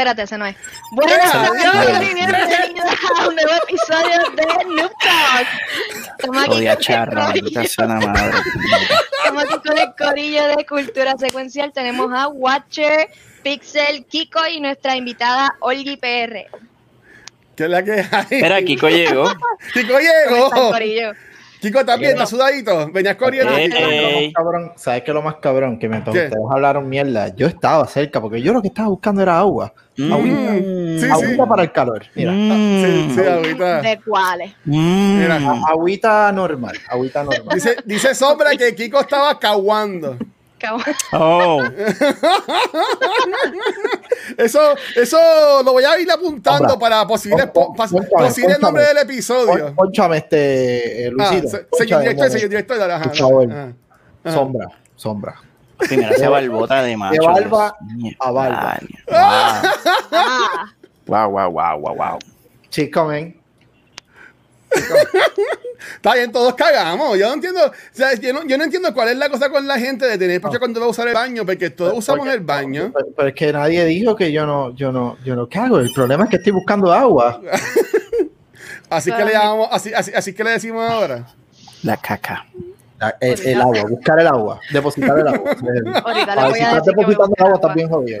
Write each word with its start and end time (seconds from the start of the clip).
Espérate, 0.00 0.22
ese 0.22 0.38
no 0.38 0.46
es. 0.46 0.56
Buenas 0.92 1.30
tardes 1.30 2.10
y 2.10 2.14
bienvenidos 2.14 2.90
a 3.18 3.28
un 3.28 3.34
nuevo 3.34 3.50
episodio 3.68 4.30
de 4.34 4.64
Noob 4.74 4.92
Talk. 4.98 5.46
Estamos 6.18 6.42
aquí 6.42 6.50
Odia 6.52 6.78
maldita 7.14 7.64
sea 7.66 7.86
la 7.86 8.00
madre. 8.00 8.38
Estamos 9.18 9.44
aquí 9.44 9.68
con 9.68 9.78
el 9.78 9.94
corillo 9.98 10.56
de 10.56 10.64
cultura 10.64 11.18
secuencial. 11.18 11.70
Tenemos 11.74 12.10
a 12.14 12.28
Watcher, 12.28 13.10
Pixel, 13.42 14.06
Kiko 14.06 14.40
y 14.46 14.60
nuestra 14.60 14.96
invitada 14.96 15.54
Olgi 15.60 15.98
PR. 15.98 16.46
¿Qué 17.54 17.64
es 17.64 17.68
la 17.68 17.82
que 17.82 17.92
hay? 17.92 18.22
Espera, 18.22 18.62
Kiko 18.62 18.88
llegó. 18.88 19.30
Kiko 19.74 19.98
¿Cómo 20.30 20.46
están, 20.48 20.82
llegó. 20.82 21.12
Kiko 21.60 21.84
también, 21.84 22.12
está 22.12 22.26
sudadito. 22.26 22.90
Venías 22.92 23.16
corriendo. 23.16 23.52
Eh, 23.56 23.68
eh. 23.72 24.32
¿Sabes 24.76 25.02
qué 25.02 25.10
es 25.10 25.14
lo 25.14 25.22
más 25.22 25.36
cabrón? 25.36 25.78
Que 25.78 25.88
mientras 25.88 26.14
¿Qué? 26.14 26.24
ustedes 26.24 26.42
hablaron 26.50 26.88
mierda, 26.88 27.34
yo 27.34 27.46
estaba 27.46 27.86
cerca, 27.86 28.20
porque 28.20 28.40
yo 28.40 28.52
lo 28.52 28.62
que 28.62 28.68
estaba 28.68 28.88
buscando 28.88 29.22
era 29.22 29.38
agua. 29.38 29.72
Agüita, 29.98 30.52
Sí, 30.54 30.98
sí. 31.00 31.10
agüita 31.10 31.46
para 31.46 31.62
el 31.62 31.72
calor. 31.72 32.02
Mira, 32.14 32.32
Sí, 32.32 33.10
sí, 33.14 33.20
ahorita. 33.26 33.82
¿De 33.82 34.00
cuáles? 34.06 34.52
Mm. 34.64 35.18
Mira, 35.18 35.38
agüita 35.68 36.32
normal, 36.32 36.76
agüita 36.88 37.22
normal. 37.24 37.54
dice, 37.54 37.76
dice 37.84 38.14
Sombra 38.14 38.50
que 38.56 38.74
Kiko 38.74 39.00
estaba 39.00 39.38
caguando. 39.38 40.16
Cabrón. 40.60 40.84
Oh, 41.12 41.62
Eso, 44.36 44.60
eso 44.96 45.18
lo 45.64 45.72
voy 45.72 45.84
a 45.84 45.98
ir 45.98 46.10
apuntando 46.10 46.68
Sombra. 46.70 46.78
para 46.78 47.06
posibles, 47.06 47.46
Pon- 47.46 47.74
pon- 47.74 47.88
del 48.94 48.98
episodio. 48.98 49.74
Pónchame 49.74 50.18
este, 50.18 51.06
eh, 51.06 51.12
Ah, 51.18 51.30
Luisito. 51.30 51.48
se- 51.48 51.66
señor 51.72 52.00
director, 52.00 52.30
señor 52.30 52.48
director, 52.50 52.78
favor. 53.16 53.50
ajá. 53.52 53.72
Ajá. 54.24 54.34
Sombra, 54.36 54.68
sombra. 54.96 55.34
primero 55.78 56.14
esa 56.14 56.28
barbota 56.28 56.82
de 56.82 56.96
macho. 56.96 57.22
barba 57.22 57.74
Dios 57.80 57.98
mío. 57.98 58.16
a 58.20 58.30
barba. 58.30 58.78
Ah, 59.10 60.66
Wow, 61.06 61.30
wow, 61.30 61.50
wow, 61.50 61.78
wow, 61.80 61.94
wow. 61.96 62.18
Chico, 62.68 63.04
men. 63.06 63.39
Está 65.96 66.14
bien, 66.14 66.30
todos 66.30 66.54
cagamos. 66.54 67.18
Yo 67.18 67.26
no 67.28 67.34
entiendo, 67.34 67.60
o 67.66 67.72
sea, 67.92 68.14
yo 68.14 68.32
no, 68.32 68.46
yo 68.46 68.56
no 68.58 68.64
entiendo 68.64 68.92
cuál 68.94 69.08
es 69.08 69.16
la 69.16 69.28
cosa 69.28 69.48
con 69.50 69.66
la 69.66 69.78
gente 69.78 70.06
de 70.06 70.18
tener 70.18 70.40
pacho 70.40 70.58
cuando 70.58 70.80
va 70.80 70.86
a 70.86 70.90
usar 70.90 71.08
el 71.08 71.14
baño, 71.14 71.44
porque 71.46 71.70
todos 71.70 71.94
usamos 71.96 72.20
Porque- 72.20 72.34
el 72.34 72.40
baño. 72.40 72.90
Pero, 72.94 73.06
pero 73.16 73.28
es 73.28 73.34
que 73.34 73.52
nadie 73.52 73.84
dijo 73.86 74.14
que 74.14 74.30
yo 74.30 74.46
no, 74.46 74.74
yo 74.74 74.92
no, 74.92 75.16
yo 75.24 75.34
no 75.36 75.48
cago. 75.48 75.78
El 75.78 75.92
problema 75.92 76.24
es 76.24 76.30
que 76.30 76.36
estoy 76.36 76.52
buscando 76.52 76.92
agua. 76.92 77.40
Así 78.90 79.12
que 79.12 79.24
le 79.24 79.32
llamamos, 79.32 79.68
así, 79.70 79.94
así, 79.94 80.10
así 80.12 80.32
que 80.34 80.42
le 80.42 80.50
decimos 80.50 80.88
ahora. 80.90 81.24
La 81.84 81.96
caca. 81.96 82.44
La- 82.98 83.16
El, 83.20 83.40
el 83.46 83.60
agua, 83.60 83.82
buscar 83.88 84.18
el 84.20 84.26
agua, 84.26 84.60
depositar 84.72 85.16
el 85.18 85.28
agua. 85.28 85.52
Ahorita 86.04 86.34
le 86.34 86.42
voy 86.50 86.60
a 86.60 86.74
decir 86.74 86.82
que 86.82 86.90
depositando 87.00 87.34
agua, 87.38 87.54
agua. 87.56 87.74
bien 87.74 87.88
jodido. 87.88 88.20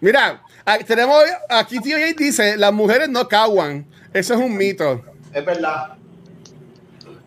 Mira, 0.00 0.42
ah, 0.64 0.78
tenemos 0.86 1.22
aquí 1.50 1.78
tío 1.80 1.98
Jay 1.98 2.14
dice, 2.14 2.56
las 2.56 2.72
mujeres 2.72 3.08
no 3.10 3.28
caguan. 3.28 3.86
Eso 4.14 4.32
es 4.34 4.40
un 4.40 4.56
mito. 4.56 5.04
Es 5.32 5.44
verdad. 5.44 5.94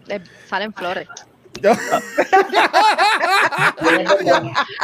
Le 0.08 0.22
salen 0.50 0.74
flores. 0.74 1.08
Yo- 1.62 1.72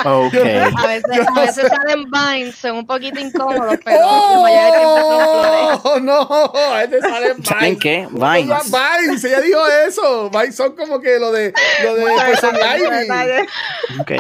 Ok. 0.06 0.34
A 0.36 0.88
veces, 0.88 1.28
a 1.28 1.40
veces 1.42 1.68
salen 1.70 2.06
vines, 2.12 2.56
son 2.56 2.78
un 2.78 2.86
poquito 2.88 3.20
incómodos, 3.20 3.78
pero 3.84 4.00
la 4.00 4.52
flores. 4.52 5.80
¡Oh! 5.84 6.00
No, 6.02 6.80
este 6.80 7.02
sale 7.02 7.34
¿Saben 7.44 7.62
Vines. 7.62 7.80
qué? 7.82 8.08
Vines. 8.12 8.72
Vines, 8.72 9.24
ella 9.24 9.42
dijo 9.42 9.60
eso. 9.88 10.30
Vines 10.30 10.56
son 10.56 10.76
como 10.76 11.00
que 11.00 11.18
lo 11.20 11.32
de 11.32 11.54
lo 11.84 11.96
de 11.96 12.04
Ivy. 12.04 14.00
Ok. 14.00 14.12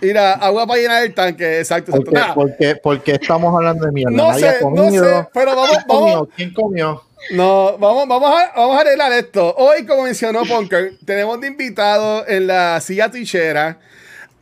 Mira, 0.00 0.32
agua 0.34 0.66
para 0.66 0.80
llenar 0.80 1.02
el 1.04 1.14
tanque, 1.14 1.60
exacto. 1.60 1.92
¿Por 1.92 2.00
exacto. 2.00 2.10
qué, 2.12 2.20
Nada, 2.20 2.34
por 2.34 2.56
qué- 2.56 2.76
por 2.76 3.02
qué 3.02 3.12
estamos 3.12 3.54
hablando 3.54 3.86
de 3.86 3.92
mierda? 3.92 4.14
No 4.16 4.28
Nadie 4.28 4.48
ha 4.48 4.52
sé, 4.52 4.60
no 4.64 4.70
comido. 4.70 5.04
sé, 5.04 5.28
pero 5.32 5.56
vamos, 5.56 5.70
¿Quién 5.70 5.84
comió? 5.86 6.28
¿Quién 6.36 6.54
comió? 6.54 7.02
No, 7.32 7.78
vamos, 7.78 8.08
vamos 8.08 8.30
a, 8.30 8.52
vamos 8.56 8.76
a 8.76 8.80
arreglar 8.80 9.12
esto. 9.12 9.54
Hoy, 9.56 9.86
como 9.86 10.02
mencionó 10.02 10.42
Punker, 10.44 10.94
tenemos 11.04 11.40
de 11.40 11.48
invitado 11.48 12.26
en 12.26 12.46
la 12.46 12.80
silla 12.80 13.10
tichera 13.10 13.78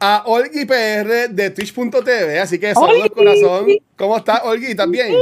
a 0.00 0.24
Olgi 0.26 0.64
PR 0.64 1.28
de 1.30 1.50
Twitch.tv, 1.50 2.40
así 2.40 2.58
que 2.58 2.74
saludos 2.74 3.10
corazón. 3.10 3.66
¿Cómo 3.96 4.16
está 4.16 4.42
Olgi? 4.44 4.74
¿También? 4.74 5.14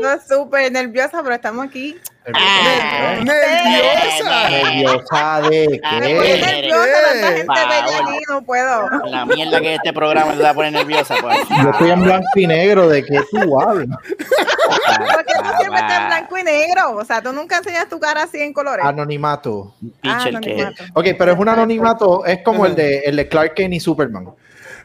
Estoy 0.00 0.38
súper 0.38 0.70
nerviosa, 0.70 1.22
pero 1.22 1.34
estamos 1.34 1.66
aquí. 1.66 1.96
Ah. 2.34 3.16
Nerviosa. 3.22 4.48
¿Nerviosa 4.50 5.40
de 5.48 5.80
pone 5.82 6.06
qué? 6.06 6.40
nerviosa, 6.40 6.86
tanta 7.10 7.32
gente 7.36 7.46
Ah, 7.48 7.68
bella 7.68 7.82
bueno. 8.00 8.10
aquí, 8.10 8.18
no 8.28 8.42
puedo. 8.42 8.88
La 9.06 9.26
mierda 9.26 9.60
que 9.60 9.74
este 9.74 9.92
programa 9.92 10.32
te 10.36 10.42
va 10.42 10.50
a 10.50 10.54
poner 10.54 10.72
nerviosa. 10.72 11.16
Pues. 11.20 11.38
Yo 11.62 11.70
estoy 11.70 11.90
en 11.90 12.02
blanco 12.02 12.26
y 12.36 12.46
negro, 12.46 12.88
¿de 12.88 13.04
qué 13.04 13.20
tú 13.30 13.60
hablas? 13.60 13.88
Porque 14.06 15.32
tú 15.36 15.48
siempre 15.58 15.80
estás 15.80 15.96
en 15.98 16.02
Ah, 16.02 16.06
blanco 16.06 16.38
y 16.38 16.42
negro. 16.44 16.96
O 16.96 17.04
sea, 17.04 17.22
tú 17.22 17.32
nunca 17.32 17.58
enseñas 17.58 17.88
tu 17.88 17.98
cara 17.98 18.22
así 18.24 18.40
en 18.40 18.52
colores. 18.52 18.84
Anonimato. 18.84 19.74
Ah, 20.04 20.22
anonimato. 20.24 20.84
Ok, 20.94 21.06
pero 21.18 21.32
es 21.32 21.38
un 21.38 21.48
anonimato, 21.48 22.24
es 22.24 22.42
como 22.44 22.66
el 22.66 22.74
de, 22.76 22.98
el 23.00 23.16
de 23.16 23.28
Clark 23.28 23.54
Kent 23.54 23.74
y 23.74 23.80
Superman. 23.80 24.28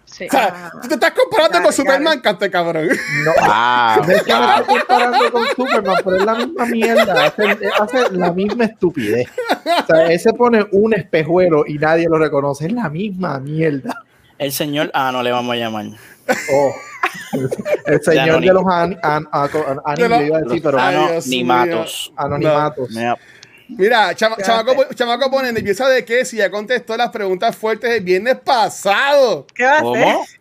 Sí. 0.10 0.26
O 0.26 0.32
sea, 0.32 0.72
tú 0.82 0.88
te 0.88 0.94
estás 0.96 1.12
comparando 1.12 1.58
Got 1.60 1.64
con 1.66 1.74
Superman, 1.74 2.20
cante 2.22 2.50
cabrón. 2.50 2.88
No, 3.26 3.32
Wow. 3.34 4.06
no 4.06 4.12
es 4.14 4.24
que 4.24 4.34
me 4.34 4.56
estoy 4.56 4.66
comparando 4.80 5.32
con 5.32 5.46
Superman, 5.48 5.96
pero 6.04 6.16
es 6.18 6.26
la 6.26 6.34
misma 6.36 6.66
mierda, 6.66 7.26
hace, 7.26 7.58
hace 7.80 8.12
la 8.14 8.32
misma 8.32 8.64
estupidez. 8.66 9.28
O 9.84 9.86
sea, 9.86 10.06
él 10.12 10.20
se 10.20 10.32
pone 10.34 10.66
un 10.72 10.94
espejuelo 10.94 11.66
y 11.68 11.78
nadie 11.78 12.08
lo 12.10 12.18
reconoce, 12.18 12.68
es 12.68 12.72
la 12.72 12.90
misma 12.90 13.40
mierda. 13.40 14.04
El 14.38 14.52
señor. 14.54 14.90
Ah, 14.94 15.12
no 15.12 15.22
le 15.24 15.32
vamos 15.32 15.54
a 15.54 15.58
llamar. 15.58 15.86
Oh. 16.54 16.72
El 17.86 18.02
señor 18.02 18.42
de 18.42 18.48
los 18.54 18.64
an, 18.68 18.98
an- 19.04 19.28
an- 19.32 19.50
an- 19.86 19.96
De 19.96 20.10
los- 20.10 20.22
iba 20.22 20.38
a 20.38 20.42
decir, 20.42 20.62
pero 20.64 20.80
Ay, 20.80 20.96
Ano- 20.96 21.12
Dios 21.12 21.28
ni 21.28 21.38
mío. 21.44 21.46
matos. 21.54 22.14
anonimatos. 22.16 22.90
Mira, 22.92 23.18
Mira, 23.70 24.16
chama- 24.16 24.38
chamaco, 24.42 24.86
chamaco 24.94 25.30
pone 25.30 25.52
nerviosa 25.52 25.90
de 25.90 26.06
que 26.06 26.24
si 26.26 26.38
ya 26.38 26.50
contestó 26.50 26.96
las 26.96 27.10
preguntas 27.10 27.56
fuertes 27.56 27.90
el 27.92 28.02
viernes 28.04 28.38
pasado. 28.44 29.46
¿Qué 29.54 29.64
va 29.64 29.72
a 29.72 29.76
hacer? 29.78 29.84
¿Cómo? 29.84 30.26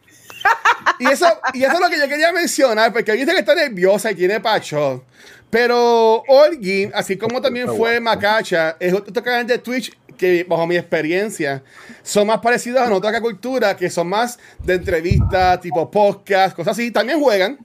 Y 1.01 1.07
eso, 1.11 1.27
y 1.55 1.65
eso 1.65 1.75
es 1.75 1.81
lo 1.81 1.89
que 1.91 1.99
yo 1.99 2.09
quería 2.09 2.33
mencionar, 2.33 2.93
porque 2.93 3.13
dice 3.13 3.33
que 3.33 3.41
está 3.41 3.55
nerviosa 3.57 4.13
y 4.13 4.15
tiene 4.15 4.39
pacho. 4.39 5.05
Pero 5.51 6.23
Orgi, 6.29 6.89
así 6.95 7.17
como 7.17 7.41
también 7.41 7.67
fue 7.75 7.99
Macacha, 7.99 8.77
es 8.79 8.95
otro 8.95 9.23
canal 9.23 9.45
de 9.47 9.59
Twitch 9.59 9.93
que, 10.17 10.45
bajo 10.49 10.67
mi 10.67 10.77
experiencia, 10.77 11.63
son 12.03 12.29
más 12.29 12.39
parecidos 12.39 12.81
a 12.81 12.93
otra 12.93 13.21
cultura, 13.21 13.77
que 13.77 13.91
son 13.91 14.09
más 14.09 14.39
de 14.63 14.75
entrevistas, 14.75 15.61
tipo 15.61 15.91
podcast, 15.91 16.55
cosas 16.55 16.73
así. 16.79 16.93
También 16.93 17.21
juegan, 17.21 17.59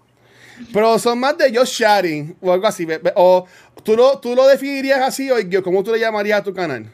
pero 0.74 0.98
son 0.98 1.20
más 1.20 1.38
de 1.38 1.56
just 1.56 1.74
sharing 1.74 2.36
o 2.42 2.52
algo 2.52 2.66
así. 2.68 2.88
O 3.16 3.46
tú 3.84 3.96
lo, 3.96 4.20
tú 4.20 4.36
lo 4.36 4.48
definirías 4.48 5.02
así, 5.02 5.30
Orgi, 5.30 5.62
¿cómo 5.62 5.84
tú 5.84 5.92
le 5.92 6.00
llamarías 6.00 6.40
a 6.40 6.44
tu 6.44 6.54
canal? 6.54 6.86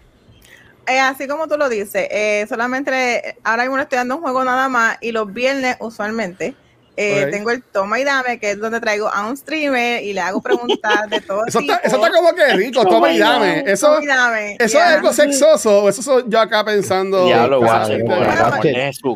Eh, 0.87 0.99
así 0.99 1.27
como 1.27 1.47
tú 1.47 1.57
lo 1.57 1.67
dices, 1.67 2.07
eh, 2.09 2.45
solamente 2.47 3.37
ahora 3.43 3.63
mismo 3.63 3.77
estoy 3.77 3.97
dando 3.97 4.15
un 4.15 4.21
juego 4.21 4.43
nada 4.45 4.69
más 4.69 4.97
y 5.01 5.11
los 5.11 5.33
viernes 5.33 5.75
usualmente 5.79 6.55
eh, 6.97 7.23
Ok. 7.25 7.31
tengo 7.31 7.51
el 7.51 7.63
toma 7.63 7.99
y 7.99 8.03
dame, 8.03 8.39
que 8.39 8.51
es 8.51 8.59
donde 8.59 8.79
traigo 8.81 9.07
a 9.07 9.27
un 9.27 9.37
streamer 9.37 10.03
y 10.03 10.13
le 10.13 10.19
hago 10.19 10.41
preguntas 10.41 11.09
de 11.09 11.21
todo 11.21 11.45
Eso 11.45 11.59
tipo. 11.59 11.73
está, 11.73 11.87
eso 11.87 11.95
está 12.03 12.11
como 12.11 12.33
que 12.33 12.45
rico, 12.53 12.83
toma 12.85 13.11
y 13.13 13.19
dame. 13.19 13.63
Eso, 13.67 13.87
Toma 13.87 14.03
y 14.03 14.07
dame, 14.07 14.55
eso 14.59 14.77
yeah. 14.77 14.89
es 14.89 14.95
algo 14.97 15.13
sexoso, 15.13 15.83
o 15.83 15.89
eso 15.89 16.01
soy 16.01 16.23
yo 16.27 16.39
acá 16.39 16.65
pensando. 16.65 17.25
Diablo, 17.25 17.59
cosas 17.61 17.79
Watcher, 17.81 18.01
el 18.01 18.07
Watcher. 18.07 18.31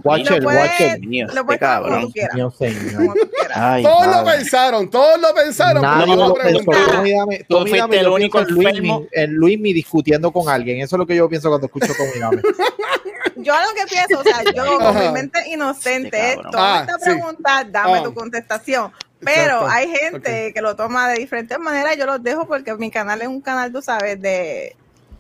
Watcher, 0.03 0.43
Lo. 0.43 0.99
Mío, 1.01 1.25
lo 1.25 1.31
este 1.31 1.43
puedes 1.43 1.59
como 1.59 2.11
quieras. 2.11 2.35
Dios. 2.35 2.53
Como. 2.95 3.13
Ay, 3.53 3.83
Todos 3.83 4.07
lo 4.07 4.23
pensaron, 4.25 4.89
todos 4.89 5.19
lo 5.19 5.33
pensaron. 5.33 5.81
Nadie 5.81 6.15
lo 6.15 6.35
me 6.35 6.43
pensó. 6.43 6.65
pregunto, 6.65 6.91
Tommy 6.91 7.11
Dame- 7.11 7.37
Tú 7.39 7.45
Tommy 7.55 7.69
fuiste 7.69 7.77
Dame, 7.79 7.97
el 7.99 8.07
único 8.07 8.39
en 8.39 8.45
Luismi- 8.47 8.67
enfermo. 8.69 9.05
en 9.11 9.33
Luismi 9.33 9.73
discutiendo 9.73 10.31
con 10.31 10.47
alguien. 10.49 10.79
Eso 10.81 10.95
es 10.95 10.99
lo 10.99 11.07
que 11.07 11.15
yo 11.15 11.27
pienso 11.27 11.49
cuando 11.49 11.65
escucho 11.67 11.93
Tommy 11.97 12.19
Dame. 12.19 12.41
Yo 13.37 13.53
lo 13.53 13.73
que 13.75 13.85
pienso, 13.89 14.19
o 14.19 14.23
sea, 14.23 14.43
yo 14.55 14.77
con 14.79 14.97
mi 14.99 15.09
mente 15.11 15.39
inocente, 15.49 16.31
Este 16.31 16.43
toma 16.51 16.79
Ah, 16.79 16.81
esta 16.81 16.97
sí. 16.99 17.03
pregunta, 17.05 17.65
dame 17.69 17.99
Ah. 17.99 18.03
tu 18.03 18.13
contestación. 18.13 18.91
Pero 19.23 19.61
Exacto. 19.61 19.67
hay 19.69 19.89
gente 19.89 20.51
que 20.53 20.61
lo 20.61 20.75
toma 20.75 21.09
de 21.09 21.19
diferentes 21.19 21.57
maneras, 21.59 21.95
yo 21.97 22.05
los 22.07 22.23
dejo 22.23 22.47
porque 22.47 22.73
mi 22.75 22.89
canal 22.89 23.21
es 23.21 23.27
un 23.27 23.39
canal, 23.41 23.71
tú 23.71 23.81
sabes, 23.81 24.19
de 24.21 24.75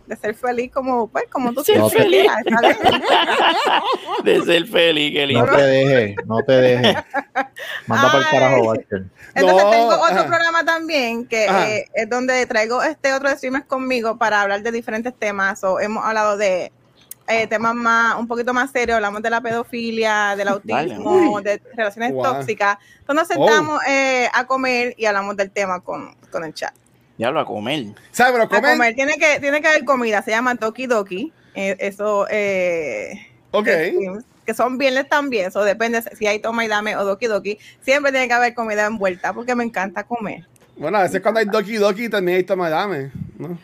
de 0.07 0.17
ser 0.17 0.35
feliz 0.35 0.69
como, 0.73 1.07
pues, 1.07 1.23
como 1.31 1.53
tú 1.53 1.63
Ser 1.63 1.81
feliz. 1.89 2.29
De 4.25 4.41
ser 4.43 4.67
feliz, 4.67 5.13
qué 5.13 5.25
lindo. 5.25 5.45
No 5.45 5.55
te 5.55 5.61
dejes, 5.63 6.15
no 6.25 6.37
te 6.43 6.51
dejes. 6.53 6.95
Manda 7.87 8.11
para 8.11 8.23
el 8.23 8.29
carajo, 8.29 8.61
Watcher. 8.63 9.03
Entonces 9.35 9.63
No, 9.63 9.69
tengo 9.71 9.87
otro 9.87 10.03
ajá. 10.19 10.27
programa 10.27 10.65
también 10.65 11.25
que 11.25 11.45
eh, 11.45 11.85
es 11.93 12.09
donde 12.09 12.45
traigo 12.45 12.83
este 12.83 13.13
otro 13.13 13.29
streamers 13.29 13.65
conmigo 13.65 14.17
para 14.17 14.41
hablar 14.41 14.61
de 14.63 14.71
diferentes 14.71 15.13
temas. 15.17 15.63
O 15.63 15.79
hemos 15.79 16.03
hablado 16.05 16.35
de 16.37 16.71
eh, 17.33 17.47
temas 17.47 17.73
más, 17.75 18.15
un 18.17 18.27
poquito 18.27 18.53
más 18.53 18.71
serios, 18.71 18.95
hablamos 18.95 19.21
de 19.21 19.29
la 19.29 19.41
pedofilia, 19.41 20.35
del 20.35 20.47
Vale. 20.47 20.93
autismo, 20.93 21.41
de 21.41 21.61
relaciones 21.75 22.11
Wow. 22.13 22.23
tóxicas. 22.23 22.77
Entonces 22.99 23.15
nos 23.15 23.27
sentamos 23.47 23.81
eh, 23.87 24.29
a 24.33 24.45
comer 24.45 24.93
y 24.97 25.05
hablamos 25.05 25.35
del 25.37 25.51
tema 25.51 25.79
con, 25.81 26.15
con 26.31 26.43
el 26.43 26.53
chat. 26.53 26.73
Diablo, 27.17 27.39
a 27.41 27.45
comer. 27.45 27.85
¿Sabes? 28.11 28.31
Pero 28.33 28.43
A 28.45 28.49
comen. 28.49 28.71
comer, 28.77 28.95
tiene 28.95 29.13
que, 29.17 29.39
tiene 29.39 29.61
que 29.61 29.67
haber 29.67 29.85
comida, 29.85 30.21
se 30.21 30.31
llama 30.31 30.55
Toki 30.55 30.87
Doki. 30.87 31.31
Eh, 31.53 31.75
eso, 31.79 32.25
eh, 32.29 33.11
Ok. 33.51 33.67
que 34.45 34.53
son 34.55 34.77
viernes 34.77 35.07
también, 35.09 35.47
eso 35.47 35.63
depende 35.63 36.01
si 36.17 36.25
hay 36.25 36.39
toma 36.39 36.65
y 36.65 36.67
dame 36.67 36.95
o 36.95 37.03
Doki 37.03 37.27
Doki. 37.27 37.59
Siempre 37.81 38.11
tiene 38.11 38.27
que 38.27 38.33
haber 38.33 38.53
comida 38.55 38.85
envuelta 38.85 39.33
porque 39.33 39.53
me 39.55 39.63
encanta 39.63 40.03
comer. 40.03 40.45
Bueno, 40.77 40.97
a 40.97 41.03
veces 41.03 41.21
cuando 41.21 41.39
hay 41.41 41.45
Doki 41.45 41.75
Doki 41.75 42.09
también 42.09 42.37
hay 42.37 42.43
Tomadame. 42.43 43.11
¿no? 43.37 43.57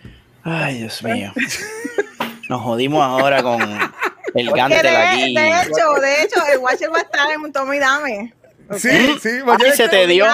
Ay, 0.44 0.80
Dios 0.80 1.02
mío. 1.04 1.32
Nos 2.50 2.62
jodimos 2.62 3.04
ahora 3.04 3.44
con 3.44 3.62
el 3.62 4.48
Que 4.48 4.54
gante 4.58 4.82
de, 4.82 4.90
aquí. 4.98 5.36
de 5.36 5.48
hecho, 5.50 5.94
de 6.02 6.22
hecho, 6.24 6.40
el 6.54 6.60
Watcher 6.60 6.92
va 6.94 6.98
a 6.98 7.02
estar 7.02 7.32
en 7.32 7.42
un 7.42 7.52
toma 7.52 7.76
y 7.76 7.80
dame. 7.80 8.34
Sí, 8.76 9.16
sí. 9.22 9.30
Me 9.46 9.54
Ay, 9.64 9.72
se 9.76 9.88
te 9.88 10.08
dio. 10.08 10.26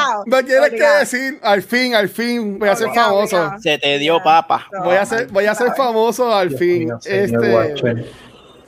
Tienes 0.45 0.69
que 0.71 0.87
decir, 0.99 1.39
al 1.43 1.61
fin, 1.61 1.93
al 1.93 2.09
fin, 2.09 2.57
voy 2.57 2.69
a 2.69 2.75
ser 2.75 2.87
Obligado, 2.87 3.09
famoso. 3.15 3.37
obligado. 3.37 3.61
Se 3.61 3.77
te 3.77 3.99
dio 3.99 4.23
papa. 4.23 4.67
No, 4.71 4.83
Voy 4.85 4.95
a 4.95 5.05
ser, 5.05 5.27
voy 5.27 5.45
a 5.45 5.53
ser 5.55 5.71
famoso 5.77 6.33
al 6.35 6.49
Dios 6.49 6.59
fin. 6.59 6.85
mío, 6.85 6.99
este, 7.05 8.05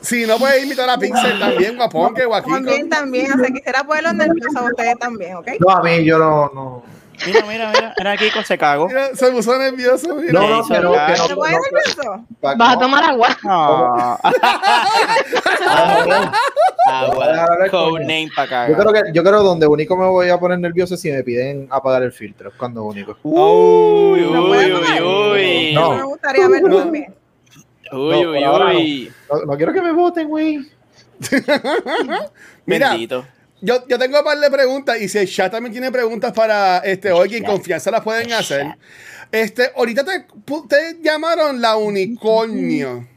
si 0.01 0.27
no 0.27 0.37
puedes 0.37 0.61
invitar 0.61 0.87
a 0.87 0.99
Pixel 0.99 1.39
también, 1.39 1.75
guapón, 1.77 2.13
que 2.13 2.25
guaquico. 2.25 2.53
También, 2.55 2.89
también, 2.89 3.31
o 3.33 3.39
sea, 3.39 3.47
quisiera 3.47 3.83
ponerlos 3.83 4.13
nerviosos 4.13 4.55
a 4.55 4.63
ustedes 4.65 4.99
también, 4.99 5.35
¿ok? 5.37 5.47
No, 5.59 5.69
a 5.71 5.81
mí 5.81 6.03
yo 6.05 6.19
no. 6.19 6.51
no. 6.53 6.83
Mira, 7.25 7.45
mira, 7.45 7.71
mira. 7.73 7.93
Mira, 7.97 8.17
Kiko 8.17 8.43
se 8.43 8.57
cagó. 8.57 8.87
Mira, 8.87 9.15
se 9.15 9.31
puso 9.31 9.57
nervioso. 9.57 10.15
mira. 10.15 10.33
No, 10.33 10.47
no, 10.47 10.67
que 10.67 10.73
no, 10.79 10.83
no, 10.83 10.91
¿Te 11.05 11.17
no, 11.29 11.35
pones 11.35 11.57
no, 11.57 11.61
nervioso? 11.71 12.25
pa- 12.41 12.55
Vas 12.55 12.69
a 12.69 12.73
no. 12.75 12.79
tomar 12.79 13.03
agua. 13.03 13.27
Ah. 13.47 14.19
Agua. 16.87 17.69
Codename 17.71 18.29
para 18.35 18.67
Yo 18.69 18.75
creo 18.75 18.85
cagar. 18.91 19.05
que 19.05 19.13
yo 19.13 19.23
creo 19.23 19.43
donde 19.43 19.65
único 19.67 19.97
me 19.97 20.05
voy 20.07 20.29
a 20.29 20.37
poner 20.39 20.59
nervioso 20.59 20.93
es 20.95 21.01
si 21.01 21.11
me 21.11 21.23
piden 21.23 21.67
apagar 21.71 22.03
el 22.03 22.11
filtro, 22.11 22.49
es 22.49 22.55
cuando 22.55 22.83
único. 22.83 23.17
Uy, 23.23 24.21
¿Lo 24.21 24.41
uy, 24.43 24.47
puedes 24.47 24.73
uy, 24.73 25.01
uy. 25.01 25.73
No. 25.73 25.93
Me 25.95 26.03
gustaría 26.03 26.47
verlo 26.47 26.67
No. 26.69 26.77
también. 26.77 27.13
Uy, 27.91 28.23
No, 28.23 28.31
uy, 28.31 28.41
no. 28.41 28.65
uy. 28.67 29.11
No, 29.31 29.45
no 29.45 29.57
quiero 29.57 29.73
que 29.73 29.81
me 29.81 29.91
voten, 29.93 30.27
güey. 30.29 30.59
Mira, 32.65 32.89
Bendito. 32.91 33.25
Yo, 33.61 33.87
yo 33.87 33.97
tengo 33.97 34.19
un 34.19 34.25
par 34.25 34.37
de 34.39 34.51
preguntas 34.51 34.99
y 34.99 35.07
si 35.07 35.17
el 35.17 35.27
chat 35.29 35.51
también 35.51 35.71
tiene 35.71 35.91
preguntas 35.91 36.33
para 36.33 36.79
este 36.79 37.11
hoy 37.11 37.35
en 37.37 37.43
confianza 37.45 37.89
las 37.89 38.01
pueden 38.03 38.31
hacer. 38.33 38.75
Este, 39.31 39.71
ahorita 39.75 40.03
te, 40.03 40.25
te 40.69 40.97
llamaron 41.01 41.59
la 41.61 41.75
unicornio. 41.77 43.07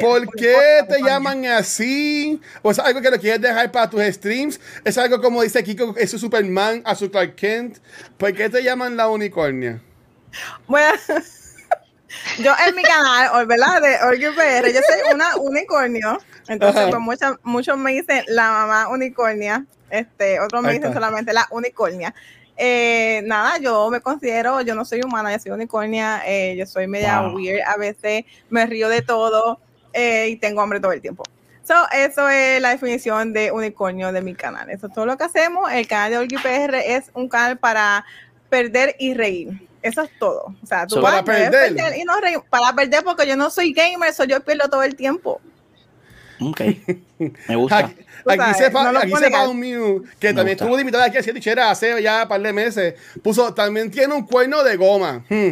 ¿Por 0.00 0.28
qué 0.36 0.56
te 0.88 1.00
llaman 1.02 1.44
así? 1.46 2.40
¿O 2.62 2.70
es 2.70 2.78
algo 2.78 3.00
que 3.00 3.10
lo 3.10 3.18
quieres 3.18 3.40
dejar 3.40 3.70
para 3.72 3.88
tus 3.88 4.02
streams? 4.02 4.60
¿Es 4.84 4.98
algo 4.98 5.20
como 5.20 5.42
dice 5.42 5.62
Kiko, 5.62 5.94
es 5.96 6.10
su 6.10 6.18
Superman 6.18 6.82
a 6.84 6.94
su 6.94 7.10
Clark 7.10 7.34
Kent? 7.36 7.78
¿Por 8.16 8.34
qué 8.34 8.48
te 8.50 8.62
llaman 8.62 8.96
la 8.96 9.08
unicornia? 9.08 9.80
Bueno, 10.66 10.98
yo 12.38 12.52
en 12.66 12.74
mi 12.74 12.82
canal, 12.82 13.30
o- 13.34 13.46
¿verdad? 13.46 13.80
De 13.80 13.96
Orgullo 14.04 14.34
PR, 14.34 14.72
yo 14.72 14.80
soy 14.86 15.14
una 15.14 15.36
unicornio. 15.36 16.18
Entonces, 16.48 16.80
Ajá. 16.82 16.90
pues 16.90 17.00
muchas- 17.00 17.36
muchos 17.42 17.76
me 17.78 17.92
dicen 17.92 18.24
la 18.28 18.50
mamá 18.50 18.88
unicornia. 18.88 19.64
Este, 19.90 20.40
otros 20.40 20.62
me 20.62 20.72
dicen 20.72 20.92
solamente 20.92 21.32
la 21.32 21.46
unicornia. 21.50 22.14
Eh, 22.56 23.22
nada, 23.24 23.58
yo 23.58 23.88
me 23.90 24.00
considero, 24.00 24.60
yo 24.62 24.74
no 24.74 24.84
soy 24.84 25.00
humana, 25.02 25.32
yo 25.32 25.38
soy 25.38 25.52
unicornia, 25.52 26.22
eh, 26.26 26.56
yo 26.58 26.66
soy 26.66 26.88
media 26.88 27.20
Wow. 27.22 27.36
weird, 27.36 27.60
a 27.64 27.76
veces 27.76 28.24
me 28.50 28.66
río 28.66 28.88
de 28.88 29.00
todo 29.02 29.60
eh, 29.92 30.28
y 30.30 30.36
tengo 30.36 30.60
hambre 30.60 30.80
todo 30.80 30.92
el 30.92 31.00
tiempo. 31.00 31.22
So, 31.64 31.74
eso 31.92 32.28
es 32.28 32.60
la 32.60 32.70
definición 32.70 33.32
de 33.32 33.52
unicornio 33.52 34.10
de 34.12 34.22
mi 34.22 34.34
canal. 34.34 34.68
Eso 34.70 34.86
es 34.88 34.92
todo 34.92 35.06
lo 35.06 35.16
que 35.16 35.24
hacemos. 35.24 35.70
El 35.70 35.86
canal 35.86 36.10
de 36.10 36.18
Orgullo 36.18 36.40
PR 36.42 36.94
es 36.96 37.10
un 37.14 37.28
canal 37.28 37.58
para 37.58 38.04
perder 38.48 38.96
y 38.98 39.14
reír. 39.14 39.50
Eso 39.82 40.02
es 40.02 40.10
todo. 40.18 40.54
O 40.62 40.66
sea, 40.66 40.86
tú 40.86 40.96
So, 40.96 41.02
vas 41.02 41.22
para 41.22 41.50
perder. 41.50 41.96
y 41.96 42.04
no 42.04 42.18
reír. 42.20 42.38
Para 42.50 42.72
perder 42.74 43.04
porque 43.04 43.26
yo 43.26 43.36
no 43.36 43.50
soy 43.50 43.72
gamer, 43.72 44.12
so 44.12 44.24
yo 44.24 44.40
pierdo 44.40 44.68
todo 44.68 44.82
el 44.82 44.96
tiempo. 44.96 45.40
Ok. 46.40 46.60
Me 47.48 47.56
gusta. 47.56 47.78
Aquí, 47.78 47.94
sabes, 48.24 48.56
sepa, 48.58 48.92
no 48.92 48.98
aquí 48.98 49.12
un 49.48 49.58
mío 49.58 50.02
que 50.18 50.28
Me 50.28 50.34
también 50.34 50.54
gusta. 50.56 50.64
estuvo 50.64 50.76
de 50.76 50.82
invitada 50.82 51.04
aquí 51.06 51.18
a 51.18 51.22
Tichera 51.22 51.70
hace 51.70 52.02
ya 52.02 52.22
un 52.22 52.28
par 52.28 52.40
de 52.40 52.52
meses. 52.52 52.94
Puso, 53.22 53.54
también 53.54 53.90
tiene 53.90 54.14
un 54.14 54.26
cuerno 54.26 54.62
de 54.62 54.76
goma. 54.76 55.24
Hmm. 55.28 55.50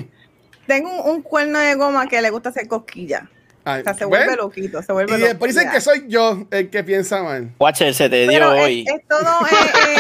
Tengo 0.66 1.02
un, 1.02 1.16
un 1.16 1.22
cuerno 1.22 1.58
de 1.58 1.74
goma 1.74 2.06
que 2.08 2.20
le 2.20 2.30
gusta 2.30 2.48
hacer 2.50 2.66
cosquillas. 2.68 3.22
Ay, 3.68 3.80
O 3.80 3.84
sea, 3.84 3.94
se 3.94 4.04
vuelve 4.04 4.36
loquito, 4.36 4.80
se 4.80 4.92
vuelve 4.92 5.18
Y 5.18 5.20
después 5.22 5.52
dicen 5.52 5.68
que 5.72 5.80
soy 5.80 6.04
yo 6.06 6.46
el 6.52 6.70
que 6.70 6.84
piensa 6.84 7.20
mal. 7.24 7.50
Watcher, 7.58 7.92
se 7.94 8.08
te 8.08 8.22
dio 8.22 8.30
Pero 8.30 8.54
es, 8.54 8.62
hoy. 8.64 8.84
es 8.86 9.08
todo 9.08 9.22
eh, 9.22 9.54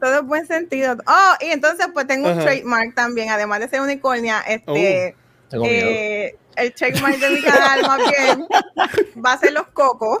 Todo 0.00 0.14
es 0.16 0.26
buen 0.26 0.46
sentido. 0.48 0.96
Oh, 1.06 1.34
y 1.40 1.50
entonces 1.50 1.86
pues 1.94 2.08
tengo 2.08 2.32
un 2.32 2.38
trademark 2.40 2.96
también, 2.96 3.30
además 3.30 3.60
de 3.60 3.68
ser 3.68 3.80
unicornia, 3.80 4.40
este, 4.40 5.14
Tengo 5.50 5.64
miedo. 5.64 5.88
eh, 5.90 6.36
el 6.56 6.72
trademark 6.72 7.18
de 7.18 7.30
mi 7.30 7.42
canal 7.42 7.82
más 7.82 7.98
bien 7.98 8.46
va 9.24 9.32
a 9.32 9.38
ser 9.38 9.52
los 9.52 9.66
cocos. 9.68 10.20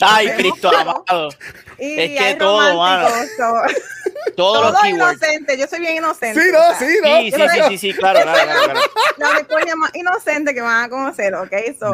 Ay, 0.00 0.28
Cristo 0.36 0.68
todo. 0.70 0.78
amado. 0.78 1.28
Y 1.78 1.98
Es 2.00 2.18
que 2.20 2.34
todo, 2.34 2.60
so- 2.70 3.62
Todos 4.36 4.60
los 4.62 4.72
todo 4.72 4.82
keywords. 4.82 5.16
inocente, 5.22 5.58
yo 5.58 5.66
soy 5.66 5.80
bien 5.80 5.96
inocente. 5.96 6.38
Sí, 6.40 6.48
o 6.50 6.52
no, 6.52 6.58
sea, 6.58 6.78
sí, 6.78 6.98
no. 7.02 7.08
Sí, 7.16 7.30
sí, 7.30 7.48
sí, 7.48 7.60
sí, 7.68 7.78
sí, 7.78 7.92
claro, 7.98 8.20
claro, 8.22 8.38
claro, 8.44 8.72
claro. 8.72 8.80
La 9.16 9.30
unicornia 9.30 9.76
más 9.76 9.94
inocente 9.94 10.52
que 10.54 10.60
van 10.60 10.84
a 10.84 10.88
conocer, 10.90 11.34
¿ok? 11.34 11.52
So, 11.78 11.92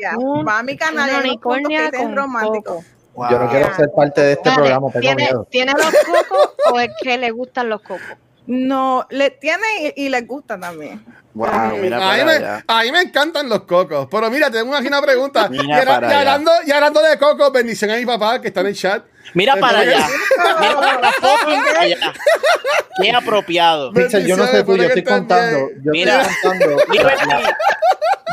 yeah, 0.00 0.16
va 0.46 0.58
a 0.58 0.62
mi 0.64 0.76
canal 0.76 1.10
una 1.10 1.18
unicornia 1.20 1.90
con 1.92 2.16
románticos. 2.16 2.84
coco. 3.14 3.28
Yo 3.30 3.38
no 3.38 3.48
quiero 3.50 3.74
ser 3.76 3.88
parte 3.94 4.20
de 4.20 4.32
este 4.32 4.48
Dale, 4.48 4.56
programa, 4.60 4.86
tengo 4.90 5.00
¿tiene, 5.00 5.22
miedo. 5.24 5.46
¿Tiene 5.50 5.72
los 5.72 5.94
cocos 6.06 6.50
o 6.72 6.80
es 6.80 6.90
que 7.02 7.18
le 7.18 7.30
gustan 7.30 7.68
los 7.68 7.82
cocos? 7.82 8.00
No, 8.46 9.06
le 9.10 9.30
tiene 9.30 9.92
y, 9.96 10.04
y 10.06 10.08
les 10.08 10.26
gusta 10.26 10.58
también. 10.58 11.04
Wow, 11.38 11.76
mira 11.80 11.96
a, 11.96 12.00
mí 12.00 12.20
para 12.20 12.24
me, 12.24 12.32
allá. 12.32 12.64
a 12.66 12.82
mí 12.82 12.92
me 12.92 13.00
encantan 13.02 13.48
los 13.48 13.62
cocos. 13.62 14.08
Pero 14.10 14.30
mira, 14.30 14.50
tengo 14.50 14.74
aquí 14.74 14.88
una 14.88 15.00
pregunta. 15.00 15.48
y, 15.52 15.70
era- 15.70 15.84
para 15.84 16.06
y 16.06 16.10
allá. 16.10 16.18
hablando, 16.18 16.50
y 16.66 16.70
hablando 16.72 17.00
de 17.02 17.18
cocos, 17.18 17.52
bendición 17.52 17.90
a 17.92 17.96
mi 17.96 18.04
papá 18.06 18.40
que 18.40 18.48
está 18.48 18.60
en 18.62 18.66
el 18.68 18.74
chat. 18.76 19.04
Mira 19.34 19.56
para 19.56 19.82
Espero 19.84 19.98
allá. 19.98 20.08
Mira 20.60 20.74
para 20.80 21.00
la 21.00 21.80
allá. 21.80 22.12
Qué 23.02 23.10
apropiado. 23.12 23.92
Pixel, 23.92 24.26
yo 24.26 24.36
no 24.36 24.46
sé 24.46 24.64
tú, 24.64 24.76
yo 24.76 24.82
estoy 24.84 25.04
contando. 25.04 25.68
Yo 25.84 25.92
Mira. 25.92 26.22
estoy 26.22 26.50
contando. 26.50 26.76
Liberty, 26.90 27.24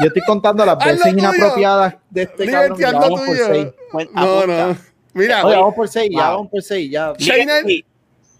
Yo 0.02 0.08
estoy 0.08 0.22
contando 0.26 0.66
las 0.66 0.78
veces 0.80 1.02
tuyo. 1.02 1.18
inapropiadas 1.20 1.96
de 2.10 2.22
este 2.24 2.52
cabrón. 2.52 2.80
Ya 2.80 2.92
vamos 2.94 3.20
por 3.22 3.28
tuyo. 3.30 3.46
seis. 3.48 3.68
No, 3.94 4.00
apunta. 4.22 4.68
no. 4.68 4.78
Mira, 5.14 5.46
Oye, 5.46 5.56
vamos 5.56 5.76
por 5.76 5.88
seis, 5.88 6.10
ya 6.12 6.24
Wow. 6.30 6.36
vamos 6.38 6.52
por 6.52 6.62
seis, 6.64 6.92
ya. 6.92 7.14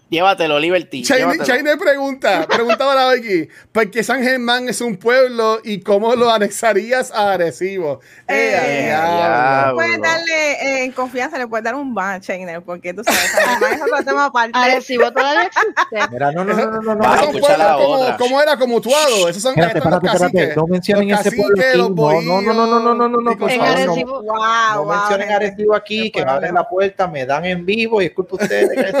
Llévatelo, 0.08 0.60
Liberty. 0.60 1.02
Chaine 1.02 1.76
pregunta, 1.76 2.46
preguntaba 2.48 2.94
la 2.94 3.06
Becky, 3.06 3.48
¿por 3.72 3.90
qué 3.90 4.04
San 4.04 4.22
Germán 4.22 4.68
es 4.68 4.80
un 4.80 4.96
pueblo 4.96 5.58
y 5.64 5.80
cómo 5.80 6.14
lo 6.14 6.30
anexarías 6.30 7.10
a 7.10 7.32
Arecibo? 7.32 7.98
Puedes 8.26 10.00
darle, 10.00 10.84
en 10.84 10.92
confianza 10.92 11.38
le 11.38 11.48
puedes 11.48 11.64
dar 11.64 11.74
un 11.74 11.92
ban, 11.92 12.20
Chainer, 12.20 12.62
porque 12.62 12.94
tú 12.94 13.02
sabes, 13.02 13.32
San 13.32 13.48
Germán 13.48 13.72
es 13.72 13.82
otro 13.82 14.04
tema 14.04 14.26
aparte. 14.26 14.56
Arecibo 14.56 15.10
todavía 15.12 15.42
existe. 15.42 15.74
No, 16.20 16.44
no, 16.44 16.44
no, 16.44 16.82
no, 16.82 16.94
no. 16.94 18.16
¿Cómo 18.16 18.40
era? 18.40 18.56
Como 18.56 18.80
Tuado. 18.80 19.28
Esos 19.28 19.42
son 19.42 19.58
espérate, 19.58 19.78
espérate, 19.78 20.06
espérate. 20.06 20.56
No 20.56 20.66
mencionen 20.68 21.10
ese 21.10 21.32
pueblo 21.32 21.56
aquí. 21.56 22.26
No, 22.26 22.40
no, 22.40 22.52
no, 22.54 22.66
no, 22.66 22.80
no, 22.80 22.94
no, 22.94 23.08
no, 23.08 23.20
no, 23.20 23.36
por 23.36 23.50
favor, 23.50 23.66
Arecibo. 23.66 24.22
no. 24.22 24.34
Wow, 24.34 24.74
no 24.74 24.84
wow, 24.84 24.94
mencionen 24.94 25.32
Arecibo 25.32 25.74
aquí, 25.74 26.12
que 26.12 26.24
me 26.24 26.30
abren 26.30 26.54
la 26.54 26.68
puerta, 26.68 27.08
me 27.08 27.26
dan 27.26 27.44
en 27.44 27.66
vivo 27.66 28.00
y 28.00 28.06
es 28.06 28.12
culpa 28.12 28.36
ustedes. 28.36 28.70
Que 28.70 28.92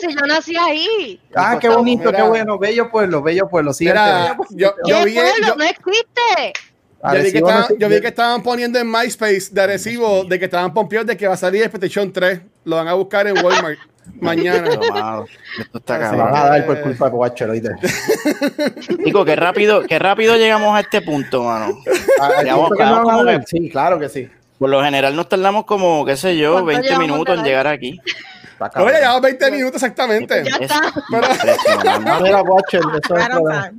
si 0.00 0.08
yo 0.14 0.26
nací 0.26 0.56
ahí. 0.56 1.20
Ah, 1.34 1.58
qué 1.60 1.68
bonito, 1.68 2.10
qué 2.12 2.22
bueno, 2.22 2.58
bello 2.58 2.90
pueblo, 2.90 3.22
bello 3.22 3.48
pueblo. 3.48 3.72
Síguete. 3.72 3.98
Mira, 3.98 4.36
yo, 4.50 4.74
yo 4.86 4.98
¿Qué 4.98 5.04
vi, 5.04 5.14
pueblo? 5.14 5.46
yo, 5.48 5.56
no 5.56 5.64
existe. 5.64 6.52
yo 7.02 7.22
vi 7.22 7.32
que 7.32 7.40
no 7.40 7.48
estaban, 7.48 7.68
sé- 7.68 7.76
yo 7.78 7.88
vi 7.88 8.00
que 8.00 8.06
estaban 8.08 8.42
poniendo 8.42 8.78
en 8.78 8.90
MySpace 8.90 9.48
de 9.52 9.60
Arecibo 9.60 10.24
de 10.24 10.38
que 10.38 10.44
estaban 10.46 10.72
pompeados 10.74 11.06
de 11.06 11.16
que 11.16 11.26
va 11.28 11.34
a 11.34 11.36
salir 11.36 11.62
Expedition 11.62 12.12
3. 12.12 12.40
Lo 12.64 12.76
van 12.76 12.88
a 12.88 12.94
buscar 12.94 13.26
en 13.26 13.36
Walmart 13.44 13.78
mañana. 14.20 14.70
Tomado. 14.70 15.26
Esto 15.58 15.78
está 15.78 15.98
Se 16.08 16.10
Sí. 16.10 16.16
van 16.20 16.34
a 16.36 16.44
dar 16.46 16.66
por 16.66 16.80
culpa 16.80 17.04
de 17.06 17.10
Guacho, 17.10 17.44
¿oíste? 17.46 17.70
Digo, 19.04 19.24
qué 19.24 19.36
rápido, 19.36 19.82
qué 19.82 19.98
rápido 19.98 20.36
llegamos 20.36 20.74
a 20.76 20.80
este 20.80 21.02
punto, 21.02 21.44
mano. 21.44 21.78
Ah, 22.20 22.30
Ya 22.44 22.56
vamos- 22.56 22.72
¿esto 22.78 23.24
que 23.26 23.46
Sí, 23.46 23.70
claro 23.70 23.98
que 23.98 24.08
sí. 24.08 24.28
Por 24.58 24.70
lo 24.70 24.82
general 24.82 25.14
nos 25.16 25.28
tardamos 25.28 25.64
como, 25.64 26.04
qué 26.06 26.16
sé 26.16 26.36
yo, 26.38 26.52
¿Cuánto 26.52 26.66
20 26.66 26.86
llevamos 26.88 27.08
minutos 27.08 27.38
en 27.38 27.44
llegar 27.44 27.66
aquí. 27.66 28.00
Está 28.66 28.78
Pero 28.80 28.86
ya 28.90 28.92
cabrón. 28.92 29.00
llevamos 29.00 29.22
20 29.22 29.50
minutos 29.50 29.82
exactamente. 29.82 30.44
Ya 30.44 30.56
Es 30.56 30.60
está. 30.62 30.80
No, 32.00 32.20
mira. 32.20 33.72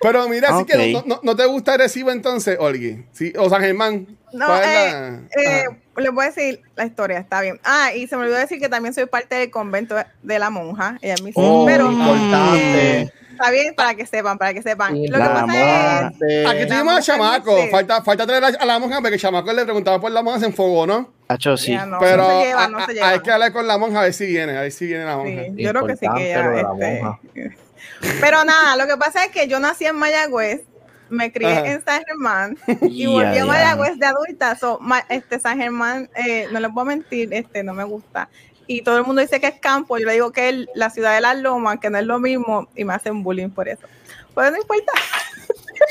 Pero 0.00 0.28
mira, 0.28 0.48
así 0.50 0.64
que 0.64 0.92
no, 0.92 1.02
no- 1.06 1.20
no 1.22 1.36
te 1.36 1.46
gusta 1.46 1.76
Recibo 1.76 2.10
entonces, 2.10 2.56
Olgi. 2.58 3.04
Sí, 3.12 3.32
o 3.38 3.48
San 3.48 3.60
Germán. 3.62 4.06
No, 4.32 4.46
¿Cuál 4.46 4.62
es 4.62 4.68
eh, 4.68 4.92
la- 4.92 5.42
eh, 5.42 5.64
Ajá. 5.68 5.76
les 6.00 6.12
voy 6.12 6.24
a 6.24 6.28
decir 6.28 6.60
la 6.74 6.86
historia, 6.86 7.18
está 7.18 7.40
bien. 7.42 7.60
Ah, 7.64 7.92
y 7.94 8.06
se 8.06 8.16
me 8.16 8.22
olvidó 8.22 8.38
decir 8.38 8.58
que 8.58 8.68
también 8.68 8.94
soy 8.94 9.06
parte 9.06 9.34
del 9.36 9.50
convento 9.50 9.94
de 10.22 10.38
la 10.38 10.50
monja. 10.50 10.98
Ella 11.02 11.14
es 11.14 11.22
mi 11.22 11.32
Oh, 11.34 11.64
pero 11.66 11.90
importante. 11.92 13.12
está 13.30 13.50
bien 13.50 13.74
para 13.74 13.94
que 13.94 14.06
sepan, 14.06 14.38
para 14.38 14.54
que 14.54 14.62
sepan. 14.62 14.94
Lo 14.94 15.02
que 15.18 15.24
pasa 15.24 16.12
es 16.28 16.46
Aquí 16.46 16.66
tuvimos 16.66 16.94
a 16.96 17.02
Chamaco. 17.02 17.56
dice- 17.56 17.70
Falta, 17.70 18.02
falta 18.02 18.26
traer 18.26 18.44
a, 18.44 18.48
a 18.48 18.64
la 18.66 18.78
monja 18.78 19.00
porque 19.00 19.18
Chamaco 19.18 19.52
le 19.52 19.64
preguntaba 19.64 20.00
por 20.00 20.10
la 20.10 20.22
monja, 20.22 20.40
se 20.40 20.46
enfogó, 20.46 20.86
¿no? 20.86 21.12
Hacho, 21.32 21.56
sí. 21.56 21.72
Ya 21.72 21.86
no, 21.86 21.98
Pero 21.98 22.22
no 22.22 22.28
se 22.40 22.46
lleva, 22.46 22.64
a- 22.64 22.68
no 22.68 22.78
a- 22.78 22.86
se 22.86 22.94
lleva. 22.94 23.08
hay 23.08 23.20
que 23.20 23.30
hablar 23.30 23.52
con 23.52 23.66
la 23.66 23.78
monja 23.78 24.00
a 24.00 24.02
ver 24.04 24.12
si 24.14 24.26
viene, 24.26 24.56
a 24.56 24.62
ver 24.62 24.72
si 24.72 24.86
viene 24.86 25.04
la 25.04 25.16
monja. 25.16 25.42
Sí, 25.44 25.52
yo 25.62 25.70
creo 25.70 25.86
que 25.86 25.96
sí 25.96 26.06
que 26.16 26.28
ya. 26.30 26.42
monja. 26.42 27.18
este, 27.34 27.56
Pero 28.20 28.44
nada, 28.44 28.76
lo 28.76 28.86
que 28.86 28.96
pasa 28.96 29.24
es 29.24 29.30
que 29.30 29.46
yo 29.48 29.58
nací 29.60 29.84
en 29.86 29.96
Mayagüez, 29.96 30.62
me 31.08 31.30
crié 31.32 31.52
Ajá. 31.52 31.66
en 31.72 31.84
San 31.84 32.02
Germán 32.06 32.58
y 32.82 33.06
volví 33.06 33.26
a 33.26 33.34
ya. 33.34 33.44
Mayagüez 33.44 33.98
de 33.98 34.06
adulta. 34.06 34.56
So, 34.56 34.78
ma- 34.80 35.04
este 35.08 35.38
San 35.38 35.58
Germán, 35.58 36.08
eh, 36.16 36.46
no 36.52 36.58
les 36.60 36.70
voy 36.72 36.82
a 36.82 36.84
mentir, 36.86 37.32
este 37.32 37.62
no 37.62 37.74
me 37.74 37.84
gusta. 37.84 38.28
Y 38.66 38.82
todo 38.82 38.96
el 38.98 39.04
mundo 39.04 39.20
dice 39.20 39.40
que 39.40 39.48
es 39.48 39.58
campo, 39.60 39.98
yo 39.98 40.06
le 40.06 40.12
digo 40.14 40.32
que 40.32 40.48
es 40.48 40.66
la 40.74 40.88
ciudad 40.90 41.14
de 41.14 41.20
las 41.20 41.36
lomas, 41.36 41.78
que 41.80 41.90
no 41.90 41.98
es 41.98 42.06
lo 42.06 42.18
mismo, 42.18 42.68
y 42.76 42.84
me 42.84 42.94
hacen 42.94 43.22
bullying 43.22 43.50
por 43.50 43.68
eso. 43.68 43.86
Pues 44.34 44.50
no 44.50 44.56
importa. 44.56 44.92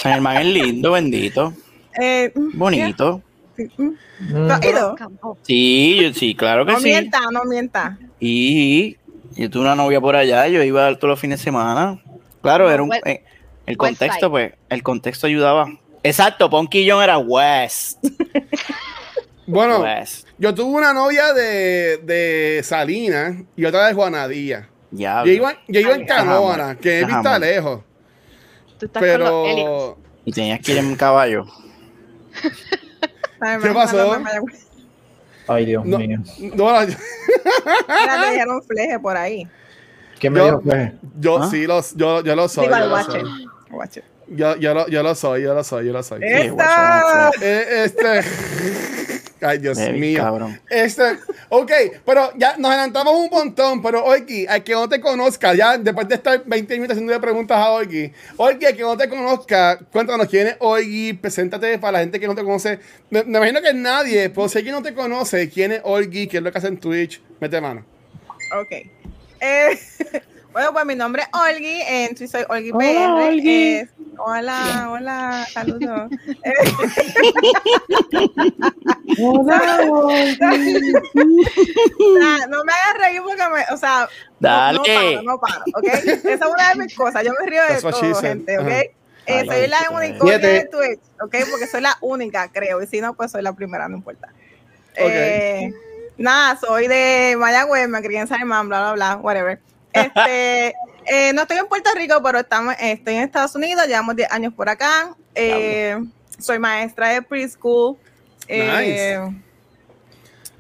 San 0.01 0.13
Germán 0.13 0.38
es 0.38 0.45
lindo, 0.45 0.91
bendito. 0.91 1.53
Eh, 2.01 2.31
Bonito. 2.53 3.21
¿Tú 3.70 3.96
has 4.50 4.65
ido? 4.65 4.96
Sí, 5.44 6.00
yo- 6.01 6.13
sí, 6.13 6.36
claro 6.36 6.65
que 6.65 6.74
No 6.74 6.80
sí. 6.80 6.86
mienta, 6.86 7.20
no 7.32 7.44
mienta. 7.46 7.98
Y 8.20 8.98
yo 9.36 9.50
tuve 9.50 9.63
una 9.63 9.75
novia 9.75 10.00
por 10.01 10.15
allá, 10.15 10.48
yo 10.48 10.62
iba 10.63 10.94
todos 10.96 11.10
los 11.12 11.20
fines 11.20 11.39
de 11.39 11.44
semana. 11.44 12.01
Claro, 12.41 12.70
era 12.72 12.82
un, 12.84 12.89
West- 12.89 13.06
eh, 13.08 13.24
el 13.65 13.77
West 13.77 13.77
contexto, 14.00 14.30
pues, 14.30 14.53
el 14.70 14.84
contexto 14.84 15.27
ayudaba. 15.27 15.68
Exacto, 16.03 16.50
Ponquillón 16.50 17.03
era 17.03 17.18
West. 17.18 18.00
Bueno, 19.48 19.80
West. 19.82 20.27
yo 20.38 20.53
tuve 20.56 20.77
una 20.77 20.94
novia 20.94 21.34
de, 21.34 21.98
de 21.98 22.62
Salinas 22.63 23.36
y 23.58 23.65
otra 23.65 23.88
de 23.88 23.94
Juanadía. 23.94 24.70
Ya. 24.91 25.25
Yo 25.25 25.32
iba, 25.32 25.58
yo 25.68 25.80
iba 25.82 25.94
en 25.96 26.06
Canóvana, 26.06 26.75
que 26.77 27.01
es 27.01 27.08
vista 27.08 27.38
lejos. 27.39 27.82
Tú 28.80 28.86
estás 28.86 29.01
con 29.01 29.20
los. 29.20 29.48
Pero. 29.56 29.98
Y 30.24 30.32
tenías 30.32 30.60
que 30.62 30.72
ir 30.74 30.77
en 30.77 30.96
caballo. 30.96 31.46
Ay, 33.41 33.57
¿Qué 33.62 33.69
pasó? 33.71 34.17
Ay, 35.48 35.65
Dios 35.65 35.86
No, 35.86 35.98
mío. 35.98 36.19
no, 36.55 36.83
yo, 36.86 36.95
Mira, 37.88 38.21
te 38.27 38.31
dieron 38.33 38.63
fleje 38.63 39.00
por 39.00 39.17
ahí. 39.17 39.48
¿Qué 40.19 40.29
me 40.29 40.39
Yo- 40.39 40.45
dijo 40.45 40.62
que? 40.63 40.93
yo 41.19 41.41
¿Ah? 41.41 41.48
sí 41.50 41.65
los, 41.65 41.95
yo, 41.95 42.24
yo 42.24 42.36
lo 42.36 42.48
soy. 42.48 42.65
Digo 42.67 42.77
Yo 42.77 42.86
lo 42.86 42.93
Watcher. 42.93 43.21
soy. 43.21 43.48
Watcher. 43.71 44.03
Yo, 44.27 44.55
yo, 44.57 44.74
lo, 44.74 44.88
yo 44.88 45.03
lo 45.03 45.15
soy, 45.15 45.41
yo 45.43 45.53
lo 45.53 45.63
soy, 45.63 45.88
yo 45.88 45.93
lo 45.93 46.03
soy. 46.03 46.24
Eh. 46.24 46.45
¡Esta! 46.45 47.31
Eh, 47.41 47.83
este. 47.86 48.21
Ay, 49.41 49.57
Dios 49.57 49.77
Baby, 49.77 50.00
mío. 50.00 50.19
cabrón. 50.21 50.62
Este, 50.69 51.17
ok, 51.50 51.71
pero 52.05 52.31
ya 52.38 52.57
nos 52.57 52.69
adelantamos 52.69 53.13
un 53.15 53.29
montón, 53.29 53.81
pero 53.81 54.03
Oiki, 54.05 54.45
al 54.48 54.63
que 54.63 54.74
no 54.74 54.88
te 54.88 55.01
conozca, 55.01 55.53
ya 55.55 55.77
después 55.77 56.07
de 56.07 56.15
estar 56.15 56.43
20 56.45 56.74
minutos 56.75 56.95
haciendo 56.95 57.19
preguntas 57.19 57.57
a 57.57 57.71
Oiki, 57.71 58.12
Oiki, 58.38 58.65
al 58.65 58.75
que 58.75 58.83
no 58.83 58.95
te 58.95 59.10
conozca, 59.10 59.79
cuéntanos 59.91 60.27
quién 60.27 60.48
es 60.48 60.55
Oiki, 60.60 61.13
preséntate 61.13 61.79
para 61.79 61.93
la 61.93 62.00
gente 62.00 62.19
que 62.19 62.27
no 62.27 62.36
te 62.36 62.43
conoce. 62.43 62.79
Me, 63.10 63.24
me 63.24 63.38
imagino 63.39 63.62
que 63.62 63.69
es 63.69 63.75
nadie, 63.75 64.29
pero 64.29 64.48
si 64.48 64.60
alguien 64.60 64.75
no 64.75 64.83
te 64.83 64.93
conoce, 64.93 65.50
quién 65.50 65.71
es 65.71 65.81
Oiki, 65.83 66.27
qué 66.27 66.38
es 66.38 66.43
lo 66.43 66.51
que 66.51 66.57
hace 66.60 66.67
en 66.67 66.77
Twitch, 66.77 67.21
mete 67.39 67.60
mano. 67.60 67.83
Ok. 68.60 68.71
Eh, 69.39 69.79
bueno, 70.53 70.74
pues 70.74 70.86
mi 70.86 70.96
nombre 70.96 71.24
es 71.24 71.29
Olgi, 71.39 71.81
en 71.88 72.15
Twitch 72.15 72.29
soy 72.31 72.43
Olgi 72.50 72.72
Hola, 72.72 72.79
PR. 72.79 73.27
Olgi. 73.29 73.50
eh, 73.74 73.89
hola, 74.17 74.88
hola, 74.91 75.48
saludos. 75.51 76.12
Eh, 76.43 76.53
nah, 82.20 82.46
no 82.48 82.63
me 82.63 82.74
hagas 82.74 82.98
reír 83.00 83.22
porque 83.24 83.43
me, 83.53 83.74
o 83.74 83.77
sea, 83.77 84.01
no- 84.01 84.08
Dale. 84.39 84.77
No, 84.77 84.84
paro, 84.84 85.22
no 85.24 85.39
paro, 85.39 85.63
¿ok? 85.75 85.88
Esa 86.24 86.34
es 86.34 86.41
una 86.51 86.70
de 86.70 86.75
mis 86.84 86.96
cosas, 86.96 87.24
yo 87.24 87.31
me 87.39 87.46
río 87.50 87.62
de 87.63 87.81
todo, 87.81 88.15
gente, 88.15 88.58
¿ok? 88.60 88.67
Eh, 89.27 89.46
soy 89.46 89.67
la 89.67 89.77
Siete. 90.22 90.48
de 90.48 90.65
Twitch, 90.65 91.00
¿ok? 91.22 91.36
Porque 91.51 91.67
soy 91.67 91.81
la 91.81 91.96
única, 92.01 92.50
creo, 92.51 92.81
y 92.81 92.88
si 92.88 93.00
no, 93.01 93.13
pues 93.13 93.31
soy 93.31 93.41
la 93.43 93.53
primera, 93.53 93.88
no 93.88 93.98
importa. 93.98 94.29
Eh, 94.96 95.72
nada, 96.17 96.58
soy 96.58 96.88
de 96.88 97.36
Mayagüez, 97.38 97.88
me 97.88 98.01
crié 98.01 98.20
en 98.20 98.27
San 98.27 98.39
Germán, 98.39 98.67
bla, 98.67 98.81
bla, 98.81 98.93
bla, 98.93 99.15
whatever. 99.17 99.60
Este, 99.93 100.75
eh, 101.05 101.33
no 101.33 101.41
estoy 101.41 101.57
en 101.57 101.67
Puerto 101.67 101.89
Rico, 101.95 102.21
pero 102.24 102.39
estamos, 102.39 102.75
estoy 102.79 103.15
en 103.15 103.24
Estados 103.24 103.55
Unidos, 103.55 103.88
llevamos 103.88 104.15
10 104.15 104.31
años 104.31 104.53
por 104.53 104.69
acá. 104.69 105.15
Eh, 105.36 105.98
soy 106.39 106.60
maestra 106.60 107.10
de 107.10 107.21
preschool. 107.21 107.98
Eh, 108.48 109.29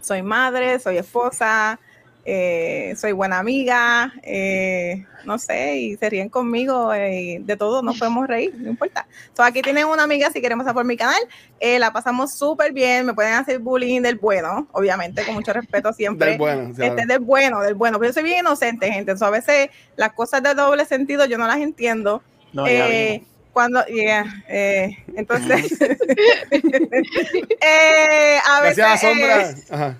Soy 0.01 0.23
madre, 0.23 0.79
soy 0.79 0.97
esposa, 0.97 1.79
eh, 2.25 2.93
soy 2.97 3.11
buena 3.13 3.39
amiga, 3.39 4.13
eh, 4.23 5.05
no 5.25 5.37
sé, 5.39 5.77
y 5.77 5.97
se 5.97 6.09
ríen 6.09 6.29
conmigo, 6.29 6.93
eh, 6.93 7.39
de 7.41 7.57
todo 7.57 7.81
nos 7.81 7.97
podemos 7.97 8.27
reír, 8.27 8.53
no 8.57 8.69
importa. 8.69 9.07
So, 9.35 9.43
aquí 9.43 9.61
tienen 9.61 9.87
una 9.87 10.03
amiga 10.03 10.29
si 10.31 10.39
quieren 10.39 10.57
pasar 10.57 10.73
por 10.73 10.85
mi 10.85 10.97
canal, 10.97 11.21
eh, 11.59 11.79
la 11.79 11.91
pasamos 11.91 12.33
súper 12.33 12.73
bien, 12.73 13.05
me 13.05 13.13
pueden 13.13 13.33
hacer 13.33 13.59
bullying 13.59 14.01
del 14.01 14.17
bueno, 14.17 14.67
obviamente, 14.71 15.25
con 15.25 15.35
mucho 15.35 15.53
respeto 15.53 15.93
siempre. 15.97 16.31
Del 16.31 16.37
bueno, 16.37 16.73
claro. 16.75 16.95
Este, 16.95 17.07
del 17.07 17.19
bueno, 17.19 17.61
del 17.61 17.75
bueno, 17.75 17.99
pero 17.99 18.09
yo 18.09 18.13
soy 18.13 18.23
bien 18.23 18.39
inocente, 18.39 18.91
gente, 18.91 19.17
so, 19.17 19.25
a 19.25 19.31
veces 19.31 19.69
las 19.95 20.13
cosas 20.13 20.43
de 20.43 20.53
doble 20.53 20.85
sentido 20.85 21.25
yo 21.25 21.37
no 21.37 21.47
las 21.47 21.57
entiendo. 21.57 22.21
No, 22.53 22.67
ya 22.67 22.89
Eh, 22.89 23.23
cuando, 23.53 23.85
yeah, 23.87 24.43
eh, 24.47 24.97
entonces, 25.15 25.77
eh, 26.51 28.37
a 28.49 28.61
veces, 28.61 28.77
Gracias 28.77 29.71
a 29.71 29.89
eh. 29.89 29.95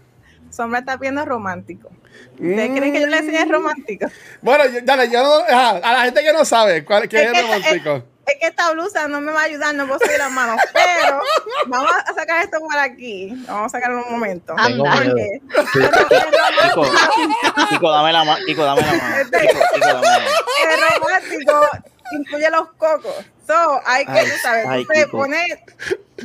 Sombra 0.50 0.80
está 0.80 0.98
viendo 0.98 1.26
romántico. 1.26 1.90
¿Ustedes 2.34 2.70
Mm. 2.70 2.76
creen 2.78 2.94
que 2.94 3.02
yo 3.02 3.08
le 3.08 3.18
enseñé 3.18 3.46
romántico? 3.46 4.08
Bueno, 4.42 4.66
yo- 4.68 4.80
dale, 4.84 5.10
yo 5.10 5.22
no- 5.24 5.44
ajá, 5.48 5.70
a 5.84 5.94
la 5.94 6.02
gente 6.06 6.22
que 6.24 6.34
no 6.34 6.44
sabe 6.46 6.84
cuál 6.86 7.08
qué 7.10 7.22
Es 7.24 7.28
es, 7.28 7.32
que- 7.34 7.42
romántico. 7.42 8.04
Es 8.26 8.38
que 8.40 8.48
esta 8.48 8.72
blusa 8.72 9.08
no 9.08 9.20
me 9.20 9.32
va 9.32 9.42
a 9.42 9.44
ayudar, 9.46 9.74
no 9.76 9.88
puedo 9.88 10.00
subir 10.00 10.18
las 10.20 10.32
manos, 10.32 10.56
pero 10.74 11.22
vamos 11.68 11.92
a 12.08 12.14
sacar 12.14 12.44
esto 12.44 12.60
por 12.60 12.78
aquí. 12.78 13.34
Vamos 13.48 13.66
a 13.74 13.78
sacar 13.78 13.94
un 13.94 14.04
momento. 14.10 14.56
Tengo 14.64 14.84
miedo. 14.86 15.16
Porque- 15.16 15.42
pero 16.10 16.84
el 16.84 17.68
Kiko, 17.70 17.92
dame 17.92 18.14
la 18.14 18.24
mano. 18.24 18.46
Kiko, 18.46 18.64
dame 18.64 18.82
la 18.82 18.94
mano. 18.94 19.16
Este- 19.18 19.38
dame 19.80 19.94
la 19.94 20.02
mano. 20.02 20.26
el 20.72 21.02
romántico 21.02 21.68
incluye 22.14 22.50
los 22.52 22.68
cocos. 22.74 23.16
So, 23.48 23.82
hay 23.86 24.06
que, 24.06 24.12
Ay, 24.12 24.26
tú 24.30 24.38
sabes, 24.44 24.66
ay, 24.70 24.86
tú 24.86 24.94
te 24.94 25.06
Kiko. 25.06 25.18
pones 25.18 25.58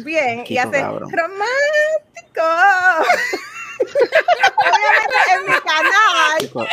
bien 0.04 0.44
y 0.46 0.58
haces 0.58 0.80
cabrón. 0.82 1.10
romántico. 1.10 2.42
Obviamente 4.56 5.16
en 5.34 5.46
mi 5.46 5.60
canal, 5.60 6.38
Kiko, 6.38 6.66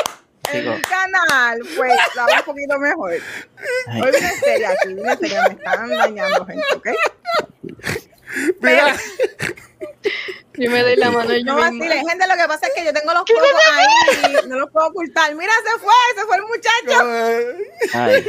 en 0.51 0.69
mi 0.75 0.81
canal, 0.81 1.59
pues 1.75 1.93
lo 2.15 2.21
hago 2.21 2.33
un 2.33 2.43
poquito 2.45 2.79
mejor. 2.79 3.11
Ay, 3.87 4.01
Hoy 4.01 4.11
viene 4.11 4.31
seria 4.31 4.69
aquí, 4.71 4.93
viene 4.93 5.17
seria, 5.17 5.43
me 5.43 5.53
están 5.53 5.89
dañando, 5.89 6.45
gente, 6.45 6.63
¿ok? 6.75 6.87
Mira, 8.61 8.95
Yo 10.55 10.69
me 10.69 10.81
doy 10.83 10.95
la 10.95 11.11
mano 11.11 11.33
yo 11.35 11.43
No 11.45 11.55
vacilen, 11.57 12.07
gente, 12.07 12.27
lo 12.27 12.35
que 12.35 12.47
pasa 12.47 12.67
es 12.67 12.73
que 12.75 12.85
yo 12.85 12.93
tengo 12.93 13.13
los 13.13 13.23
cocos 13.25 13.43
ahí, 13.73 14.35
no 14.47 14.59
los 14.59 14.69
puedo 14.71 14.87
ocultar. 14.87 15.33
Mira, 15.35 15.53
se 15.63 15.79
fue, 15.79 15.93
se 16.15 16.25
fue 16.25 16.35
el 16.37 16.43
muchacho. 16.43 17.01
ay, 17.93 18.25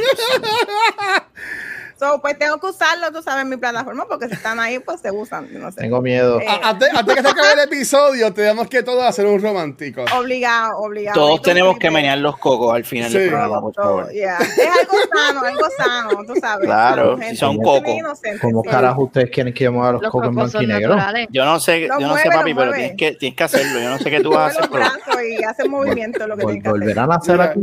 So, 1.97 2.19
pues 2.21 2.37
tengo 2.37 2.59
que 2.59 2.67
usarlo, 2.67 3.11
tú 3.11 3.21
sabes, 3.21 3.43
en 3.43 3.49
mi 3.49 3.57
plataforma, 3.57 4.05
porque 4.09 4.27
si 4.27 4.33
están 4.33 4.59
ahí, 4.59 4.79
pues 4.79 4.99
se 4.99 5.11
usan, 5.11 5.47
no 5.53 5.71
sé. 5.71 5.79
Tengo 5.81 6.01
miedo. 6.01 6.41
Eh, 6.41 6.45
a- 6.47 6.69
antes, 6.69 6.89
antes 6.93 7.15
que 7.15 7.21
se 7.21 7.27
acabe 7.29 7.53
el 7.53 7.59
episodio, 7.59 8.33
tenemos 8.33 8.67
que 8.67 8.83
todos 8.83 9.03
hacer 9.05 9.25
un 9.25 9.41
romántico. 9.41 10.03
Obligado, 10.17 10.77
obligado. 10.79 11.15
Todos 11.19 11.41
tenemos 11.41 11.77
que 11.79 11.89
menear 11.89 12.17
los 12.17 12.37
cocos 12.37 12.73
al 12.75 12.83
final 12.83 13.09
Sí. 13.11 13.17
del 13.19 13.29
programa, 13.29 13.61
por 13.61 13.73
favor. 13.73 14.11
yeah. 14.11 14.37
Es 14.39 14.59
algo 14.59 14.97
sano, 15.13 15.41
algo 15.41 15.67
sano, 15.77 16.09
tú 16.27 16.33
sabes. 16.39 16.65
Claro, 16.65 17.17
si 17.29 17.35
son 17.37 17.57
cocos. 17.57 17.93
¿Cómo 18.41 18.61
sí. 18.63 18.69
carajo 18.69 19.03
ustedes 19.03 19.29
quieren 19.29 19.53
que 19.53 19.63
yo 19.63 19.71
mueva 19.71 19.93
los 19.93 20.01
Los 20.01 20.11
cocos 20.11 20.27
en 20.29 20.35
cocos 20.35 20.51
blanco 20.51 20.63
y 20.63 20.67
son 20.67 20.75
negro? 20.79 20.95
naturales. 20.95 21.27
Yo 21.31 21.45
no 21.45 21.59
sé, 21.59 21.87
Lo 21.87 21.99
yo 21.99 22.07
no 22.07 22.17
sé, 22.17 22.23
mueve, 22.25 22.35
papi, 22.37 22.49
lo 22.53 22.57
pero 22.59 22.71
tienes 22.73 22.97
que, 22.97 23.11
tienes 23.13 23.37
que 23.37 23.43
hacerlo. 23.45 23.79
Yo 23.79 23.89
no 23.89 23.97
sé 23.99 24.11
qué 24.11 24.19
tú 24.19 24.31
vas 24.31 24.57
a 24.57 24.59
hacer, 24.59 24.69
los 24.69 24.89
pero 25.05 25.23
y 25.25 25.43
hace 25.43 25.69
movimiento 25.69 26.27
lo 26.27 26.35
que 26.35 26.45
hacer. 26.45 26.61
¿Volverán 26.63 27.11
a 27.11 27.15
hacer 27.15 27.39
aquí? 27.39 27.59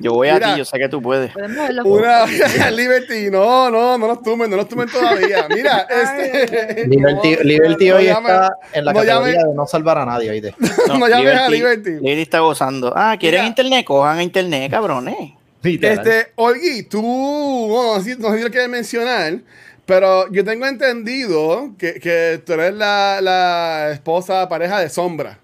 Yo 0.00 0.14
voy 0.14 0.28
a 0.28 0.40
ti, 0.40 0.46
yo 0.56 0.64
sé 0.64 0.78
que 0.78 0.88
tú 0.88 1.00
puedes. 1.02 1.30
Los 1.36 1.86
Una. 1.86 2.24
Liberty, 2.82 3.30
no, 3.30 3.70
no, 3.70 3.98
no 3.98 4.06
los 4.06 4.22
tumen, 4.22 4.50
no 4.50 4.56
los 4.56 4.68
tumen 4.68 4.88
todavía. 4.88 5.46
Mira, 5.54 5.86
este. 5.88 6.86
Liberty, 6.86 7.36
Liberty 7.44 7.88
no 7.88 7.96
hoy 7.96 8.04
llame- 8.06 8.28
está 8.30 8.54
en 8.72 8.84
la 8.84 8.92
no 8.92 9.00
categoría 9.00 9.34
llame- 9.40 9.48
de 9.48 9.54
no 9.54 9.66
salvar 9.66 9.98
a 9.98 10.06
nadie, 10.06 10.30
¿oíste? 10.30 10.54
No 10.88 11.06
llames 11.08 11.34
a 11.38 11.48
Liberty. 11.48 11.90
Liberty 11.92 12.22
está 12.22 12.40
gozando. 12.40 12.92
Ah, 12.96 13.16
¿quieren 13.18 13.40
Mira. 13.40 13.48
internet? 13.48 13.84
Cojan 13.84 14.20
internet, 14.20 14.70
cabrones. 14.70 15.16
Este, 15.62 16.32
Olgi, 16.36 16.84
tú, 16.84 17.02
bueno, 17.02 17.96
no 17.98 18.02
sé, 18.02 18.16
no 18.16 18.30
sé 18.30 18.38
si 18.38 18.44
lo 18.44 18.50
quieres 18.50 18.68
mencionar, 18.70 19.40
pero 19.84 20.30
yo 20.32 20.42
tengo 20.42 20.64
entendido 20.66 21.72
que, 21.78 21.94
que 22.00 22.40
tú 22.46 22.54
eres 22.54 22.72
la, 22.74 23.18
la 23.20 23.90
esposa, 23.92 24.48
pareja 24.48 24.80
de 24.80 24.88
Sombra. 24.88 25.38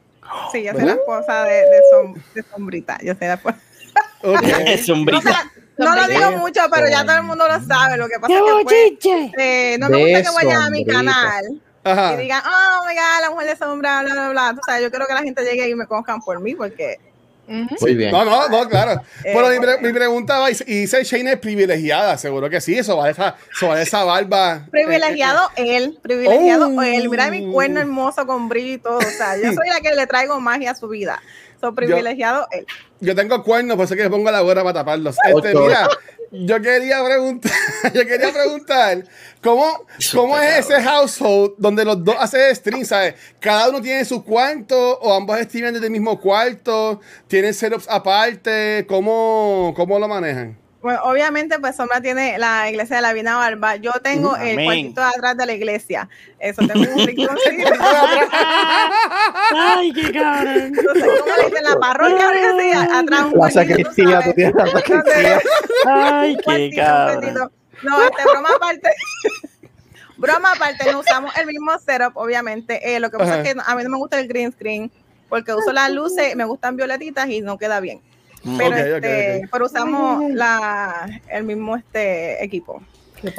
Sí, 0.52 0.62
yo 0.62 0.72
soy 0.72 0.80
¿Verdad? 0.80 0.86
la 0.86 0.92
esposa 0.94 1.44
de, 1.44 1.54
de, 1.54 1.80
Som- 1.92 2.22
de 2.34 2.42
Sombrita. 2.42 2.98
Yo 3.02 3.14
soy 3.14 3.26
la 3.28 3.34
esposa. 3.34 3.58
Ok. 4.22 4.42
Es 4.66 4.86
sombrita. 4.86 5.20
No 5.44 5.55
lo 5.78 6.06
digo 6.08 6.30
mucho, 6.38 6.60
pero 6.72 6.88
ya 6.88 7.04
todo 7.04 7.16
el 7.16 7.22
mundo 7.22 7.46
lo 7.46 7.60
sabe. 7.66 7.96
Lo 7.96 8.08
que 8.08 8.18
pasa 8.20 8.34
es 8.34 8.40
que 8.98 9.30
pues, 9.32 9.32
eh, 9.38 9.76
no 9.78 9.88
me 9.88 9.98
gusta 9.98 10.22
que 10.22 10.36
vayan 10.46 10.62
a 10.62 10.70
mi 10.70 10.84
canal 10.84 11.44
y 11.52 11.88
Ajá. 11.88 12.16
digan, 12.16 12.42
oh 12.44 12.84
my 12.86 12.94
god, 12.94 13.20
la 13.20 13.30
mujer 13.30 13.46
de 13.48 13.56
sombra, 13.56 14.02
bla, 14.02 14.12
bla, 14.12 14.28
bla. 14.30 14.52
Tú 14.54 14.60
sabes, 14.66 14.82
yo 14.82 14.90
quiero 14.90 15.06
que 15.06 15.14
la 15.14 15.22
gente 15.22 15.42
llegue 15.44 15.68
y 15.68 15.74
me 15.74 15.86
conozcan 15.86 16.20
por 16.20 16.40
mí, 16.40 16.54
porque. 16.54 16.98
Muy 17.48 17.94
bien. 17.94 18.10
No, 18.10 18.24
no, 18.24 18.48
no, 18.48 18.68
claro. 18.68 19.00
Eh, 19.22 19.32
mi, 19.52 19.60
pre- 19.60 19.78
mi 19.78 19.92
pregunta 19.92 20.40
va, 20.40 20.50
y 20.50 20.56
y 20.66 20.80
dice 20.80 21.04
Shane 21.04 21.34
es 21.34 21.38
privilegiada, 21.38 22.18
seguro 22.18 22.50
que 22.50 22.60
sí, 22.60 22.76
eso 22.76 22.96
va 22.96 23.04
de 23.04 23.12
esa, 23.12 23.36
eso 23.54 23.68
va 23.68 23.76
de 23.76 23.84
esa 23.84 24.02
barba. 24.02 24.66
privilegiado 24.72 25.48
él, 25.54 25.96
privilegiado 26.02 26.66
Oh. 26.76 26.82
él. 26.82 27.08
Mira 27.08 27.30
mi 27.30 27.48
cuerno 27.52 27.78
hermoso 27.78 28.26
con 28.26 28.48
brillo 28.48 28.72
y 28.74 28.78
todo. 28.78 28.98
O 28.98 29.00
sea, 29.02 29.36
yo 29.36 29.42
soy 29.54 29.68
la 29.68 29.80
que 29.80 29.94
le 29.94 30.08
traigo 30.08 30.40
magia 30.40 30.72
a 30.72 30.74
su 30.74 30.88
vida. 30.88 31.22
Privilegiado 31.74 32.46
él. 32.50 32.66
Yo 33.00 33.14
tengo 33.14 33.42
cuernos, 33.42 33.76
por 33.76 33.84
eso 33.84 33.94
es 33.94 33.98
que 33.98 34.04
le 34.04 34.10
pongo 34.10 34.30
la 34.30 34.40
gorra 34.40 34.62
para 34.62 34.74
taparlos. 34.80 35.16
Este, 35.24 35.54
mira, 35.54 35.88
yo 36.32 36.60
quería 36.60 37.04
preguntar, 37.04 37.52
yo 37.94 38.06
quería 38.06 38.32
preguntar, 38.32 39.04
¿cómo, 39.42 39.86
cómo 40.12 40.38
es 40.38 40.66
ese 40.66 40.82
household 40.82 41.54
donde 41.58 41.84
los 41.84 42.02
dos 42.02 42.16
hacen 42.18 42.54
stream, 42.54 42.84
¿sabes? 42.84 43.14
Cada 43.40 43.68
uno 43.68 43.80
tiene 43.80 44.04
su 44.04 44.24
cuarto 44.24 44.98
o 44.98 45.14
ambos 45.14 45.38
streaman 45.40 45.74
desde 45.74 45.86
el 45.86 45.92
mismo 45.92 46.20
cuarto, 46.20 47.00
tienen 47.26 47.54
setups 47.54 47.86
aparte, 47.88 48.84
¿cómo, 48.88 49.72
cómo 49.76 49.98
lo 49.98 50.08
manejan? 50.08 50.65
Bueno, 50.86 51.00
obviamente, 51.02 51.58
pues 51.58 51.74
Sombra 51.74 52.00
tiene 52.00 52.38
la 52.38 52.70
iglesia 52.70 52.94
de 52.94 53.02
la 53.02 53.12
Vina 53.12 53.36
Barba. 53.36 53.74
Yo 53.74 53.90
tengo 54.04 54.36
el 54.36 54.54
cuartito 54.64 55.00
de 55.00 55.06
atrás 55.08 55.36
de 55.36 55.44
la 55.44 55.52
iglesia. 55.52 56.08
Eso, 56.38 56.64
tengo 56.64 56.78
un 56.94 57.04
rinconcito. 57.04 57.72
Ay, 59.52 59.92
qué 59.92 60.12
cabrón. 60.12 60.56
Entonces, 60.78 61.04
¿cómo 61.18 61.36
le 61.38 61.46
dicen? 61.46 61.64
La 61.64 61.76
parroquia, 61.80 63.00
atrás 63.00 63.24
un 63.32 63.40
La 63.40 63.50
sacristía, 63.50 64.10
sabes. 64.10 64.26
tú 64.26 64.32
tienes 64.34 64.54
la 64.54 64.66
sacristía. 64.68 65.40
Ay, 65.86 66.36
qué 66.36 66.70
cabrón. 66.76 67.50
No, 67.82 68.02
este, 68.04 68.22
broma 68.22 68.48
aparte. 68.54 68.90
broma 70.16 70.52
aparte, 70.52 70.92
no 70.92 71.00
usamos 71.00 71.36
el 71.36 71.46
mismo 71.48 71.76
setup, 71.80 72.16
obviamente. 72.16 72.94
Eh, 72.94 73.00
lo 73.00 73.10
que 73.10 73.18
pasa 73.18 73.32
Ajá. 73.32 73.42
es 73.42 73.54
que 73.54 73.60
a 73.60 73.74
mí 73.74 73.82
no 73.82 73.90
me 73.90 73.96
gusta 73.96 74.20
el 74.20 74.28
green 74.28 74.52
screen 74.52 74.92
porque 75.28 75.52
uso 75.52 75.72
las 75.72 75.90
luces, 75.90 76.36
me 76.36 76.44
gustan 76.44 76.76
violetitas 76.76 77.28
y 77.28 77.40
no 77.40 77.58
queda 77.58 77.80
bien. 77.80 78.02
Pero, 78.58 78.68
Ok, 78.68 78.72
ok, 78.72 79.04
este, 79.04 79.48
pero 79.50 79.66
usamos 79.66 80.30
la, 80.30 81.20
el 81.28 81.44
mismo 81.44 81.76
este 81.76 82.42
equipo. 82.44 82.82
Qué. 83.20 83.32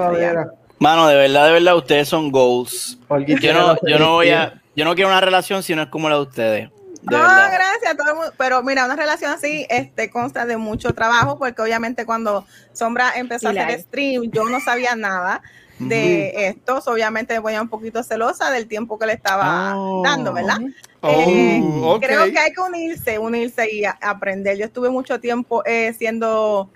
Mano, 0.80 1.08
de 1.08 1.16
verdad, 1.16 1.48
de 1.48 1.54
verdad, 1.54 1.76
ustedes 1.76 2.08
son 2.08 2.32
goals. 2.32 3.00
Yo 3.40 3.54
no, 3.54 3.78
yo 3.88 3.98
no 4.00 4.14
voy 4.14 4.30
a, 4.30 4.62
yo 4.76 4.86
no 4.86 4.94
quiero 4.96 5.10
una 5.10 5.22
relación 5.22 5.64
si 5.64 5.74
no 5.76 5.84
es 5.84 5.90
como 5.90 6.10
la 6.10 6.16
de 6.16 6.22
ustedes. 6.22 6.70
De 7.02 7.16
No, 7.16 7.22
verdad. 7.22 7.52
gracias 7.52 7.94
a 7.94 7.98
todo 7.98 8.10
el 8.10 8.16
mundo. 8.16 8.34
Pero 8.38 8.62
mira, 8.64 8.86
una 8.86 8.96
relación 8.96 9.32
así 9.32 9.66
este, 9.70 10.10
consta 10.10 10.46
de 10.46 10.58
mucho 10.58 10.94
trabajo, 10.94 11.40
porque 11.40 11.62
obviamente 11.62 12.06
cuando 12.06 12.46
Sombra 12.74 13.14
empezó 13.16 13.48
a 13.48 13.52
hacer 13.52 13.68
live. 13.68 13.82
stream, 13.84 14.24
yo 14.32 14.44
no 14.50 14.60
sabía 14.60 14.96
nada 14.96 15.42
de 15.80 16.48
esto. 16.48 16.82
So, 16.82 16.92
obviamente 16.92 17.34
me 17.36 17.42
ponía 17.42 17.62
un 17.62 17.70
poquito 17.70 18.02
celosa 18.04 18.50
del 18.52 18.68
tiempo 18.68 18.98
que 18.98 19.06
le 19.06 19.14
estaba 19.14 19.74
Oh. 19.78 20.02
dando, 20.04 20.34
¿verdad? 20.34 20.60
Oh, 21.02 21.10
Eh. 21.28 21.62
Creo 22.02 22.26
que 22.32 22.40
hay 22.40 22.52
que 22.52 22.62
unirse, 22.62 23.20
unirse 23.20 23.72
y 23.72 23.86
a- 23.86 23.98
aprender. 24.02 24.58
Yo 24.58 24.66
estuve 24.66 24.90
mucho 24.90 25.20
tiempo 25.20 25.64
eh, 25.66 25.94
siendo 25.98 26.70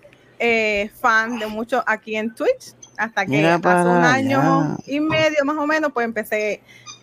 eh, 0.43 0.89
fan 0.99 1.37
de 1.37 1.45
mucho 1.47 1.83
aquí 1.85 2.15
en 2.15 2.33
Twitch, 2.33 2.73
hasta 2.97 3.25
que 3.25 3.31
Mira 3.31 3.55
hace 3.55 3.89
un 3.89 4.03
año 4.03 4.77
y 4.87 4.99
medio 4.99 5.45
más 5.45 5.55
o 5.57 5.67
menos, 5.67 5.91
pues 5.93 6.03
empecé 6.05 6.61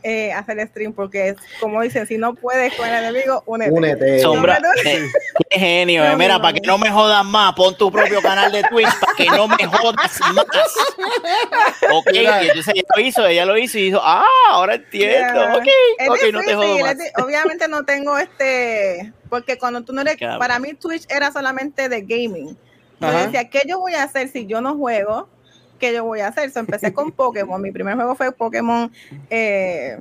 eh, 0.09 0.33
hacer 0.33 0.67
stream, 0.69 0.93
porque 0.93 1.29
es, 1.29 1.37
como 1.61 1.83
dicen, 1.83 2.07
si 2.07 2.17
no 2.19 2.35
puedes 2.35 2.75
con 2.75 2.89
el 2.89 2.95
enemigo, 3.05 3.43
únete. 3.47 3.71
Únete. 3.73 4.19
Sombra, 4.21 4.59
eh, 4.85 5.03
qué 5.51 5.59
genio. 5.59 6.05
eh. 6.05 6.17
Mira, 6.17 6.35
no, 6.35 6.41
para 6.43 6.53
no. 6.53 6.61
que 6.61 6.67
no 6.67 6.79
me 6.79 6.91
jodas 6.91 7.25
más, 7.25 7.55
pon 7.55 7.77
tu 7.77 7.91
propio 7.93 8.23
canal 8.23 8.51
de 8.53 8.63
Twitch 8.65 8.89
para 9.01 9.13
que 9.17 9.27
no 9.27 9.49
me 9.49 9.65
jodas 9.67 9.95
más. 10.35 10.47
Ok, 11.91 12.07
Mira. 12.13 12.43
y 12.43 12.49
entonces 12.49 12.75
ella 12.75 12.85
lo 12.97 13.01
hizo, 13.03 13.27
ella 13.27 13.45
lo 13.47 13.57
hizo 13.59 13.79
y 13.79 13.83
dijo, 13.85 14.01
ah, 14.03 14.25
ahora 14.51 14.75
entiendo. 14.77 15.35
Yeah. 15.41 15.57
Ok, 15.57 15.67
Es 15.99 16.09
ok, 16.09 16.17
no 16.33 16.41
te 16.41 16.47
difícil, 16.47 16.55
jodo 16.57 16.77
es 16.77 16.83
más. 16.83 16.99
di- 16.99 17.23
obviamente 17.23 17.69
no 17.69 17.85
tengo 17.85 18.19
este, 18.19 19.13
porque 19.29 19.59
cuando 19.59 19.83
tú 19.83 19.93
no 19.93 20.01
eres, 20.03 20.17
para 20.39 20.59
mí 20.59 20.75
Twitch 20.75 21.05
era 21.09 21.31
solamente 21.33 21.89
de 21.89 22.03
gaming. 22.03 22.57
Yo 23.01 23.11
decía, 23.13 23.49
¿qué 23.49 23.63
yo 23.67 23.79
voy 23.79 23.95
a 23.95 24.03
hacer 24.03 24.29
si 24.29 24.47
yo 24.47 24.61
no 24.61 24.77
juego? 24.77 25.29
¿Qué 25.79 25.93
yo 25.93 26.05
voy 26.05 26.21
a 26.21 26.29
hacer? 26.29 26.51
So, 26.51 26.61
empecé 26.61 26.93
con 26.93 27.13
Pokémon. 27.13 27.61
Mi 27.61 27.71
primer 27.71 27.95
juego 27.95 28.15
fue 28.15 28.33
Pokémon 28.33 28.91
eh, 29.31 29.99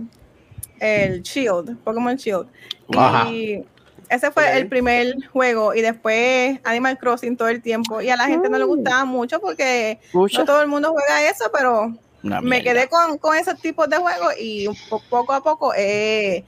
el 0.80 1.22
Shield, 1.22 1.78
Pokémon 1.84 2.16
Shield. 2.16 2.48
Ajá. 2.96 3.30
Y 3.30 3.66
ese 4.10 4.32
fue 4.32 4.58
el 4.58 4.68
primer 4.68 5.16
juego. 5.32 5.74
Y 5.74 5.82
después 5.82 6.60
Animal 6.64 6.98
Crossing 6.98 7.38
todo 7.38 7.48
el 7.50 7.62
tiempo. 7.62 8.02
Y 8.02 8.10
a 8.10 8.16
la 8.16 8.26
gente 8.26 8.50
no 8.50 8.58
le 8.58 8.66
gustaba 8.66 9.06
mucho 9.06 9.40
porque 9.40 10.00
no 10.14 10.46
todo 10.46 10.62
el 10.62 10.68
mundo 10.68 10.92
juega 10.92 11.30
eso, 11.30 11.46
pero 11.54 11.94
Una 12.24 12.42
me 12.42 12.62
mierda. 12.62 12.74
quedé 12.74 12.90
con, 12.90 13.18
con 13.18 13.38
esos 13.38 13.60
tipos 13.60 13.90
de 13.90 13.98
juegos 13.98 14.34
y 14.40 14.68
poco 15.10 15.34
a 15.34 15.44
poco 15.44 15.74
he 15.76 16.46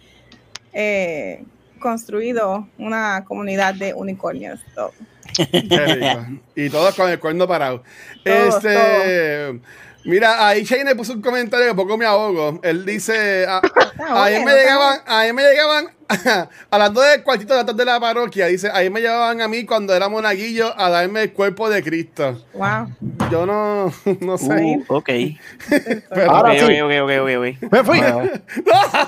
eh, 0.73 1.43
construido 1.79 2.67
una 2.77 3.25
comunidad 3.25 3.73
de 3.75 3.93
unicornios. 3.93 4.59
So. 4.75 4.91
Y 6.55 6.69
todos 6.69 6.95
con 6.95 7.09
el 7.09 7.19
cuerno 7.19 7.47
parado. 7.47 7.83
Todos, 8.23 8.63
este. 8.63 9.59
Mira, 10.05 10.47
ahí 10.47 10.63
Shane 10.63 10.95
puso 10.95 11.13
un 11.13 11.21
comentario 11.21 11.67
que 11.67 11.75
poco 11.75 11.97
me 11.97 12.05
ahogo. 12.05 12.59
Él 12.63 12.85
dice: 12.85 13.45
a, 13.47 13.61
Está 13.63 14.23
ahí 14.23 14.33
bueno, 14.33 14.45
me 14.45 14.55
llegaban, 14.55 14.99
ahí 15.05 15.33
me 15.33 15.43
llegaban 15.43 15.98
dos 16.93 17.05
del 17.11 17.23
cuartito 17.23 17.53
de 17.53 17.59
atrás 17.61 17.77
de 17.77 17.85
la 17.85 17.99
parroquia. 17.99 18.47
Dice: 18.47 18.69
ahí 18.73 18.89
me 18.89 18.99
llevaban 19.01 19.41
a 19.41 19.47
mí 19.47 19.65
cuando 19.65 19.93
era 19.95 20.09
monaguillo 20.09 20.73
a 20.79 20.89
darme 20.89 21.23
el 21.23 21.33
cuerpo 21.33 21.69
de 21.69 21.83
Cristo. 21.83 22.43
wow. 22.53 22.87
Yo 23.31 23.45
no, 23.45 23.93
no 24.21 24.37
sé. 24.37 24.53
Uh, 24.53 24.83
ok. 24.87 25.09
Pero- 25.69 26.31
Ahora 26.31 26.51
ok, 26.51 26.57
sí. 26.57 26.81
ok, 26.81 26.91
ok, 27.03 27.11
ok, 27.21 27.29
ok. 27.37 27.71
Me 27.71 27.83
fui. 27.83 27.99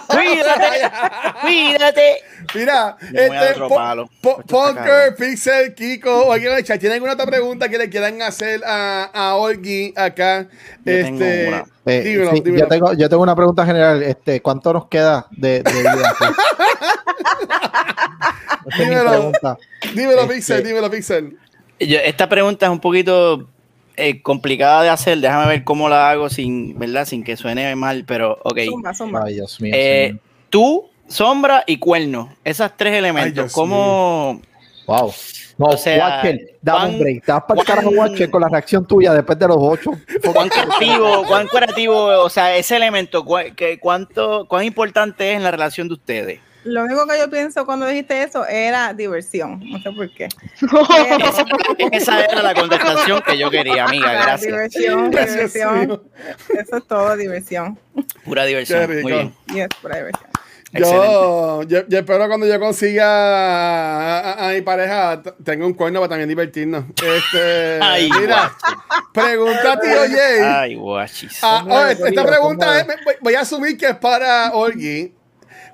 Cuídate, 0.07 0.91
cuídate. 1.41 2.15
Mira, 2.55 2.97
este, 3.13 3.59
po- 3.59 3.69
palo. 3.75 4.09
cabrón. 4.75 5.15
Pixel, 5.17 5.73
Kiko, 5.73 6.27
o 6.27 6.31
alguien 6.33 6.51
en 6.51 6.57
el 6.59 6.63
chat, 6.63 6.79
¿tienen 6.79 6.95
alguna 6.95 7.13
otra 7.13 7.25
pregunta 7.25 7.69
que 7.69 7.77
le 7.77 7.89
quieran 7.89 8.21
hacer 8.21 8.61
a, 8.65 9.05
a 9.13 9.35
Olgi 9.35 9.93
acá? 9.95 10.47
Yo 10.85 10.93
tengo 10.93 11.23
este, 11.23 11.47
una. 11.47 11.65
Eh, 11.85 12.01
dímelo, 12.01 12.31
sí, 12.31 12.41
dímelo. 12.41 12.63
Yo, 12.63 12.67
tengo, 12.69 12.93
yo 12.93 13.09
tengo 13.09 13.23
una 13.23 13.35
pregunta 13.35 13.65
general. 13.65 14.03
Este, 14.03 14.41
¿Cuánto 14.41 14.71
nos 14.73 14.87
queda 14.87 15.25
de, 15.31 15.63
de 15.63 15.71
vida? 15.71 16.13
Esa 18.67 18.83
Dímelo. 18.83 19.09
pregunta. 19.09 19.57
Dímelo, 19.95 20.21
Este- 20.21 20.33
Pixel, 20.35 20.63
dímelo, 20.63 20.89
Pixel. 20.91 21.37
Yo- 21.79 21.97
esta 21.99 22.29
pregunta 22.29 22.65
es 22.67 22.71
un 22.71 22.79
poquito 22.79 23.47
eh, 23.97 24.21
complicada 24.21 24.83
de 24.83 24.89
hacer. 24.89 25.17
Déjame 25.19 25.47
ver 25.47 25.63
cómo 25.63 25.89
la 25.89 26.09
hago 26.11 26.29
sin, 26.29 26.77
¿verdad? 26.77 27.05
Sin 27.05 27.23
que 27.23 27.35
suene 27.37 27.75
mal, 27.75 28.05
pero 28.05 28.37
ok. 28.43 28.59
Zumba, 28.65 28.93
zumba. 28.93 29.23
Ay, 29.25 29.33
Dios 29.35 29.59
mío. 29.59 29.73
Eh, 29.75 30.17
tú, 30.49 30.89
sombra 31.07 31.63
y 31.65 31.77
cuerno. 31.77 32.35
Esas 32.43 32.77
tres 32.77 32.93
elementos. 32.93 33.33
Dios 33.33 33.51
¿Cómo? 33.53 34.41
Wow. 34.85 35.11
No, 35.61 35.67
o 35.67 35.77
sea, 35.77 35.97
Watcher, 35.97 36.57
dame 36.61 36.79
¿cuán- 36.79 36.93
un 36.93 36.99
break. 36.99 37.25
Te 37.25 37.31
vas 37.31 37.43
para 37.43 37.59
el 37.61 37.65
cuán- 37.65 37.77
carajo, 37.77 37.89
Watcher, 37.95 38.29
con 38.31 38.41
la 38.41 38.49
reacción 38.49 38.85
tuya 38.85 39.13
después 39.13 39.37
de 39.39 39.47
los 39.47 39.57
ocho. 39.59 39.91
¿Cuán 40.33 40.49
creativo, 40.49 41.23
cuán 41.27 41.47
creativo, 41.47 42.05
o 42.23 42.29
sea, 42.29 42.55
ese 42.55 42.75
elemento, 42.77 43.23
cua- 43.23 43.53
que, 43.55 43.79
cuánto, 43.79 44.47
cuán 44.47 44.63
importante 44.65 45.31
es 45.31 45.37
en 45.37 45.43
la 45.43 45.51
relación 45.51 45.87
de 45.87 45.93
ustedes? 45.93 46.39
Lo 46.63 46.83
único 46.83 47.07
que 47.07 47.17
yo 47.17 47.27
pienso 47.29 47.65
cuando 47.65 47.87
dijiste 47.87 48.21
eso 48.21 48.45
era 48.45 48.93
diversión. 48.93 49.59
No 49.67 49.79
sé 49.79 49.91
por 49.93 50.13
qué. 50.13 50.27
Esa, 51.25 51.45
esa 51.91 52.25
era 52.25 52.43
la 52.43 52.53
contestación 52.53 53.19
que 53.25 53.35
yo 53.37 53.49
quería, 53.49 53.85
amiga. 53.85 54.09
Ah, 54.11 54.23
Gracias. 54.25 54.41
Diversión, 54.51 55.09
Gracias, 55.09 55.53
diversión. 55.53 56.03
Eso 56.59 56.77
es 56.77 56.87
todo, 56.87 57.17
diversión. 57.17 57.79
Pura 58.23 58.45
diversión. 58.45 58.87
Muy 59.01 59.11
bien. 59.11 59.33
Yes, 59.53 59.67
pura 59.81 59.95
diversión. 59.97 60.29
Yo, 60.73 61.63
yo, 61.63 61.85
yo 61.87 61.99
espero 61.99 62.27
cuando 62.27 62.47
yo 62.47 62.57
consiga 62.59 63.05
a, 63.05 64.19
a- 64.19 64.49
a 64.49 64.53
mi 64.53 64.61
pareja 64.61 65.21
t- 65.21 65.33
tenga 65.43 65.65
un 65.65 65.73
cuerno 65.73 65.99
para 65.99 66.09
también 66.11 66.29
divertirnos. 66.29 66.85
Este, 67.03 67.79
Ay, 67.81 68.09
mira, 68.19 68.53
pregunta 69.13 69.73
a 69.73 69.79
tío 69.79 69.99
Jay. 70.09 70.39
Ay, 70.41 70.75
guachis. 70.75 71.39
Ah, 71.43 71.65
oh, 71.67 71.85
esta 71.87 72.25
pregunta 72.25 72.65
¿cómo 72.67 72.79
es- 72.79 72.87
me- 72.87 73.03
voy- 73.03 73.15
voy 73.19 73.35
a 73.35 73.41
asumir 73.41 73.77
que 73.77 73.87
es 73.87 73.95
para 73.97 74.51
Olgi. 74.53 75.13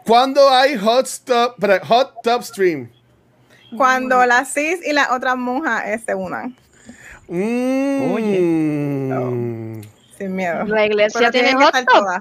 ¿Cuándo 0.06 0.50
hay 0.50 0.76
hot 0.78 1.06
stop, 1.06 1.56
hot 1.88 2.14
top 2.24 2.42
stream? 2.42 2.90
Cuando 3.76 4.26
la 4.26 4.46
cis 4.46 4.80
y 4.84 4.94
la 4.94 5.14
otra 5.14 5.36
monja 5.36 5.94
eh, 5.94 6.00
se 6.00 6.16
unan, 6.16 6.56
Mm. 7.28 9.82
sin 10.18 10.36
miedo. 10.36 10.64
La 10.66 10.86
iglesia 10.86 11.20
Pero 11.20 11.32
tiene 11.32 11.54
hot 11.54 11.72
top. 11.74 11.86
todas. 11.86 12.20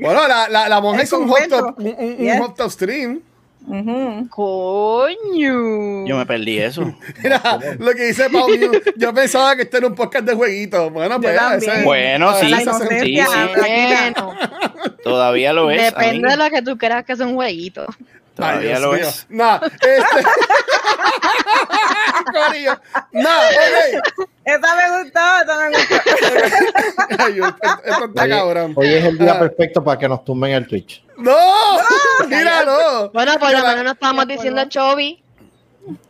Bueno, 0.00 0.26
la, 0.28 0.48
la, 0.48 0.68
la 0.68 0.80
monja 0.80 1.02
hizo 1.02 1.18
un 1.18 1.28
hot 1.28 1.48
top, 1.48 1.78
un, 1.78 1.86
un- 1.86 1.94
un 1.98 2.16
Yes. 2.18 2.38
hot 2.40 2.56
top 2.56 2.70
stream. 2.70 3.20
Ujú. 3.66 4.28
Coño. 4.28 6.06
Yo 6.06 6.16
me 6.18 6.26
perdí 6.26 6.58
eso. 6.58 6.82
Mira, 7.22 7.40
lo 7.78 7.92
que 7.92 8.04
dice 8.08 8.28
Pau 8.28 8.46
yo 8.96 9.14
pensaba 9.14 9.56
que 9.56 9.62
este 9.62 9.78
era 9.78 9.86
un 9.86 9.94
podcast 9.94 10.24
de 10.26 10.34
jueguitos. 10.34 10.92
Bueno, 10.92 11.18
pues, 11.20 11.40
ese- 11.56 11.82
Bueno, 11.82 12.34
sí, 12.38 12.52
sí, 12.52 12.64
sí. 13.02 13.20
Bueno, 13.58 14.34
Todavía 15.02 15.52
lo 15.52 15.70
es. 15.70 15.82
depende 15.94 16.28
de 16.28 16.36
lo 16.36 16.50
que 16.50 16.62
tú 16.62 16.76
creas 16.76 17.04
que 17.04 17.12
es 17.14 17.20
un 17.20 17.34
jueguito. 17.34 17.86
Todavía 18.34 18.68
Dios 18.70 18.80
lo 18.80 18.92
mío. 18.92 19.06
es. 19.08 19.26
Nah, 19.28 19.58
este. 19.64 19.94
Corillo. 22.32 22.72
Nah, 23.12 23.48
ok. 23.48 24.26
Esta 24.44 24.74
me 24.76 25.02
gustó, 25.02 25.20
esta 25.40 25.56
me 25.58 25.68
gustó. 25.70 25.94
Ay, 27.24 27.38
esto 27.38 28.04
está 28.06 28.22
Hoy, 28.24 28.30
cabrón. 28.30 28.72
hoy 28.76 28.94
es 28.94 29.04
el 29.04 29.18
día 29.18 29.32
Ah. 29.34 29.38
perfecto 29.38 29.82
para 29.84 29.98
que 29.98 30.08
nos 30.08 30.24
tumben 30.24 30.52
el 30.52 30.66
Twitch. 30.66 31.04
¡No! 31.16 31.36
Mira, 32.28 32.64
no. 32.64 33.10
Bueno, 33.12 33.38
por 33.38 33.52
lo 33.52 33.62
menos 33.62 33.84
no 33.84 33.90
estábamos 33.92 34.26
diciendo 34.26 34.64
Chovy. 34.68 35.22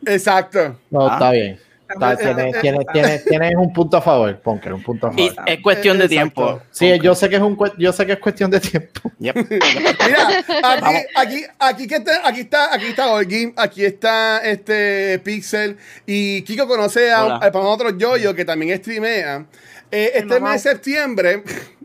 Exacto. 0.07 0.77
No, 0.91 1.09
Ah. 1.09 1.13
está 1.15 1.31
bien. 1.31 1.61
Tienes, 1.99 2.61
tienes, 2.61 2.87
tienes, 2.93 3.25
tienes 3.25 3.55
un 3.57 3.73
punto 3.73 3.97
a 3.97 4.03
favor, 4.03 4.39
Ponker, 4.41 4.73
un 4.73 4.83
punto 4.83 5.07
a 5.09 5.13
Y 5.17 5.29
favor. 5.31 5.51
es 5.51 5.61
cuestión 5.61 5.99
de 5.99 6.05
Exacto. 6.05 6.33
tiempo. 6.45 6.63
Sí, 6.71 6.99
yo 7.01 7.15
sé 7.15 7.29
que 7.29 7.37
es 7.37 7.43
un 7.43 7.59
yo 7.79 7.93
sé 7.93 8.07
que 8.07 8.13
es 8.13 8.19
cuestión 8.19 8.51
de 8.51 8.61
tiempo. 8.61 9.01
Yep. 9.19 9.37
Mira, 9.37 10.29
aquí, 10.65 10.97
aquí, 11.17 11.45
aquí, 11.59 11.87
que 11.87 11.95
está, 11.97 12.29
aquí 12.29 12.41
está, 12.41 12.75
aquí 12.75 12.87
está 12.87 13.13
Orgim, 13.13 13.53
aquí 13.57 13.85
está 13.85 14.39
este 14.45 15.19
Pixel 15.21 15.77
y 16.07 16.43
Kiko 16.43 16.67
conoce 16.67 17.11
a, 17.13 17.37
a, 17.37 17.41
para 17.53 17.65
otro 17.67 17.97
Yoyo 17.97 18.35
que 18.35 18.45
también 18.45 18.77
streamea. 18.79 19.47
Eh, 19.91 20.13
este 20.17 20.41
mes 20.41 20.63
de 20.65 20.71
septiembre 20.71 21.43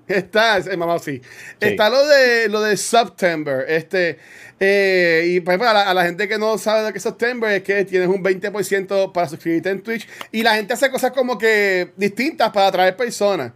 está, 0.10 0.58
el 0.58 0.78
mamá 0.78 1.00
sí, 1.00 1.22
está 1.60 1.90
lo 1.90 2.06
de 2.06 2.50
lo 2.50 2.62
de 2.62 2.76
September, 2.78 3.66
este 3.68 4.18
eh, 4.60 5.24
y 5.28 5.40
por 5.40 5.54
ejemplo, 5.54 5.70
a 5.70 5.74
la, 5.74 5.84
a 5.84 5.94
la 5.94 6.04
gente 6.04 6.28
que 6.28 6.38
no 6.38 6.58
sabe 6.58 6.84
de 6.84 6.92
qué 6.92 6.98
es 6.98 7.04
September 7.04 7.50
es 7.52 7.64
que 7.64 7.86
tienes 7.86 8.10
un 8.10 8.22
20% 8.22 9.12
para 9.14 9.30
suscribirte 9.30 9.70
en 9.70 9.82
Twitch 9.82 10.08
y 10.32 10.44
la 10.44 10.56
gente 10.56 10.74
hace 10.74 10.90
cosas 10.90 11.12
como 11.12 11.38
que 11.38 11.92
distintas 11.96 12.52
para 12.52 12.68
atraer 12.68 12.96
personas. 12.98 13.54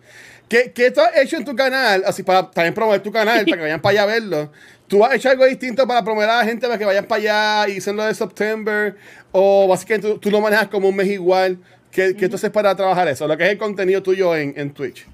¿Qué, 0.47 0.71
¿Qué 0.71 0.91
tú 0.91 1.01
has 1.01 1.17
hecho 1.17 1.37
en 1.37 1.45
tu 1.45 1.55
canal? 1.55 2.03
Así 2.05 2.23
para 2.23 2.49
también 2.51 2.73
promover 2.73 3.01
tu 3.01 3.11
canal, 3.11 3.43
para 3.45 3.57
que 3.57 3.63
vayan 3.63 3.81
para 3.81 3.91
allá 3.91 4.03
a 4.03 4.05
verlo. 4.05 4.51
¿Tú 4.87 5.03
has 5.03 5.15
hecho 5.15 5.29
algo 5.29 5.45
distinto 5.45 5.87
para 5.87 6.03
promover 6.03 6.29
a 6.29 6.37
la 6.37 6.45
gente 6.45 6.67
para 6.67 6.77
que 6.77 6.85
vayan 6.85 7.05
para 7.05 7.21
allá 7.21 7.69
y 7.69 7.75
dicen 7.75 7.95
lo 7.95 8.05
de 8.05 8.13
September? 8.13 8.95
¿O 9.31 9.67
básicamente 9.67 10.07
tú, 10.07 10.19
tú 10.19 10.29
lo 10.29 10.41
manejas 10.41 10.67
como 10.67 10.89
un 10.89 10.95
mes 10.95 11.07
igual? 11.07 11.57
¿Qué, 11.91 12.15
qué 12.15 12.29
tú 12.29 12.35
haces 12.35 12.51
para 12.51 12.75
trabajar 12.75 13.07
eso? 13.07 13.27
Lo 13.27 13.37
que 13.37 13.45
es 13.45 13.49
el 13.49 13.57
contenido 13.57 14.03
tuyo 14.03 14.35
en, 14.35 14.53
en 14.55 14.71
Twitch. 14.73 15.07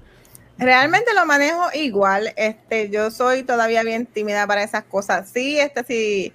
Realmente 0.60 1.14
lo 1.14 1.24
manejo 1.26 1.68
igual. 1.74 2.32
Este, 2.36 2.90
yo 2.90 3.10
soy 3.10 3.42
todavía 3.42 3.82
bien 3.82 4.06
tímida 4.06 4.46
para 4.46 4.62
esas 4.62 4.84
cosas. 4.84 5.28
Sí, 5.30 5.58
este 5.58 5.84
sí 5.84 6.32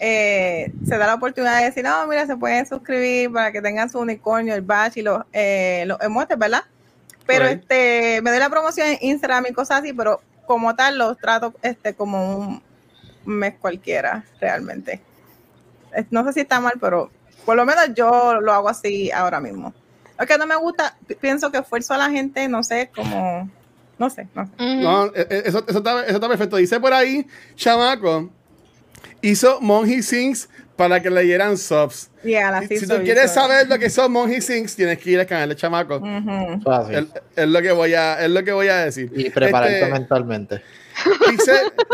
eh, 0.00 0.72
se 0.86 0.98
da 0.98 1.06
la 1.06 1.14
oportunidad 1.14 1.58
de 1.58 1.66
decir, 1.66 1.84
no, 1.84 2.06
mira, 2.06 2.26
se 2.26 2.36
pueden 2.36 2.66
suscribir 2.66 3.32
para 3.32 3.52
que 3.52 3.62
tengan 3.62 3.88
su 3.88 3.98
unicornio, 4.00 4.54
el 4.54 4.62
badge 4.62 4.98
y 4.98 5.02
los, 5.02 5.22
eh, 5.32 5.84
los 5.86 6.00
emotes, 6.00 6.36
¿verdad? 6.38 6.64
Pero 7.26 7.44
Right. 7.46 7.60
este, 7.60 8.20
me 8.22 8.30
doy 8.30 8.38
la 8.40 8.48
promoción 8.50 8.88
en 8.88 8.98
Instagram 9.00 9.46
y 9.48 9.52
cosas 9.52 9.80
así, 9.80 9.92
pero 9.92 10.20
como 10.46 10.74
tal 10.74 10.98
los 10.98 11.16
trato 11.18 11.54
este 11.62 11.94
como 11.94 12.36
un 12.38 12.62
mes 13.26 13.54
cualquiera, 13.60 14.24
realmente. 14.40 15.00
No 16.10 16.24
sé 16.24 16.32
si 16.32 16.40
está 16.40 16.58
mal, 16.60 16.74
pero 16.80 17.10
por 17.44 17.54
lo 17.56 17.64
menos 17.64 17.94
yo 17.94 18.40
lo 18.40 18.52
hago 18.52 18.68
así 18.68 19.10
ahora 19.10 19.40
mismo. 19.40 19.72
Lo 20.18 20.26
que 20.26 20.36
no 20.38 20.46
me 20.46 20.56
gusta, 20.56 20.96
pi- 21.06 21.14
pienso 21.14 21.50
que 21.52 21.58
esfuerzo 21.58 21.94
a 21.94 21.98
la 21.98 22.10
gente, 22.10 22.48
no 22.48 22.62
sé, 22.62 22.90
como, 22.94 23.48
no 23.98 24.10
sé, 24.10 24.28
no 24.34 24.46
sé. 24.46 24.52
No, 24.58 25.06
eh, 25.06 25.26
eh, 25.30 25.42
eso, 25.46 25.64
eso, 25.68 25.78
está, 25.78 26.04
eso 26.04 26.14
está 26.14 26.28
perfecto. 26.28 26.56
Dice 26.56 26.78
por 26.80 26.92
ahí, 26.92 27.26
chamaco, 27.56 28.30
hizo 29.22 29.60
Monji 29.60 30.02
Sings 30.02 30.48
para 30.76 31.02
que 31.02 31.10
le 31.10 31.22
dieran 31.22 31.56
subs. 31.58 32.08
Yeah, 32.22 32.52
la 32.52 32.62
si 32.62 32.86
tú 32.86 32.96
quieres 33.02 33.24
hizo. 33.26 33.34
saber 33.34 33.68
lo 33.68 33.78
que 33.78 33.90
son 33.90 34.12
Monji 34.12 34.40
Sings, 34.40 34.76
tienes 34.76 34.98
que 34.98 35.10
ir 35.10 35.20
al 35.20 35.26
canal 35.26 35.48
de 35.48 35.56
chamaco. 35.56 36.00
Es 37.36 37.48
lo 37.48 37.60
que 37.62 37.72
voy 37.72 37.94
a, 37.94 38.24
es 38.24 38.30
lo 38.30 38.44
que 38.44 38.52
voy 38.52 38.68
a 38.68 38.76
decir. 38.84 39.10
y 39.14 39.28
prepararte 39.30 39.80
Este, 39.80 39.92
mentalmente. 39.92 40.62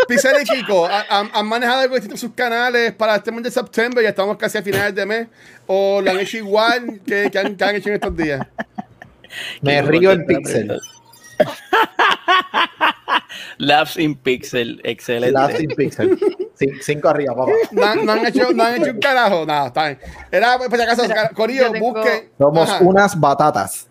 Pixel, 0.09 0.35
y 0.40 0.45
Kiko, 0.45 0.87
¿ha- 0.87 1.05
¿han, 1.11 1.31
han 1.35 1.47
manejado 1.47 1.81
algo 1.81 1.95
distinto 1.95 2.14
en 2.14 2.19
sus 2.19 2.33
canales 2.33 2.93
para 2.93 3.17
este 3.17 3.31
mes 3.33 3.43
de 3.45 3.51
septiembre? 3.51 4.03
Ya 4.03 4.11
estamos 4.11 4.37
casi 4.38 4.57
a 4.59 4.62
finales 4.62 4.95
de 4.95 5.05
mes. 5.07 5.27
¿O 5.67 6.01
lo 6.03 6.11
han 6.11 6.19
hecho 6.21 6.38
igual 6.38 7.01
que, 7.07 7.31
que 7.31 7.38
han, 7.38 7.57
que 7.57 7.64
han 7.64 7.75
hecho 7.77 7.88
en 7.90 7.95
estos 7.97 8.17
días? 8.17 8.47
Me 9.61 9.83
río 9.83 10.12
en 10.12 10.25
Pixel. 10.27 10.79
Labs 13.59 13.97
in 13.97 14.17
Pixel, 14.17 14.81
excelente. 14.85 15.33
Last 15.33 15.61
in 15.61 15.71
Pixel. 15.71 16.19
Cin- 16.59 16.79
Cinco 16.83 17.09
arriba, 17.09 17.35
papá. 17.35 17.53
No, 17.73 17.85
han- 17.85 18.05
no 18.05 18.13
han 18.13 18.27
hecho, 18.27 18.53
no 18.53 18.63
han 18.65 18.81
hecho 18.83 18.91
un 18.93 19.01
carajo. 19.01 19.45
Nada, 19.47 19.67
está 19.69 19.87
bien. 19.87 19.99
Era, 20.31 20.59
pues, 20.59 20.71
si 20.71 20.81
acaso, 20.83 21.03
Corillo, 21.35 21.67
yo 21.67 21.73
tengo- 21.73 21.93
busquen. 21.95 22.31
Somos 22.39 22.71
Ajá. 22.71 22.85
unas 22.85 23.19
batatas. 23.19 23.89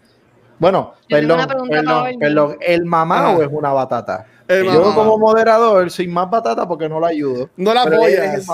Bueno, 0.60 0.94
Yo 1.10 1.18
perdón, 1.18 1.48
perdón, 1.70 2.20
perdón. 2.20 2.58
¿El 2.62 2.86
mamao 2.86 3.36
Ajá. 3.36 3.44
es 3.44 3.50
una 3.52 3.74
batata? 3.74 4.28
El 4.48 4.66
Yo 4.66 4.94
como 4.94 5.18
moderador 5.18 5.90
soy 5.90 6.08
más 6.08 6.30
batata 6.30 6.68
porque 6.68 6.88
no 6.88 7.00
la 7.00 7.08
ayudo. 7.08 7.50
No 7.58 7.74
la 7.74 7.84
apoyas. 7.84 8.46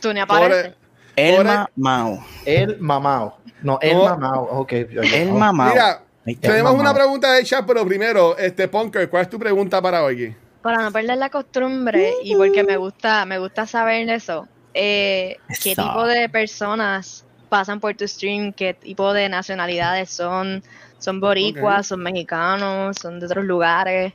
Tú 0.00 0.12
ni 0.12 0.20
apareces. 0.20 0.74
El 1.16 1.44
mamao. 1.76 2.24
El 2.44 2.78
mamao. 2.80 3.36
No, 3.62 3.78
el 3.82 3.96
No. 3.96 4.04
mamao. 4.04 4.44
Ok. 4.60 4.72
El 4.72 5.32
mamao. 5.32 5.68
Mira. 5.70 6.02
Tenemos 6.36 6.74
una 6.74 6.94
pregunta 6.94 7.32
de 7.32 7.44
chat, 7.44 7.64
pero 7.66 7.84
primero, 7.86 8.36
este 8.38 8.68
Punker, 8.68 9.08
¿cuál 9.08 9.22
es 9.22 9.30
tu 9.30 9.38
pregunta 9.38 9.80
para 9.80 10.02
hoy? 10.04 10.34
Para 10.62 10.82
no 10.82 10.92
perder 10.92 11.16
la 11.18 11.30
costumbre 11.30 12.12
y 12.22 12.34
porque 12.36 12.62
me 12.64 12.76
gusta, 12.76 13.24
me 13.24 13.38
gusta 13.38 13.66
saber 13.66 14.08
eso. 14.10 14.46
eh, 14.74 15.36
¿Qué 15.62 15.72
Eso. 15.72 15.82
tipo 15.82 16.06
de 16.06 16.28
personas 16.28 17.24
pasan 17.48 17.80
por 17.80 17.94
tu 17.96 18.06
stream? 18.06 18.52
¿Qué 18.52 18.74
tipo 18.74 19.12
de 19.12 19.28
nacionalidades 19.28 20.10
son? 20.10 20.62
¿Son 20.98 21.18
boricuas? 21.20 21.86
¿Son 21.88 22.00
mexicanos? 22.02 22.96
¿Son 23.00 23.18
de 23.18 23.26
otros 23.26 23.44
lugares? 23.44 24.12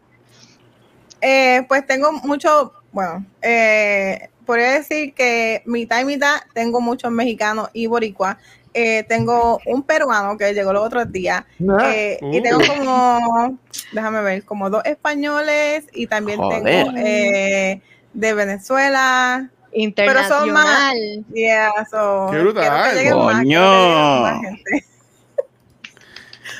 Eh, 1.21 1.65
pues 1.67 1.86
tengo 1.88 2.12
mucho, 2.12 2.73
bueno, 2.91 3.25
eh, 3.41 4.30
podría 4.45 4.73
decir 4.73 5.13
que 5.13 5.63
mitad 5.65 6.01
y 6.01 6.06
mitad 6.06 6.36
tengo 6.54 6.80
muchos 6.80 7.12
mexicanos 7.12 7.69
y 7.73 7.88
boricuas. 7.88 8.38
Eh, 8.77 9.03
tengo 9.07 9.57
un 9.67 9.83
peruano 9.83 10.38
que 10.38 10.53
llegó 10.53 10.73
los 10.73 10.85
otros 10.85 11.09
días 11.09 11.45
Ah, 11.69 11.91
eh, 11.95 12.17
Uh. 12.21 12.35
y 12.35 12.41
tengo 12.43 12.59
como, 12.67 13.57
déjame 13.93 14.21
ver, 14.21 14.43
como 14.43 14.69
dos 14.69 14.83
españoles 14.83 15.85
y 15.93 16.07
también 16.07 16.39
Joder. 16.39 16.61
tengo 16.63 16.91
eh, 16.97 17.81
de 18.13 18.33
Venezuela. 18.33 19.38
son 19.39 19.49
más- 19.49 19.53
Internacional. 19.77 21.25
Yeah, 21.33 21.71
so, 21.89 22.27
Qué 22.31 22.39
brutal. 22.39 22.97
que 22.97 23.13
más, 23.13 23.33
Coño. 23.35 23.43
quiero 23.43 23.71
que 23.71 23.85
lleguen 23.85 24.21
más 24.21 24.41
gente. 24.41 24.85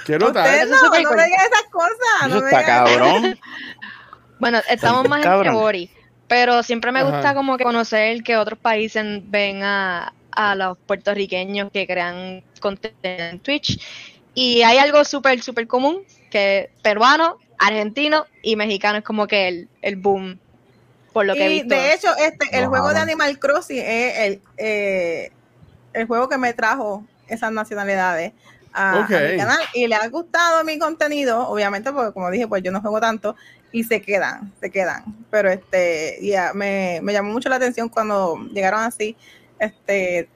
Quiero 0.06 0.28
Ustedes 0.28 0.46
tal. 0.46 0.56
Eso 0.56 0.64
es 0.64 0.70
no, 0.70 0.88
no 1.02 1.08
cool. 1.10 1.18
me 1.18 1.26
digan 1.26 1.40
esas 1.46 1.64
cosas. 1.72 1.98
Eso 2.22 2.30
no 2.30 2.42
me 2.42 2.48
está 2.50 2.64
cabrón. 2.66 3.40
Bueno, 4.38 4.60
estamos 4.70 5.08
más 5.08 5.24
cabrón. 5.24 5.54
Bori, 5.56 5.90
pero 6.28 6.62
siempre 6.62 6.92
me 6.92 7.04
gusta 7.04 7.20
Ajá. 7.20 7.34
como 7.36 7.58
que 7.58 7.64
conocer 7.64 8.22
que 8.22 8.36
otros 8.36 8.60
países 8.60 9.04
ven 9.30 9.64
a, 9.64 10.14
a 10.36 10.56
los 10.56 10.78
puertorriqueños 10.78 11.72
que 11.72 11.88
crean 11.88 12.44
contenido 12.60 12.98
en 13.04 13.40
Twitch. 13.40 13.80
Y 14.34 14.62
hay 14.64 14.78
algo 14.78 15.04
súper, 15.06 15.42
súper 15.42 15.68
común, 15.68 16.04
que 16.30 16.70
peruano, 16.82 17.38
argentino 17.58 18.26
y 18.42 18.56
mexicano 18.56 18.98
es 18.98 19.04
como 19.04 19.28
que 19.28 19.48
el, 19.48 19.70
el 19.82 19.96
boom, 19.96 20.40
por 21.14 21.26
lo 21.26 21.34
que 21.34 21.46
he 21.46 21.50
Y 21.50 21.54
visto. 21.62 21.76
de 21.76 21.94
hecho, 21.94 22.10
este, 22.18 22.58
el 22.58 22.68
juego 22.68 22.90
de. 22.90 23.00
Animal 23.00 23.40
Crossing 23.40 23.80
es 23.80 24.18
el, 24.20 24.42
eh, 24.58 25.32
el 25.94 26.08
juego 26.08 26.28
que 26.28 26.38
me 26.38 26.54
trajo 26.54 27.06
esas 27.28 27.52
nacionalidades 27.52 28.34
a, 28.74 29.08
mi 29.10 29.38
canal 29.38 29.60
y 29.74 29.88
le 29.88 29.96
ha 29.96 30.08
gustado 30.10 30.64
mi 30.66 30.78
contenido, 30.78 31.48
obviamente, 31.48 31.94
porque 31.94 32.12
como 32.12 32.30
dije, 32.30 32.48
pues 32.48 32.62
yo 32.62 32.72
no 32.72 32.82
juego 32.82 33.00
tanto 33.00 33.36
y 33.72 33.86
se 33.86 34.02
quedan, 34.02 34.54
se 34.60 34.70
quedan. 34.70 35.04
Pero 35.32 35.50
este, 35.50 36.20
ya 36.22 36.54
me, 36.54 37.00
me 37.02 37.14
llamó 37.14 37.32
mucho 37.32 37.48
la 37.48 37.56
atención 37.56 37.88
cuando 37.88 38.38
llegaron 38.52 38.82
así, 38.82 39.16
este, 39.60 40.35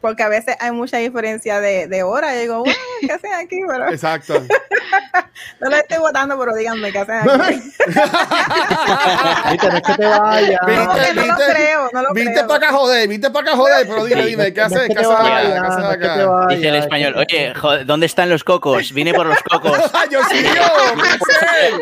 porque 0.00 0.22
a 0.22 0.28
veces 0.28 0.56
hay 0.60 0.70
mucha 0.72 0.96
diferencia 0.98 1.60
de, 1.60 1.86
de 1.86 2.02
hora. 2.02 2.34
Y 2.36 2.40
digo, 2.40 2.60
bueno, 2.60 2.78
¿qué 3.00 3.12
hacen 3.12 3.32
aquí? 3.34 3.60
Pero 3.66 3.88
Exacto. 3.92 4.34
no 5.60 5.70
lo 5.70 5.76
estoy 5.76 5.98
votando, 5.98 6.38
pero 6.38 6.54
díganme 6.54 6.92
qué 6.92 6.98
hacen 6.98 7.16
aquí. 7.16 7.62
Viste, 9.50 9.68
no 9.68 9.76
es 9.76 9.82
que 9.82 9.94
te 9.94 10.06
vayas. 10.06 10.60
Viste, 10.66 10.84
No, 10.84 10.94
que 10.94 11.14
no 11.14 11.26
lo 11.26 11.34
viste, 11.36 11.52
creo, 11.52 11.90
no 11.92 12.02
lo 12.02 12.12
Viste 12.14 12.32
creo. 12.32 12.46
para 12.46 12.66
acá 12.66 12.76
joder, 12.76 13.08
viste 13.08 13.30
para 13.30 13.48
acá 13.48 13.56
joder, 13.56 13.86
pero 13.88 14.04
dime, 14.04 14.26
dime, 14.26 14.52
¿qué 14.52 14.60
haces? 14.60 14.88
¿Qué 14.88 14.98
haces 14.98 15.10
acá? 15.10 16.46
Dice 16.48 16.68
el 16.68 16.76
español, 16.76 17.14
oye, 17.16 17.54
joder, 17.54 17.86
¿dónde 17.86 18.06
están 18.06 18.28
los 18.30 18.44
cocos? 18.44 18.92
Vine 18.92 19.12
por 19.14 19.26
los 19.26 19.38
cocos. 19.42 19.78
yo 20.10 20.20
sí, 20.30 20.42
yo. 20.44 20.94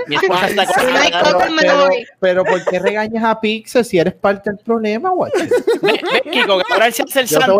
Mi 0.06 0.16
esposa 0.16 0.48
está 0.48 0.66
Si 0.66 0.86
no 0.86 0.98
hay 0.98 1.10
con 1.12 1.32
cocos, 1.32 1.50
me 1.50 1.62
pero, 1.62 1.86
voy. 1.86 2.06
pero 2.20 2.44
¿por 2.44 2.64
qué 2.64 2.78
regañas 2.78 3.24
a 3.24 3.40
Pixel 3.40 3.84
si 3.84 3.98
eres 3.98 4.14
parte 4.14 4.50
del 4.50 4.58
problema, 4.58 5.10
guacho? 5.10 5.38
Ve, 5.82 6.00
ve, 6.02 6.30
Kiko, 6.30 6.58
que 6.58 6.72
ahora 6.72 6.86
él 6.86 6.92
se 6.94 7.02
hace 7.02 7.20
el 7.20 7.28
santo. 7.28 7.58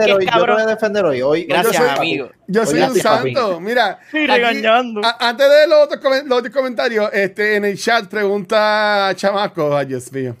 A 0.00 0.06
defender 0.06 0.14
hoy. 0.16 0.26
Yo 0.26 0.44
te 0.46 0.52
voy 0.52 0.62
a 0.62 0.66
defender 0.66 1.04
hoy. 1.04 1.22
Hoy 1.22 1.44
Gracias, 1.44 1.76
hoy 1.76 1.82
yo 1.82 1.86
soy 1.88 1.98
amigo. 1.98 2.30
Yo 2.46 2.66
soy 2.66 2.80
un 2.80 2.88
papi. 2.88 3.00
santo. 3.34 3.60
Mira, 3.60 3.98
Estoy 4.06 4.30
aquí- 4.30 4.66
a- 4.66 5.28
antes 5.28 5.48
de 5.50 5.66
los 5.66 5.84
otros, 5.84 6.24
los 6.26 6.38
otros 6.38 6.54
comentarios, 6.54 7.10
este, 7.12 7.56
en 7.56 7.64
el 7.64 7.78
chat 7.78 8.06
pregunta 8.06 9.12
Chamaco, 9.14 9.76
ay 9.76 9.86
Dios 9.86 10.12
mío. 10.12 10.36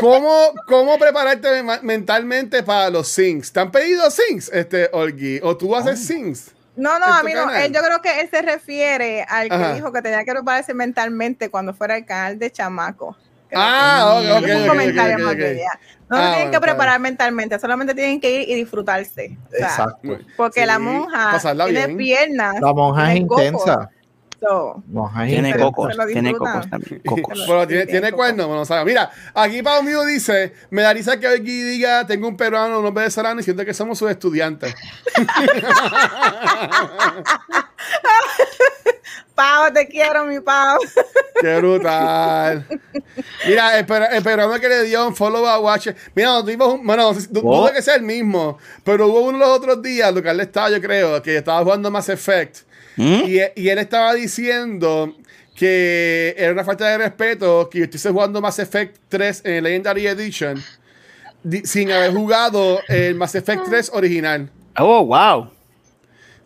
¿Cómo, 0.00 0.52
cómo 0.66 0.98
prepararte 0.98 1.48
mentalmente 1.82 2.62
para 2.62 2.88
los 2.90 3.08
sings? 3.08 3.52
¿Te 3.52 3.60
han 3.60 3.70
pedido 3.70 4.08
sings, 4.10 4.48
este, 4.52 4.88
Olgi? 4.92 5.40
¿O 5.42 5.56
tú 5.56 5.74
haces 5.74 6.06
sings? 6.06 6.52
No, 6.76 6.96
no, 7.00 7.06
a 7.06 7.24
mí 7.24 7.32
no. 7.34 7.50
Él, 7.52 7.72
yo 7.72 7.80
creo 7.82 8.00
que 8.00 8.20
él 8.20 8.28
se 8.30 8.40
refiere 8.40 9.24
al 9.28 9.48
que 9.48 9.54
Ajá. 9.54 9.74
dijo 9.74 9.92
que 9.92 10.00
tenía 10.00 10.24
que 10.24 10.30
prepararse 10.30 10.72
mentalmente 10.74 11.50
cuando 11.50 11.74
fuera 11.74 11.96
el 11.96 12.04
canal 12.06 12.38
de 12.38 12.52
chamaco. 12.52 13.16
Ah, 13.54 14.20
ok, 14.20 14.42
ok, 14.42 14.48
un 14.62 14.68
comentario 14.68 15.18
más. 15.24 15.36
No 15.36 16.16
Ah, 16.16 16.20
se 16.20 16.28
tienen 16.28 16.46
bueno, 16.46 16.50
que 16.52 16.60
preparar 16.60 17.00
mentalmente, 17.00 17.58
solamente 17.58 17.94
tienen 17.94 18.20
que 18.20 18.42
ir 18.42 18.48
y 18.48 18.54
disfrutarse. 18.54 19.36
O 19.46 19.50
sea, 19.50 19.66
Exacto. 19.68 20.18
Porque 20.36 20.60
Sí, 20.60 20.66
la 20.66 20.78
monja 20.78 21.30
pasarla 21.32 21.64
tiene 21.66 21.86
bien. 21.88 21.98
piernas. 21.98 22.60
La 22.60 22.72
monja 22.72 23.06
es 23.08 23.12
tiene 23.12 23.26
cocos. 23.26 23.44
intensa. 23.44 23.90
So, 24.40 24.82
Monja 24.86 25.24
es 25.24 25.30
Tiene 25.32 25.48
intensa. 25.48 25.66
cocos, 25.66 25.96
tiene 26.12 26.32
cocos 26.32 26.70
también. 26.70 27.02
Cocos. 27.04 27.44
Bueno, 27.48 27.66
tiene, 27.66 27.82
Sí, 27.82 27.88
tiene 27.90 28.12
cuernos, 28.12 28.46
bueno, 28.46 28.64
sabe. 28.64 28.84
Mira, 28.84 29.10
aquí 29.34 29.62
Pau 29.64 29.82
mío 29.82 30.04
dice, 30.04 30.52
me 30.70 30.82
da 30.82 30.92
risa 30.92 31.18
que 31.18 31.26
aquí 31.26 31.60
diga, 31.62 32.06
tengo 32.06 32.28
un 32.28 32.36
peruano, 32.36 32.78
unos 32.78 32.94
venezolanos 32.94 33.42
y 33.42 33.46
siento 33.46 33.64
que 33.64 33.74
somos 33.74 33.98
sus 33.98 34.08
estudiantes. 34.10 34.72
Pau, 39.38 39.72
te 39.72 39.86
quiero, 39.86 40.24
mi 40.24 40.40
Pau. 40.40 40.78
Qué 41.40 41.56
brutal. 41.58 42.66
Mira, 43.46 43.78
el 43.78 43.86
peruano 44.24 44.58
que 44.60 44.68
le 44.68 44.82
dio 44.82 45.06
un 45.06 45.14
follow 45.14 45.46
a 45.46 45.60
Watch. 45.60 45.88
Mira, 46.16 46.40
tuvimos 46.42 46.74
un- 46.74 46.84
bueno, 46.84 47.04
no 47.04 47.14
sé 47.14 47.20
si- 47.22 47.28
du- 47.30 47.42
Oh. 47.44 47.60
dudo 47.62 47.72
que 47.72 47.80
sea 47.82 47.94
el 47.94 48.02
mismo, 48.02 48.58
pero 48.82 49.06
hubo 49.06 49.20
uno 49.20 49.38
los 49.38 49.48
otros 49.50 49.80
días, 49.80 50.12
lo 50.12 50.20
que 50.20 50.28
él 50.30 50.40
estaba, 50.40 50.70
yo 50.70 50.80
creo, 50.80 51.22
que 51.22 51.36
estaba 51.36 51.62
jugando 51.62 51.88
Mass 51.90 52.08
Effect. 52.08 52.58
¿Mm? 52.96 53.22
Y, 53.26 53.38
y 53.54 53.68
él 53.68 53.78
estaba 53.78 54.12
diciendo 54.14 55.14
que 55.54 56.34
era 56.36 56.52
una 56.52 56.64
falta 56.64 56.88
de 56.88 56.98
respeto 56.98 57.68
que 57.70 57.78
yo 57.78 57.84
estuviese 57.84 58.10
jugando 58.10 58.40
Mass 58.40 58.58
Effect 58.58 58.96
3 59.08 59.42
en 59.44 59.54
el 59.54 59.64
Legendary 59.64 60.06
Edition 60.08 60.60
di- 61.44 61.62
sin 61.64 61.92
haber 61.92 62.12
jugado 62.12 62.80
el 62.88 63.14
Mass 63.14 63.36
Effect 63.36 63.62
3 63.68 63.90
original. 63.94 64.50
Oh, 64.78 65.04
wow. 65.04 65.50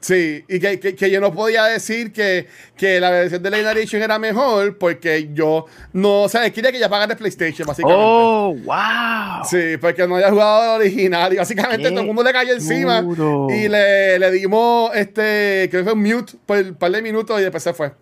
Sí, 0.03 0.45
y 0.49 0.59
que, 0.59 0.81
que- 0.81 0.97
que 0.97 1.11
yo 1.11 1.21
no 1.21 1.33
podía 1.33 1.65
decir 1.65 2.13
que, 2.13 2.49
que 2.77 2.99
la 2.99 3.09
versión 3.11 3.41
de 3.43 3.51
Legendary 3.51 3.81
Edition 3.81 4.03
era 4.03 4.19
mejor 4.19 4.77
porque 4.77 5.31
yo 5.33 5.67
no, 5.93 6.23
o 6.23 6.29
sea, 6.29 6.51
quería 6.51 6.73
que 6.73 6.79
ya 6.81 6.89
pagara 6.89 7.13
el 7.13 7.19
PlayStation, 7.19 7.67
básicamente. 7.67 8.05
Oh, 8.05 8.55
wow. 8.65 9.45
Sí, 9.49 9.77
porque 9.81 10.07
no 10.09 10.17
había 10.17 10.31
jugado 10.31 10.75
el 10.77 10.81
original 10.83 11.33
y 11.33 11.37
básicamente 11.37 11.85
Qué 11.85 11.91
todo 11.91 12.01
el 12.01 12.07
mundo 12.07 12.23
le 12.25 12.33
cayó 12.33 12.53
encima 12.53 13.01
duro. 13.01 13.47
y 13.51 13.69
le, 13.69 14.19
le 14.19 14.31
dimos 14.33 14.91
este, 14.95 15.69
creo 15.71 15.83
que 15.85 15.91
fue 15.91 15.93
un 15.93 16.03
mute 16.03 16.33
por 16.45 16.59
un 16.59 16.75
par 16.75 16.91
de 16.91 17.01
minutos 17.01 17.39
y 17.41 17.43
después 17.45 17.63
se 17.63 17.73
fue. 17.73 17.93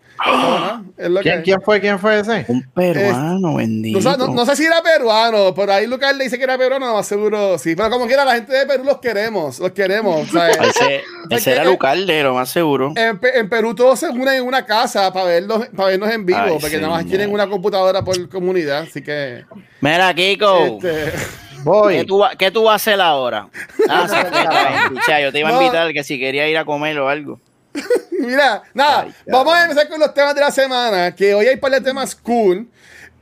¿Quién, 1.23 1.39
que- 1.39 1.43
quién 1.43 1.63
fue? 1.63 1.81
¿Quién 1.81 1.99
fue 1.99 2.21
ese? 2.21 2.45
Un 2.49 2.63
peruano, 2.75 3.55
bendito. 3.57 4.01
no, 4.01 4.11
sé- 4.13 4.19
no- 4.19 4.29
no 4.35 4.47
sé 4.47 4.57
si 4.57 4.65
era 4.65 4.83
peruano, 4.83 5.55
pero 5.55 5.73
ahí 5.73 5.87
Lucas 5.87 6.15
le 6.17 6.25
dice 6.25 6.37
que 6.37 6.45
era 6.45 6.59
peruano, 6.59 6.87
no 6.87 6.95
más 6.95 7.07
seguro 7.07 7.57
sí. 7.59 7.75
Pero 7.75 7.89
como 7.91 8.07
quiera, 8.07 8.25
la 8.25 8.35
gente 8.35 8.53
de 8.53 8.67
Perú 8.67 8.85
los 8.85 8.99
queremos, 8.99 9.59
los 9.59 9.71
queremos. 9.73 10.29
sea, 10.31 10.49
Ese, 10.51 11.03
ese 11.31 11.53
era 11.53 11.65
Lucalde, 11.65 12.23
lo 12.23 12.35
más 12.35 12.49
seguro. 12.51 12.93
en, 12.97 13.19
Pe- 13.19 13.39
en 13.39 13.49
Perú 13.49 13.75
todos 13.75 13.99
se 13.99 14.09
unen 14.11 14.35
en 14.35 14.43
una 14.47 14.65
casa 14.67 15.13
para 15.13 15.27
verlos, 15.27 15.67
para 15.77 15.89
vernos 15.91 16.11
en 16.11 16.27
vivo, 16.27 16.39
Ay, 16.43 16.59
porque 16.61 16.77
nada 16.77 16.89
más 16.91 16.99
señor. 17.03 17.11
tienen 17.11 17.33
una 17.33 17.49
computadora 17.49 18.03
por 18.05 18.29
comunidad, 18.29 18.83
así 18.83 19.03
que... 19.03 19.45
Mira, 19.81 20.13
Kiko. 20.15 20.79
este, 20.83 21.13
¿Qué 21.91 22.05
tú, 22.07 22.23
¿Qué 22.39 22.51
tú 22.51 22.65
vas 22.65 22.73
a 22.73 22.77
hacer 22.77 23.01
ahora? 23.01 23.49
Ah, 23.89 24.07
sí, 24.09 24.17
yo 25.23 25.33
te 25.33 25.39
iba 25.41 25.49
a 25.49 25.53
No. 25.53 25.61
invitar 25.63 25.93
que 25.93 26.03
si 26.05 26.19
quería 26.19 26.49
ir 26.49 26.57
a 26.57 26.65
comer 26.65 26.99
o 26.99 27.09
algo. 27.09 27.39
Mira, 28.19 28.63
nada, 28.75 29.03
Ay, 29.03 29.15
vamos 29.27 29.55
a 29.55 29.63
empezar 29.63 29.89
con 29.89 29.99
los 30.01 30.13
temas 30.15 30.35
de 30.35 30.41
la 30.41 30.51
semana, 30.51 31.15
que 31.15 31.35
hoy 31.35 31.47
hay 31.47 31.57
par 31.57 31.73
de 31.73 31.81
temas 31.81 32.15
cool. 32.15 32.69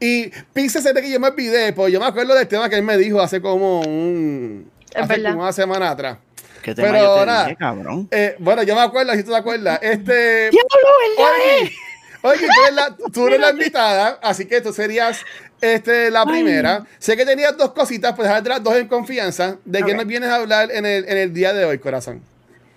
Y 0.01 0.31
píxese 0.53 0.93
de 0.93 1.03
que 1.03 1.11
yo 1.11 1.19
me 1.19 1.29
olvidé, 1.29 1.73
pues 1.73 1.93
yo 1.93 1.99
me 1.99 2.07
acuerdo 2.07 2.35
del 2.35 2.47
tema 2.47 2.69
que 2.69 2.77
él 2.77 2.83
me 2.83 2.97
dijo 2.97 3.21
hace 3.21 3.41
como 3.41 3.81
un... 3.81 4.71
Es 4.95 5.03
hace 5.03 5.23
como 5.23 5.41
una 5.43 5.53
semana 5.53 5.91
atrás. 5.91 6.19
¿Qué 6.63 6.75
tema 6.75 6.89
Pero 6.89 7.03
yo 7.05 7.21
te 7.21 7.27
nada. 7.27 7.45
dije, 7.45 7.57
cabrón? 7.57 8.09
Eh, 8.11 8.37
bueno, 8.39 8.63
yo 8.63 8.75
me 8.77 8.81
acuerdo, 8.83 9.13
si 9.15 9.23
tú 9.25 9.31
te 9.31 9.37
acuerdas. 9.37 9.79
Este... 9.83 10.51
¡Diablo, 10.51 10.89
Oye, 11.19 11.73
oye, 12.23 12.47
tú 12.47 12.63
eres 12.63 12.75
la, 12.75 12.97
tú 13.13 13.27
eres 13.27 13.41
la 13.41 13.51
invitada, 13.51 14.19
así 14.23 14.45
que 14.47 14.61
tú 14.61 14.73
serías 14.73 15.21
este, 15.61 16.11
la 16.11 16.25
primera. 16.25 16.85
Sé 16.99 17.17
que 17.17 17.25
tenías 17.27 17.57
dos 17.57 17.73
cositas, 17.73 18.15
pues 18.15 18.29
dejarte 18.29 18.49
las 18.51 18.63
dos 18.63 18.77
en 18.77 18.87
confianza. 18.89 19.57
¿De 19.65 19.83
qué 19.83 19.93
Ok. 19.93 19.97
nos 19.99 20.07
vienes 20.07 20.31
a 20.31 20.37
hablar 20.37 20.71
en 20.71 20.87
el, 20.87 21.09
en 21.09 21.17
el 21.17 21.33
día 21.35 21.53
de 21.53 21.65
hoy, 21.65 21.79
corazón? 21.79 22.23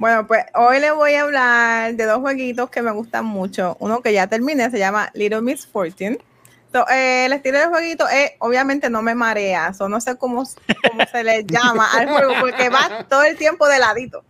Bueno, 0.02 0.26
pues 0.26 0.44
hoy 0.56 0.80
les 0.80 0.96
voy 0.96 1.14
a 1.14 1.22
hablar 1.22 1.94
de 1.94 2.06
dos 2.06 2.22
jueguitos 2.22 2.72
que 2.72 2.82
me 2.82 2.90
gustan 2.90 3.24
mucho. 3.24 3.78
Uno 3.80 4.02
que 4.02 4.12
ya 4.12 4.26
terminé, 4.26 4.72
se 4.72 4.80
llama 4.80 5.12
Little 5.14 5.42
Miss 5.42 5.68
Fortune. 5.68 6.18
So, 6.72 6.90
eh, 6.90 7.26
el 7.28 7.34
estilo 7.34 7.60
del 7.60 7.70
jueguito 7.70 8.10
es, 8.10 8.32
obviamente 8.40 8.90
no 8.90 9.04
me 9.04 9.14
marea, 9.14 9.72
so, 9.76 9.88
no 9.88 10.02
sé 10.02 10.16
cómo, 10.16 10.44
cómo 10.90 11.04
se 11.12 11.24
le 11.24 11.44
llama 11.44 11.88
al 11.94 12.10
juego, 12.10 12.34
porque 12.40 12.70
va 12.70 13.06
todo 13.08 13.22
el 13.22 13.38
tiempo 13.38 13.68
de 13.68 13.78
ladito. 13.78 14.24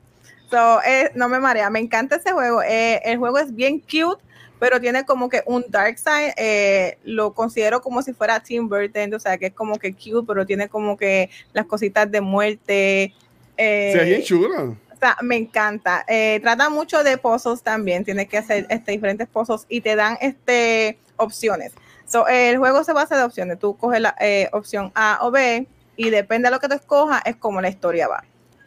So, 0.50 0.82
eh, 0.84 1.10
no 1.16 1.30
me 1.30 1.40
marea, 1.40 1.70
me 1.70 1.80
encanta 1.80 2.18
ese 2.18 2.34
juego. 2.34 2.62
Eh, 2.64 3.02
el 3.06 3.18
juego 3.18 3.38
es 3.38 3.56
bien 3.56 3.80
cute, 3.80 4.22
pero 4.60 4.82
tiene 4.82 5.06
como 5.06 5.30
que 5.30 5.42
un 5.46 5.64
dark 5.70 5.98
side. 5.98 6.34
eh, 6.36 6.98
lo 7.06 7.32
considero 7.34 7.80
como 7.82 8.02
si 8.02 8.12
fuera 8.12 8.42
Tim 8.42 8.68
Burton, 8.68 9.14
o 9.14 9.20
sea, 9.22 9.38
que 9.38 9.46
es 9.46 9.54
como 9.54 9.80
que 9.80 9.94
cute, 9.94 10.28
pero 10.28 10.46
tiene 10.46 10.68
como 10.68 10.98
que 10.98 11.30
las 11.54 11.66
cositas 11.66 12.12
de 12.12 12.20
muerte. 12.20 13.14
eh, 13.56 13.94
Se 13.96 14.04
bien 14.04 14.22
chulo. 14.24 14.76
Me 15.22 15.36
encanta. 15.36 16.04
Eh, 16.08 16.40
trata 16.42 16.70
mucho 16.70 17.04
de 17.04 17.18
pozos 17.18 17.64
también. 17.64 18.04
Tienes 18.04 18.28
que 18.28 18.38
hacer 18.38 18.66
este, 18.70 18.92
diferentes 18.92 19.28
pozos 19.28 19.66
y 19.70 19.82
te 19.82 19.96
dan 19.96 20.18
este, 20.22 20.98
opciones. 21.18 21.74
So, 22.06 22.28
el 22.28 22.58
juego 22.58 22.84
se 22.84 22.94
basa 22.94 23.18
de 23.18 23.24
opciones. 23.24 23.60
Tú 23.60 23.78
coges 23.78 24.02
la 24.02 24.16
eh, 24.20 24.50
opción 24.52 24.92
A 24.96 25.20
o 25.22 25.32
B 25.32 25.66
y 25.96 26.10
depende 26.10 26.48
de 26.50 26.56
lo 26.56 26.60
que 26.60 26.68
tú 26.68 26.76
escojas, 26.76 27.22
es 27.26 27.36
como 27.36 27.62
la 27.62 27.70
historia 27.70 28.08
va. 28.08 28.24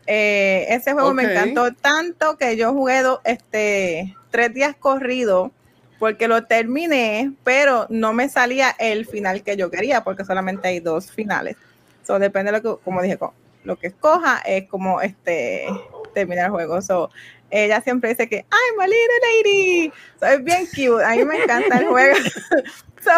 Eh, 0.06 0.66
ese 0.68 0.92
juego 0.92 1.14
me 1.14 1.24
encantó 1.24 1.72
tanto 1.72 2.36
que 2.36 2.56
yo 2.56 2.72
jugué 2.72 3.02
do- 3.02 3.20
este, 3.24 4.14
tres 4.30 4.52
días 4.52 4.76
corrido 4.78 5.50
porque 5.98 6.28
lo 6.28 6.44
terminé, 6.44 7.32
pero 7.42 7.86
no 7.88 8.12
me 8.12 8.28
salía 8.28 8.74
el 8.78 9.06
final 9.06 9.42
que 9.42 9.56
yo 9.56 9.70
quería 9.70 10.04
porque 10.04 10.24
solamente 10.24 10.68
hay 10.68 10.80
dos 10.80 11.10
finales. 11.10 11.56
So, 12.06 12.18
depende 12.18 12.52
de 12.52 12.58
lo 12.58 12.76
que, 12.76 12.82
como 12.84 13.00
dije, 13.00 13.18
lo 13.64 13.76
que 13.76 13.86
escoja 13.86 14.38
es 14.44 14.68
como 14.68 15.00
este 15.00 15.66
terminar 16.14 16.46
el 16.46 16.50
juego. 16.52 16.80
So, 16.80 17.10
ella 17.50 17.80
siempre 17.82 18.08
dice 18.10 18.28
que 18.28 18.36
I'm 18.36 18.80
a 18.80 18.86
little 18.86 19.20
lady. 19.44 19.92
So, 20.18 20.26
es 20.26 20.42
bien 20.44 20.66
cute. 20.66 21.04
A 21.04 21.10
mí 21.10 21.24
me 21.24 21.42
encanta 21.42 21.78
el 21.78 21.86
juego. 21.88 22.16
So, 23.04 23.10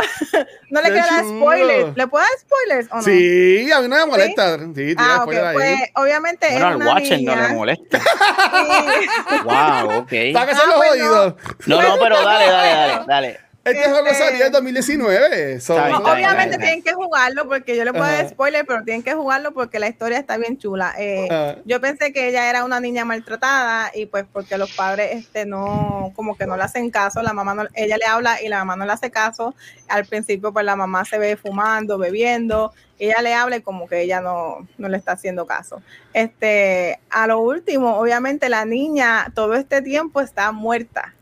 no 0.70 0.80
le 0.80 0.88
quiero 0.90 1.06
dar 1.06 1.22
spoilers. 1.24 1.96
¿Le 1.96 2.06
puedo 2.08 2.24
dar 2.24 2.32
spoilers 2.40 2.88
o 2.90 2.96
no? 2.96 3.02
Sí, 3.02 3.70
a 3.70 3.80
mí 3.82 3.86
no 3.86 3.94
me 3.94 4.06
molesta. 4.06 4.58
Sí, 4.74 4.94
Ah, 4.98 5.24
ahí. 5.28 5.54
Pues 5.54 5.78
obviamente 5.94 6.48
Bueno, 6.50 6.58
es 6.66 6.72
al 6.72 6.76
una 6.78 6.86
Watcher 6.94 7.22
no 7.22 7.36
le 7.36 7.42
niña. 7.42 7.48
molesta. 7.54 8.00
Sí. 9.30 9.36
wow, 9.44 9.98
ok. 9.98 10.08
Sáquese 10.32 10.60
Ah, 10.60 10.66
los 10.66 10.74
pues 10.74 10.88
no. 10.88 10.90
oídos. 10.90 11.34
No, 11.66 11.82
no, 11.82 11.96
pero 12.00 12.16
dale, 12.24 12.46
dale, 12.50 12.70
dale, 12.72 13.04
dale. 13.06 13.40
Este 13.66 13.80
Este- 13.80 13.90
juego 13.90 14.14
salió 14.14 14.46
en 14.46 14.52
2019. 14.52 15.60
so- 15.60 15.74
Está 15.74 15.86
bien, 15.88 15.92
No, 15.92 15.98
está 15.98 16.14
bien, 16.14 16.28
obviamente 16.28 16.58
tienen 16.58 16.82
que 16.82 16.92
jugarlo 16.92 17.48
porque 17.48 17.76
yo 17.76 17.84
le 17.84 17.92
puedo 17.92 18.04
dar 18.04 18.28
spoiler, 18.28 18.64
pero 18.64 18.84
tienen 18.84 19.02
que 19.02 19.14
jugarlo 19.14 19.52
porque 19.52 19.78
la 19.78 19.88
historia 19.88 20.18
está 20.18 20.36
bien 20.36 20.56
chula. 20.56 20.94
Eh, 20.98 21.56
yo 21.64 21.80
pensé 21.80 22.12
que 22.12 22.28
ella 22.28 22.48
era 22.48 22.64
una 22.64 22.78
niña 22.80 23.04
maltratada 23.04 23.90
y 23.94 24.06
pues 24.06 24.24
porque 24.32 24.56
los 24.56 24.72
padres 24.72 25.16
este 25.16 25.46
no 25.46 26.12
como 26.14 26.36
que 26.36 26.46
no 26.46 26.56
le 26.56 26.62
hacen 26.62 26.90
caso, 26.90 27.22
la 27.22 27.32
mamá 27.32 27.54
no, 27.54 27.64
ella 27.74 27.96
le 27.96 28.06
habla 28.06 28.40
y 28.40 28.48
la 28.48 28.58
mamá 28.58 28.76
no 28.76 28.86
le 28.86 28.92
hace 28.92 29.10
caso. 29.10 29.54
Al 29.88 30.04
principio 30.06 30.52
pues 30.52 30.64
la 30.64 30.76
mamá 30.76 31.04
se 31.04 31.18
ve 31.18 31.36
fumando, 31.36 31.98
bebiendo, 31.98 32.72
ella 32.98 33.20
le 33.20 33.34
habla 33.34 33.56
y 33.56 33.62
como 33.62 33.88
que 33.88 34.00
ella 34.02 34.20
no, 34.20 34.66
no 34.78 34.88
le 34.88 34.96
está 34.96 35.12
haciendo 35.12 35.44
caso. 35.46 35.82
Este, 36.12 36.98
a 37.10 37.26
lo 37.26 37.40
último, 37.40 37.96
obviamente 37.98 38.48
la 38.48 38.64
niña 38.64 39.30
todo 39.34 39.54
este 39.54 39.82
tiempo 39.82 40.20
está 40.20 40.50
muerta. 40.52 41.12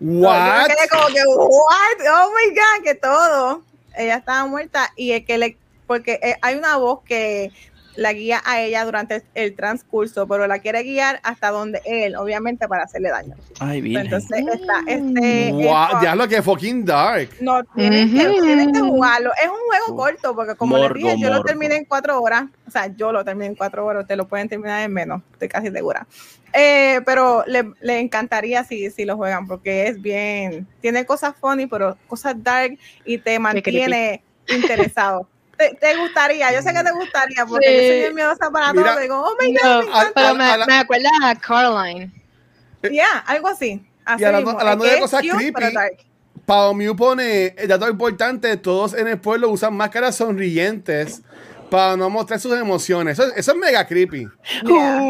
Yo 0.00 0.20
What? 0.20 0.66
quedé 0.66 0.88
como 0.88 1.06
que, 1.08 1.22
what? 1.26 2.06
Oh 2.10 2.30
my 2.30 2.54
God, 2.54 2.84
que 2.84 2.94
todo. 2.94 3.62
Ella 3.96 4.16
estaba 4.16 4.46
muerta 4.46 4.92
y 4.96 5.12
es 5.12 5.24
que 5.24 5.38
le, 5.38 5.56
porque 5.86 6.20
eh, 6.22 6.36
hay 6.40 6.54
una 6.54 6.76
voz 6.76 7.00
que 7.02 7.50
la 7.98 8.12
guía 8.12 8.40
a 8.44 8.60
ella 8.60 8.84
durante 8.84 9.24
el, 9.34 9.56
transcurso, 9.56 10.28
pero 10.28 10.46
la 10.46 10.60
quiere 10.60 10.84
guiar 10.84 11.18
hasta 11.24 11.50
donde 11.50 11.82
él, 11.84 12.14
obviamente 12.14 12.68
para 12.68 12.84
hacerle 12.84 13.08
daño. 13.10 13.34
Ay, 13.58 13.80
virgen. 13.80 14.04
Entonces 14.04 14.44
está 14.52 14.82
este. 14.86 15.50
Wow, 15.52 16.00
ya 16.00 16.14
lo 16.14 16.28
que 16.28 16.40
fucking 16.40 16.84
dark. 16.84 17.28
no, 17.40 17.64
tienen, 17.64 18.16
que, 18.16 18.28
Ujú. 18.28 18.42
tienen 18.44 18.72
que 18.72 18.78
jugarlo. 18.78 19.32
Es 19.42 19.48
un 19.48 19.56
juego 19.66 19.96
corto, 19.96 20.36
porque 20.36 20.54
como 20.54 20.76
les 20.76 20.84
Morbo, 20.84 20.94
dije, 20.94 21.16
yo 21.20 21.28
lo 21.28 21.38
morbo. 21.38 21.44
terminé 21.46 21.74
en 21.74 21.84
cuatro 21.86 22.22
horas. 22.22 22.44
O 22.68 22.70
sea, 22.70 22.86
yo 22.86 23.10
lo 23.10 23.24
terminé 23.24 23.46
en 23.46 23.54
cuatro 23.56 23.84
horas. 23.84 24.02
Ustedes 24.02 24.18
lo 24.18 24.28
pueden 24.28 24.48
terminar 24.48 24.82
en 24.82 24.92
menos, 24.92 25.20
estoy 25.32 25.48
casi 25.48 25.72
segura. 25.72 26.06
Eh, 26.52 27.00
pero 27.04 27.42
le, 27.48 27.72
le 27.80 27.98
encantaría 27.98 28.62
si, 28.62 28.90
si 28.92 29.06
lo 29.06 29.16
juegan, 29.16 29.48
porque 29.48 29.88
es 29.88 30.00
bien. 30.00 30.68
Tiene 30.80 31.04
cosas 31.04 31.34
funny, 31.40 31.66
pero 31.66 31.98
cosas 32.06 32.36
dark 32.40 32.78
y 33.04 33.18
te 33.18 33.40
mantiene 33.40 34.22
interesado. 34.46 35.28
Te, 35.58 35.74
te 35.74 35.96
gustaría, 35.96 36.52
yo 36.52 36.62
sé 36.62 36.72
que 36.72 36.84
te 36.84 36.92
gustaría, 36.92 37.44
porque 37.44 37.66
Sí. 37.68 37.74
yo 37.74 37.80
soy 37.80 37.98
bien 37.98 38.14
miedosa 38.14 38.50
para 38.50 38.72
Mira, 38.72 38.92
todo. 38.92 39.00
Digo, 39.00 39.20
oh 39.20 39.36
my 39.40 39.52
God, 39.52 39.60
No, 39.64 39.80
me 40.04 40.10
pero 40.14 40.28
a- 40.28 40.34
me, 40.34 40.56
la- 40.58 40.66
me 40.66 40.74
acuerda 40.78 41.08
a 41.24 41.34
Caroline. 41.34 42.12
Yeah, 42.82 43.24
algo 43.26 43.48
así. 43.48 43.84
Así 44.04 44.22
Y 44.22 44.24
hablando- 44.26 44.46
mismo. 44.52 44.60
hablando 44.60 44.84
de 44.84 45.00
cosas 45.00 45.20
cute, 45.20 45.34
creepy, 45.36 45.52
pero 45.52 45.70
dark. 45.72 45.96
Pao 46.46 46.72
Mew 46.72 46.96
pone, 46.96 47.46
el 47.58 47.68
dato 47.68 47.88
importante, 47.90 48.56
todos 48.56 48.94
en 48.94 49.08
el 49.08 49.18
pueblo 49.20 49.50
usan 49.50 49.74
máscaras 49.74 50.14
sonrientes 50.16 51.22
para 51.70 51.96
no 51.96 52.08
mostrar 52.08 52.40
sus 52.40 52.56
emociones. 52.56 53.18
Eso, 53.18 53.28
eso 53.34 53.52
es 53.52 53.58
mega 53.58 53.86
creepy. 53.86 54.26
Yeah. 54.64 55.02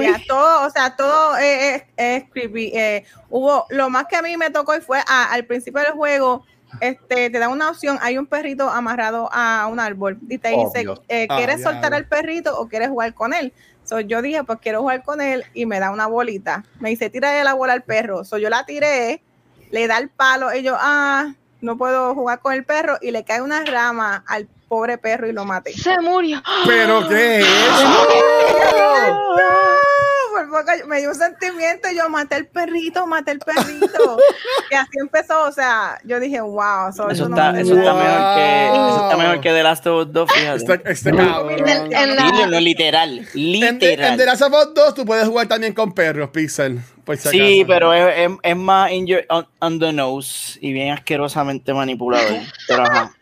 Yeah, 0.00 0.20
todo, 0.28 0.66
o 0.66 0.70
sea, 0.70 0.94
todo 0.94 1.36
es, 1.38 1.76
es- 1.76 1.82
es 1.96 2.24
creepy. 2.30 2.70
Eh, 2.76 3.04
hubo, 3.30 3.66
lo 3.70 3.90
más 3.90 4.04
que 4.06 4.14
a 4.16 4.22
mí 4.22 4.36
me 4.36 4.50
tocó 4.50 4.76
y 4.76 4.80
fue 4.80 5.00
a- 5.08 5.32
al 5.32 5.44
principio 5.46 5.80
del 5.82 5.92
juego, 5.92 6.44
este, 6.80 7.30
te 7.30 7.38
da 7.38 7.48
una 7.48 7.70
opción, 7.70 7.98
hay 8.00 8.18
un 8.18 8.26
perrito 8.26 8.68
amarrado 8.68 9.28
a 9.32 9.66
un 9.66 9.80
árbol 9.80 10.18
y 10.28 10.38
te 10.38 10.50
dice, 10.50 10.86
eh, 11.08 11.26
Ah, 11.30 11.36
¿quieres 11.36 11.62
soltar 11.62 11.94
al 11.94 12.06
perrito 12.06 12.58
o 12.58 12.68
quieres 12.68 12.88
jugar 12.88 13.14
con 13.14 13.32
él? 13.32 13.52
So, 13.84 14.00
yo 14.00 14.20
dije, 14.20 14.44
pues 14.44 14.58
quiero 14.60 14.80
jugar 14.80 15.02
con 15.02 15.20
él 15.20 15.44
y 15.54 15.64
me 15.64 15.80
da 15.80 15.90
una 15.90 16.06
bolita. 16.06 16.64
Me 16.78 16.90
dice, 16.90 17.08
tira 17.08 17.42
la 17.42 17.54
bola 17.54 17.72
al 17.72 17.82
perro. 17.82 18.22
So, 18.24 18.36
yo 18.36 18.50
la 18.50 18.66
tiré, 18.66 19.22
le 19.70 19.86
da 19.86 19.96
el 19.98 20.10
palo 20.10 20.54
y 20.54 20.62
yo, 20.62 20.76
ah, 20.78 21.32
no 21.62 21.78
puedo 21.78 22.14
jugar 22.14 22.40
con 22.40 22.52
el 22.52 22.64
perro 22.64 22.98
y 23.00 23.10
le 23.10 23.24
cae 23.24 23.40
una 23.40 23.64
rama 23.64 24.24
al 24.26 24.46
pobre 24.68 24.98
perro 24.98 25.26
y 25.26 25.32
lo 25.32 25.44
maté. 25.46 25.72
Se 25.72 25.98
murió. 26.00 26.42
¿Pero 26.66 27.08
qué 27.08 27.40
es? 27.40 27.46
Por 30.38 30.48
poco 30.50 30.72
yo- 30.78 30.86
me 30.86 30.98
dio 31.00 31.08
un 31.10 31.14
sentimiento 31.14 31.88
y 31.90 31.96
yo 31.96 32.08
maté 32.08 32.36
el 32.36 32.46
perrito, 32.46 33.06
maté 33.06 33.32
el 33.32 33.38
perrito. 33.40 34.18
y 34.70 34.74
así 34.74 34.90
empezó, 35.00 35.42
o 35.44 35.52
sea, 35.52 35.98
yo 36.04 36.20
dije, 36.20 36.40
wow, 36.40 36.92
so, 36.94 37.08
Eso 37.10 37.28
no 37.28 37.36
está, 37.36 37.52
me- 37.52 37.60
eso 37.62 37.76
está 37.76 37.92
mejor 37.94 38.34
que, 38.36 38.66
eso 38.66 39.02
está 39.04 39.16
mejor 39.16 39.40
que 39.40 39.48
The 39.50 39.62
Last 39.62 39.86
of 39.86 40.06
Us 40.06 40.12
2, 40.12 40.32
fíjate. 40.32 40.56
Este, 40.74 40.92
este 40.92 41.10
En- 41.10 41.92
en 41.92 42.16
la- 42.16 42.46
no, 42.46 42.60
literal, 42.60 43.18
En, 43.18 43.24
en 43.34 43.52
literal. 43.78 44.16
The 44.16 44.26
Last 44.26 44.42
of 44.42 44.52
Us 44.52 44.74
2 44.74 44.94
tú 44.94 45.04
puedes 45.04 45.26
jugar 45.26 45.46
también 45.48 45.72
con 45.74 45.92
perros, 45.92 46.30
Pixel. 46.30 46.80
si 47.06 47.16
Sí, 47.30 47.60
acaso. 47.62 47.66
pero 47.68 47.94
es, 47.94 48.14
es- 48.30 48.38
es 48.42 48.56
más 48.56 48.90
in 48.92 49.06
your- 49.06 49.24
on, 49.30 49.46
on 49.60 49.78
the 49.78 49.92
nose 49.92 50.58
y 50.60 50.72
bien 50.72 50.92
asquerosamente 50.92 51.72
manipulador. 51.74 52.38
Pero 52.66 52.82
ajá. 52.82 53.12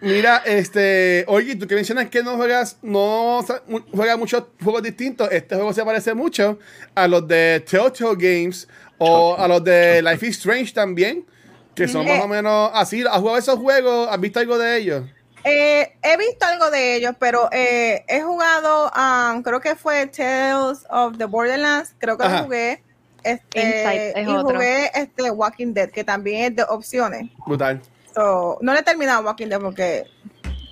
Mira, 0.00 0.42
este, 0.46 1.24
oye, 1.28 1.56
tú 1.56 1.66
que 1.66 1.74
mencionas 1.74 2.08
que 2.08 2.22
no 2.22 2.36
juegas, 2.36 2.78
no 2.80 3.44
juegas 3.92 4.18
muchos 4.18 4.44
juegos 4.62 4.82
distintos. 4.82 5.28
Este 5.30 5.54
juego 5.54 5.72
se 5.72 5.84
parece 5.84 6.14
mucho 6.14 6.58
a 6.94 7.06
los 7.06 7.26
de 7.28 7.64
Telltale 7.68 8.16
Games 8.16 8.66
o 8.98 9.36
a 9.36 9.46
los 9.46 9.62
de 9.62 10.02
Life 10.02 10.26
is 10.26 10.38
Strange 10.38 10.72
también, 10.72 11.26
que 11.74 11.86
son 11.86 12.06
más 12.06 12.22
o 12.22 12.28
menos 12.28 12.70
así. 12.74 13.04
¿Has 13.10 13.18
jugado 13.18 13.38
esos 13.38 13.58
juegos? 13.58 14.08
¿Has 14.10 14.20
visto 14.20 14.40
algo 14.40 14.58
de 14.58 14.78
ellos? 14.78 15.04
Eh, 15.44 15.92
he 16.02 16.16
visto 16.16 16.44
algo 16.46 16.70
de 16.70 16.96
ellos, 16.96 17.14
pero 17.18 17.48
eh, 17.52 18.04
he 18.08 18.20
jugado, 18.22 18.90
um, 18.94 19.42
creo 19.42 19.60
que 19.60 19.74
fue 19.74 20.06
Tales 20.06 20.80
of 20.90 21.16
the 21.16 21.24
Borderlands, 21.24 21.94
creo 21.98 22.18
que 22.18 22.24
Ajá. 22.24 22.38
lo 22.38 22.44
jugué. 22.44 22.82
Este, 23.22 23.60
Insight 23.60 24.16
es 24.16 24.28
y 24.28 24.30
otro. 24.30 24.54
jugué 24.54 24.90
este 24.94 25.30
Walking 25.30 25.74
Dead, 25.74 25.90
que 25.90 26.04
también 26.04 26.44
es 26.44 26.56
de 26.56 26.62
opciones. 26.64 27.30
Brutal. 27.46 27.80
So, 28.14 28.58
no 28.60 28.72
le 28.72 28.80
he 28.80 28.82
terminado 28.82 29.24
Walking 29.24 29.48
porque, 29.60 30.04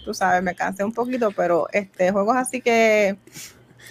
tú 0.04 0.12
sabes, 0.14 0.42
me 0.42 0.54
cansé 0.54 0.84
un 0.84 0.92
poquito, 0.92 1.30
pero 1.30 1.66
este 1.72 2.10
juegos 2.10 2.36
así 2.36 2.60
que, 2.60 3.16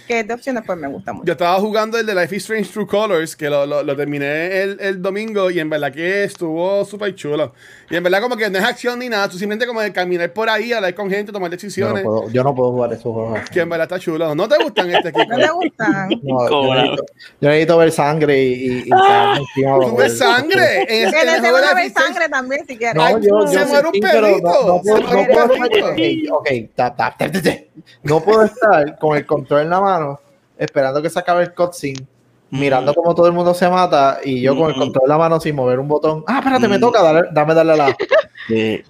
que 0.08 0.24
de 0.24 0.34
opciones, 0.34 0.64
pues 0.66 0.78
me 0.78 0.88
gusta 0.88 1.14
mucho. 1.14 1.26
Yo 1.26 1.32
estaba 1.34 1.60
jugando 1.60 1.98
el 1.98 2.06
de 2.06 2.14
Life 2.16 2.36
is 2.36 2.44
Strange 2.44 2.72
True 2.72 2.88
Colors, 2.88 3.36
que 3.36 3.50
lo, 3.50 3.66
lo- 3.66 3.84
lo 3.84 3.96
terminé 3.96 4.62
el, 4.62 4.78
el 4.82 5.02
domingo 5.02 5.50
y 5.52 5.60
en 5.60 5.70
verdad 5.70 5.94
que 5.94 6.24
estuvo 6.26 6.84
súper 6.86 7.16
chulo. 7.16 7.54
Y 7.90 7.96
en 7.96 8.04
verdad 8.04 8.22
como 8.22 8.36
que 8.36 8.50
no 8.50 8.58
es 8.60 8.64
acción 8.66 9.00
ni 9.00 9.08
nada, 9.08 9.30
tú 9.30 9.38
simplemente 9.38 9.66
como 9.66 9.80
de 9.80 9.94
caminar 9.94 10.32
por 10.34 10.50
ahí, 10.50 10.74
hablar 10.74 10.94
con 10.94 11.10
gente, 11.10 11.32
tomar 11.32 11.50
Yo 11.50 11.56
no, 11.56 11.58
decisiones, 11.58 12.04
puedo, 12.04 12.30
yo 12.30 12.44
no 12.44 12.54
puedo 12.54 12.72
jugar 12.72 12.92
esos 12.92 13.04
juegos. 13.14 13.40
que 13.50 13.62
en 13.62 13.70
verdad 13.70 13.86
está 13.86 13.98
chulo. 13.98 14.36
¿No 14.36 14.48
te 14.50 14.62
gustan 14.62 14.92
este 14.92 15.14
Kiko? 15.14 15.26
¿No 15.32 15.38
te 15.38 15.50
gustan? 15.52 16.10
No, 16.22 16.50
yo, 16.50 16.74
necesito, 16.74 17.06
yo 17.40 17.50
necesito 17.50 17.78
ver 17.78 17.92
sangre 17.94 18.44
y, 18.44 18.54
y, 18.54 18.78
y 18.88 18.90
caerme 18.90 19.40
encima 19.40 19.78
para 19.78 19.90
¿Tú 19.90 19.96
ves 19.96 20.18
sangre? 20.18 20.82
En, 20.90 21.06
el- 21.08 21.12
Que 21.14 21.22
en 21.22 21.30
el 21.30 21.40
juego 21.40 21.58
ver 21.76 21.92
sangre 21.92 22.30
también, 22.30 22.66
si 22.68 22.78
quieres. 22.78 22.96
No, 22.96 23.04
Ay, 23.04 23.14
yo, 23.22 23.48
se 23.48 23.54
yo 23.56 23.68
muere 23.68 23.88
un 23.88 24.00
perrito, 24.02 24.42
No, 24.42 24.68
no 24.68 24.84
se 24.84 24.84
puedo, 24.84 25.02
muere 25.02 25.14
no 25.14 25.20
un 25.22 25.28
puedo 25.28 25.48
perrito. 25.48 25.90
estar- 25.90 26.32
ok, 26.32 26.40
ok, 26.40 26.76
ta, 26.76 26.96
ta, 26.96 27.16
ta, 27.18 27.32
ta, 27.32 27.42
ta. 27.42 27.56
no 28.04 28.20
puedo 28.22 28.44
estar 28.44 28.98
con 29.00 29.16
el 29.18 29.26
control 29.26 29.62
en 29.62 29.70
la 29.70 29.80
mano 29.80 30.20
esperando 30.58 31.02
que 31.02 31.10
se 31.10 31.20
acabe 31.20 31.44
el 31.44 31.54
cutscene, 31.54 32.06
mirando 32.50 32.94
cómo 32.94 33.14
todo 33.16 33.28
el 33.28 33.34
mundo 33.34 33.54
se 33.54 33.68
mata 33.70 34.20
y 34.24 34.42
yo 34.42 34.56
con 34.58 34.70
el 34.70 34.76
control 34.76 35.04
en 35.06 35.10
la 35.10 35.18
mano 35.18 35.40
sin 35.40 35.56
mover 35.56 35.80
un 35.80 35.88
botón. 35.88 36.24
Ah, 36.28 36.40
espérate, 36.40 36.68
me 36.68 36.80
toca, 36.80 37.02
dale- 37.02 37.28
dame 37.32 37.54
darle 37.54 37.74
a 37.74 37.76
la. 37.76 37.98
Sí. 38.48 38.82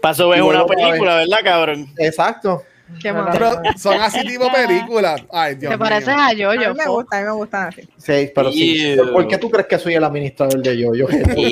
Paso 0.00 0.28
ves 0.30 0.40
una 0.40 0.64
película, 0.66 1.16
¿verdad, 1.16 1.38
cabrón? 1.44 1.86
Exacto. 1.98 2.62
Qué 3.00 3.12
No, 3.12 3.18
no, 3.18 3.24
mal. 3.24 3.32
Pero 3.32 3.52
son 3.78 4.00
así 4.00 4.26
tipo 4.26 4.50
películas. 4.52 5.22
Ay, 5.32 5.54
Dios 5.54 5.72
Te 5.72 5.78
pareces 5.78 6.08
a 6.08 6.26
A 6.28 6.32
yo, 6.32 6.50
mí 6.52 6.58
yo. 6.62 6.74
me 6.74 6.86
gusta, 6.86 7.16
a 7.16 7.20
mí 7.20 7.26
me 7.26 7.32
gustan 7.32 7.68
así. 7.68 7.82
Sí, 7.96 8.30
pero 8.34 8.50
sí. 8.52 8.96
¿Por 9.12 9.26
qué 9.28 9.38
tú 9.38 9.50
crees 9.50 9.66
que 9.66 9.78
soy 9.78 9.94
el 9.94 10.04
administrador 10.04 10.60
de 10.62 10.78
yo? 10.78 10.94
Yo, 10.94 11.06
Ew. 11.08 11.46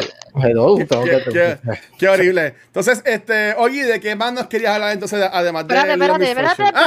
Hello, 0.34 0.76
Qué, 0.76 0.86
qué- 0.86 1.24
que- 1.24 1.30
qué- 1.32 1.58
qué 1.98 2.08
horrible. 2.08 2.54
Entonces, 2.66 3.02
este, 3.04 3.54
oye, 3.54 3.84
¿de 3.84 4.00
qué 4.00 4.16
más 4.16 4.32
nos 4.32 4.46
querías 4.46 4.74
hablar 4.74 4.92
entonces, 4.92 5.22
además 5.30 5.66
de 5.68 5.74
Espérate, 5.74 5.92
espérate, 6.04 6.30
espérate, 6.30 6.62
Fortune? 6.62 6.82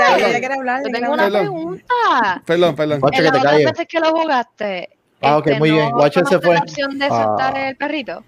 Ah. 0.00 0.80
Yo 0.84 0.92
tengo 0.92 1.12
una 1.12 1.28
pregunta. 1.28 2.42
perdón, 2.46 2.74
perdón. 2.76 3.00
Guacho, 3.00 3.22
que 3.22 3.30
te 3.30 3.40
calles. 3.40 3.64
veces 3.70 3.86
que 3.88 4.00
lo 4.00 4.10
jugaste, 4.12 4.90
Ah, 5.20 5.36
ok, 5.38 5.46
este, 5.46 5.58
muy 5.58 5.70
bien. 5.72 5.90
¿no 5.90 5.96
Watcher 5.98 6.26
se 6.26 6.38
fue. 6.40 6.54
la 6.54 6.60
opción 6.60 6.98
de 6.98 7.06
Ah. 7.06 7.24
soltar 7.24 7.58
el 7.58 7.76
perrito? 7.76 8.24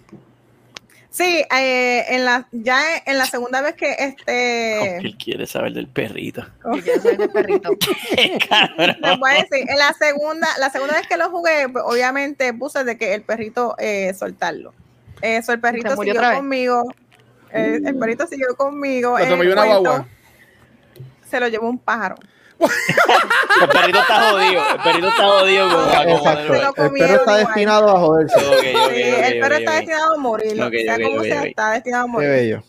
Sí, 1.18 1.44
eh, 1.52 2.04
en 2.10 2.24
la, 2.24 2.46
ya 2.52 2.80
en 3.04 3.18
la 3.18 3.26
segunda 3.26 3.60
vez 3.60 3.74
que 3.74 3.90
este. 3.98 4.98
él 4.98 5.16
quiere 5.18 5.48
saber 5.48 5.72
del 5.72 5.88
perrito. 5.88 6.46
Quiero 6.84 7.02
saber 7.02 7.18
del 7.18 7.30
perrito. 7.30 7.70
Cabrón. 8.48 8.96
Les 9.00 9.18
voy 9.18 9.30
a 9.32 9.34
decir, 9.34 9.68
en 9.68 9.78
la 9.78 9.92
segunda, 9.94 10.46
la 10.60 10.70
segunda 10.70 10.94
vez 10.94 11.08
que 11.08 11.16
lo 11.16 11.28
jugué, 11.28 11.68
pues, 11.70 11.84
obviamente 11.84 12.54
puse 12.54 12.84
de 12.84 12.96
que 12.96 13.14
el 13.14 13.22
perrito 13.22 13.74
eh, 13.78 14.14
soltarlo. 14.14 14.72
Eso, 15.20 15.52
el 15.52 15.58
perrito 15.58 15.90
¿Se 15.90 15.96
murió 15.96 16.14
siguió 16.14 16.32
conmigo. 16.34 16.84
El 17.50 17.98
perrito 17.98 18.28
siguió 18.28 18.54
conmigo. 18.56 19.16
Atropelló 19.16 19.54
una 19.54 19.64
guagua. 19.64 20.06
Se 21.28 21.40
lo 21.40 21.48
llevó 21.48 21.68
un 21.68 21.80
pájaro. 21.80 22.14
El 22.60 23.68
perrito 23.68 24.00
está 24.00 24.30
jodido. 24.30 24.62
El 24.70 24.80
perrito 24.82 25.08
está 25.08 25.22
jodido. 25.24 25.68
con- 25.68 25.84
con- 25.90 26.08
Exacto. 26.08 26.52
Lo 26.52 26.68
El 26.86 26.92
perro 26.92 27.14
está 27.14 27.22
igual. 27.22 27.38
destinado 27.46 27.88
a 27.96 28.00
joderse. 28.00 28.36
Ok, 28.36 28.42
ok, 28.52 28.60
Sí, 28.62 28.74
ok, 28.76 28.92
el 29.24 29.40
perro 29.40 29.54
está 29.56 29.72
destinado 29.72 30.14
a 30.14 30.18
morir. 30.18 30.62
Ok, 30.62 30.72
sea 30.84 30.98
como 31.02 31.22
sea, 31.22 31.42
está 31.44 31.70
destinado 31.72 32.02
a 32.04 32.06
Qué 32.06 32.12
morir. 32.12 32.28
bello. 32.30 32.62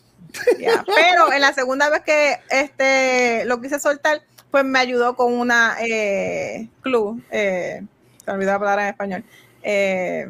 Ya, 0.60 0.84
Pero 0.96 1.34
en 1.34 1.42
la 1.42 1.54
segunda 1.54 1.90
vez 1.90 2.02
que 2.02 2.38
este 2.52 3.46
lo 3.46 3.60
quise 3.62 3.80
soltar, 3.80 4.22
pues 4.52 4.64
me 4.64 4.78
ayudó 4.80 5.16
con 5.16 5.34
una 5.34 5.76
eh, 5.82 6.68
clue. 6.82 7.20
Eh, 7.32 7.82
se 8.24 8.32
me 8.32 8.34
olvidó 8.34 8.52
la 8.54 8.60
palabra 8.60 8.84
en 8.84 8.90
español. 8.90 9.24
Eh, 9.64 10.28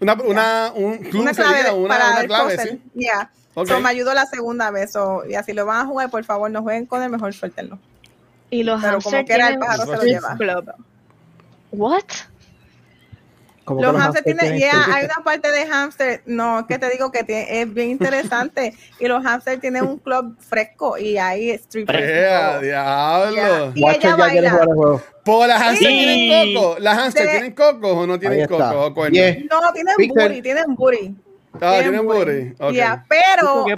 Una, 0.00 0.14
una, 0.14 0.72
un 0.74 0.98
club 0.98 1.22
una 1.22 1.32
sería 1.32 1.50
clave 1.62 1.72
una, 1.78 1.88
para 1.88 2.10
una 2.10 2.20
el 2.20 2.26
clave, 2.26 2.58
sí. 2.58 2.82
Ya. 2.94 3.30
Ok. 3.54 3.68
So, 3.68 3.80
me 3.80 3.88
ayudó 3.88 4.12
la 4.14 4.26
segunda 4.26 4.70
vez. 4.72 4.90
so, 4.92 5.24
y 5.24 5.36
así 5.36 5.52
lo 5.52 5.64
van 5.64 5.82
a 5.82 5.86
jugar, 5.86 6.10
por 6.10 6.24
favor, 6.24 6.50
no 6.50 6.62
jueguen 6.62 6.86
con 6.86 7.00
él, 7.02 7.08
mejor 7.10 7.32
suéltenlo. 7.32 7.78
Y 8.54 8.62
los 8.62 8.80
Pero 8.80 8.98
como 9.00 9.16
hamsters 9.16 9.26
quiera, 9.26 9.48
el 9.48 9.52
tienen 9.54 9.66
pájaro 9.68 9.84
se 9.90 9.96
lo 9.96 10.02
lleva. 10.02 10.36
club. 10.36 10.72
What? 11.72 12.02
Como 13.64 13.80
que 13.80 13.86
Los 13.86 13.94
los 13.94 14.02
hamsters 14.02 14.26
hamsters 14.26 14.40
tienen, 14.50 14.58
tienen 14.58 14.78
ya, 14.80 14.84
que- 14.84 14.92
hay 14.92 15.04
una 15.06 15.24
parte 15.24 15.50
de 15.50 15.66
hamster, 15.66 16.22
no, 16.26 16.60
es 16.60 16.66
que 16.66 16.78
te 16.78 16.90
digo 16.90 17.10
que 17.10 17.24
tiene- 17.24 17.62
es 17.62 17.72
bien 17.72 17.88
interesante. 17.98 18.74
y 19.00 19.08
los 19.08 19.24
hamsters 19.24 19.60
tienen 19.60 19.84
un 19.84 19.98
club 19.98 20.36
fresco 20.38 20.98
y 20.98 21.16
ahí 21.16 21.56
strippers. 21.58 21.98
y 21.98 22.02
¡Ea, 22.12 22.50
todo. 22.52 22.60
diablo! 22.60 23.72
Y 23.74 23.82
Watcher 23.82 24.04
ella 24.04 24.16
baila. 24.16 24.60
¿Pues 25.24 25.48
las 25.48 25.62
hamsters 25.62 25.78
Sí. 25.90 25.96
tienen 25.98 26.54
coco? 26.54 26.76
¿Las 26.78 26.98
hamsters 26.98 27.24
De- 27.26 27.32
tienen 27.32 27.52
cocos 27.54 27.90
o 27.96 28.06
no 28.06 28.18
tienen 28.20 28.46
cocos 28.46 28.60
o. 28.60 28.90
No, 28.90 29.72
tienen 29.72 29.94
Pixel. 29.96 30.28
booty, 30.28 30.42
tienen 30.42 30.74
booty. 30.74 31.16
Ah, 31.60 31.80
pero 33.08 33.64
¿Qué 33.66 33.74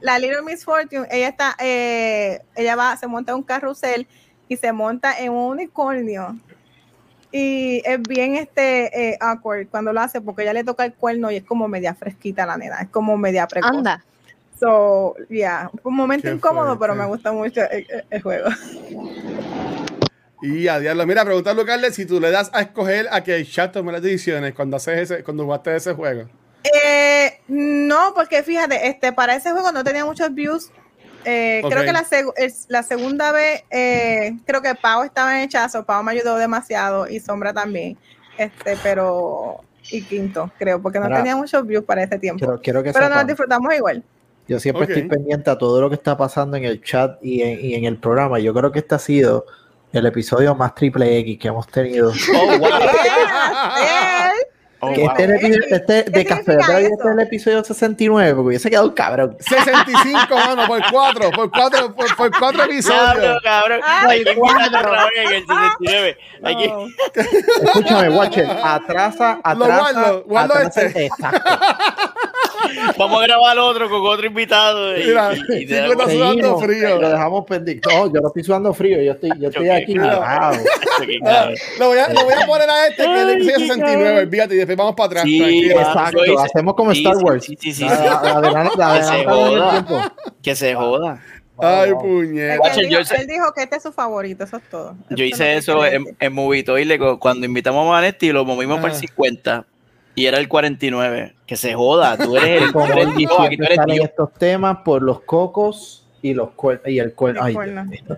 la, 0.00 0.18
Little 0.18 0.42
Miss 0.42 0.64
Fortune, 0.64 1.06
ella 1.10 1.28
está, 1.28 1.56
eh, 1.60 2.40
ella 2.56 2.76
va, 2.76 2.96
se 2.96 3.06
monta 3.06 3.32
en 3.32 3.38
un 3.38 3.44
carrusel 3.44 4.06
y 4.48 4.56
se 4.56 4.72
monta 4.72 5.18
en 5.18 5.30
un 5.32 5.52
unicornio. 5.52 6.36
Y 7.30 7.82
es 7.84 8.00
bien 8.02 8.36
este 8.36 9.10
eh, 9.10 9.18
awkward 9.20 9.68
cuando 9.68 9.92
lo 9.92 10.00
hace 10.00 10.20
porque 10.20 10.42
ella 10.42 10.54
le 10.54 10.64
toca 10.64 10.84
el 10.84 10.94
cuerno 10.94 11.30
y 11.30 11.36
es 11.36 11.44
como 11.44 11.68
media 11.68 11.94
fresquita 11.94 12.46
la 12.46 12.56
nena, 12.56 12.80
es 12.80 12.88
como 12.88 13.16
media 13.16 13.46
precoz. 13.46 13.70
Anda. 13.70 14.04
So, 14.58 15.14
yeah, 15.28 15.70
un 15.84 15.94
momento 15.94 16.26
Qué 16.26 16.34
incómodo, 16.34 16.76
fuerte. 16.76 16.80
pero 16.80 16.94
me 16.96 17.04
gusta 17.06 17.30
mucho 17.30 17.60
el, 17.70 17.86
el- 17.88 18.04
el 18.10 18.22
juego. 18.22 18.48
Y 20.40 20.68
a 20.68 20.78
diablo, 20.78 21.06
mira, 21.06 21.24
preguntarle 21.24 21.64
Carles 21.64 21.94
si 21.94 22.06
tú 22.06 22.20
le 22.20 22.30
das 22.30 22.50
a 22.52 22.62
escoger 22.62 23.06
a 23.10 23.22
que 23.22 23.36
el 23.36 23.48
chat 23.48 23.72
tome 23.72 23.92
las 23.92 24.02
decisiones 24.02 24.54
cuando 24.54 24.76
haces 24.76 25.10
ese, 25.10 25.24
cuando 25.24 25.44
jugaste 25.44 25.76
ese 25.76 25.92
juego. 25.94 26.28
Eh, 26.84 27.40
no, 27.48 28.12
porque 28.14 28.42
fíjate, 28.42 28.88
este, 28.88 29.12
para 29.12 29.34
ese 29.34 29.50
juego 29.52 29.72
no 29.72 29.82
tenía 29.84 30.04
muchos 30.04 30.32
views. 30.34 30.70
Eh. 31.24 31.62
Creo 31.68 31.82
que 31.82 31.92
la, 31.92 32.04
seg- 32.04 32.66
la 32.68 32.82
segunda 32.82 33.32
vez, 33.32 33.64
eh, 33.70 34.36
creo 34.46 34.62
que 34.62 34.74
Pau 34.74 35.02
estaba 35.02 35.36
en 35.36 35.44
hechazo, 35.44 35.84
Pau 35.84 36.02
me 36.02 36.12
ayudó 36.12 36.36
demasiado 36.36 37.08
y 37.08 37.20
Sombra 37.20 37.52
también. 37.52 37.98
Este, 38.38 38.76
pero, 38.82 39.60
y 39.90 40.02
Quinto, 40.02 40.50
creo, 40.58 40.80
porque 40.80 41.00
no 41.00 41.08
tenía 41.08 41.34
muchos 41.36 41.66
views 41.66 41.84
para 41.84 42.04
ese 42.04 42.18
tiempo. 42.18 42.38
Quiero, 42.38 42.60
quiero 42.60 42.82
que 42.82 42.92
pero 42.92 43.08
nos 43.08 43.26
disfrutamos 43.26 43.74
igual. 43.74 44.02
yo 44.46 44.60
siempre 44.60 44.84
estoy 44.84 45.08
pendiente 45.08 45.50
a 45.50 45.58
todo 45.58 45.80
lo 45.80 45.88
que 45.88 45.96
está 45.96 46.16
pasando 46.16 46.56
en 46.56 46.64
el 46.64 46.82
chat 46.82 47.18
y 47.22 47.42
en, 47.42 47.64
y 47.64 47.74
en 47.74 47.84
el 47.84 47.98
programa. 47.98 48.38
Yo 48.38 48.54
creo 48.54 48.70
que 48.70 48.78
este 48.78 48.94
ha 48.94 48.98
sido 49.00 49.44
el 49.92 50.06
episodio 50.06 50.54
más 50.54 50.74
triple 50.74 51.18
X 51.18 51.38
que 51.40 51.48
hemos 51.48 51.66
tenido. 51.66 52.10
Oh, 52.10 52.58
wow. 52.58 52.68
Oh, 54.80 54.92
Que 54.92 55.00
wow. 55.00 55.10
este, 55.10 55.24
es 55.24 55.28
el 55.28 55.34
episodio- 55.54 55.76
este 55.76 56.04
¿Qué 56.04 56.10
de 56.10 56.24
Café 56.24 56.52
este 56.52 56.86
es 56.86 57.04
el 57.12 57.18
episodio 57.20 57.64
69, 57.64 58.34
porque 58.34 58.46
hubiese 58.46 58.70
quedado 58.70 58.86
un 58.88 58.94
cabrón. 58.94 59.36
65, 59.40 60.34
mano, 60.36 60.66
por 60.68 60.80
cuatro, 60.92 61.30
por 61.32 61.50
cuatro, 61.50 61.94
por, 61.96 62.14
por 62.16 62.30
cuatro 62.38 62.58
Diablo, 62.64 62.72
episodios. 62.74 63.42
cabrón. 63.42 63.80
Ay, 63.84 64.18
Hay 64.18 64.24
que 64.24 64.30
invitar 64.32 64.76
a 64.76 64.82
Raúl 64.82 65.10
en 65.16 65.32
el 65.32 65.46
69. 65.46 66.16
Hay 66.44 66.56
que- 66.56 66.68
Oh. 66.72 66.86
Escúchame, 67.64 68.08
Watcher, 68.10 68.46
atrasa, 68.62 69.40
atrasa. 69.42 69.54
Lo 69.54 69.66
guardo, 69.66 70.22
guardo 70.26 70.54
atrasa- 70.54 70.82
este. 70.86 71.06
Exacto. 71.06 71.50
Vamos 72.98 73.22
a 73.22 73.26
grabar 73.26 73.58
otro 73.58 73.88
con 73.88 74.06
otro 74.06 74.26
invitado. 74.26 74.96
y- 74.96 75.04
Mira, 75.06 75.30
y- 75.34 75.62
y 75.62 75.66
te 75.66 75.86
está 75.86 76.08
sudando 76.10 76.58
frío. 76.58 77.00
Lo 77.00 77.10
dejamos 77.10 77.44
pendiente. 77.46 77.88
No, 77.92 78.06
yo 78.12 78.20
no 78.20 78.28
estoy 78.28 78.44
sudando 78.44 78.72
frío, 78.74 79.00
yo 79.02 79.12
estoy, 79.12 79.30
yo 79.38 79.48
estoy 79.50 79.68
aquí 79.70 79.94
Ah, 79.98 80.52
lo, 81.78 81.88
voy 81.88 81.98
a, 81.98 82.08
lo 82.08 82.24
voy 82.24 82.34
a 82.34 82.46
poner 82.46 82.68
a 82.70 82.86
este, 82.88 83.02
que 83.04 83.38
qué 83.38 83.44
69, 83.58 84.04
cabrón. 84.04 84.18
olvídate, 84.26 84.54
y 84.54 84.58
después 84.58 84.76
vamos 84.78 84.94
para 84.94 85.06
atrás. 85.06 85.24
Sí, 85.24 85.38
tranquilo. 85.38 85.80
Exacto, 85.80 86.24
hice. 86.26 86.42
hacemos 86.44 86.74
como 86.74 86.92
Sí, 86.94 86.98
Star 87.04 87.16
Wars. 87.18 87.44
sí, 87.44 87.56
sí, 87.60 87.72
sí, 87.72 87.84
Que 87.88 87.94
se 89.04 89.24
joda. 89.24 89.70
tiempo. 89.72 90.02
Que 90.42 90.54
se 90.56 90.74
joda. 90.74 91.22
Ay, 91.60 91.92
puñeta. 91.92 92.68
él, 92.76 92.88
él 93.18 93.26
dijo 93.26 93.52
que 93.52 93.62
este 93.64 93.76
es 93.76 93.82
su 93.82 93.92
favorito, 93.92 94.44
eso 94.44 94.58
es 94.58 94.62
todo. 94.70 94.94
Yo 95.10 95.24
hice 95.24 95.56
eso 95.56 95.84
en, 95.84 96.16
en 96.20 96.32
Movitoile 96.32 96.98
cu- 97.00 97.18
cuando 97.18 97.46
invitamos 97.46 97.84
a 97.84 97.90
Vanetti 97.90 98.28
y 98.28 98.32
lo 98.32 98.44
movimos 98.44 98.76
para 98.80 98.92
el 98.92 98.96
Ah. 98.96 99.00
50 99.00 99.66
y 100.18 100.26
era 100.26 100.38
el 100.38 100.48
49. 100.48 101.34
Que 101.46 101.56
se 101.56 101.74
joda, 101.74 102.16
tú 102.18 102.36
eres 102.36 102.62
el, 102.62 102.66
tú 102.68 102.72
Como 102.72 102.86
eres 102.86 103.06
él 103.06 103.14
Dios, 103.16 103.32
aquí 103.38 103.56
tú 103.56 103.62
eres 103.62 103.78
Dios. 103.86 104.04
estos 104.06 104.34
temas 104.34 104.78
por 104.84 105.02
los 105.02 105.20
cocos 105.20 106.07
y 106.20 106.34
los 106.34 106.48
cuer- 106.56 106.80
y 106.86 106.98
el 106.98 107.12
cuerno. 107.14 107.42
Ay. 107.44 107.54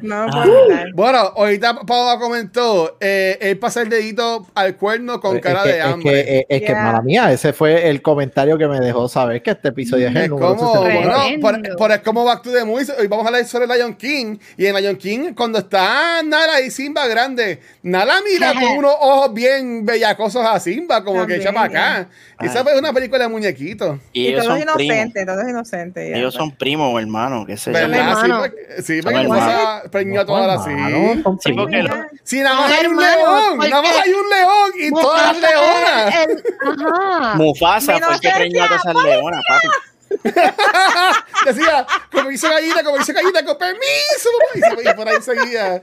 No 0.01 0.27
Ah. 0.33 0.45
evitar. 0.47 0.93
Bueno, 0.95 1.19
ahorita 1.37 1.81
Pablo 1.87 2.19
comentó, 2.19 2.97
eh, 3.01 3.37
él 3.41 3.59
pasa 3.59 3.83
el 3.83 3.91
dedito 3.91 4.47
al 4.55 4.77
cuerno 4.77 5.21
con 5.21 5.37
Es 5.37 5.43
cara 5.43 5.63
que- 5.65 5.69
de 5.69 5.79
es 5.79 5.85
hambre. 5.85 6.11
que, 6.11 6.21
es, 6.39 6.45
es 6.49 6.61
que, 6.61 6.67
Yeah. 6.69 6.83
mala 6.83 7.03
mía, 7.03 7.31
ese 7.33 7.53
fue 7.53 7.89
el 7.91 8.01
comentario 8.01 8.57
que 8.57 8.67
me 8.69 8.81
dejó 8.81 9.07
saber 9.09 9.43
que 9.43 9.51
este 9.51 9.69
episodio 9.69 10.09
es 10.09 10.17
el 10.17 10.23
Es 10.23 10.29
número 10.31 10.57
como, 10.57 10.73
69. 10.83 11.39
bueno, 11.41 11.63
por, 11.77 11.93
es 11.93 11.99
como 12.01 12.25
Back 12.25 12.43
to 12.43 12.53
the 12.53 12.65
Movies. 12.65 12.91
Hoy 12.99 13.07
vamos 13.07 13.27
a 13.27 13.29
hablar 13.29 13.45
sobre 13.45 13.67
Lion 13.67 13.95
King. 13.95 14.39
Y 14.57 14.67
en 14.67 14.77
Lion 14.77 14.97
King, 14.97 15.35
cuando 15.35 15.59
está 15.59 16.23
Nala 16.23 16.61
y 16.63 16.71
Simba 16.71 17.07
grande, 17.07 17.61
Nala 17.83 18.15
mira 18.31 18.55
con 18.55 18.63
unos 18.79 18.95
ojos 18.99 19.35
bien 19.35 19.85
bellacosos 19.85 20.45
a 20.47 20.59
Simba, 20.59 21.05
como 21.05 21.27
que 21.27 21.37
echa 21.37 21.53
para 21.53 21.67
acá. 21.67 22.09
Y 22.41 22.47
esa 22.47 22.61
es 22.61 22.79
una 22.79 22.93
película 22.95 23.25
de 23.25 23.29
muñequitos. 23.29 23.99
Y, 24.15 24.23
Y 24.23 24.27
ellos 24.29 24.45
todo 24.45 24.53
son 24.57 24.59
es 24.69 24.75
primos. 24.75 24.95
inocente, 24.97 25.27
todo 25.27 25.41
es 25.43 25.49
inocente. 25.51 26.11
ya, 26.11 26.17
Ellos 26.17 26.35
pues. 26.35 26.39
son 26.49 26.57
primos, 26.57 26.99
hermano. 27.01 27.45
Que 27.45 27.57
se 27.59 27.71
¿Verdad? 27.71 27.89
Sí, 27.90 27.90
porque, 28.39 28.83
sí, 28.83 29.03
porque 29.03 29.19
hermanos. 29.21 29.45
pasa 29.45 29.83
preñó 29.91 30.21
a 30.21 30.27
todas 30.27 30.47
las 30.47 30.67
Hermano, 30.67 31.39
sí. 31.43 31.53
porque 31.53 31.91
Si 32.25 32.41
nada 32.41 32.61
más 32.61 32.73
hay 32.73 32.87
un 32.87 32.97
león, 32.97 33.57
porque- 33.57 33.71
nada 33.71 33.83
más 33.83 33.97
hay 34.05 34.13
un 34.13 34.31
león 34.31 34.73
y 34.77 34.91
todas 34.91 35.27
las 35.27 35.51
leonas. 35.51 37.37
Mufasa 37.37 37.95
Mi 37.95 38.01
fue 38.01 38.15
el 38.15 38.21
que 38.21 38.31
preñó 38.31 38.65
a 38.65 38.67
todas 38.69 38.85
esas 38.85 39.05
leonas, 39.05 39.43
papi. 39.49 39.69
Decía, 41.47 41.87
como 42.11 42.29
dice 42.31 42.49
gallina, 42.49 42.83
como 42.83 42.99
dice 42.99 43.13
gallina, 43.13 43.45
con 43.45 43.57
permiso. 43.59 44.29
Y, 44.55 44.61
se- 44.61 44.91
y 44.91 44.95
por 44.95 45.09
ahí 45.09 45.23
seguía. 45.23 45.83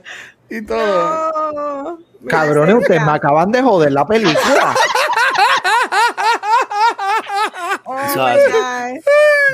Y 0.50 0.62
todo. 0.64 1.98
No. 2.20 2.28
Cabrones, 2.28 2.74
ustedes 2.76 3.02
me 3.02 3.12
acaban 3.12 3.50
de 3.52 3.62
joder 3.62 3.92
la 3.92 4.06
película. 4.06 4.74
Oh 7.84 7.96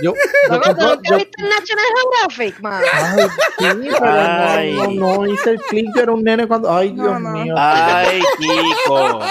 Yo, 0.04 0.12
yo, 0.50 0.60
¿tú 0.60 0.80
yo- 0.80 0.86
nunca 0.88 1.14
has 1.14 1.16
visto 1.16 1.42
National 1.42 1.86
Geographic, 1.96 2.60
man? 2.60 2.82
ay, 2.92 3.26
sí, 3.58 3.88
pero 3.98 4.12
Ay. 4.12 4.72
no, 4.74 4.86
no, 4.88 5.14
no 5.24 5.26
hice 5.32 5.50
el 5.50 5.60
clic, 5.62 5.86
yo 5.96 6.02
era 6.02 6.12
un 6.12 6.22
nene 6.22 6.46
cuando. 6.46 6.74
Ay, 6.76 6.92
No, 6.92 7.04
Dios 7.04 7.20
no. 7.20 7.30
mío. 7.30 7.54
Ay, 7.56 8.20
Kiko. 8.38 9.20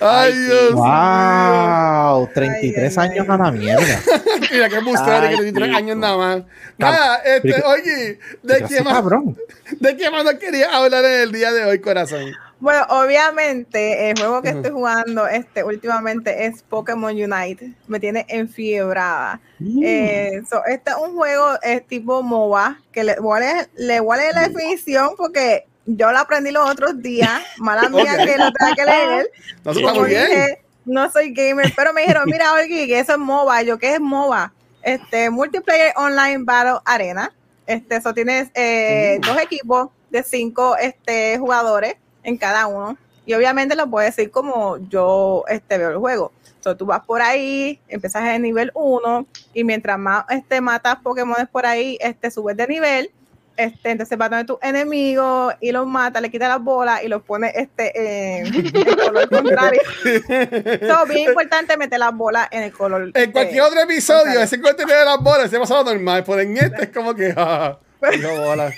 Ay, 0.00 0.32
Dios. 0.32 0.72
Wow, 0.74 2.28
33 2.32 2.96
Ay, 2.98 3.04
ay, 3.04 3.10
años 3.18 3.26
ay. 3.28 3.34
a 3.34 3.38
la 3.44 3.50
mierda. 3.52 4.00
Mira 4.52 4.68
qué 4.68 4.76
Ay, 4.76 5.28
que 5.30 5.36
tiene 5.36 5.52
3 5.52 5.66
Kiko. 5.68 5.76
años 5.78 5.96
nada 5.96 6.16
más. 6.16 6.42
Nada, 6.78 7.16
este, 7.16 7.62
oye, 7.64 8.18
¿de 8.42 8.64
qué, 8.68 8.82
más, 8.82 8.94
cabrón. 8.94 9.36
¿de 9.80 9.96
qué 9.96 10.10
más 10.10 10.24
nos 10.24 10.34
querías 10.34 10.72
hablar 10.72 11.04
en 11.04 11.20
el 11.22 11.32
día 11.32 11.52
de 11.52 11.64
hoy, 11.64 11.80
corazón? 11.80 12.32
Bueno, 12.60 12.84
obviamente 12.88 14.10
el 14.10 14.18
juego 14.18 14.42
que 14.42 14.48
estoy 14.48 14.72
jugando 14.72 15.28
este 15.28 15.62
últimamente 15.62 16.46
es 16.46 16.62
Pokémon 16.62 17.12
Unite. 17.14 17.72
Me 17.86 18.00
tiene 18.00 18.26
enfiebrada. 18.28 19.40
Mm. 19.60 19.80
Eh, 19.84 20.42
so, 20.50 20.64
este 20.66 20.90
es 20.90 20.96
un 20.96 21.14
juego 21.14 21.60
es 21.62 21.86
tipo 21.86 22.22
MOBA, 22.22 22.80
que 22.90 23.04
le 23.04 23.14
voy 23.20 23.36
a 23.36 23.40
leer, 23.40 23.70
le 23.76 24.00
leer 24.00 24.34
la 24.34 24.48
definición 24.48 25.10
porque 25.16 25.66
yo 25.86 26.10
lo 26.10 26.18
aprendí 26.18 26.50
los 26.50 26.68
otros 26.68 27.00
días. 27.00 27.30
Mala 27.58 27.88
mía 27.88 28.16
que 28.16 28.36
lo 28.36 28.52
tenga 28.52 28.74
que 28.74 28.84
leer. 28.84 29.30
No 29.64 29.74
Como 29.74 30.02
bien. 30.02 30.26
dije, 30.26 30.64
no 30.84 31.10
soy 31.12 31.32
gamer, 31.32 31.72
pero 31.76 31.92
me 31.92 32.00
dijeron, 32.00 32.24
mira, 32.26 32.52
Olgi, 32.54 32.88
que 32.88 32.98
eso 32.98 33.12
es 33.12 33.18
MOBA. 33.18 33.62
Yo, 33.62 33.78
¿qué 33.78 33.94
es 33.94 34.00
MOBA? 34.00 34.52
Este, 34.82 35.30
Multiplayer 35.30 35.92
Online 35.96 36.38
Battle 36.40 36.80
Arena. 36.84 37.32
Este, 37.66 37.96
eso 37.96 38.12
tienes 38.14 38.48
eh, 38.54 39.20
Uh. 39.22 39.26
dos 39.26 39.40
equipos 39.42 39.90
de 40.10 40.22
cinco 40.24 40.76
este, 40.76 41.38
jugadores 41.38 41.96
en 42.28 42.36
cada 42.36 42.66
uno. 42.66 42.96
Y 43.26 43.34
obviamente 43.34 43.74
lo 43.74 43.88
puedo 43.90 44.06
decir 44.06 44.30
como 44.30 44.78
yo 44.88 45.44
este, 45.48 45.76
veo 45.78 45.90
el 45.90 45.98
juego. 45.98 46.32
So, 46.60 46.76
tú 46.76 46.86
vas 46.86 47.04
por 47.04 47.22
ahí, 47.22 47.78
empiezas 47.88 48.24
en 48.28 48.42
nivel 48.42 48.70
1 48.74 49.26
y 49.54 49.64
mientras 49.64 49.98
más 49.98 50.24
este, 50.30 50.60
matas 50.60 50.96
Pokémon 51.02 51.48
por 51.52 51.66
ahí, 51.66 51.98
este, 52.00 52.30
subes 52.30 52.56
de 52.56 52.66
nivel. 52.66 53.10
Este, 53.56 53.90
entonces 53.90 54.16
vas 54.16 54.26
a 54.26 54.30
tener 54.30 54.46
tus 54.46 54.58
enemigos 54.62 55.52
y 55.60 55.72
los 55.72 55.84
mata, 55.84 56.20
le 56.20 56.30
quita 56.30 56.46
las 56.46 56.62
bolas 56.62 57.02
y 57.02 57.08
los 57.08 57.22
pone 57.24 57.52
este, 57.56 58.38
en, 58.38 58.54
en 58.54 58.96
color 58.96 59.28
contrario. 59.30 59.80
So, 60.06 61.06
bien 61.06 61.28
importante 61.28 61.76
meter 61.76 61.98
las 61.98 62.14
bolas 62.14 62.46
en 62.52 62.62
el 62.62 62.72
color. 62.72 63.10
En 63.14 63.32
cualquier 63.32 63.58
eh, 63.58 63.62
otro 63.62 63.80
episodio, 63.80 64.22
contrario. 64.22 64.44
ese 64.44 64.60
contenido 64.60 64.98
de 64.98 65.04
las 65.04 65.18
bolas 65.18 65.50
se 65.50 65.58
pasaba 65.58 65.82
normal, 65.92 66.22
pero 66.24 66.40
en 66.40 66.56
este 66.56 66.84
es 66.84 66.90
como 66.90 67.14
que. 67.14 67.34
ah, 67.36 67.78
dijo 68.12 68.28
bola. 68.40 68.72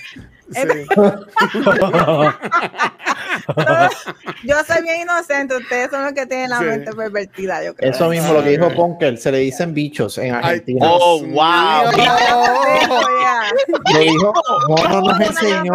Sí. 0.53 0.61
Yo 4.45 4.57
soy 4.67 4.83
bien 4.83 5.03
inocente, 5.03 5.57
ustedes 5.57 5.91
son 5.91 6.03
los 6.05 6.13
que 6.13 6.27
tienen 6.27 6.51
la 6.51 6.59
Sí. 6.59 6.65
mente 6.65 6.93
pervertida, 6.93 7.65
yo 7.65 7.75
creo. 7.75 7.91
Eso 7.91 8.09
mismo 8.09 8.33
lo 8.33 8.43
que 8.43 8.51
dijo 8.51 8.69
Ponker, 8.75 9.17
se 9.19 9.31
le 9.33 9.39
dicen 9.39 9.73
bichos 9.75 10.19
en 10.19 10.35
Ay, 10.35 10.41
Argentina. 10.43 10.87
Oh, 10.91 11.21
Dios 11.23 11.33
wow. 11.35 11.93
Le 13.93 14.01
dijo, 14.01 14.33
Mono 14.69 15.01
nos 15.01 15.21
enseñó. 15.21 15.75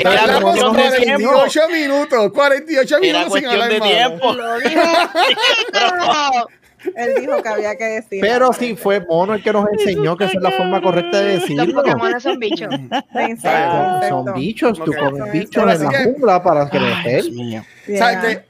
Era 0.00 0.20
hablamos 0.22 0.42
cuestión 0.58 0.72
de 0.76 0.82
48 1.24 1.68
minutos, 1.72 2.32
48 2.32 2.96
Era 2.96 3.00
minutos 3.00 3.22
sin 3.22 3.30
cuestión 3.30 3.52
hablar 3.52 3.68
de 3.70 3.78
más. 3.80 3.88
tiempo. 3.88 4.32
Lo 4.34 4.58
dijo. 4.58 4.80
Él 6.94 7.14
dijo 7.20 7.42
que 7.42 7.48
había 7.48 7.76
que 7.76 7.84
decir. 7.84 8.20
Pero 8.20 8.52
sí 8.52 8.76
fue 8.76 9.04
Mono 9.06 9.34
el 9.34 9.42
que 9.42 9.52
nos 9.52 9.66
enseñó 9.72 10.16
que 10.16 10.24
esa 10.24 10.34
es 10.36 10.42
la 10.42 10.50
forma 10.52 10.80
correcta 10.82 11.20
de 11.20 11.32
Los 11.34 11.42
decirlo. 11.42 11.74
Pokémon 11.74 12.20
son 12.20 12.38
bichos. 12.38 12.68
Exacto, 13.14 14.08
Son, 14.08 14.24
son 14.26 14.34
bichos, 14.34 14.78
tú 14.84 14.92
comes 14.92 15.32
bichos 15.32 15.62
en 15.62 15.84
la 15.84 16.04
jungla 16.04 16.42
para 16.42 16.68
crecer. 16.68 17.24
O 17.88 17.96
sea, 17.96 18.20
que 18.20 18.44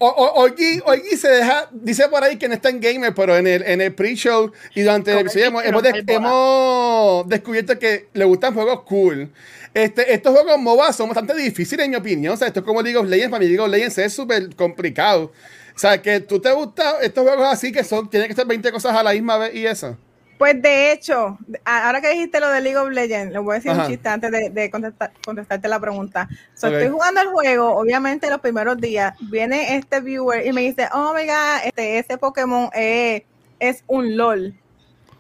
se 1.17 1.29
deja, 1.29 1.69
dice 1.73 2.09
por 2.09 2.23
ahí 2.25 2.37
que 2.37 2.49
no 2.49 2.55
está 2.55 2.69
en 2.71 2.81
gamer, 2.81 3.15
pero 3.15 3.37
en 3.37 3.47
el, 3.47 3.63
en 3.63 3.81
el 3.81 3.95
pre-show 3.95 4.51
y 4.75 4.83
durante 4.83 5.13
el 5.13 5.19
episodio 5.19 5.47
hemos, 5.47 5.83
des- 5.83 6.05
hemos 6.07 7.29
descubierto 7.29 7.79
que 7.79 8.09
le 8.13 8.25
gustan 8.25 8.55
juegos 8.55 8.83
cool. 8.83 9.31
Este, 9.75 10.15
estos 10.15 10.33
juegos 10.35 10.59
MOBA 10.59 10.93
son 10.95 11.09
bastante 11.09 11.35
difíciles 11.35 11.85
en 11.85 11.91
mi 11.91 11.97
opinión. 11.97 12.33
O 12.33 12.37
sea, 12.37 12.49
esto 12.49 12.61
es 12.61 12.67
como 12.67 12.81
League 12.81 12.97
of 12.97 13.07
Legends. 13.07 13.31
Para 13.31 13.41
mí 13.41 13.47
League 13.47 13.61
of 13.61 13.69
Legends 13.69 13.99
es 13.99 14.13
súper 14.15 14.55
complicado. 14.57 15.33
O 15.77 15.79
sea, 15.79 16.01
que 16.01 16.21
tú 16.21 16.41
te 16.41 16.51
gustan 16.53 16.95
estos 17.03 17.23
juegos 17.23 17.47
así 17.47 17.71
que 17.71 17.85
son, 17.85 18.09
tienen 18.09 18.29
que 18.29 18.35
ser 18.35 18.47
20 18.47 18.73
cosas 18.73 18.97
a 18.97 19.03
la 19.03 19.13
misma 19.13 19.37
vez 19.37 19.55
y 19.55 19.67
eso. 19.67 19.97
Pues 20.39 20.61
de 20.61 20.93
hecho, 20.93 21.39
ahora 21.65 22.01
que 22.01 22.09
dijiste 22.11 22.41
lo 22.41 22.49
de 22.49 22.61
League 22.63 22.77
of 22.79 22.91
Legends, 22.91 23.33
le 23.33 23.39
voy 23.39 23.53
a 23.53 23.55
decir 23.57 23.71
Ajá. 23.71 23.85
un 23.85 23.89
chiste 23.91 24.09
antes 24.09 24.31
de, 24.31 24.51
de 24.51 24.71
contestar- 24.71 25.13
contestarte 25.25 25.69
la 25.69 25.79
pregunta. 25.81 26.29
So. 26.55 26.67
Estoy 26.69 26.89
jugando 26.89 27.21
el 27.21 27.29
juego, 27.29 27.75
obviamente 27.77 28.29
los 28.31 28.41
primeros 28.41 28.79
días, 28.79 29.15
viene 29.31 29.77
este 29.77 30.01
viewer 30.01 30.47
y 30.47 30.53
me 30.53 30.63
dice, 30.63 30.89
oh 30.93 31.13
my 31.15 31.27
god, 31.27 31.65
este, 31.65 31.99
ese 31.99 32.19
Pokémon 32.19 32.71
eh, 32.75 33.25
es 33.59 33.83
un 33.87 34.17
LOL. 34.17 34.55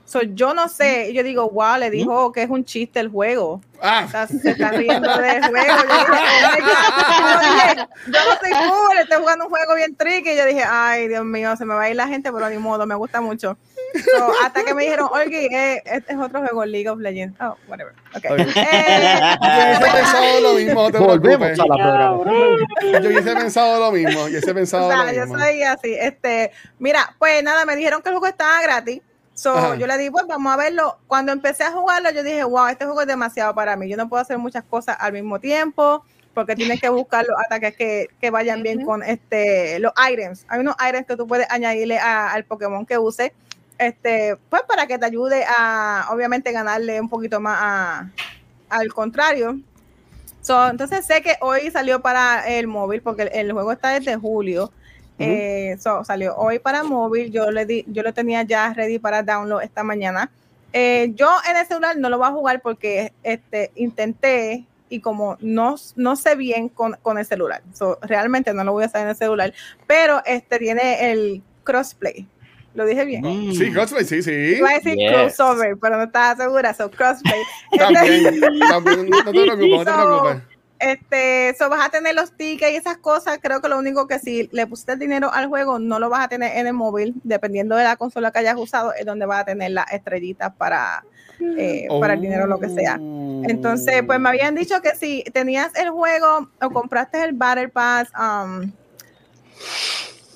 So, 0.06 0.22
yo 0.22 0.54
no 0.54 0.68
sé, 0.68 1.10
y 1.10 1.14
yo 1.14 1.24
digo, 1.24 1.50
wow, 1.50 1.78
le 1.78 1.90
dijo 1.90 2.30
que 2.30 2.42
es 2.44 2.48
un 2.48 2.64
chiste 2.64 3.00
el 3.00 3.08
juego. 3.08 3.60
Ah, 3.82 4.04
O 4.06 4.10
sea, 4.10 4.26
se 4.28 4.52
está 4.52 4.70
riendo 4.70 5.08
del 5.18 5.44
juego. 5.48 5.66
Yo 5.66 5.82
dije, 5.82 6.06
oh. 6.08 7.36
Yo 7.42 7.52
dije, 7.52 7.88
yo 8.06 8.12
no 8.12 8.36
soy 8.40 8.68
cool, 8.68 8.98
estoy 8.98 9.18
jugando 9.18 9.44
un 9.46 9.50
juego 9.50 9.74
bien 9.74 9.96
tricky. 9.96 10.30
Y 10.30 10.36
yo 10.36 10.46
dije, 10.46 10.62
ay, 10.64 11.08
Dios 11.08 11.24
mío, 11.24 11.56
se 11.56 11.64
me 11.64 11.74
va 11.74 11.82
a 11.82 11.90
ir 11.90 11.96
la 11.96 12.06
gente, 12.06 12.32
pero 12.32 12.48
ni 12.48 12.56
modo, 12.58 12.86
me 12.86 12.94
gusta 12.94 13.20
mucho. 13.20 13.58
So, 14.16 14.32
hasta 14.44 14.64
que 14.64 14.74
me 14.74 14.84
dijeron, 14.84 15.08
Olgi, 15.10 15.46
eh, 15.46 15.82
este 15.84 16.12
es 16.12 16.18
otro 16.18 16.40
juego, 16.40 16.64
League 16.64 16.88
of 16.88 17.00
Legends. 17.00 17.36
Oh, 17.40 17.56
whatever. 17.66 17.92
Okay. 18.16 18.30
Ok. 18.30 18.38
Eh, 18.56 19.36
yo 19.42 19.64
hubiese 19.64 19.92
pensado 19.92 20.40
lo 20.40 20.54
mismo, 20.54 20.82
no 20.82 20.90
te 20.92 20.98
Volvemos 20.98 21.58
a 21.58 21.66
la. 21.66 23.00
Yo 23.00 23.08
hubiese 23.08 23.34
pensado 23.34 23.80
lo 23.80 23.92
mismo. 23.92 24.20
Yo 24.20 24.26
hubiese 24.26 24.54
pensado 24.54 24.86
o 24.86 24.90
sea, 24.90 25.04
lo 25.04 25.12
yo 25.12 25.20
mismo. 25.22 25.38
soy 25.38 25.62
así. 25.62 25.94
Este, 25.98 26.52
mira, 26.78 27.14
pues 27.18 27.42
nada, 27.42 27.64
me 27.64 27.74
dijeron 27.76 28.02
que 28.02 28.08
el 28.10 28.14
juego 28.14 28.26
estaba 28.28 28.62
gratis. 28.62 29.00
So, 29.36 29.54
Ajá. 29.54 29.76
yo 29.76 29.86
le 29.86 29.98
dije, 29.98 30.10
pues 30.10 30.26
vamos 30.26 30.50
a 30.52 30.56
verlo. 30.56 30.96
Cuando 31.06 31.30
empecé 31.30 31.62
a 31.62 31.70
jugarlo, 31.70 32.10
yo 32.10 32.22
dije, 32.24 32.42
wow, 32.42 32.66
este 32.68 32.86
juego 32.86 33.02
es 33.02 33.06
demasiado 33.06 33.54
para 33.54 33.76
mí. 33.76 33.86
Yo 33.88 33.96
no 33.96 34.08
puedo 34.08 34.20
hacer 34.22 34.38
muchas 34.38 34.64
cosas 34.64 34.96
al 34.98 35.12
mismo 35.12 35.38
tiempo. 35.38 36.02
porque 36.34 36.54
tienes 36.54 36.78
que 36.82 36.90
buscar 36.90 37.24
los 37.26 37.34
ataques 37.46 37.74
que, 37.76 38.08
que 38.20 38.28
vayan 38.30 38.62
bien 38.62 38.84
con 38.84 39.02
este 39.02 39.78
los 39.78 39.90
items. 40.10 40.44
Hay 40.48 40.60
unos 40.60 40.74
items 40.86 41.06
que 41.06 41.16
tú 41.16 41.26
puedes 41.26 41.46
añadirle 41.50 41.98
a- 41.98 42.30
al 42.30 42.44
Pokémon 42.44 42.84
que 42.84 42.98
use, 42.98 43.32
este, 43.78 44.36
pues 44.50 44.60
para 44.68 44.86
que 44.86 44.98
te 44.98 45.06
ayude 45.06 45.46
a, 45.48 46.08
obviamente, 46.10 46.52
ganarle 46.52 47.00
un 47.00 47.08
poquito 47.08 47.40
más 47.40 47.58
a- 47.62 48.10
al 48.68 48.92
contrario. 48.92 49.58
So, 50.42 50.68
entonces 50.68 51.06
sé 51.06 51.22
que 51.22 51.36
hoy 51.40 51.70
salió 51.70 52.00
para 52.02 52.46
el 52.46 52.66
móvil, 52.66 53.00
porque 53.00 53.22
el, 53.22 53.30
el 53.32 53.52
juego 53.52 53.72
está 53.72 53.88
desde 53.98 54.16
julio. 54.16 54.70
Eh, 55.18 55.76
so, 55.80 56.04
salió 56.04 56.36
hoy 56.36 56.58
para 56.58 56.82
móvil. 56.82 57.30
Yo 57.30 57.50
le 57.50 57.64
di, 57.66 57.84
yo 57.88 58.02
lo 58.02 58.12
tenía 58.12 58.42
ya 58.42 58.72
ready 58.74 58.98
para 58.98 59.22
download 59.22 59.62
esta 59.62 59.82
mañana. 59.82 60.30
Eh, 60.72 61.12
yo 61.14 61.28
en 61.48 61.56
el 61.56 61.66
celular 61.66 61.96
no 61.96 62.10
lo 62.10 62.18
voy 62.18 62.28
a 62.28 62.32
jugar 62.32 62.60
porque 62.60 63.12
este, 63.22 63.70
intenté 63.76 64.64
y 64.88 65.00
como 65.00 65.36
no, 65.40 65.76
no 65.96 66.16
sé 66.16 66.36
bien 66.36 66.68
con, 66.68 66.96
con 67.02 67.18
el 67.18 67.24
celular. 67.24 67.62
So, 67.72 67.98
realmente 68.02 68.52
no 68.52 68.62
lo 68.64 68.72
voy 68.72 68.82
a 68.84 68.86
hacer 68.86 69.02
en 69.02 69.08
el 69.08 69.16
celular. 69.16 69.54
Pero 69.86 70.22
este 70.26 70.58
tiene 70.58 71.10
el 71.10 71.42
crossplay. 71.64 72.26
Lo 72.74 72.84
dije 72.84 73.06
bien. 73.06 73.22
Mm. 73.24 73.52
Sí, 73.52 73.72
cosplay, 73.72 74.04
sí, 74.04 74.22
sí. 74.22 74.30
Iba 74.30 74.68
a 74.68 74.74
decir 74.74 74.96
Yes. 74.96 75.10
crossover, 75.10 75.78
pero 75.80 75.96
no 75.96 76.04
estaba 76.04 76.36
segura. 76.36 76.74
So, 76.74 76.90
crossplay. 76.90 77.40
También, 77.78 78.40
también, 78.68 79.08
no 79.08 79.24
te 79.24 79.30
preocupes, 79.30 79.56
no 79.56 79.84
te 79.84 79.90
So, 79.90 79.96
preocupes. 79.96 80.55
Este, 80.78 81.54
so 81.58 81.70
vas 81.70 81.86
a 81.86 81.90
tener 81.90 82.14
los 82.14 82.36
tickets 82.36 82.72
y 82.72 82.76
esas 82.76 82.98
cosas. 82.98 83.38
Creo 83.42 83.60
que 83.60 83.68
lo 83.68 83.78
único 83.78 84.06
que 84.06 84.18
si 84.18 84.48
le 84.52 84.66
pusiste 84.66 84.96
dinero 84.96 85.32
al 85.32 85.46
juego, 85.46 85.78
no 85.78 85.98
lo 85.98 86.10
vas 86.10 86.24
a 86.24 86.28
tener 86.28 86.56
en 86.56 86.66
el 86.66 86.74
móvil. 86.74 87.14
Dependiendo 87.24 87.76
de 87.76 87.84
la 87.84 87.96
consola 87.96 88.30
que 88.30 88.40
hayas 88.40 88.56
usado, 88.56 88.92
es 88.92 89.06
donde 89.06 89.26
vas 89.26 89.40
a 89.40 89.44
tener 89.46 89.70
las 89.70 89.90
estrellitas 89.92 90.54
para, 90.54 91.04
eh, 91.40 91.88
para 92.00 92.14
el 92.14 92.20
dinero, 92.20 92.46
lo 92.46 92.60
que 92.60 92.68
sea. 92.68 92.94
Entonces, 92.94 94.02
pues 94.06 94.20
me 94.20 94.28
habían 94.28 94.54
dicho 94.54 94.80
que 94.82 94.94
si 94.94 95.24
tenías 95.32 95.74
el 95.76 95.90
juego 95.90 96.50
o 96.60 96.70
compraste 96.70 97.22
el 97.24 97.32
Battle 97.32 97.68
Pass, 97.68 98.08
um, 98.18 98.70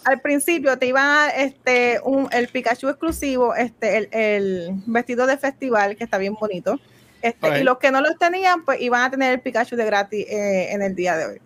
al 0.04 0.20
principio 0.22 0.78
te 0.78 0.86
iban 0.86 1.04
a 1.04 1.28
este 1.28 2.00
un, 2.02 2.28
el 2.32 2.48
Pikachu 2.48 2.88
exclusivo, 2.88 3.54
este, 3.54 3.98
el, 3.98 4.08
el 4.12 4.70
vestido 4.86 5.26
de 5.26 5.36
festival, 5.36 5.96
que 5.96 6.04
está 6.04 6.16
bien 6.16 6.34
bonito. 6.34 6.80
Este. 7.22 7.60
Y 7.60 7.62
los 7.64 7.78
que 7.78 7.90
no 7.90 8.00
los 8.00 8.18
tenían, 8.18 8.64
pues 8.64 8.80
iban 8.80 9.02
a 9.02 9.10
tener 9.10 9.32
el 9.32 9.40
Pikachu 9.40 9.76
de 9.76 9.84
gratis 9.84 10.26
eh, 10.28 10.72
en 10.72 10.82
el 10.82 10.94
día 10.94 11.16
de 11.16 11.26
hoy. 11.26 11.40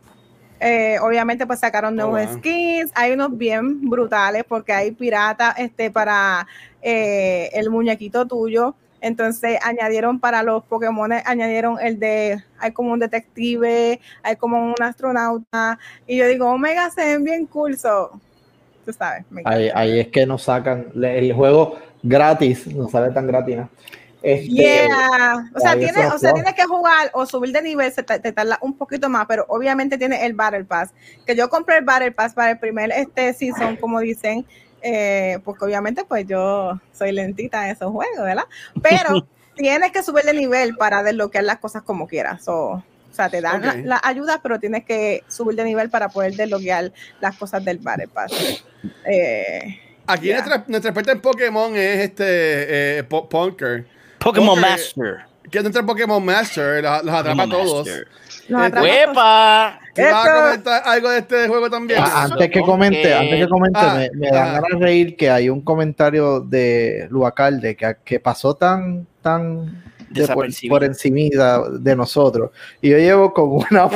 Eh, 0.60 0.98
obviamente, 1.00 1.46
pues 1.46 1.60
sacaron 1.60 1.98
Oh, 2.00 2.06
nuevos 2.06 2.26
wow. 2.30 2.38
skins. 2.38 2.90
Hay 2.94 3.12
unos 3.12 3.36
bien 3.36 3.88
brutales 3.88 4.44
porque 4.48 4.72
hay 4.72 4.92
piratas 4.92 5.54
este, 5.58 5.90
para 5.90 6.46
eh, 6.80 7.50
el 7.52 7.70
muñequito 7.70 8.26
tuyo. 8.26 8.74
Entonces 9.00 9.58
añadieron 9.62 10.18
para 10.18 10.42
los 10.42 10.64
Pokémon, 10.64 11.12
añadieron 11.12 11.76
el 11.78 12.00
de, 12.00 12.42
hay 12.58 12.72
como 12.72 12.92
un 12.92 12.98
detective, 12.98 14.00
hay 14.22 14.36
como 14.36 14.64
un 14.64 14.82
astronauta. 14.82 15.78
Y 16.06 16.16
yo 16.16 16.26
digo, 16.26 16.48
Omega 16.48 16.88
se 16.88 17.04
ven 17.04 17.22
bien 17.22 17.44
cool, 17.44 17.76
so, 17.76 18.18
tú 18.86 18.94
sabes. 18.94 19.26
Ahí, 19.44 19.70
ahí 19.74 20.00
es 20.00 20.08
que 20.08 20.24
nos 20.24 20.44
sacan 20.44 20.86
el 20.94 21.34
juego 21.34 21.76
gratis, 22.02 22.66
no 22.68 22.88
sale 22.88 23.12
tan 23.12 23.26
gratis. 23.26 23.58
¿no? 23.58 23.68
Este, 24.26 24.48
Yeah. 24.48 25.50
O 25.54 25.60
sea, 25.60 25.74
eso 25.74 26.14
o 26.14 26.18
sea, 26.18 26.32
tienes 26.32 26.54
que 26.54 26.64
jugar 26.64 27.10
o 27.12 27.26
subir 27.26 27.52
de 27.52 27.60
nivel, 27.60 27.92
se 27.92 28.02
te, 28.02 28.18
te 28.18 28.32
tarda 28.32 28.58
un 28.62 28.74
poquito 28.78 29.10
más, 29.10 29.26
pero 29.26 29.44
obviamente 29.48 29.98
tiene 29.98 30.24
el 30.24 30.32
Battle 30.32 30.64
Pass. 30.64 30.90
Que 31.26 31.36
yo 31.36 31.50
compré 31.50 31.76
el 31.76 31.84
Battle 31.84 32.12
Pass 32.12 32.32
para 32.32 32.52
el 32.52 32.58
primer 32.58 32.90
este 32.92 33.34
season, 33.34 33.76
como 33.76 34.00
dicen, 34.00 34.46
eh, 34.80 35.38
porque 35.44 35.66
obviamente 35.66 36.04
pues 36.04 36.26
yo 36.26 36.80
soy 36.92 37.12
lentita 37.12 37.66
en 37.66 37.72
esos 37.76 37.92
juegos, 37.92 38.22
¿verdad? 38.24 38.44
Pero 38.82 39.26
tienes 39.56 39.92
que 39.92 40.02
subir 40.02 40.24
de 40.24 40.32
nivel 40.32 40.74
para 40.76 41.02
desbloquear 41.02 41.44
las 41.44 41.58
cosas 41.58 41.82
como 41.82 42.06
quieras. 42.08 42.44
So, 42.44 42.54
o 42.70 42.82
sea, 43.12 43.28
te 43.28 43.42
dan 43.42 43.56
Ok. 43.58 43.64
la- 43.64 43.74
las 43.84 44.00
ayudas, 44.04 44.40
pero 44.42 44.58
tienes 44.58 44.84
que 44.86 45.22
subir 45.28 45.54
de 45.54 45.64
nivel 45.64 45.90
para 45.90 46.08
poder 46.08 46.32
desbloquear 46.34 46.92
las 47.20 47.36
cosas 47.36 47.62
del 47.62 47.76
Battle 47.78 48.08
Pass. 48.08 48.32
Eh, 49.04 49.80
Aquí 50.06 50.26
Yeah. 50.26 50.36
nuestra, 50.38 50.64
nuestra 50.66 50.90
experta 50.90 51.12
en 51.12 51.20
Pokémon 51.20 51.76
es 51.76 52.00
este 52.00 52.98
eh, 52.98 53.04
Punker. 53.04 53.86
Pokémon 54.24 54.60
Master. 54.60 55.26
Que 55.50 55.58
es 55.58 55.64
nuestro 55.64 55.86
Pokémon 55.86 56.24
Master, 56.24 56.82
los, 56.82 57.04
los 57.04 57.14
atrapa 57.14 57.42
a 57.42 57.48
todos. 57.48 57.86
Eh. 57.86 58.04
¡Huepa! 58.48 59.78
¿Tú 59.94 60.02
vas 60.02 60.66
a 60.66 60.92
algo 60.92 61.10
de 61.10 61.18
este 61.18 61.48
juego 61.48 61.70
también? 61.70 62.00
Ah, 62.02 62.24
antes 62.24 62.50
que 62.50 62.60
comente, 62.60 63.14
antes 63.14 63.44
que 63.44 63.48
comente, 63.48 63.78
Ah, 63.78 63.94
me, 63.96 64.10
me 64.18 64.30
dan 64.30 64.48
ah. 64.48 64.60
ganas 64.60 64.80
de 64.80 64.84
reír 64.84 65.16
que 65.16 65.30
hay 65.30 65.48
un 65.48 65.60
comentario 65.60 66.40
de 66.40 67.06
Luacalde 67.10 67.76
que, 67.76 67.96
que 68.04 68.20
pasó 68.20 68.54
tan, 68.54 69.06
tan 69.22 69.82
de 70.10 70.28
por, 70.68 70.84
encimita 70.84 71.68
de 71.70 71.96
nosotros. 71.96 72.50
Y 72.80 72.90
yo 72.90 72.98
llevo 72.98 73.32
como 73.32 73.64
una 73.70 73.88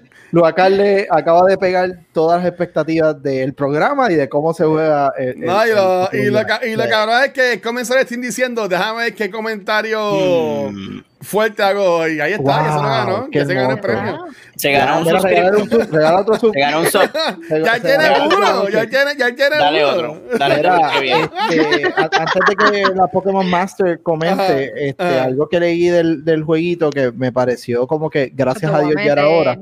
pavera. 0.30 0.56
Luacalde 0.56 1.06
acaba 1.10 1.42
de 1.48 1.58
pegar 1.58 1.90
todas 2.12 2.38
las 2.42 2.48
expectativas 2.48 3.22
del 3.22 3.54
programa 3.54 4.10
y 4.10 4.14
de 4.14 4.28
cómo 4.28 4.52
se 4.54 4.64
juega. 4.64 5.12
el- 5.18 5.28
el- 5.28 5.40
No, 5.40 5.66
y 5.66 5.70
lo, 5.70 6.10
el- 6.10 6.20
y 6.20 6.30
lo, 6.30 6.46
ca- 6.46 6.60
y 6.66 6.76
lo 6.76 6.82
de- 6.84 6.88
cabrón 6.88 7.24
es 7.24 7.32
que 7.32 7.60
comenzó 7.60 7.96
el 7.96 8.04
Steam 8.06 8.20
diciendo, 8.22 8.68
déjame 8.68 9.02
ver 9.04 9.14
qué 9.14 9.30
comentario 9.30 10.70
Mm. 10.70 11.00
fuerte 11.20 11.62
hago 11.62 11.82
hoy. 11.98 12.20
Ahí 12.20 12.32
está, 12.32 12.44
ya 12.64 12.72
se 12.72 12.76
lo 12.76 12.82
ganó, 12.82 13.28
ya 13.30 13.44
se 13.44 13.54
ganó 13.54 13.70
el 13.72 13.80
premio. 13.80 14.18
Se 14.56 14.72
ganó 14.72 14.98
un 15.00 15.06
suscriptor. 15.08 15.68
sub, 15.70 15.92
regala 15.92 16.20
otro 16.20 16.38
sub. 16.38 16.52
Se 16.52 16.60
ganó 16.60 16.80
un 16.80 16.86
sub. 16.86 17.00
Ya 17.64 17.74
Se- 17.74 17.80
tiene 17.80 18.04
se 18.04 18.20
uno, 18.36 18.68
ya 18.68 18.86
tiene, 18.86 19.16
ya 19.18 19.34
tiene 19.34 19.56
Dale 19.56 19.84
uno. 19.86 19.92
otro. 19.94 20.22
Dale 20.38 20.56
Mira, 20.56 20.78
otro. 20.78 21.00
bien. 21.00 21.30
este, 21.50 21.94
antes 21.96 22.42
de 22.48 22.56
que 22.56 22.94
la 22.94 23.06
Pokémon 23.06 23.48
Master 23.48 24.00
comente, 24.02 24.42
Ajá, 24.42 24.58
este, 24.58 25.02
ajá. 25.02 25.24
algo 25.24 25.48
que 25.48 25.60
leí 25.60 25.88
del, 25.88 26.24
del 26.24 26.42
jueguito 26.42 26.90
que 26.90 27.10
me 27.12 27.32
pareció 27.32 27.86
como 27.86 28.10
que 28.10 28.30
gracias 28.34 28.72
a 28.72 28.80
Dios 28.80 28.94
ya 29.02 29.12
era 29.12 29.28
hora. 29.28 29.58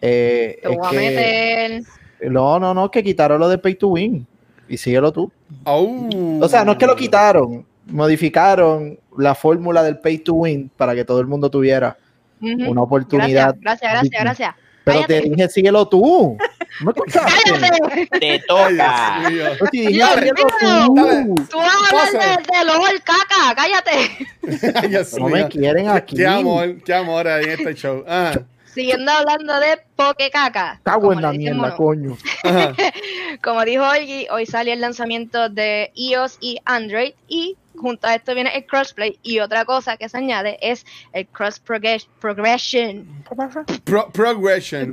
Eh, 0.00 0.58
Te 0.62 0.68
es 0.72 0.76
voy 0.76 0.86
a 0.86 0.90
que- 0.90 0.96
meter. 0.96 1.82
no, 2.30 2.58
no, 2.58 2.74
no, 2.74 2.90
que 2.90 3.02
quitaron 3.02 3.40
lo 3.40 3.48
de 3.48 3.58
Pay 3.58 3.74
to 3.76 3.88
Win 3.88 4.26
y 4.68 4.76
síguelo 4.76 5.12
tú. 5.12 5.30
Au. 5.64 6.08
O 6.42 6.48
sea, 6.48 6.64
no 6.64 6.72
es 6.72 6.78
que 6.78 6.86
lo 6.86 6.96
quitaron, 6.96 7.66
modificaron 7.86 8.98
la 9.18 9.34
fórmula 9.34 9.82
del 9.82 9.98
Pay 9.98 10.18
to 10.18 10.34
Win 10.34 10.70
para 10.76 10.94
que 10.94 11.04
todo 11.04 11.20
el 11.20 11.26
mundo 11.26 11.50
tuviera 11.50 11.96
una 12.40 12.82
oportunidad. 12.82 13.54
Gracias, 13.60 13.92
gracias, 13.92 14.10
gracias, 14.10 14.22
gracias. 14.22 14.54
Pero 14.84 15.02
te 15.06 15.20
dije, 15.22 15.48
síguelo 15.48 15.88
tú. 15.88 16.36
¿No 16.82 16.90
escuchaste? 16.94 17.52
¡Cállate! 17.58 18.06
Te 18.20 18.38
toca. 18.46 19.30
Yo 19.30 19.70
te 19.70 19.76
dije, 19.78 19.92
síguelo 20.18 20.34
tú. 20.60 21.34
Tú 21.50 21.56
vas 21.56 21.68
a 21.72 21.76
hablar 21.78 21.90
Pasa. 22.12 22.18
de, 22.18 22.58
de 22.58 22.64
LOL, 22.66 23.02
caca, 23.02 23.54
cállate. 23.56 25.08
No 25.18 25.28
me 25.30 25.48
quieren 25.48 25.88
aquí. 25.88 26.16
Qué 26.16 26.26
amor, 26.26 26.76
qué 26.84 26.92
amor 26.92 27.26
ahí 27.28 27.44
en 27.44 27.50
este 27.52 27.74
show. 27.74 28.04
Ah, 28.06 28.32
Siguiendo 28.74 29.12
hablando 29.12 29.58
de 29.60 29.78
Poke 29.96 30.30
Caca. 30.30 30.80
Cago 30.82 31.00
como 31.02 31.12
en 31.14 31.22
la 31.22 31.32
mierda, 31.32 31.76
coño. 31.76 32.16
Como 33.42 33.64
dijo 33.64 33.84
Olgi, 33.84 34.26
hoy 34.30 34.46
salió 34.46 34.72
el 34.72 34.80
lanzamiento 34.80 35.48
de 35.48 35.92
iOS 35.94 36.38
y 36.40 36.58
Android 36.64 37.12
y 37.28 37.56
junto 37.76 38.06
a 38.06 38.14
esto 38.14 38.34
viene 38.34 38.54
el 38.56 38.66
crossplay 38.66 39.18
y 39.22 39.40
otra 39.40 39.64
cosa 39.64 39.96
que 39.96 40.08
se 40.08 40.16
añade 40.18 40.58
es 40.62 40.86
el 41.12 41.26
cross 41.26 41.60
progres- 41.64 42.06
progression. 42.20 43.24
Pro- 43.84 44.08
progression. 44.10 44.92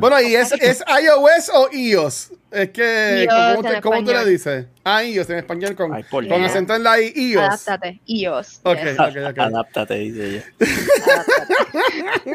Bueno, 0.00 0.20
¿y 0.20 0.34
es, 0.34 0.52
es 0.52 0.84
iOS 0.86 1.50
o 1.54 1.68
iOS? 1.72 2.30
Es 2.54 2.70
que, 2.70 3.26
¿cómo, 3.28 3.68
te- 3.68 3.80
cómo 3.80 4.04
tú 4.04 4.12
le 4.12 4.24
dices? 4.24 4.66
Ah, 4.84 5.02
iOS 5.02 5.28
en 5.30 5.38
español 5.38 5.74
con, 5.74 5.92
Ay, 5.92 6.04
con 6.04 6.30
acento 6.44 6.74
en 6.76 6.84
la 6.84 7.00
I, 7.00 7.12
iOS. 7.16 7.42
Adáptate, 7.42 8.00
iOS. 8.06 8.60
Ok, 8.62 8.78
yes, 8.78 9.00
ok, 9.00 9.16
ok. 9.30 9.38
Adáptate, 9.38 9.94
dice 9.94 10.26
ella. 10.28 10.44
adáptate. 10.60 11.44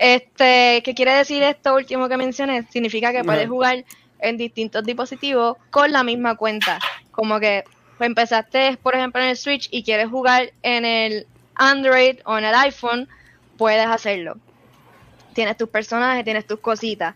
Este, 0.00 0.82
¿qué 0.84 0.94
quiere 0.94 1.12
decir 1.12 1.42
esto 1.42 1.74
último 1.74 2.08
que 2.08 2.16
mencioné? 2.16 2.66
Significa 2.70 3.12
que 3.12 3.24
puedes 3.24 3.48
jugar 3.48 3.84
en 4.18 4.36
distintos 4.36 4.84
dispositivos 4.84 5.56
con 5.70 5.92
la 5.92 6.02
misma 6.02 6.36
cuenta. 6.36 6.78
Como 7.10 7.38
que 7.40 7.64
pues, 7.96 8.08
empezaste, 8.08 8.76
por 8.82 8.94
ejemplo, 8.94 9.22
en 9.22 9.28
el 9.28 9.36
Switch 9.36 9.68
y 9.70 9.82
quieres 9.82 10.08
jugar 10.08 10.52
en 10.62 10.84
el 10.84 11.26
Android 11.54 12.18
o 12.24 12.36
en 12.36 12.44
el 12.44 12.54
iPhone, 12.54 13.08
puedes 13.56 13.86
hacerlo. 13.86 14.36
Tienes 15.32 15.56
tus 15.56 15.68
personajes, 15.68 16.24
tienes 16.24 16.46
tus 16.46 16.60
cositas. 16.60 17.14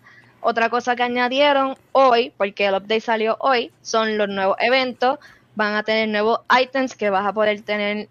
Otra 0.50 0.70
cosa 0.70 0.96
que 0.96 1.02
añadieron 1.02 1.76
hoy, 1.92 2.32
porque 2.38 2.64
el 2.64 2.74
update 2.74 3.02
salió 3.02 3.36
hoy, 3.38 3.70
son 3.82 4.16
los 4.16 4.30
nuevos 4.30 4.56
eventos. 4.60 5.18
Van 5.56 5.74
a 5.74 5.82
tener 5.82 6.08
nuevos 6.08 6.40
items 6.58 6.94
que 6.94 7.10
vas 7.10 7.26
a 7.26 7.34
poder 7.34 7.60
tener 7.60 8.08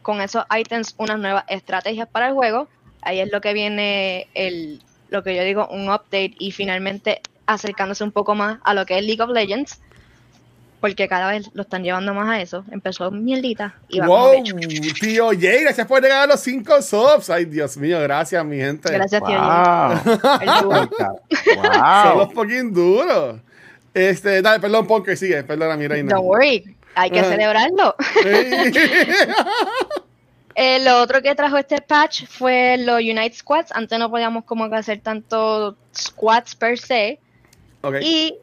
con 0.00 0.22
esos 0.22 0.46
items 0.58 0.94
unas 0.96 1.18
nuevas 1.18 1.44
estrategias 1.46 2.08
para 2.08 2.28
el 2.28 2.32
juego. 2.32 2.68
Ahí 3.02 3.20
es 3.20 3.30
lo 3.30 3.42
que 3.42 3.52
viene 3.52 4.28
el, 4.32 4.80
lo 5.10 5.22
que 5.22 5.36
yo 5.36 5.44
digo, 5.44 5.68
un 5.68 5.90
update 5.90 6.32
y 6.38 6.52
finalmente 6.52 7.20
acercándose 7.44 8.02
un 8.02 8.12
poco 8.12 8.34
más 8.34 8.60
a 8.64 8.72
lo 8.72 8.86
que 8.86 8.96
es 8.96 9.04
League 9.04 9.22
of 9.22 9.28
Legends. 9.28 9.78
Porque 10.84 11.08
cada 11.08 11.30
vez 11.30 11.48
lo 11.54 11.62
están 11.62 11.82
llevando 11.82 12.12
más 12.12 12.28
a 12.28 12.42
eso. 12.42 12.62
Empezó 12.70 13.10
mierdita 13.10 13.74
y 13.88 14.00
va 14.00 14.06
Wow, 14.06 14.44
tío 15.00 15.28
Jay, 15.28 15.62
gracias 15.62 15.86
por 15.86 16.02
regalar 16.02 16.28
los 16.28 16.40
5 16.40 16.82
subs. 16.82 17.30
Ay, 17.30 17.46
Dios 17.46 17.78
mío, 17.78 17.98
gracias, 18.02 18.44
mi 18.44 18.58
gente. 18.58 18.92
Gracias, 18.92 19.22
tío. 19.24 19.40
Wow. 19.40 20.18
Jay. 20.40 20.62
Duro. 20.62 20.90
Son 21.42 22.18
los 22.18 22.26
wow. 22.26 22.30
fucking 22.34 22.74
duros. 22.74 23.40
Este, 23.94 24.42
dale, 24.42 24.60
perdón, 24.60 24.86
Ponker, 24.86 25.16
sigue, 25.16 25.42
perdona 25.42 25.74
mi 25.78 25.88
reina. 25.88 26.14
Don't 26.14 26.26
worry, 26.26 26.76
hay 26.94 27.10
que 27.10 27.24
celebrarlo. 27.24 27.94
Eh, 30.56 30.78
lo 30.84 31.00
otro 31.00 31.20
que 31.20 31.34
trajo 31.34 31.56
este 31.56 31.80
patch 31.80 32.26
fue 32.26 32.76
los 32.78 33.00
Unite 33.00 33.34
Squads. 33.34 33.72
Antes 33.72 33.98
no 33.98 34.08
podíamos 34.10 34.44
como 34.44 34.68
que 34.68 34.76
hacer 34.76 35.00
tanto 35.00 35.76
squads 35.96 36.54
per 36.54 36.78
se. 36.78 37.18
Ok. 37.80 37.96
Y 38.02 38.36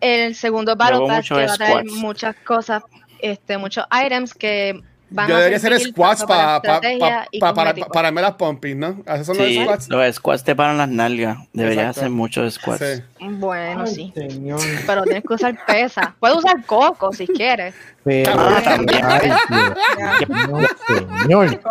el 0.00 0.34
segundo 0.34 0.76
Battle 0.76 1.06
Pass 1.06 1.28
que 1.28 1.34
va 1.34 1.52
a 1.52 1.56
traer 1.56 1.84
muchas 1.86 2.36
cosas, 2.44 2.82
este, 3.20 3.58
muchos 3.58 3.84
items 4.04 4.32
que 4.34 4.80
van 5.10 5.26
Yo 5.26 5.36
a 5.36 5.38
debería 5.38 5.56
hacer 5.56 5.80
squats 5.80 6.22
para 6.26 6.60
pa, 6.60 6.74
estrategia 6.74 6.98
pa- 7.22 7.26
y 7.30 7.40
pa- 7.40 7.54
para, 7.54 7.70
cosméticos. 7.70 7.92
para 7.94 8.08
armar 8.08 8.24
las 8.24 8.34
pompis, 8.34 8.76
¿no? 8.76 9.02
Esos 9.06 9.26
son 9.26 9.36
Sí, 9.36 9.54
los 9.54 9.64
squats. 9.64 9.88
los 9.88 10.14
squats 10.16 10.44
te 10.44 10.54
paran 10.54 10.76
las 10.76 10.88
nalgas. 10.90 11.38
Deberías 11.54 11.84
Exacto. 11.86 12.00
hacer 12.00 12.10
muchos 12.10 12.54
squats. 12.54 12.84
Sí. 12.84 13.02
Bueno, 13.26 13.84
Ay, 13.86 13.94
sí. 13.94 14.12
señor. 14.14 14.60
Pero 14.86 15.02
tienes 15.04 15.24
que 15.26 15.32
usar 15.34 15.58
pesa. 15.66 16.14
Puedes 16.20 16.36
usar 16.36 16.62
coco 16.66 17.10
si 17.14 17.26
quieres. 17.26 17.74
Pero, 18.04 18.32
Ah, 18.36 18.60
también. 18.62 19.00
ay, 19.04 19.32
señor. 21.22 21.46
Este 21.46 21.64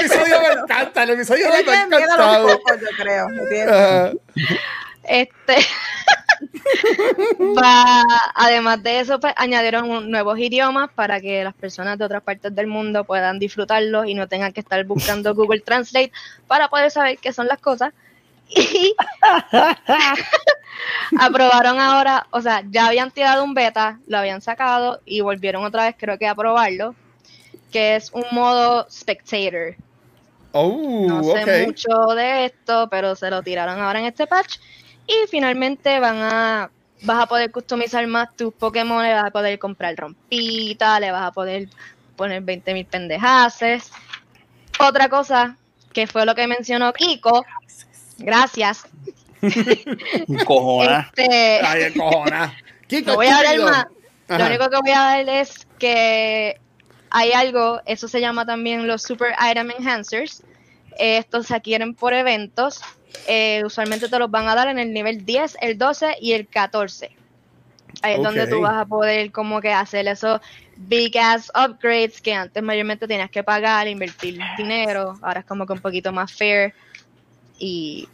episodio 0.00 0.40
me 0.40 0.62
encanta, 0.62 1.02
el 1.02 1.10
episodio 1.10 1.46
me 1.48 1.54
ha 1.72 1.82
encantado. 1.84 2.48
yo 2.48 2.56
creo. 2.96 3.26
Este. 5.04 5.56
además 8.34 8.82
de 8.82 9.00
eso, 9.00 9.20
pues 9.20 9.34
añadieron 9.36 9.90
un- 9.90 10.10
nuevos 10.10 10.38
idiomas 10.38 10.90
para 10.94 11.20
que 11.20 11.44
las 11.44 11.54
personas 11.54 11.98
de 11.98 12.04
otras 12.04 12.22
partes 12.22 12.54
del 12.54 12.66
mundo 12.66 13.04
puedan 13.04 13.38
disfrutarlos 13.38 14.06
y 14.06 14.14
no 14.14 14.28
tengan 14.28 14.52
que 14.52 14.60
estar 14.60 14.84
buscando 14.84 15.34
Google 15.36 15.60
Translate 15.60 16.12
para 16.46 16.68
poder 16.68 16.90
saber 16.90 17.18
qué 17.18 17.32
son 17.32 17.46
las 17.46 17.58
cosas. 17.58 17.92
Y 18.52 18.94
aprobaron 21.18 21.78
ahora, 21.78 22.26
o 22.30 22.40
sea, 22.40 22.62
ya 22.70 22.86
habían 22.86 23.10
tirado 23.10 23.44
un 23.44 23.54
beta, 23.54 23.98
lo 24.06 24.18
habían 24.18 24.40
sacado 24.40 25.00
y 25.04 25.20
volvieron 25.20 25.64
otra 25.64 25.84
vez, 25.84 25.94
creo 25.98 26.18
que 26.18 26.26
a 26.26 26.34
probarlo, 26.34 26.94
que 27.70 27.96
es 27.96 28.10
un 28.12 28.24
modo 28.32 28.86
spectator. 28.90 29.76
Oh, 30.52 31.04
No 31.06 31.22
sé 31.22 31.66
mucho 31.66 31.88
de 32.14 32.46
esto, 32.46 32.88
pero 32.90 33.14
se 33.14 33.30
lo 33.30 33.42
tiraron 33.42 33.78
ahora 33.78 34.00
en 34.00 34.06
este 34.06 34.26
patch. 34.26 34.58
Y 35.10 35.26
finalmente 35.28 35.98
van 35.98 36.18
a 36.18 36.70
vas 37.02 37.22
a 37.22 37.26
poder 37.26 37.50
customizar 37.50 38.06
más 38.06 38.28
tus 38.36 38.54
Pokémon, 38.54 39.02
le 39.02 39.12
vas 39.12 39.24
a 39.24 39.30
poder 39.30 39.58
comprar 39.58 39.96
rompita, 39.96 41.00
le 41.00 41.10
vas 41.10 41.26
a 41.26 41.32
poder 41.32 41.68
poner 42.14 42.44
20.000 42.44 42.86
pendejaces. 42.86 43.90
Otra 44.78 45.08
cosa 45.08 45.56
que 45.92 46.06
fue 46.06 46.24
lo 46.24 46.34
que 46.34 46.46
mencionó 46.46 46.92
Kiko, 46.92 47.44
gracias. 48.18 48.84
Cojona. 50.46 51.10
Este, 51.16 51.60
Ay, 51.64 51.82
el 51.82 51.94
cojona. 51.94 52.56
Kiko, 52.86 53.10
no 53.10 53.16
voy 53.16 53.26
a 53.26 53.38
hablar 53.38 53.58
más. 53.58 53.86
Lo 54.28 54.46
único 54.46 54.70
que 54.70 54.76
voy 54.76 54.90
a 54.92 55.00
dar 55.00 55.28
es 55.28 55.66
que 55.78 56.60
hay 57.10 57.32
algo, 57.32 57.80
eso 57.86 58.06
se 58.06 58.20
llama 58.20 58.46
también 58.46 58.86
los 58.86 59.02
Super 59.02 59.34
Item 59.50 59.72
Enhancers. 59.72 60.44
Estos 60.98 61.46
se 61.46 61.54
adquieren 61.54 61.94
por 61.94 62.12
eventos. 62.12 62.80
Eh, 63.26 63.62
usualmente 63.64 64.08
te 64.08 64.18
los 64.18 64.30
van 64.30 64.48
a 64.48 64.54
dar 64.54 64.68
en 64.68 64.78
el 64.78 64.92
nivel 64.92 65.24
10, 65.24 65.58
el 65.60 65.78
12 65.78 66.16
y 66.20 66.32
el 66.32 66.46
14. 66.46 67.10
Ahí 68.02 68.14
es 68.14 68.22
donde 68.22 68.46
tú 68.46 68.60
vas 68.60 68.76
a 68.76 68.86
poder 68.86 69.32
como 69.32 69.60
que 69.60 69.72
hacer 69.72 70.06
esos 70.06 70.40
big 70.76 71.18
ass 71.18 71.50
upgrades 71.54 72.20
que 72.20 72.32
antes 72.32 72.62
mayormente 72.62 73.06
tenías 73.06 73.30
que 73.30 73.42
pagar, 73.42 73.88
invertir 73.88 74.38
dinero. 74.56 75.18
Ahora 75.22 75.40
es 75.40 75.46
como 75.46 75.66
que 75.66 75.72
un 75.72 75.80
poquito 75.80 76.12
más 76.12 76.32
fair. 76.32 76.72
Y 77.58 78.08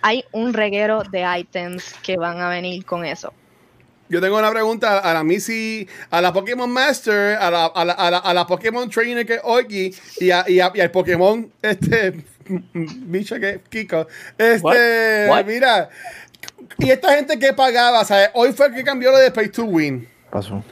hay 0.00 0.24
un 0.32 0.54
reguero 0.54 1.02
de 1.02 1.24
items 1.38 1.94
que 2.02 2.16
van 2.16 2.40
a 2.40 2.48
venir 2.48 2.84
con 2.84 3.04
eso. 3.04 3.32
Yo 4.14 4.20
tengo 4.20 4.38
una 4.38 4.52
pregunta 4.52 5.00
a 5.00 5.12
la 5.12 5.24
Missy, 5.24 5.88
a 6.08 6.20
la 6.22 6.32
Pokémon 6.32 6.70
Master, 6.70 7.36
a 7.36 7.50
la, 7.50 7.66
a 7.66 7.84
la, 7.84 7.92
a 7.94 8.10
la, 8.12 8.18
a 8.18 8.32
la 8.32 8.46
Pokémon 8.46 8.88
Trainer 8.88 9.26
que 9.26 9.34
es 9.34 9.40
y, 10.20 10.30
a, 10.30 10.44
y, 10.46 10.60
a- 10.60 10.70
y 10.72 10.80
al 10.80 10.92
Pokémon, 10.92 11.52
este, 11.60 12.12
bicho 12.74 13.40
que 13.40 13.50
es 13.50 13.60
Kiko. 13.68 14.06
Este, 14.38 15.26
What? 15.28 15.38
What? 15.38 15.44
mira, 15.46 15.88
y 16.78 16.90
esta 16.92 17.16
gente 17.16 17.40
que 17.40 17.52
pagaba, 17.54 18.04
¿sabes? 18.04 18.30
Hoy 18.34 18.52
fue 18.52 18.72
que 18.72 18.84
cambió 18.84 19.10
lo 19.10 19.18
de 19.18 19.32
Pay 19.32 19.48
to 19.48 19.64
Win. 19.64 20.08
Pasó. 20.30 20.62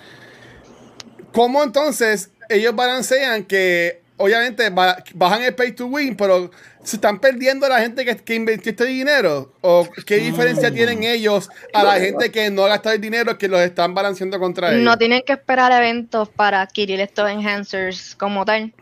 ¿Cómo 1.32 1.64
entonces 1.64 2.30
ellos 2.49 2.76
balancean 2.76 3.43
que 3.43 4.03
obviamente 4.18 4.70
ba- 4.70 5.03
bajan 5.14 5.43
el 5.43 5.55
pay 5.57 5.72
to 5.72 5.86
win, 5.86 6.16
pero 6.16 6.49
se 6.82 6.96
están 6.96 7.18
perdiendo 7.20 7.68
la 7.68 7.80
gente 7.80 8.04
que, 8.04 8.16
que 8.16 8.34
invirtió 8.34 8.70
este 8.70 8.84
dinero? 8.86 9.52
¿O 9.60 9.86
qué 10.06 10.16
diferencia 10.16 10.72
tienen 10.72 11.04
ellos 11.04 11.48
a 11.72 11.82
la 11.84 11.98
gente 12.00 12.30
que 12.32 12.50
no 12.50 12.64
ha 12.64 12.68
gastado 12.68 12.94
el 12.94 13.00
dinero 13.00 13.38
que 13.38 13.48
los 13.48 13.60
están 13.60 13.94
balanceando 13.94 14.38
contra 14.38 14.70
ellos? 14.72 14.82
No 14.82 14.96
tienen 14.98 15.22
que 15.26 15.34
esperar 15.34 15.70
eventos 15.72 16.28
para 16.28 16.60
adquirir 16.62 17.00
estos 17.00 17.30
enhancers 17.30 18.14
como 18.16 18.44
tal. 18.44 18.72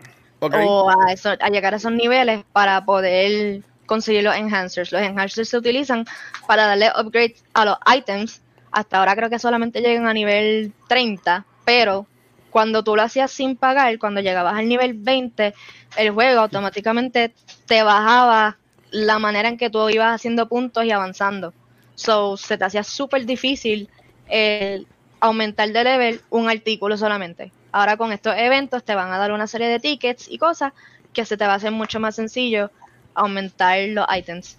O 0.41 0.89
a, 0.91 1.13
eso- 1.13 1.37
a 1.39 1.49
llegar 1.51 1.75
a 1.75 1.77
esos 1.77 1.93
niveles 1.93 2.43
para 2.53 2.85
poder 2.85 3.63
conseguir 3.85 4.23
los 4.23 4.35
enhancers. 4.35 4.91
Los 4.93 5.03
enhancers 5.03 5.49
se 5.51 5.59
utilizan 5.59 6.07
para 6.47 6.67
darle 6.67 6.91
upgrades 6.99 7.45
a 7.53 7.65
los 7.67 7.77
items. 7.95 8.41
Hasta 8.73 8.99
ahora 8.99 9.15
creo 9.17 9.29
que 9.29 9.39
solamente 9.39 9.81
llegan 9.81 10.07
a 10.07 10.15
nivel 10.15 10.73
30, 10.89 11.45
pero 11.65 12.07
cuando 12.51 12.83
tú 12.83 12.97
lo 12.97 13.03
hacías 13.03 13.31
sin 13.31 13.57
pagar, 13.57 13.99
cuando 13.99 14.21
llegabas 14.21 14.55
al 14.57 14.67
nivel 14.69 14.95
20, 14.95 15.55
el 15.97 16.11
juego 16.13 16.41
automáticamente 16.41 17.33
te 17.71 17.85
bajaba 17.85 18.59
la 18.91 19.21
manera 19.21 19.49
en 19.49 19.57
que 19.57 19.71
tú 19.71 19.89
ibas 19.91 20.13
haciendo 20.13 20.49
puntos 20.49 20.85
y 20.85 20.91
avanzando. 20.91 21.55
So, 21.95 22.37
se 22.37 22.59
te 22.59 22.65
hacía 22.65 22.83
súper 22.83 23.27
difícil 23.27 23.89
el 24.27 24.89
aumentar 25.21 25.71
de 25.71 25.85
level 25.85 26.21
un 26.31 26.51
artículo 26.51 26.97
solamente. 26.97 27.53
Ahora 27.71 27.97
con 27.97 28.11
estos 28.11 28.35
eventos 28.37 28.83
te 28.83 28.97
van 28.97 29.13
a 29.13 29.19
dar 29.19 29.31
una 29.31 29.47
serie 29.47 29.69
de 29.69 29.79
tickets 29.79 30.27
y 30.29 30.37
cosas 30.37 30.73
que 31.13 31.25
se 31.25 31.37
te 31.37 31.47
va 31.47 31.53
a 31.53 31.57
hacer 31.57 31.71
mucho 31.71 32.01
más 32.01 32.17
sencillo 32.17 32.73
aumentar 33.15 33.79
los 33.91 34.05
items. 34.17 34.57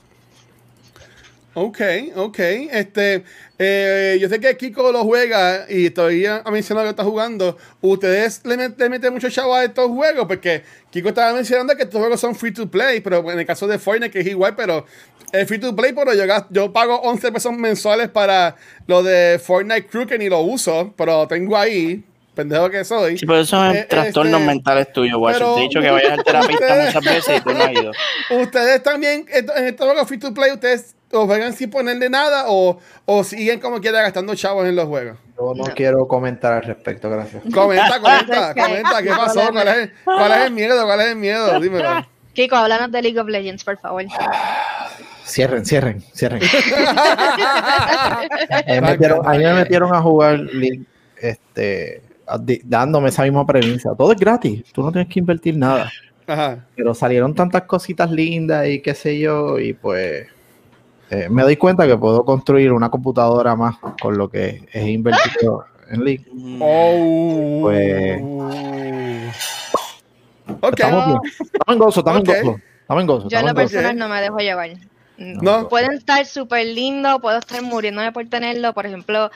Ok, 1.53 1.81
ok. 2.15 2.39
Este, 2.71 3.23
eh, 3.59 4.17
yo 4.21 4.29
sé 4.29 4.39
que 4.39 4.55
Kiko 4.55 4.91
lo 4.91 5.03
juega 5.03 5.65
y 5.67 5.89
todavía 5.89 6.41
ha 6.45 6.49
mencionado 6.51 6.85
que 6.87 6.91
está 6.91 7.03
jugando. 7.03 7.57
¿Ustedes 7.81 8.41
le, 8.45 8.55
met- 8.57 8.77
le 8.77 8.87
meten 8.89 9.13
mucho 9.13 9.29
chavo 9.29 9.53
a 9.53 9.65
estos 9.65 9.87
juegos? 9.89 10.25
Porque 10.27 10.63
Kiko 10.91 11.09
estaba 11.09 11.33
mencionando 11.33 11.75
que 11.75 11.83
estos 11.83 11.99
juegos 11.99 12.21
son 12.21 12.35
free 12.35 12.53
to 12.53 12.71
play, 12.71 13.01
pero 13.01 13.29
en 13.31 13.37
el 13.39 13.45
caso 13.45 13.67
de 13.67 13.77
Fortnite, 13.79 14.11
que 14.11 14.19
es 14.21 14.27
igual, 14.27 14.55
pero 14.55 14.85
es 15.33 15.45
free 15.47 15.59
to 15.59 15.75
play, 15.75 15.91
pero 15.91 16.13
yo, 16.13 16.23
yo 16.51 16.71
pago 16.71 16.95
11 17.01 17.31
pesos 17.33 17.51
mensuales 17.53 18.07
para 18.09 18.55
lo 18.87 19.03
de 19.03 19.37
Fortnite 19.43 19.87
Crew, 19.87 20.07
que 20.07 20.17
ni 20.17 20.29
lo 20.29 20.39
uso, 20.39 20.93
pero 20.97 21.27
tengo 21.27 21.57
ahí, 21.57 22.01
pendejo 22.33 22.69
que 22.69 22.85
soy. 22.85 23.17
Sí, 23.17 23.25
pero 23.25 23.39
esos 23.39 23.49
son 23.49 23.75
Eh, 23.75 23.85
trastornos 23.89 24.39
este, 24.39 24.47
mentales 24.47 24.93
tuyos, 24.93 25.17
guacho. 25.17 25.55
Te 25.55 25.59
he 25.59 25.63
dicho 25.63 25.81
que 25.81 25.91
vayas 25.91 26.11
al 26.13 26.23
terapista 26.23 26.63
Ustedes- 26.65 26.95
muchas 26.95 27.13
veces 27.15 27.37
y 27.37 27.41
tú 27.43 27.49
no 27.53 27.61
has 27.65 27.71
ido. 27.73 27.91
¿Ustedes 28.41 28.83
también, 28.83 29.25
en 29.29 29.65
estos 29.67 29.85
juegos 29.85 30.07
free 30.07 30.17
to 30.19 30.33
play, 30.33 30.51
ustedes 30.53 30.95
los 31.11 31.25
juegan 31.25 31.53
sin 31.53 31.69
ponerle 31.69 32.09
nada 32.09 32.45
o, 32.47 32.79
o 33.05 33.23
siguen 33.23 33.59
como 33.59 33.79
quiera 33.81 34.01
gastando 34.01 34.33
chavos 34.35 34.65
en 34.67 34.75
los 34.75 34.85
juegos? 34.87 35.17
Yo 35.37 35.53
no, 35.55 35.63
No. 35.65 35.73
quiero 35.75 36.07
comentar 36.07 36.53
al 36.53 36.63
respecto, 36.63 37.09
gracias. 37.09 37.43
Comenta, 37.53 37.99
comenta, 38.01 38.53
comenta, 38.53 39.01
¿qué 39.03 39.09
pasó? 39.09 39.41
¿Cuál 39.51 39.67
es, 39.67 39.89
cuál 40.03 40.31
es 40.31 40.37
el 40.45 40.51
miedo? 40.53 40.85
¿Cuál 40.85 40.99
es 41.01 41.07
el 41.07 41.15
miedo? 41.15 41.59
Dímelo. 41.59 42.07
Kiko, 42.33 42.55
háblanos 42.55 42.91
de 42.91 43.01
League 43.01 43.19
of 43.19 43.27
Legends, 43.27 43.63
por 43.63 43.77
favor. 43.77 44.03
Cierren, 45.25 45.65
cierren, 45.65 46.01
cierren. 46.13 46.41
Me 48.67 48.81
metieron- 48.81 49.25
a 49.27 49.31
mí 49.33 49.43
me 49.43 49.53
metieron 49.53 49.93
a 49.93 50.01
jugar 50.01 50.39
League, 50.39 50.81
este, 51.17 52.01
a- 52.27 52.37
di- 52.37 52.61
dándome 52.63 53.09
esa 53.09 53.23
misma 53.23 53.45
premisa. 53.45 53.91
Todo 53.97 54.11
es 54.13 54.19
gratis, 54.19 54.63
tú 54.73 54.81
no 54.83 54.91
tienes 54.91 55.11
que 55.11 55.19
invertir 55.19 55.57
nada. 55.57 55.91
Ajá. 56.27 56.65
Pero 56.75 56.93
salieron 56.93 57.33
tantas 57.35 57.63
cositas 57.63 58.09
lindas 58.11 58.67
y 58.67 58.81
qué 58.81 58.93
sé 58.93 59.19
yo, 59.19 59.59
y 59.59 59.73
pues 59.73 60.27
eh, 61.11 61.27
me 61.29 61.43
doy 61.43 61.57
cuenta 61.57 61.85
que 61.85 61.97
puedo 61.97 62.25
construir 62.25 62.71
una 62.71 62.89
computadora 62.89 63.55
más 63.55 63.75
con 64.01 64.17
lo 64.17 64.29
que 64.29 64.67
he 64.73 64.89
invertido 64.89 65.65
en 65.89 66.03
League. 66.05 66.25
Mm. 66.31 66.61
Oh. 66.61 67.59
Pues- 67.61 68.21
Ok. 70.61 70.73
Estamos 70.79 71.05
bien. 71.05 71.19
Estamos 71.39 71.67
en 71.67 71.77
gozo, 71.79 71.99
estamos 71.99 72.21
Ok. 72.21 72.29
en 72.29 72.45
gozo. 72.45 72.59
Estamos 72.81 73.01
en 73.01 73.07
gozo. 73.07 73.29
Yo 73.29 73.39
en 73.39 73.45
lo 73.45 73.53
personal 73.55 73.97
no 73.97 74.09
me 74.09 74.21
dejo 74.21 74.37
llevar. 74.37 74.69
No. 75.17 75.69
Pueden 75.69 75.93
estar 75.93 76.25
súper 76.25 76.65
lindos, 76.65 77.19
puedo 77.21 77.37
estar 77.37 77.61
muriéndome 77.61 78.11
por 78.11 78.27
tenerlo. 78.27 78.73
Por 78.73 78.85
ejemplo, 78.87 79.29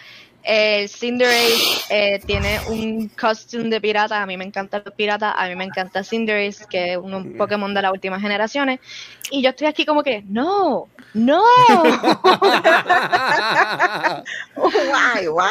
el 0.46 0.90
Cinderace 0.90 1.82
eh, 1.90 2.20
tiene 2.26 2.60
un 2.70 3.10
costume 3.10 3.70
de 3.70 3.82
pirata. 3.82 4.22
A 4.22 4.26
mí 4.26 4.38
me 4.38 4.46
encantan 4.46 4.84
los 4.86 4.94
piratas. 4.94 5.34
A 5.36 5.48
mí 5.48 5.56
me 5.56 5.64
encanta 5.66 6.04
Cinderace, 6.04 6.66
que 6.70 6.94
es 6.94 6.98
un, 6.98 7.14
un 7.14 7.38
Pokémon 7.38 7.74
de 7.74 7.82
las 7.82 7.92
últimas 7.92 8.22
generaciones. 8.22 8.80
Y 9.32 9.42
yo 9.42 9.50
estoy 9.50 9.68
aquí 9.68 9.86
como 9.86 10.04
que, 10.04 10.24
no, 10.28 10.88
no. 11.14 11.44
Guay, 14.56 15.26
guay. 15.28 15.50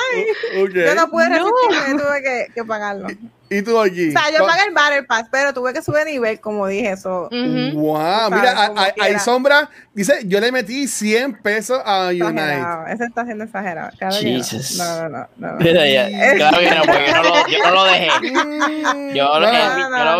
Ok. 0.62 0.70
Yo 0.74 0.94
no 0.94 1.08
pude 1.10 1.28
No. 1.30 1.50
resistirme, 1.68 2.02
tuve 2.02 2.22
que, 2.22 2.46
que 2.54 2.64
pagarlo. 2.64 3.08
¿Y 3.50 3.62
tú 3.62 3.78
aquí? 3.78 4.08
O 4.08 4.12
sea, 4.12 4.30
yo 4.36 4.46
pagué 4.46 4.62
el 4.66 4.74
Battle 4.74 5.02
Pass, 5.04 5.26
pero 5.30 5.52
tuve 5.52 5.72
que 5.72 5.82
subir 5.82 6.04
de 6.04 6.12
nivel, 6.12 6.40
como 6.40 6.66
dije 6.66 6.92
eso. 6.92 7.24
Ujú. 7.26 7.78
Wow, 7.78 8.30
Tú 8.30 8.34
mira, 8.36 8.52
sabes, 8.54 8.68
como 8.70 8.80
hay, 9.04 9.18
sombra. 9.18 9.70
Dice, 9.92 10.20
yo 10.24 10.40
le 10.40 10.50
metí 10.50 10.88
100 10.88 11.40
pesos 11.42 11.80
a 11.84 12.08
Unite. 12.08 12.26
Exagerado, 12.30 12.86
Ese 12.86 13.04
está 13.04 13.24
siendo 13.24 13.44
exagerado. 13.44 13.90
No. 14.00 14.10
Jesus. 14.12 14.76
No, 14.78 15.08
no, 15.08 15.28
no. 15.36 15.52
no. 15.52 15.58
Mira, 15.58 15.86
ya, 15.86 16.34
claro 16.36 16.58
que 16.58 16.70
no, 16.70 16.82
porque 16.84 17.06
yo 17.06 17.14
no 17.14 17.22
lo, 17.22 17.48
yo 17.48 17.58
no 17.64 17.70
lo 17.70 17.84
dejé. 17.84 18.08
Mm, 18.94 19.14
Yo, 19.14 19.40
lo- 19.40 19.50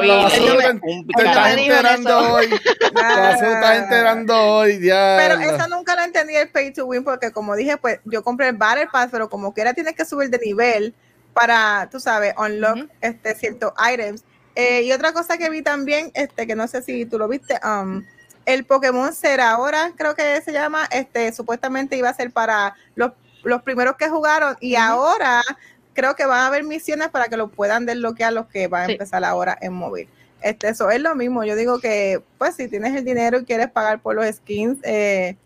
vi. 0.01 0.09
te- 0.09 1.15
Te 1.17 1.25
estás 1.25 1.57
enterando 1.57 2.19
hoy. 2.35 2.47
Se 2.49 3.53
estás 3.53 3.77
enterando 3.79 4.37
hoy, 4.43 4.81
ya. 4.81 5.17
Pero 5.19 5.41
eso 5.41 5.69
nunca 5.69 5.95
lo 5.97 6.03
entendí 6.03 6.35
el 6.37 6.49
pay 6.49 6.73
to 6.73 6.87
win 6.87 7.03
porque 7.05 7.33
como 7.33 7.57
dije, 7.57 7.77
pues 7.77 8.01
yo 8.05 8.23
compré 8.23 8.49
el 8.49 8.57
Battle 8.57 8.89
Pass, 8.93 9.09
pero 9.11 9.29
como 9.29 9.53
quiera 9.55 9.75
tienes 9.75 9.95
que 9.95 10.05
subir 10.05 10.31
de 10.31 10.39
nivel 10.39 10.95
para, 11.35 11.89
tú 11.91 12.01
sabes, 12.01 12.35
unlock 12.39 12.77
Ujú. 12.77 12.89
este 13.01 13.35
ciertos 13.35 13.73
items. 13.93 14.23
Eh, 14.55 14.83
y 14.83 14.93
otra 14.93 15.13
cosa 15.13 15.37
que 15.37 15.51
vi 15.51 15.63
también, 15.63 16.11
este, 16.15 16.47
que 16.47 16.55
no 16.55 16.69
sé 16.69 16.81
si 16.83 17.05
tú 17.07 17.19
lo 17.19 17.27
viste, 17.29 17.59
um, 17.65 18.05
el 18.47 18.65
Pokémon 18.65 19.13
Cera 19.13 19.51
ahora 19.51 19.93
creo 19.97 20.15
que 20.15 20.41
se 20.43 20.53
llama, 20.53 20.87
este, 20.93 21.33
supuestamente 21.33 21.97
iba 21.97 22.09
a 22.09 22.15
ser 22.15 22.31
para 22.31 22.75
los, 22.95 23.13
los 23.43 23.63
primeros 23.63 23.97
que 23.97 24.09
jugaron 24.09 24.57
y 24.61 24.77
ahora 24.77 25.43
creo 25.93 26.15
que 26.15 26.25
van 26.27 26.41
a 26.41 26.47
haber 26.47 26.63
misiones 26.63 27.09
para 27.09 27.27
que 27.27 27.37
lo 27.37 27.49
puedan 27.49 27.85
desbloquear 27.87 28.33
los 28.33 28.47
que 28.47 28.69
van 28.69 28.83
a 28.83 28.87
Sí. 28.87 28.93
empezar 28.93 29.25
ahora 29.25 29.59
en 29.61 29.73
móvil. 29.73 30.09
Este, 30.41 30.69
eso 30.69 30.91
es 30.91 31.01
lo 31.01 31.15
mismo. 31.15 31.43
Yo 31.45 31.57
digo 31.57 31.81
que, 31.81 32.23
pues, 32.39 32.55
si 32.55 32.69
tienes 32.69 32.95
el 32.95 33.05
dinero 33.05 33.39
y 33.41 33.45
quieres 33.45 33.71
pagar 33.71 34.01
por 34.01 34.15
los 34.15 34.27
skins 34.27 34.79
eh, 34.85 35.37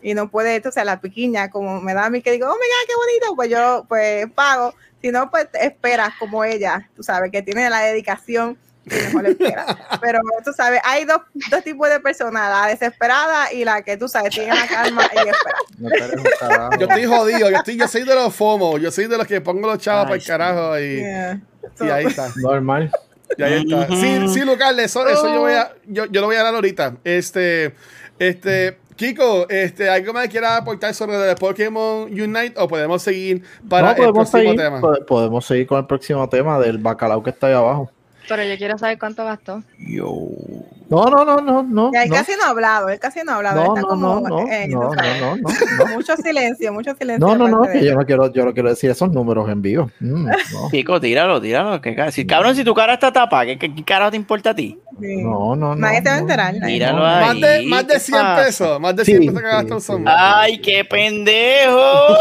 y 0.00 0.14
no 0.14 0.30
puedes, 0.30 0.64
o 0.64 0.70
sea, 0.70 0.84
la 0.84 1.00
piquiña, 1.00 1.50
como 1.50 1.80
me 1.80 1.92
da 1.92 2.04
a 2.06 2.10
mí 2.10 2.22
que 2.22 2.30
digo, 2.30 2.46
oh 2.46 2.50
god, 2.50 2.58
qué 2.86 2.94
bonito, 2.96 3.36
pues 3.36 3.50
yo, 3.50 3.84
pues, 3.88 4.30
pago. 4.32 4.72
Si 5.04 5.12
no, 5.12 5.30
pues, 5.30 5.50
te 5.52 5.66
esperas 5.66 6.14
como 6.18 6.44
ella, 6.44 6.88
tú 6.96 7.02
sabes, 7.02 7.30
que 7.30 7.42
tiene 7.42 7.68
la 7.68 7.80
dedicación 7.80 8.56
mejor. 8.86 9.36
Pero 10.00 10.20
tú 10.42 10.50
sabes, 10.54 10.80
hay 10.82 11.04
dos, 11.04 11.18
dos 11.50 11.62
tipos 11.62 11.90
de 11.90 12.00
personas, 12.00 12.48
la 12.48 12.68
desesperada 12.68 13.52
y 13.52 13.66
la 13.66 13.82
que 13.82 13.98
tú 13.98 14.08
sabes, 14.08 14.34
tiene 14.34 14.54
la 14.54 14.66
calma 14.66 15.02
y 15.12 15.18
espera. 15.28 16.70
No. 16.70 16.78
Yo 16.78 16.86
estoy 16.86 17.04
jodido, 17.04 17.50
yo, 17.50 17.56
estoy, 17.58 17.76
yo 17.76 17.86
soy 17.86 18.04
de 18.04 18.14
los 18.14 18.34
FOMO, 18.34 18.78
yo 18.78 18.90
soy 18.90 19.06
de 19.06 19.18
los 19.18 19.26
que 19.26 19.42
pongo 19.42 19.66
los 19.66 19.76
chavos 19.76 20.04
Ay, 20.04 20.06
para 20.06 20.16
el 20.16 20.26
carajo 20.26 20.80
y, 20.80 20.96
Yeah. 20.96 21.40
y 21.80 21.88
ahí 21.90 22.06
está. 22.06 22.30
Normal. 22.36 22.90
Y 23.36 23.42
ahí 23.42 23.62
está. 23.62 23.86
Sí, 23.88 24.28
sí, 24.28 24.40
Lucas, 24.40 24.74
eso, 24.78 25.06
eso 25.06 25.34
yo 25.34 25.40
voy 25.40 25.52
a, 25.52 25.70
yo, 25.84 26.06
yo 26.06 26.22
lo 26.22 26.28
voy 26.28 26.36
a 26.36 26.44
dar 26.44 26.54
ahorita. 26.54 26.96
Este, 27.04 27.74
este, 28.18 28.78
Kiko, 28.96 29.48
este, 29.48 29.88
¿algo 29.88 30.12
más 30.12 30.24
que 30.24 30.30
quieras 30.30 30.60
aportar 30.60 30.94
sobre 30.94 31.28
el 31.30 31.36
Pokémon 31.36 32.04
Unite 32.04 32.54
o 32.56 32.68
podemos 32.68 33.02
seguir 33.02 33.42
para 33.68 33.94
no, 33.94 34.04
el 34.04 34.12
próximo 34.12 34.42
seguir, 34.42 34.56
tema? 34.56 34.80
po- 34.80 35.04
podemos 35.06 35.44
seguir 35.44 35.66
con 35.66 35.78
el 35.80 35.86
próximo 35.86 36.28
tema 36.28 36.58
del 36.60 36.78
bacalao 36.78 37.22
que 37.22 37.30
está 37.30 37.48
ahí 37.48 37.54
abajo. 37.54 37.90
Pero 38.28 38.42
yo 38.44 38.56
quiero 38.56 38.78
saber 38.78 38.98
cuánto 38.98 39.24
gastó. 39.24 39.62
Yo. 39.78 40.28
No, 40.90 41.06
no, 41.06 41.24
no, 41.24 41.40
no, 41.40 41.62
no. 41.62 41.90
Y 41.92 41.96
él 41.96 42.10
no. 42.10 42.14
casi 42.16 42.32
no 42.32 42.44
ha 42.44 42.50
hablado, 42.50 42.88
él 42.90 42.98
casi 43.00 43.20
no 43.24 43.32
ha 43.32 43.36
hablado, 43.36 43.56
No, 43.64 43.68
está 43.74 43.80
no, 43.80 43.88
como, 43.88 44.20
no, 44.20 44.28
no, 44.28 44.52
eh, 44.52 44.68
no, 44.68 44.80
no, 44.80 44.90
no, 44.92 45.36
no, 45.36 45.86
mucho 45.94 46.14
silencio, 46.16 46.72
mucho 46.74 46.94
silencio. 46.94 47.26
No, 47.26 47.34
no, 47.36 47.48
no, 47.48 47.62
que 47.70 47.82
yo 47.84 47.94
no 47.94 48.04
quiero, 48.04 48.30
yo 48.32 48.44
no 48.44 48.52
quiero 48.52 48.68
decir 48.68 48.90
esos 48.90 49.10
números 49.10 49.48
en 49.48 49.62
vivo. 49.62 49.90
Mm, 50.00 50.26
no. 50.26 50.70
Chico, 50.70 51.00
tíralo, 51.00 51.40
tíralo. 51.40 51.80
Que, 51.80 52.12
si, 52.12 52.26
cabrón, 52.26 52.54
si 52.54 52.64
tu 52.64 52.74
cara 52.74 52.94
está 52.94 53.10
tapada, 53.12 53.46
¿qué, 53.46 53.58
qué, 53.58 53.74
qué 53.74 53.82
carajo 53.82 54.10
te 54.10 54.16
importa 54.18 54.50
a 54.50 54.54
ti? 54.54 54.78
Sí. 55.00 55.16
No, 55.22 55.56
no, 55.56 55.74
no. 55.74 55.76
Nadie 55.76 56.02
se 56.02 56.08
va 56.10 56.14
a 56.14 56.18
enterar. 56.18 56.54
ahí. 56.62 56.80
Más 56.80 57.40
de, 57.40 57.62
más 57.66 57.86
de 57.86 57.94
¿qué 57.94 58.00
100 58.00 58.18
pasa? 58.18 58.44
pesos, 58.44 58.80
más 58.80 58.94
de 58.96 59.04
100 59.06 59.20
Sí, 59.22 59.26
pesos 59.28 59.42
que 59.42 59.48
gastó 59.48 59.68
sí, 59.68 59.72
un 59.74 59.80
sombra. 59.80 60.40
¡Ay, 60.40 60.58
qué 60.60 60.84
pendejo! 60.84 61.80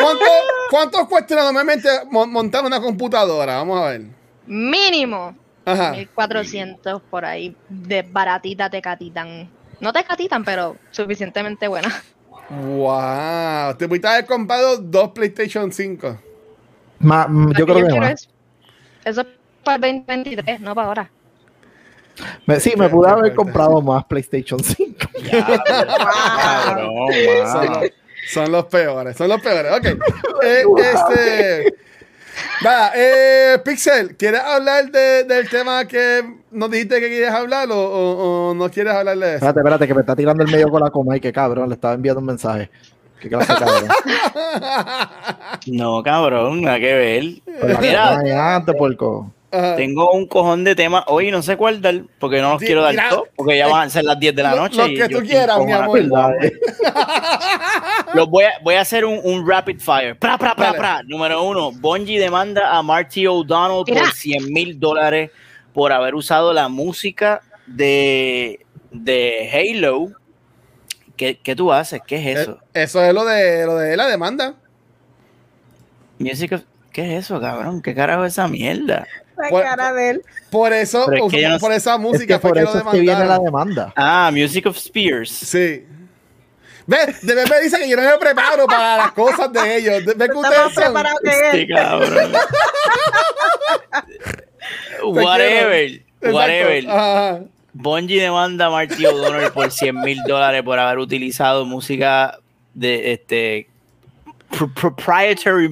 ¿Cuánto, 0.00 0.24
¿Cuánto 0.70 1.08
cuesta 1.08 1.34
normalmente 1.36 1.88
mo- 2.10 2.26
montar 2.26 2.64
una 2.64 2.80
computadora? 2.80 3.56
Vamos 3.56 3.80
a 3.80 3.88
ver. 3.90 4.02
Mínimo 4.46 5.36
Ajá. 5.64 5.92
1400 5.92 7.02
por 7.10 7.24
ahí. 7.24 7.56
De 7.68 8.02
baratita 8.02 8.68
te 8.70 8.82
catitan. 8.82 9.48
No 9.80 9.92
te 9.92 10.04
catitan, 10.04 10.44
pero 10.44 10.76
suficientemente 10.90 11.68
buena. 11.68 12.02
Wow. 12.50 13.76
Te 13.76 13.88
pudiste 13.88 14.08
haber 14.08 14.26
comprado 14.26 14.76
dos 14.78 15.10
PlayStation 15.10 15.72
5. 15.72 16.18
Ma- 17.00 17.26
mm, 17.26 17.52
yo 17.54 17.66
creo 17.66 17.86
que 17.88 18.00
más. 18.00 18.28
Eso 19.04 19.20
es 19.22 19.26
para 19.62 19.86
el 19.88 20.04
2023, 20.04 20.60
no 20.60 20.74
para 20.74 20.88
ahora. 20.88 21.10
Me- 22.46 22.60
sí, 22.60 22.74
me 22.76 22.88
pude 22.88 23.08
haber 23.10 23.34
comprado 23.34 23.80
más 23.82 24.04
PlayStation 24.04 24.60
5. 24.62 24.96
Cabrón, 25.30 26.90
Son, 27.52 27.66
wow. 27.66 27.80
los, 27.80 27.90
son 28.30 28.52
los 28.52 28.64
peores, 28.66 29.16
son 29.16 29.28
los 29.28 29.40
peores. 29.40 29.72
Ok. 29.72 29.86
Eh, 30.44 30.62
este. 30.78 31.74
Nada, 32.62 32.92
eh, 32.94 33.58
Pixel, 33.64 34.16
¿quieres 34.16 34.40
hablar 34.40 34.90
de- 34.90 35.24
del 35.24 35.48
tema 35.48 35.84
que 35.86 36.22
nos 36.50 36.70
dijiste 36.70 37.00
que 37.00 37.08
quieres 37.08 37.30
hablar 37.30 37.70
o, 37.70 37.76
o- 37.78 38.50
o 38.50 38.54
no 38.54 38.68
quieres 38.70 38.94
hablar 38.94 39.16
de 39.18 39.26
eso? 39.26 39.34
Espérate, 39.36 39.60
espérate, 39.60 39.86
que 39.86 39.94
me 39.94 40.00
está 40.00 40.16
tirando 40.16 40.42
el 40.44 40.50
medio 40.50 40.68
con 40.68 40.82
la 40.82 40.90
coma 40.90 41.16
y 41.16 41.20
que 41.20 41.32
cabrón, 41.32 41.68
le 41.68 41.74
estaba 41.74 41.94
enviando 41.94 42.20
un 42.20 42.26
mensaje. 42.26 42.70
Qué 43.20 43.28
clase 43.28 43.54
cabrón. 43.54 43.88
No, 45.66 46.02
cabrón, 46.02 46.62
nada 46.62 46.78
que 46.78 46.92
ver. 46.94 47.24
Con 47.60 47.72
la 47.72 47.80
Mira, 47.80 48.56
antes, 48.56 48.74
puerco. 48.76 49.32
Ajá. 49.54 49.76
tengo 49.76 50.10
un 50.12 50.26
cojón 50.26 50.64
de 50.64 50.74
temas. 50.74 51.04
Hoy 51.06 51.30
no 51.30 51.42
sé 51.42 51.56
cuál 51.56 51.80
dar, 51.80 52.02
porque 52.18 52.40
no 52.40 52.54
los 52.54 52.60
quiero 52.62 52.82
dar 52.82 52.92
mira, 52.92 53.08
todos, 53.10 53.28
porque 53.36 53.56
ya 53.56 53.68
van 53.68 53.86
a 53.86 53.90
ser 53.90 54.04
las 54.04 54.18
10 54.18 54.34
de 54.34 54.42
la 54.42 54.54
noche. 54.56 54.76
lo 54.76 54.86
que 54.86 55.08
tú 55.14 55.20
quieras, 55.20 55.58
mi 55.64 55.72
amor. 55.72 56.02
¿Verdad? 56.02 56.30
Los 58.14 58.28
voy 58.28 58.44
a, 58.44 58.52
voy 58.62 58.74
a 58.76 58.80
hacer 58.82 59.04
un, 59.04 59.20
un 59.24 59.48
rapid 59.48 59.80
fire. 59.80 60.14
Pra, 60.16 60.38
pra, 60.38 60.54
pra, 60.54 60.72
pra. 60.72 61.02
Número 61.04 61.42
uno, 61.42 61.72
Bungie 61.72 62.18
demanda 62.18 62.70
a 62.76 62.82
Marty 62.82 63.26
O'Donnell 63.26 63.84
Mira. 63.86 64.02
por 64.02 64.12
100 64.12 64.52
mil 64.52 64.78
dólares 64.78 65.30
por 65.72 65.92
haber 65.92 66.14
usado 66.14 66.52
la 66.52 66.68
música 66.68 67.40
de, 67.66 68.64
de 68.92 69.50
Halo. 69.52 70.08
¿Qué, 71.16 71.38
qué 71.42 71.56
tú 71.56 71.72
haces? 71.72 72.00
¿Qué 72.06 72.16
es 72.16 72.38
eso? 72.38 72.58
Eh, 72.74 72.82
Eso 72.84 73.02
es 73.04 73.12
lo 73.14 73.24
de, 73.24 73.66
lo 73.66 73.76
de 73.78 73.96
la 73.96 74.06
demanda. 74.06 74.54
Music 76.18 76.52
of- 76.52 76.62
¿Qué 76.92 77.02
es 77.16 77.24
eso, 77.24 77.40
cabrón? 77.40 77.82
¿Qué 77.82 77.94
carajo 77.94 78.24
es 78.24 78.32
esa 78.34 78.46
mierda? 78.46 79.06
La 79.36 79.48
Por- 79.48 79.62
cara 79.62 79.92
de 79.92 80.10
él. 80.10 80.22
Por 80.50 80.72
eso, 80.72 81.10
es 81.12 81.22
que 81.30 81.48
no 81.48 81.58
por 81.58 81.72
sé- 81.72 81.78
esa 81.78 81.94
Es 81.94 82.00
música 82.00 82.34
que 82.36 82.38
fue 82.40 82.50
por 82.50 82.56
que 82.58 82.62
lo 82.64 82.68
eso 82.70 82.78
es 82.78 82.84
que 82.84 83.00
viene 83.00 83.12
la 83.26 83.38
demandaron. 83.38 83.44
demanda. 83.44 83.92
Ah, 83.96 84.30
Music 84.32 84.66
of 84.66 84.76
Spears. 84.76 85.30
Sí. 85.30 85.84
Ve, 86.86 86.98
de 87.22 87.34
me 87.34 87.60
dice 87.62 87.78
que 87.78 87.88
yo 87.88 87.96
no 87.96 88.02
me 88.02 88.18
preparo 88.18 88.66
para 88.66 88.98
las 88.98 89.12
cosas 89.12 89.50
de 89.52 89.76
ellos. 89.78 90.04
Ve 90.04 90.28
que 90.28 90.34
ustedes 90.34 90.74
son. 90.74 90.94
que 91.22 91.30
Este 91.30 91.66
cabrón. 91.68 92.32
whatever. 95.04 96.02
Whatever. 96.22 96.90
Ajá. 96.90 97.40
Bungie 97.72 98.20
demanda 98.22 98.66
a 98.66 98.70
Marty 98.70 99.04
O'Donnell 99.04 99.50
por 99.52 99.70
100 99.70 100.00
mil 100.02 100.18
dólares 100.28 100.62
por 100.62 100.78
haber 100.78 100.98
utilizado 100.98 101.64
música 101.64 102.38
de 102.72 103.12
este 103.12 103.68
pro- 104.56 104.72
proprietary 104.72 105.70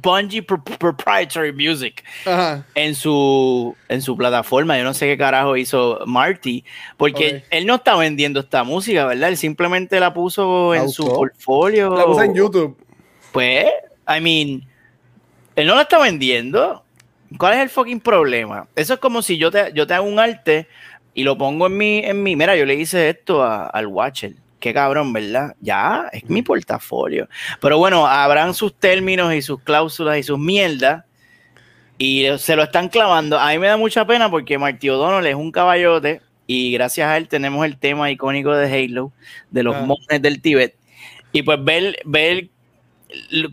Bungie 0.00 0.42
pro- 0.42 0.62
proprietary 0.62 1.52
music 1.52 2.04
Ajá. 2.24 2.64
en 2.74 2.94
su 2.94 3.74
en 3.88 4.00
su 4.02 4.16
plataforma. 4.16 4.76
Yo 4.78 4.84
no 4.84 4.94
sé 4.94 5.06
qué 5.06 5.18
carajo 5.18 5.56
hizo 5.56 6.00
Marty, 6.06 6.64
porque 6.96 7.44
él 7.50 7.66
no 7.66 7.76
está 7.76 7.96
vendiendo 7.96 8.40
esta 8.40 8.64
música, 8.64 9.06
¿verdad? 9.06 9.28
Él 9.30 9.36
simplemente 9.36 9.98
la 10.00 10.12
puso 10.14 10.74
La 10.74 10.82
en 10.82 10.88
su 10.88 11.06
portfolio. 11.06 11.94
La 11.96 12.04
puse 12.04 12.24
en 12.26 12.34
YouTube. 12.34 12.76
Pues, 13.32 13.66
I 14.08 14.20
mean, 14.20 14.62
él 15.56 15.66
no 15.66 15.74
la 15.74 15.82
está 15.82 15.98
vendiendo. 15.98 16.84
¿Cuál 17.36 17.54
es 17.54 17.58
el 17.60 17.68
fucking 17.68 18.00
problema? 18.00 18.66
Eso 18.74 18.94
es 18.94 19.00
como 19.00 19.20
si 19.20 19.36
yo 19.36 19.50
te, 19.50 19.70
yo 19.74 19.86
te 19.86 19.94
hago 19.94 20.06
un 20.06 20.18
arte 20.18 20.66
y 21.12 21.24
lo 21.24 21.36
pongo 21.36 21.66
en 21.66 21.76
mi, 21.76 21.98
en 21.98 22.22
mi, 22.22 22.36
mira, 22.36 22.56
yo 22.56 22.64
le 22.64 22.74
hice 22.74 23.10
esto 23.10 23.42
a- 23.42 23.66
al 23.66 23.86
Watcher. 23.86 24.32
Qué 24.60 24.74
cabrón, 24.74 25.12
¿verdad? 25.12 25.54
Ya, 25.60 26.08
es 26.12 26.28
mi 26.28 26.42
portafolio. 26.42 27.28
Pero 27.60 27.78
bueno, 27.78 28.06
habrán 28.06 28.54
sus 28.54 28.74
términos 28.74 29.32
y 29.34 29.42
sus 29.42 29.60
cláusulas 29.60 30.18
y 30.18 30.22
sus 30.22 30.38
mierdas. 30.38 31.04
Y 31.96 32.26
se 32.38 32.54
lo 32.56 32.62
están 32.62 32.88
clavando. 32.88 33.38
A 33.38 33.50
mí 33.50 33.58
me 33.58 33.66
da 33.66 33.76
mucha 33.76 34.06
pena 34.06 34.30
porque 34.30 34.56
Marty 34.58 34.88
O'Donnell 34.90 35.26
es 35.26 35.34
un 35.34 35.50
caballote 35.50 36.20
y 36.46 36.72
gracias 36.72 37.08
a 37.08 37.16
él 37.16 37.28
tenemos 37.28 37.64
el 37.66 37.76
tema 37.76 38.10
icónico 38.10 38.54
de 38.54 38.72
Halo, 38.72 39.12
de 39.50 39.62
los 39.64 39.74
Ah. 39.76 39.80
monjes 39.82 40.22
del 40.22 40.40
Tíbet. 40.40 40.76
Y 41.32 41.42
pues 41.42 41.62
ver, 41.62 41.98
ver 42.04 42.48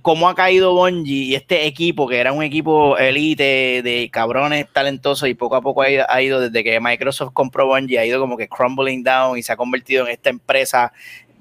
cómo 0.01 0.28
ha 0.28 0.36
caído 0.36 0.74
Bungie 0.74 1.24
y 1.26 1.36
este 1.36 1.66
equipo, 1.66 2.08
que 2.08 2.18
era 2.18 2.34
un 2.34 2.43
equipo 2.43 2.97
elite 2.97 3.82
de 3.84 4.10
cabrones 4.12 4.68
talentosos 4.72 5.30
y 5.30 5.34
poco 5.34 5.56
a 5.56 5.62
poco 5.62 5.82
ha 5.82 5.89
ido, 5.89 6.06
ha 6.10 6.22
ido 6.22 6.39
desde 6.41 6.64
que 6.64 6.80
Microsoft 6.80 7.32
compró 7.34 7.68
Bungie, 7.68 7.99
ha 7.99 8.06
ido 8.06 8.20
como 8.20 8.38
que 8.38 8.47
crumbling 8.49 9.03
down 9.03 9.38
y 9.38 9.43
se 9.43 9.53
ha 9.53 9.58
convertido 9.58 10.06
en 10.06 10.12
esta 10.12 10.30
empresa 10.30 10.91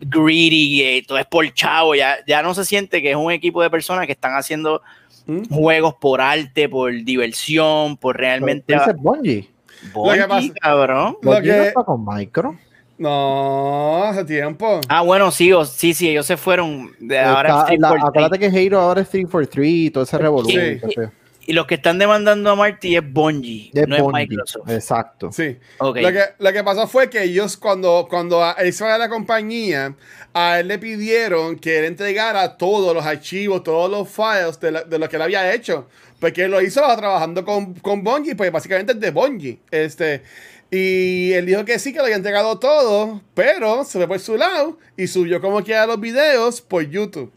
greedy, 0.01 0.83
eh, 0.83 1.05
todo 1.07 1.19
es 1.19 1.27
por 1.27 1.53
chavo, 1.55 1.95
ya, 1.95 2.17
ya 2.27 2.43
no 2.43 2.55
se 2.55 2.65
siente 2.65 3.01
que 3.03 3.11
es 3.11 3.17
un 3.17 3.33
equipo 3.33 3.63
de 3.63 3.71
personas 3.71 4.07
que 4.07 4.13
están 4.13 4.35
haciendo 4.35 4.83
¿Mm? 5.27 5.45
juegos 5.49 5.95
por 5.95 6.21
arte, 6.21 6.69
por 6.69 6.93
diversión, 6.93 7.97
por 7.97 8.17
realmente... 8.17 8.75
Dice 8.75 8.93
Bungie. 8.93 9.49
Bungie, 9.93 10.17
Lo 10.17 10.23
que 10.23 10.29
pasa- 10.29 10.55
cabrón. 10.61 11.17
Lo 11.23 11.31
no 11.33 11.39
está 11.39 11.85
con 11.85 12.05
Micro. 12.05 12.59
No, 12.99 14.05
hace 14.05 14.25
tiempo. 14.25 14.81
Ah, 14.89 15.03
bueno, 15.03 15.31
sí, 15.31 15.53
o- 15.53 15.65
sí, 15.65 15.95
sí, 15.95 16.09
ellos 16.11 16.27
se 16.27 16.37
fueron. 16.37 16.95
De 17.01 17.19
ahora 17.19 17.67
Está- 17.71 17.77
la- 17.79 17.89
acuérdate 18.07 18.39
que 18.39 18.47
Halo 18.47 18.81
ahora 18.81 19.01
es 19.03 19.09
343 19.11 19.69
y 19.69 19.91
todo 19.91 20.05
ese 20.05 20.19
revolución. 20.19 20.81
Sí. 20.89 21.01
Y 21.47 21.53
los 21.53 21.67
que 21.67 21.75
están 21.75 21.99
demandando 21.99 22.49
a 22.51 22.57
Marty 22.57 22.97
es 22.97 23.03
Bungie, 23.13 23.69
De 23.75 23.87
no 23.87 23.97
es 23.97 24.03
Bungie. 24.03 24.27
Microsoft. 24.29 24.71
Exacto. 24.71 25.31
Sí. 25.31 25.59
Ok. 25.79 25.99
Lo, 26.01 26.11
que, 26.13 26.21
lo 26.39 26.53
que 26.53 26.65
pasó 26.65 26.87
fue 26.87 27.11
que 27.11 27.23
ellos, 27.23 27.57
cuando, 27.59 28.07
cuando 28.09 28.43
a- 28.43 28.53
él 28.53 28.73
se 28.73 28.85
a 28.87 28.97
la 28.97 29.11
compañía, 29.11 29.95
a 30.33 30.61
él 30.61 30.69
le 30.69 30.79
pidieron 30.79 31.57
que 31.57 31.81
él 31.81 31.85
entregara 31.85 32.57
todos 32.57 32.95
los 32.95 33.05
archivos, 33.05 33.63
todos 33.63 33.91
los 33.91 34.09
files 34.09 34.59
de, 34.61 34.71
la- 34.73 34.85
de 34.85 34.99
lo 34.99 35.07
que 35.09 35.17
él 35.17 35.23
había 35.23 35.53
hecho. 35.53 35.87
Porque 36.19 36.45
él 36.45 36.51
lo 36.51 36.63
hizo 36.63 36.81
trabajando 36.97 37.45
con, 37.45 37.75
con 37.75 38.03
Bungie, 38.03 38.35
pues 38.35 38.51
básicamente 38.51 38.93
es 38.93 39.01
de 39.01 39.11
Bungie. 39.11 39.59
Este, 39.71 40.23
y 40.71 41.33
él 41.33 41.47
dijo 41.47 41.65
que 41.65 41.79
sí, 41.79 41.93
que 41.93 41.99
lo 41.99 42.05
había 42.05 42.17
entregado 42.17 42.59
todo, 42.59 43.21
pero 43.35 43.85
se 43.85 43.99
fue 43.99 44.09
por 44.09 44.19
su 44.21 44.37
lado 44.37 44.79
y 44.97 45.07
subió 45.07 45.41
como 45.41 45.63
quiera 45.63 45.87
los 45.87 46.01
videos 46.01 46.61
por 46.61 46.89
YouTube. 46.89 47.33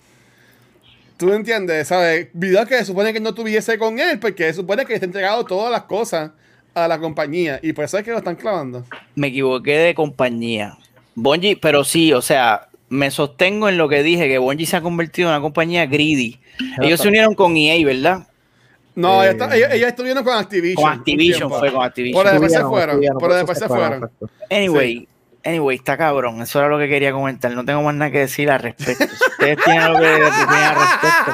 ¿Tú 1.18 1.34
entiendes? 1.34 1.88
¿Sabes? 1.88 2.28
Videos 2.34 2.68
que 2.68 2.78
se 2.78 2.86
supone 2.86 3.12
que 3.12 3.20
no 3.20 3.34
tuviese 3.34 3.78
con 3.78 4.00
él, 4.00 4.20
porque 4.20 4.44
se 4.46 4.54
supone 4.54 4.86
que 4.86 4.94
está 4.94 5.06
entregado 5.06 5.46
todas 5.46 5.72
las 5.72 5.84
cosas 5.84 6.32
a 6.76 6.88
la 6.88 7.00
compañía. 7.00 7.60
Y 7.64 7.74
por 7.74 7.86
eso 7.86 7.98
es 7.98 8.04
que 8.04 8.12
lo 8.12 8.20
están 8.20 8.36
clavando. 8.36 8.86
Me 9.16 9.28
equivoqué 9.28 9.78
de 9.78 9.96
compañía. 9.96 10.78
Bungie, 11.16 11.58
pero 11.58 11.84
sí, 11.84 12.14
o 12.14 12.22
sea, 12.22 12.68
me 12.90 13.10
sostengo 13.10 13.68
en 13.68 13.78
lo 13.78 13.90
que 13.90 14.04
dije, 14.04 14.28
que 14.28 14.38
Bungie 14.38 14.68
se 14.68 14.78
ha 14.78 14.82
convertido 14.82 15.30
en 15.30 15.34
una 15.34 15.42
compañía 15.42 15.88
greedy. 15.88 16.40
Ellos 16.82 17.02
se 17.02 17.08
unieron 17.08 17.34
con 17.34 17.58
EA, 17.58 17.84
¿verdad? 17.84 18.28
No, 18.98 19.24
Eh, 19.24 19.30
ellos, 19.30 19.42
está- 19.42 19.56
ellos 19.76 19.88
estuvieron 19.90 20.24
con 20.24 20.36
Activision. 20.38 20.84
Con 20.84 20.92
Activision, 20.92 21.50
fue 21.52 21.72
con 21.72 21.84
Activision. 21.84 22.22
Por 22.24 22.32
después 22.32 22.52
se 22.52 22.62
fueron. 22.64 23.02
por 23.20 23.34
después 23.34 23.60
se 23.60 23.68
fueron. 23.68 24.10
Anyway, 24.50 25.08
anyway, 25.46 25.78
está 25.78 25.96
cabrón. 25.98 26.42
Eso 26.42 26.60
era 26.60 26.68
lo 26.68 26.80
que 26.80 26.88
quería 26.90 27.12
comentar. 27.12 27.52
No 27.52 27.64
tengo 27.64 27.84
más 27.84 27.94
nada 27.94 28.10
que 28.12 28.20
decir 28.20 28.50
al 28.50 28.60
respecto. 28.60 29.06
Si 29.08 29.24
ustedes 29.32 29.58
tienen 29.64 29.84
algo 29.84 30.00
que 30.00 30.06
decir 30.08 30.48
al 30.50 30.76
respecto. 30.76 31.32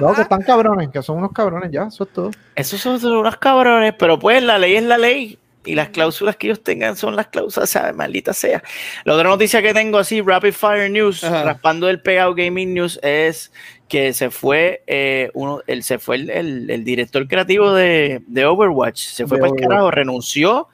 No, 0.00 0.14
que 0.14 0.22
están 0.22 0.42
cabrones, 0.42 0.88
que 0.90 1.02
son 1.02 1.18
unos 1.18 1.32
cabrones 1.32 1.70
ya, 1.72 1.84
eso 1.88 2.04
es 2.04 2.12
todo. 2.12 2.30
Esos 2.54 2.80
son 2.80 3.04
unos 3.04 3.36
cabrones, 3.38 3.92
pero 3.98 4.18
pues 4.18 4.42
la 4.42 4.58
ley 4.58 4.76
es 4.76 4.82
la 4.84 4.96
ley. 4.98 5.36
Y 5.64 5.74
las 5.74 5.90
cláusulas 5.90 6.36
que 6.36 6.46
ellos 6.46 6.62
tengan 6.62 6.96
son 6.96 7.16
las 7.16 7.26
cláusulas, 7.26 7.68
¿sabes? 7.68 7.94
Maldita 7.94 8.32
sea. 8.32 8.62
La 9.04 9.12
otra 9.14 9.28
noticia 9.28 9.60
que 9.60 9.74
tengo 9.74 9.98
así, 9.98 10.22
Rapid 10.22 10.52
Fire 10.52 10.90
News, 10.90 11.22
Ajá. 11.22 11.42
raspando 11.44 11.90
el 11.90 12.00
pegado 12.00 12.34
Gaming 12.34 12.72
News, 12.72 12.98
es 13.02 13.52
que 13.90 14.14
se 14.14 14.30
fue 14.30 14.82
eh, 14.86 15.30
uno, 15.34 15.60
el, 15.66 15.82
se 15.82 15.98
fue 15.98 16.16
el, 16.16 16.30
el- 16.30 16.70
el 16.70 16.84
director 16.84 17.28
creativo 17.28 17.74
de, 17.74 18.22
de 18.26 18.46
Overwatch, 18.46 18.96
se 18.98 19.26
fue 19.26 19.36
De 19.36 19.42
para 19.42 19.52
el 19.52 19.60
carajo, 19.68 19.90
renunció, 19.90 20.68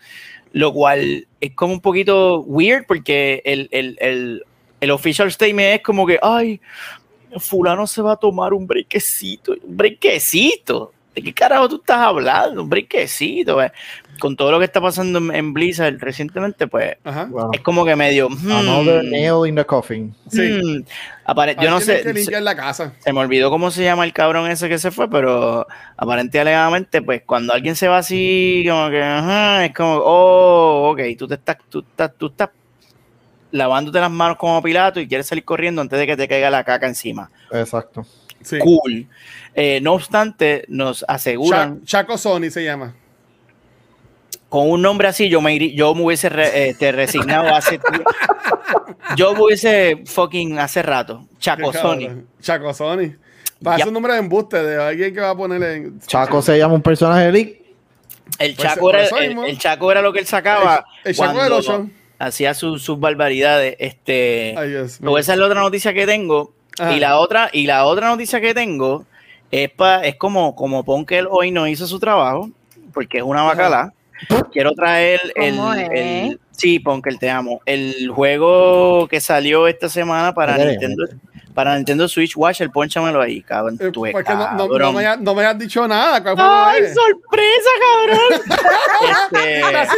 lo 0.52 0.72
cual 0.72 1.26
es 1.40 1.52
como 1.54 1.72
un 1.72 1.80
poquito 1.80 2.42
weird 2.42 2.84
porque 2.86 3.42
el, 3.44 3.68
el, 3.72 3.96
el, 4.00 4.44
el 4.80 4.90
official 4.92 5.32
statement 5.32 5.76
es 5.76 5.82
como 5.82 6.06
que, 6.06 6.18
ay, 6.22 6.60
fulano 7.38 7.86
se 7.86 8.02
va 8.02 8.12
a 8.12 8.16
tomar 8.16 8.52
un 8.54 8.66
brequecito, 8.66 9.52
un 9.64 9.76
brequecito. 9.76 10.92
¿De 11.16 11.22
qué 11.22 11.32
carajo 11.32 11.66
tú 11.68 11.76
estás 11.76 11.96
hablando? 11.98 12.62
Un 12.62 12.68
brequecito. 12.68 13.62
eh. 13.62 13.72
Con 14.20 14.36
todo 14.36 14.50
lo 14.50 14.58
que 14.58 14.66
está 14.66 14.80
pasando 14.82 15.18
en, 15.18 15.34
en 15.34 15.52
Blizzard 15.54 15.96
recientemente, 15.98 16.66
pues 16.68 16.96
es 17.52 17.60
como 17.62 17.84
que 17.86 17.96
medio. 17.96 18.28
hmm, 18.28 18.50
another 18.52 19.02
nail 19.02 19.46
in 19.48 19.54
the 19.56 19.64
coffin. 19.64 20.14
Sí. 20.30 20.42
hmm. 20.62 20.84
Apare- 21.26 21.56
yo 21.60 21.70
no 21.70 21.80
sé. 21.80 21.98
que 21.98 22.02
se- 22.02 22.12
limpiar 22.14 22.42
la 22.42 22.54
casa. 22.54 22.92
se 23.00 23.12
me 23.14 23.20
olvidó 23.20 23.48
cómo 23.50 23.70
se 23.70 23.82
llama 23.82 24.04
el 24.04 24.12
cabrón 24.12 24.50
ese 24.50 24.68
que 24.68 24.78
se 24.78 24.90
fue, 24.90 25.08
pero 25.10 25.66
aparentemente 25.96 26.40
alegadamente, 26.40 27.00
pues 27.02 27.22
cuando 27.26 27.52
alguien 27.54 27.76
se 27.76 27.88
va 27.88 27.98
así, 27.98 28.64
como 28.68 28.90
que, 28.90 29.02
ajá, 29.02 29.64
es 29.64 29.74
como, 29.74 29.96
oh, 29.96 30.90
ok, 30.92 31.00
tú 31.18 31.26
te 31.26 31.34
estás, 31.34 31.56
tú 31.70 31.80
estás, 31.80 32.12
tú 32.16 32.26
estás 32.26 32.50
lavándote 33.52 34.00
las 34.00 34.10
manos 34.10 34.36
como 34.36 34.62
Pilato 34.62 35.00
y 35.00 35.08
quieres 35.08 35.26
salir 35.26 35.44
corriendo 35.44 35.80
antes 35.80 35.98
de 35.98 36.06
que 36.06 36.16
te 36.16 36.28
caiga 36.28 36.50
la 36.50 36.64
caca 36.64 36.86
encima. 36.86 37.30
Exacto. 37.52 38.04
Sí. 38.42 38.58
Cool. 38.58 39.06
Eh, 39.54 39.80
no 39.82 39.94
obstante, 39.94 40.64
nos 40.68 41.04
aseguran, 41.08 41.82
Chaco 41.84 42.16
Sony 42.18 42.50
se 42.50 42.62
llama. 42.64 42.94
con 44.48 44.70
un 44.70 44.80
nombre 44.82 45.08
así, 45.08 45.28
yo 45.28 45.40
me, 45.40 45.72
yo 45.74 45.94
me 45.94 46.02
hubiese 46.04 46.28
re- 46.28 46.68
eh, 46.68 46.74
te 46.78 46.92
resignado 46.92 47.54
hace 47.54 47.78
tiempo. 47.90 48.10
Yo 49.16 49.34
me 49.34 49.40
hubiese 49.42 50.02
fucking 50.06 50.58
hace 50.58 50.82
rato. 50.82 51.26
Chaco 51.38 51.72
Sony. 51.72 52.22
Chaco 52.40 52.72
Sony. 52.74 53.14
Para 53.62 53.76
hacer 53.76 53.88
un 53.88 53.94
nombre 53.94 54.12
de 54.12 54.18
embuste 54.18 54.62
de 54.62 54.82
alguien 54.82 55.14
que 55.14 55.20
va 55.20 55.30
a 55.30 55.36
ponerle. 55.36 55.74
en- 55.76 56.00
Chaco 56.00 56.42
se 56.42 56.58
llama 56.58 56.74
un 56.74 56.82
personaje 56.82 57.24
de 57.26 57.32
League. 57.32 57.62
El 58.38 58.54
Pues, 58.54 58.68
Chaco, 58.68 58.80
por 58.80 58.94
era, 58.96 59.04
eso 59.04 59.18
el, 59.18 59.58
Chaco 59.58 59.90
era 59.90 60.02
lo 60.02 60.12
que 60.12 60.18
él 60.20 60.26
sacaba 60.26 60.84
El- 61.04 61.10
el 61.10 61.16
Chaco 61.16 61.88
hacía 62.18 62.54
sus, 62.54 62.82
sus 62.82 62.98
barbaridades. 63.00 63.76
Este, 63.78 64.54
Ay, 64.56 64.70
luego 65.00 65.18
esa 65.18 65.32
es 65.32 65.38
la 65.38 65.46
otra 65.46 65.60
noticia 65.60 65.92
que 65.94 66.06
tengo. 66.06 66.54
Ajá. 66.78 66.92
Y 66.92 67.00
la 67.00 67.18
otra, 67.18 67.48
y 67.52 67.66
la 67.66 67.84
otra 67.86 68.08
noticia 68.08 68.40
que 68.40 68.52
tengo 68.54 69.04
es, 69.50 69.70
pa, 69.70 70.04
es 70.04 70.16
como, 70.16 70.54
como 70.56 70.84
Ponkel 70.84 71.26
hoy 71.30 71.50
no 71.50 71.66
hizo 71.66 71.86
su 71.86 71.98
trabajo, 71.98 72.50
porque 72.92 73.18
es 73.18 73.24
una 73.24 73.42
bacala. 73.42 73.92
Quiero 74.52 74.72
traer 74.72 75.20
el, 75.34 75.58
el- 75.92 76.40
sí, 76.50 76.78
Ponkel, 76.78 77.18
te 77.18 77.28
amo. 77.30 77.60
El 77.66 78.08
juego 78.10 79.06
que 79.08 79.20
salió 79.20 79.66
esta 79.68 79.88
semana 79.90 80.32
para 80.34 80.56
Nintendo, 80.56 81.04
para 81.54 81.76
Nintendo 81.76 82.08
Switch 82.08 82.34
Watch, 82.36 82.62
el 82.62 82.70
ponchamelo 82.70 83.20
ahí, 83.20 83.42
cabrón. 83.42 83.76
Eh, 83.80 83.90
tú 83.92 84.06
eres 84.06 84.14
porque 84.14 84.32
no, 84.32 84.38
no, 84.52 84.56
no 84.56 84.68
cabrón. 84.68 84.94
me, 84.96 85.06
ha- 85.06 85.16
no 85.16 85.34
me 85.34 85.44
has 85.44 85.58
dicho 85.58 85.86
nada. 85.86 86.22
¿Cuál 86.22 86.36
fue 86.36 86.44
¡Ay, 86.46 86.82
sorpresa, 86.94 87.70
cabrón! 87.80 88.42
este, 89.32 89.62
Así, 89.76 89.96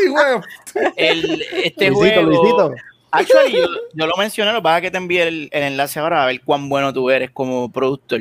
el, 0.96 1.42
este 1.64 1.90
Luisito, 1.90 2.22
juego. 2.22 2.22
Luisito. 2.22 2.74
Actually, 3.10 3.52
yo, 3.52 3.66
yo 3.94 4.06
lo 4.06 4.16
mencioné, 4.16 4.52
lo 4.52 4.58
que 4.58 4.62
pasa 4.64 4.76
es 4.78 4.82
que 4.82 4.90
te 4.90 4.98
envié 4.98 5.22
el, 5.28 5.48
el 5.52 5.62
enlace 5.62 5.98
ahora 5.98 6.22
a 6.22 6.26
ver 6.26 6.40
cuán 6.42 6.68
bueno 6.68 6.92
tú 6.92 7.08
eres 7.10 7.30
como 7.30 7.70
productor. 7.70 8.20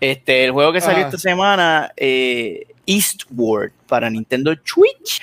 Este, 0.00 0.44
el 0.44 0.52
juego 0.52 0.72
que 0.72 0.80
salió 0.80 1.00
Ajá. 1.00 1.08
esta 1.08 1.18
semana, 1.18 1.92
eh, 1.96 2.66
Eastward, 2.86 3.72
para 3.86 4.08
Nintendo 4.08 4.54
Switch. 4.64 5.20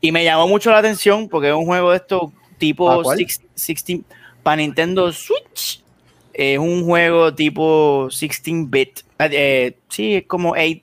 Y 0.00 0.12
me 0.12 0.22
llamó 0.24 0.46
mucho 0.48 0.70
la 0.70 0.78
atención 0.78 1.28
porque 1.28 1.48
es 1.48 1.54
un 1.54 1.64
juego 1.64 1.92
de 1.92 1.96
estos 1.96 2.22
¿Ah, 2.24 2.54
tipo 2.58 3.02
cuál? 3.02 3.16
six- 3.16 3.40
16 3.54 4.00
para 4.42 4.56
Nintendo 4.56 5.10
Switch. 5.12 5.80
Es 6.34 6.58
un 6.58 6.84
juego 6.84 7.32
tipo 7.34 8.08
16-bit. 8.10 9.00
Eh, 9.20 9.76
sí, 9.88 10.16
es 10.16 10.26
como 10.26 10.50
8, 10.50 10.80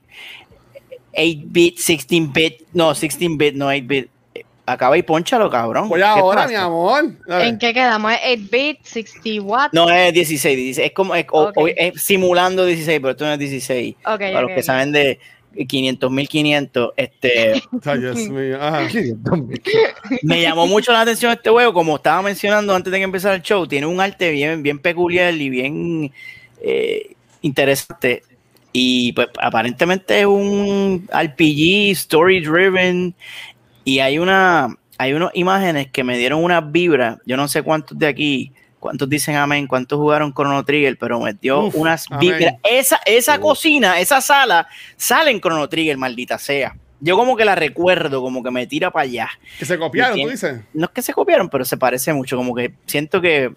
8-bit, 1.14 1.78
16-bit. 1.78 2.62
No, 2.74 2.92
16-bit, 2.96 3.56
no 3.56 3.68
8-bit. 3.72 4.10
Acaba 4.72 4.98
y 4.98 5.02
ponchalo, 5.04 5.50
cabrón. 5.50 5.90
Pues 5.90 6.02
¿Qué 6.02 6.08
ahora, 6.08 6.48
mi 6.48 6.56
amor. 6.56 7.04
¿En 7.28 7.58
qué 7.58 7.74
quedamos? 7.74 8.14
¿Es 8.24 8.40
8-bit? 8.40 8.80
¿60 8.84 9.42
watts? 9.42 9.74
No, 9.74 9.90
es 9.90 10.14
16, 10.14 10.56
16. 10.58 10.88
Es 10.88 10.94
como 10.94 11.16
es, 11.16 11.26
o- 11.32 11.52
es 11.68 12.02
simulando 12.02 12.66
16, 12.66 13.00
pero 13.00 13.12
esto 13.12 13.26
no 13.26 13.34
es 13.34 13.40
16. 13.40 13.96
Ok, 14.06 14.20
Para 14.20 14.42
los 14.42 14.52
que 14.52 14.64
saben 14.64 14.92
de 14.92 15.20
500 15.68 16.12
500, 16.30 16.94
este, 16.96 17.62
me 20.24 20.42
llamó 20.42 20.68
mucho 20.68 20.92
la 20.92 21.02
atención 21.02 21.32
este 21.32 21.50
juego, 21.50 21.74
como 21.74 21.96
estaba 21.98 22.22
mencionando 22.22 22.74
antes 22.74 22.92
de 22.92 22.98
que 23.00 23.04
empezara 23.04 23.36
el 23.36 23.42
show, 23.42 23.68
tiene 23.68 23.86
un 23.86 24.00
arte 24.00 24.32
bien, 24.32 24.64
bien 24.64 24.80
peculiar 24.80 25.34
y 25.34 25.50
bien 25.50 26.12
eh, 26.62 27.14
interesante. 27.42 28.24
Y 28.74 29.12
pues 29.12 29.28
aparentemente 29.38 30.22
es 30.22 30.26
un 30.26 31.06
RPG 31.12 31.92
story 31.92 32.40
driven 32.40 33.14
y 33.84 34.00
hay 34.00 34.20
una 34.20 34.76
hay 34.98 35.14
unas 35.14 35.32
imágenes 35.34 35.90
que 35.92 36.04
me 36.04 36.18
dieron 36.18 36.44
unas 36.44 36.72
vibras. 36.72 37.18
Yo 37.26 37.36
no 37.36 37.48
sé 37.48 37.64
cuántos 37.64 37.98
de 37.98 38.06
aquí, 38.08 38.52
cuántos 38.80 39.10
dicen 39.10 39.36
amén, 39.36 39.66
cuántos 39.66 39.98
jugaron 39.98 40.32
Chrono 40.34 40.64
Trigger, 40.64 40.96
pero 41.00 41.20
me 41.20 41.34
dio 41.34 41.66
Uf, 41.66 41.76
unas 41.76 42.06
amén. 42.12 42.20
vibras. 42.20 42.54
Esa, 42.64 43.00
esa 43.06 43.36
Uf. 43.36 43.42
cocina, 43.42 44.00
esa 44.00 44.22
sala, 44.22 44.68
sale 44.98 45.32
en 45.32 45.42
Chrono 45.42 45.68
Trigger, 45.68 45.98
maldita 45.98 46.38
sea. 46.38 46.76
Yo 47.00 47.18
como 47.18 47.36
que 47.36 47.44
la 47.46 47.56
recuerdo, 47.56 48.22
como 48.22 48.44
que 48.44 48.52
me 48.52 48.68
tira 48.68 48.92
para 48.92 49.04
allá. 49.06 49.30
Que 49.58 49.66
se 49.66 49.80
copiaron, 49.80 50.20
¿Y 50.20 50.24
tú 50.24 50.30
dices. 50.30 50.62
No 50.72 50.86
es 50.86 50.92
que 50.92 51.02
se 51.02 51.14
copiaron, 51.14 51.50
pero 51.50 51.66
se 51.66 51.78
parece 51.78 52.14
mucho. 52.14 52.38
Como 52.38 52.54
que 52.54 52.74
siento 52.86 53.20
que 53.20 53.52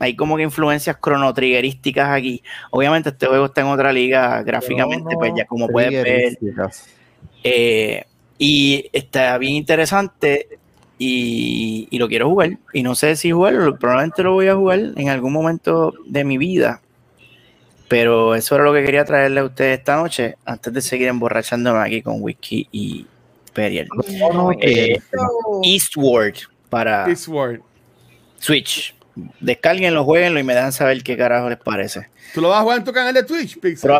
hay 0.00 0.16
como 0.16 0.36
que 0.36 0.42
influencias 0.42 0.96
cronotriggerísticas 0.96 2.08
aquí. 2.10 2.42
Obviamente 2.72 3.10
este 3.10 3.26
juego 3.28 3.44
está 3.46 3.60
en 3.60 3.68
otra 3.68 3.92
liga 3.92 4.42
gráficamente, 4.42 5.14
pues 5.16 5.32
ya 5.36 5.44
como 5.46 5.68
puedes 5.68 5.92
ver. 6.02 6.36
eh, 7.44 8.04
y 8.42 8.90
está 8.92 9.38
bien 9.38 9.54
interesante 9.54 10.48
y, 10.98 11.86
y 11.88 11.98
lo 11.98 12.08
quiero 12.08 12.28
jugar. 12.28 12.58
Y 12.72 12.82
no 12.82 12.96
sé 12.96 13.14
si 13.14 13.30
jugarlo, 13.30 13.78
probablemente 13.78 14.24
lo 14.24 14.32
voy 14.32 14.48
a 14.48 14.56
jugar 14.56 14.80
en 14.96 15.08
algún 15.10 15.32
momento 15.32 15.94
de 16.06 16.24
mi 16.24 16.38
vida. 16.38 16.80
Pero 17.86 18.34
eso 18.34 18.56
era 18.56 18.64
lo 18.64 18.72
que 18.72 18.82
quería 18.82 19.04
traerle 19.04 19.38
a 19.38 19.44
ustedes 19.44 19.78
esta 19.78 19.94
noche, 19.94 20.34
antes 20.44 20.72
de 20.72 20.80
seguir 20.80 21.06
emborrachándome 21.06 21.78
aquí 21.78 22.02
con 22.02 22.16
whisky 22.20 22.66
y 22.72 23.06
Periel. 23.52 23.86
Eh, 24.60 24.98
Eastward 25.62 26.34
para 26.68 27.04
Peace 27.04 27.30
Word. 27.30 27.60
Switch. 28.40 28.92
Descárguenlo, 29.38 30.02
jueguenlo 30.02 30.40
y 30.40 30.42
me 30.42 30.54
dan 30.54 30.72
saber 30.72 31.04
qué 31.04 31.16
carajo 31.16 31.48
les 31.48 31.58
parece. 31.58 32.08
¿Tú 32.34 32.40
lo 32.40 32.48
vas 32.48 32.60
a 32.60 32.62
jugar 32.62 32.78
en 32.78 32.84
tu 32.84 32.92
canal 32.92 33.12
de 33.14 33.22
Twitch, 33.22 33.58
Pixel? 33.58 33.90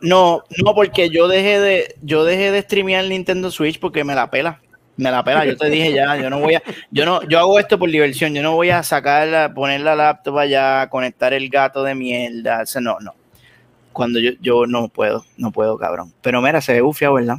No, 0.00 0.42
no, 0.62 0.74
porque 0.74 1.08
yo 1.10 1.28
dejé 1.28 1.58
de, 1.60 1.96
yo 2.02 2.24
dejé 2.24 2.50
de 2.50 2.62
streamear 2.62 3.04
Nintendo 3.04 3.50
Switch 3.50 3.78
porque 3.80 4.04
me 4.04 4.14
la 4.14 4.30
pela. 4.30 4.60
Me 4.96 5.10
la 5.10 5.22
pela, 5.22 5.44
yo 5.44 5.56
te 5.56 5.70
dije 5.70 5.92
ya, 5.92 6.16
yo 6.16 6.28
no 6.28 6.40
voy 6.40 6.56
a, 6.56 6.62
yo 6.90 7.04
no, 7.04 7.22
yo 7.28 7.38
hago 7.38 7.60
esto 7.60 7.78
por 7.78 7.88
diversión, 7.88 8.34
yo 8.34 8.42
no 8.42 8.54
voy 8.54 8.70
a 8.70 8.82
sacar, 8.82 9.54
poner 9.54 9.80
la 9.82 9.94
laptop 9.94 10.38
allá, 10.38 10.88
conectar 10.90 11.32
el 11.32 11.48
gato 11.48 11.84
de 11.84 11.94
mierda, 11.94 12.62
o 12.62 12.66
sea, 12.66 12.80
no, 12.80 12.98
no. 13.00 13.14
Cuando 13.92 14.18
yo, 14.18 14.32
yo 14.40 14.66
no 14.66 14.88
puedo, 14.88 15.24
no 15.36 15.52
puedo, 15.52 15.78
cabrón. 15.78 16.12
Pero 16.20 16.42
mira, 16.42 16.60
se 16.60 16.72
ve 16.72 16.80
bufiado, 16.80 17.14
¿verdad? 17.14 17.36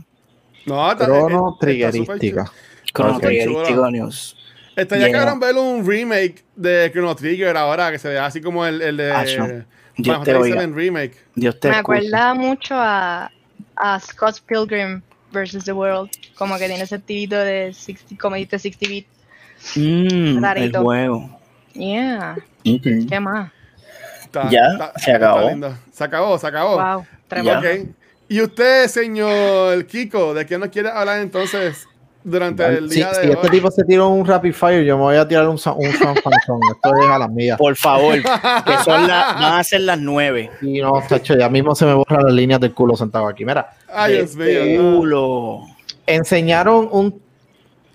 No, 0.65 0.89
está, 0.89 1.05
Crono 1.05 1.57
Triggerística. 1.59 2.49
Triggerístico 2.93 3.65
chulo. 3.65 3.91
News. 3.91 4.37
Estaría 4.75 5.11
cabrón 5.11 5.39
ver 5.39 5.55
un 5.55 5.85
remake 5.85 6.45
de 6.55 6.89
Chrono 6.93 7.15
Trigger 7.15 7.57
ahora, 7.57 7.91
que 7.91 7.99
se 7.99 8.07
vea 8.07 8.25
así 8.25 8.39
como 8.39 8.65
el, 8.65 8.81
el 8.81 8.97
de. 8.97 9.65
Dios 10.03 10.23
te 10.23 10.35
oiga. 10.35 10.65
Remake. 10.67 11.15
Dios 11.35 11.59
te 11.59 11.69
Me 11.69 11.75
escuche. 11.77 11.97
acuerda 11.99 12.33
mucho 12.33 12.75
a, 12.75 13.31
a 13.75 13.99
Scott 13.99 14.41
Pilgrim 14.45 15.01
versus 15.31 15.63
the 15.65 15.71
World. 15.73 16.09
Como 16.35 16.57
que 16.57 16.67
tiene 16.67 16.83
ese 16.83 16.95
estilito 16.95 17.35
de 17.37 17.73
60, 17.73 18.15
como 18.19 18.35
dijiste, 18.35 18.59
60 18.59 18.87
bit. 18.87 19.07
Mm, 19.75 20.37
el 20.37 20.41
Rarito. 20.41 20.81
juego. 20.81 21.39
Yeah. 21.73 22.37
Ok. 22.65 22.83
¿Qué 23.09 23.19
más? 23.19 23.51
Está- 24.23 24.49
Ya, 24.49 24.61
está- 24.73 24.93
se 24.97 25.11
acabó. 25.11 25.49
Se 25.91 26.03
acabó, 26.03 26.37
se 26.37 26.47
acabó. 26.47 26.77
Wow. 26.81 27.05
Tremendo. 27.27 27.61
Ya. 27.61 27.73
Ok. 27.81 27.87
Y 28.29 28.41
usted, 28.41 28.87
señor 28.87 29.85
Kiko, 29.87 30.33
¿de 30.35 30.45
qué 30.45 30.57
nos 30.57 30.69
quiere 30.69 30.89
hablar 30.89 31.19
entonces 31.19 31.87
durante 32.23 32.65
el 32.65 32.89
Si, 32.89 32.95
día 32.97 33.13
si 33.13 33.27
de 33.27 33.33
este 33.33 33.47
hoy? 33.47 33.51
tipo 33.51 33.71
se 33.71 33.83
tiró 33.85 34.09
un 34.09 34.25
rapid 34.25 34.53
fire, 34.53 34.83
yo 34.83 34.97
me 34.97 35.03
voy 35.03 35.15
a 35.15 35.27
tirar 35.27 35.45
un, 35.47 35.53
un 35.53 35.57
San 35.57 36.15
Fanzón. 36.15 36.59
Esto 36.75 36.91
es 37.01 37.09
a 37.09 37.19
las 37.19 37.29
mías. 37.29 37.57
Por 37.57 37.75
favor, 37.75 38.15
que 38.15 38.77
son 38.83 39.07
las, 39.07 39.33
van 39.39 39.59
a 39.59 39.63
ser 39.63 39.81
las 39.81 39.99
nueve. 39.99 40.49
Y 40.61 40.81
no, 40.81 40.91
tacho, 41.07 41.35
ya 41.37 41.49
mismo 41.49 41.75
se 41.75 41.85
me 41.85 41.93
borran 41.93 42.23
las 42.25 42.33
líneas 42.33 42.59
del 42.59 42.73
culo 42.73 42.95
sentado 42.95 43.27
aquí. 43.27 43.45
Mira, 43.45 43.69
Ay, 43.87 44.15
Dios 44.15 44.35
mío. 44.35 44.97
Culo. 44.97 45.59
enseñaron 46.05 46.89
un 46.91 47.21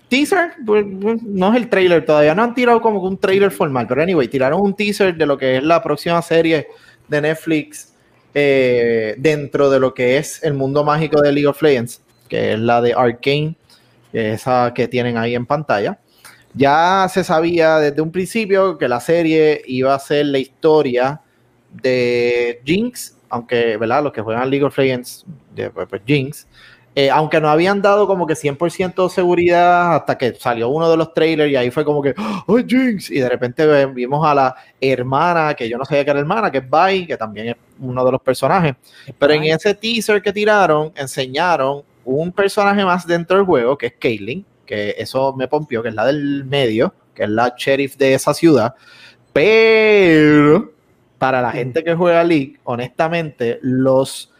teaser, 0.09 0.51
pues, 0.65 0.85
pues, 1.01 1.21
no 1.23 1.51
es 1.51 1.57
el 1.57 1.69
trailer, 1.69 2.05
todavía 2.05 2.35
no 2.35 2.43
han 2.43 2.53
tirado 2.53 2.81
como 2.81 3.01
que 3.01 3.07
un 3.07 3.17
trailer 3.17 3.51
formal, 3.51 3.87
pero 3.87 4.01
anyway, 4.01 4.27
tiraron 4.27 4.61
un 4.61 4.75
teaser 4.75 5.15
de 5.15 5.25
lo 5.25 5.37
que 5.37 5.57
es 5.57 5.63
la 5.63 5.81
próxima 5.81 6.21
serie 6.21 6.67
de 7.07 7.21
Netflix 7.21 7.93
eh, 8.33 9.15
dentro 9.17 9.69
de 9.69 9.79
lo 9.79 9.93
que 9.93 10.17
es 10.17 10.43
el 10.43 10.53
mundo 10.53 10.83
mágico 10.83 11.21
de 11.21 11.31
League 11.31 11.47
of 11.47 11.61
Legends, 11.61 12.01
que 12.27 12.53
es 12.53 12.59
la 12.59 12.81
de 12.81 12.91
es 12.91 13.55
esa 14.15 14.73
que 14.73 14.87
tienen 14.87 15.17
ahí 15.17 15.35
en 15.35 15.45
pantalla. 15.45 15.99
Ya 16.53 17.07
se 17.11 17.23
sabía 17.23 17.77
desde 17.77 18.01
un 18.01 18.11
principio 18.11 18.77
que 18.77 18.87
la 18.87 18.99
serie 19.01 19.61
iba 19.67 19.93
a 19.93 19.99
ser 19.99 20.27
la 20.27 20.39
historia 20.39 21.21
de 21.69 22.61
Jinx, 22.63 23.17
aunque, 23.29 23.75
¿verdad? 23.77 24.03
Los 24.03 24.13
que 24.13 24.21
juegan 24.21 24.49
League 24.49 24.63
of 24.63 24.77
Legends, 24.77 25.25
de, 25.53 25.69
pues, 25.69 25.87
pues, 25.89 26.01
Jinx, 26.05 26.47
eh, 26.97 27.09
aunque 27.09 27.41
no 27.41 27.49
habían 27.49 27.81
dado 27.81 28.07
como 28.07 28.25
que 28.25 28.35
100% 28.35 29.09
seguridad 29.09 29.95
hasta 29.95 30.17
que 30.17 30.33
salió 30.35 30.69
uno 30.69 30.89
de 30.89 30.95
los 30.95 31.13
trailers 31.13 31.51
y 31.51 31.57
ahí 31.57 31.69
fue 31.69 31.83
como 31.83 32.01
que, 32.01 32.15
¡oh, 32.47 32.57
Jinx! 32.65 33.11
Y 33.11 33.19
de 33.19 33.27
repente 33.27 33.85
vimos 33.87 34.25
a 34.25 34.33
la 34.33 34.55
hermana, 34.79 35.53
que 35.55 35.67
yo 35.67 35.77
no 35.77 35.83
sabía 35.83 36.05
que 36.05 36.11
era 36.11 36.21
hermana, 36.21 36.49
que 36.49 36.59
es 36.59 36.63
Vi, 36.63 37.05
que 37.05 37.17
también 37.17 37.49
es 37.49 37.55
uno 37.81 38.05
de 38.05 38.11
los 38.13 38.21
personajes. 38.21 38.75
Pero 39.19 39.33
en 39.33 39.43
ese 39.43 39.73
teaser 39.73 40.21
que 40.21 40.31
tiraron, 40.31 40.93
enseñaron 40.95 41.83
un 42.05 42.31
personaje 42.31 42.85
más 42.85 43.05
dentro 43.05 43.35
del 43.37 43.45
juego, 43.45 43.77
que 43.77 43.87
es 43.87 43.93
Caitlyn, 43.99 44.45
que 44.65 44.95
eso 44.97 45.33
me 45.35 45.47
pompió, 45.47 45.83
que 45.83 45.89
es 45.89 45.95
la 45.95 46.05
del 46.05 46.45
medio, 46.45 46.93
que 47.13 47.23
es 47.23 47.29
la 47.29 47.53
sheriff 47.57 47.97
de 47.97 48.13
esa 48.13 48.33
ciudad. 48.33 48.75
Pero 49.33 50.71
para 51.17 51.41
la 51.41 51.51
gente 51.51 51.83
que 51.83 51.93
juega 51.95 52.23
League, 52.23 52.57
honestamente, 52.63 53.59
los 53.61 54.31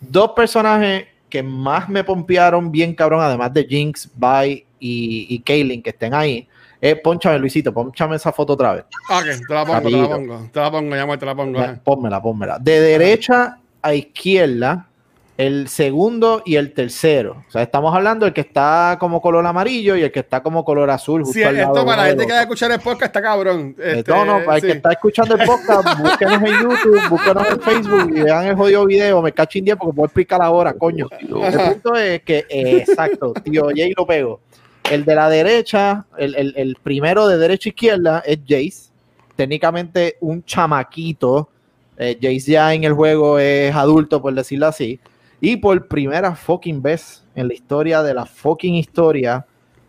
dos 0.00 0.30
personajes 0.32 1.06
que 1.28 1.42
más 1.42 1.88
me 1.88 2.04
pompearon 2.04 2.70
bien 2.70 2.94
cabrón, 2.94 3.20
además 3.20 3.52
de 3.52 3.64
Jinx, 3.64 4.10
Vi 4.14 4.64
y, 4.78 5.26
y 5.34 5.38
Kaylin, 5.40 5.82
que 5.82 5.90
estén 5.90 6.14
ahí, 6.14 6.46
es 6.80 7.00
ponchame, 7.00 7.38
Luisito, 7.38 7.72
ponchame 7.72 8.16
esa 8.16 8.30
foto 8.32 8.52
otra 8.52 8.74
vez. 8.74 8.84
Ok, 9.10 9.46
te 9.48 9.54
la 9.54 9.64
pongo, 9.64 9.82
te 9.82 9.90
la 9.90 10.08
pongo. 10.08 10.50
Te 10.52 10.60
la 10.60 10.70
pongo, 10.70 10.96
ya 10.96 11.18
te 11.18 11.26
la 11.26 11.34
pongo. 11.34 11.58
Me- 11.58 11.64
ajá. 11.64 11.80
Pónmela, 11.82 12.22
pónmela. 12.22 12.58
De 12.58 12.80
derecha 12.80 13.58
a 13.82 13.94
izquierda, 13.94 14.88
el 15.36 15.66
segundo 15.68 16.42
y 16.44 16.54
el 16.56 16.72
tercero. 16.72 17.42
O 17.48 17.50
sea, 17.50 17.62
estamos 17.62 17.92
hablando 17.94 18.24
del 18.24 18.32
que 18.32 18.42
está 18.42 18.96
como 19.00 19.20
color 19.20 19.44
amarillo 19.44 19.96
y 19.96 20.02
el 20.02 20.12
que 20.12 20.20
está 20.20 20.40
como 20.42 20.64
color 20.64 20.88
azul. 20.90 21.22
Justo 21.22 21.34
Sí, 21.34 21.42
al 21.42 21.56
lado 21.56 21.74
esto 21.74 21.86
para 21.86 22.02
la 22.02 22.08
gente 22.08 22.26
que 22.26 22.32
va 22.32 22.38
a 22.38 22.42
escuchar 22.42 22.70
el 22.70 22.78
podcast 22.78 23.02
está 23.02 23.20
cabrón. 23.22 23.74
Eh, 23.78 23.94
Este, 23.98 24.12
no, 24.12 24.24
no, 24.24 24.44
para 24.44 24.58
el 24.58 24.62
que 24.62 24.70
está 24.72 24.92
escuchando 24.92 25.34
el 25.34 25.44
podcast, 25.44 25.98
búsquenos 26.00 26.34
en 26.42 26.62
YouTube, 26.62 27.08
búsquenos 27.10 27.48
en 27.50 27.60
Facebook 27.60 28.16
y 28.16 28.20
vean 28.22 28.46
el 28.46 28.54
jodido 28.54 28.86
video, 28.86 29.22
me 29.22 29.32
cacho 29.32 29.58
en 29.58 29.64
día 29.64 29.76
porque 29.76 29.96
puedo 29.96 30.06
explicar 30.06 30.40
ahora, 30.40 30.72
coño. 30.72 31.08
El 31.20 31.28
punto 31.72 31.96
es 31.96 32.22
que, 32.22 32.46
eh, 32.48 32.84
exacto, 32.88 33.32
tío 33.42 33.66
Jay 33.74 33.92
lo 33.96 34.06
pego. 34.06 34.40
El 34.88 35.04
de 35.04 35.14
la 35.16 35.28
derecha, 35.28 36.04
el, 36.16 36.34
el- 36.36 36.54
el 36.56 36.76
primero 36.82 37.26
de 37.26 37.38
derecha 37.38 37.68
a 37.68 37.70
izquierda 37.70 38.22
es 38.24 38.38
Jace, 38.46 38.90
técnicamente 39.34 40.16
un 40.20 40.44
chamaquito. 40.44 41.48
Eh, 41.96 42.18
Jace 42.20 42.52
ya 42.52 42.72
en 42.74 42.84
el 42.84 42.92
juego 42.92 43.38
es 43.38 43.74
adulto, 43.74 44.20
por 44.22 44.32
decirlo 44.34 44.66
así. 44.66 45.00
Y 45.44 45.58
por 45.58 45.88
primera 45.88 46.34
fucking 46.34 46.80
vez 46.80 47.22
en 47.34 47.48
la 47.48 47.52
historia 47.52 48.02
de 48.02 48.14
la 48.14 48.24
fucking 48.24 48.76
historia, 48.76 49.44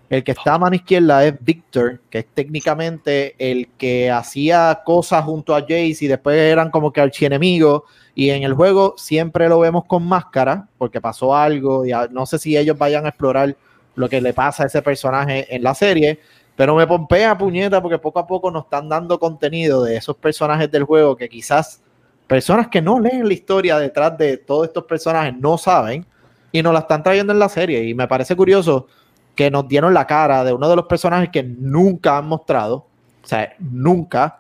el 0.10 0.22
que 0.22 0.34
está 0.34 0.56
a 0.56 0.58
mano 0.58 0.76
izquierda 0.76 1.26
es 1.26 1.34
Victor, 1.40 2.02
que 2.10 2.20
es 2.20 2.26
técnicamente 2.34 3.36
el 3.40 3.70
que 3.78 4.12
hacía 4.12 4.82
cosas 4.84 5.24
junto 5.24 5.56
a 5.56 5.62
Jace 5.62 6.00
y 6.02 6.08
después 6.08 6.38
eran 6.38 6.70
como 6.72 6.92
que 6.92 7.00
archienemigos. 7.00 7.84
Y 8.16 8.32
en 8.32 8.44
el 8.44 8.54
juego 8.54 8.96
siempre 8.98 9.48
lo 9.48 9.62
vemos 9.62 9.86
con 9.86 10.06
máscara, 10.06 10.68
porque 10.78 11.00
pasó 11.00 11.34
algo. 11.34 11.86
Y 11.86 11.94
no 12.12 12.26
sé 12.26 12.38
si 12.38 12.58
ellos 12.58 12.78
vayan 12.78 13.06
a 13.06 13.10
explorar 13.10 13.56
lo 13.96 14.10
que 14.10 14.20
le 14.20 14.34
pasa 14.34 14.64
a 14.64 14.66
ese 14.66 14.82
personaje 14.82 15.56
en 15.56 15.64
la 15.64 15.74
serie. 15.74 16.20
Pero 16.58 16.76
me 16.76 16.86
pompea 16.86 17.38
puñeta 17.38 17.82
porque 17.82 17.98
poco 17.98 18.20
a 18.20 18.28
poco 18.28 18.52
nos 18.52 18.66
están 18.66 18.90
dando 18.90 19.18
contenido 19.18 19.86
de 19.86 19.96
esos 19.96 20.18
personajes 20.18 20.70
del 20.70 20.84
juego 20.84 21.16
que 21.16 21.30
quizás 21.30 21.82
personas 22.28 22.68
que 22.68 22.82
no 22.82 23.00
leen 23.00 23.28
la 23.28 23.34
historia 23.34 23.78
detrás 23.78 24.18
de 24.18 24.38
todos 24.38 24.68
estos 24.68 24.86
personajes 24.86 25.34
no 25.38 25.58
saben 25.58 26.06
y 26.52 26.64
nos 26.64 26.74
la 26.74 26.80
están 26.80 27.04
trayendo 27.04 27.34
en 27.34 27.40
la 27.40 27.50
serie. 27.50 27.84
Y 27.84 27.94
me 27.94 28.08
parece 28.08 28.36
curioso 28.36 28.88
que 29.36 29.52
nos 29.52 29.68
dieron 29.68 29.94
la 29.94 30.08
cara 30.08 30.44
de 30.44 30.54
uno 30.54 30.70
de 30.70 30.76
los 30.76 30.86
personajes 30.86 31.30
que 31.30 31.44
nunca 31.44 32.18
han 32.18 32.28
mostrado, 32.28 32.88
o 33.24 33.28
sea, 33.28 33.54
nunca. 33.60 34.40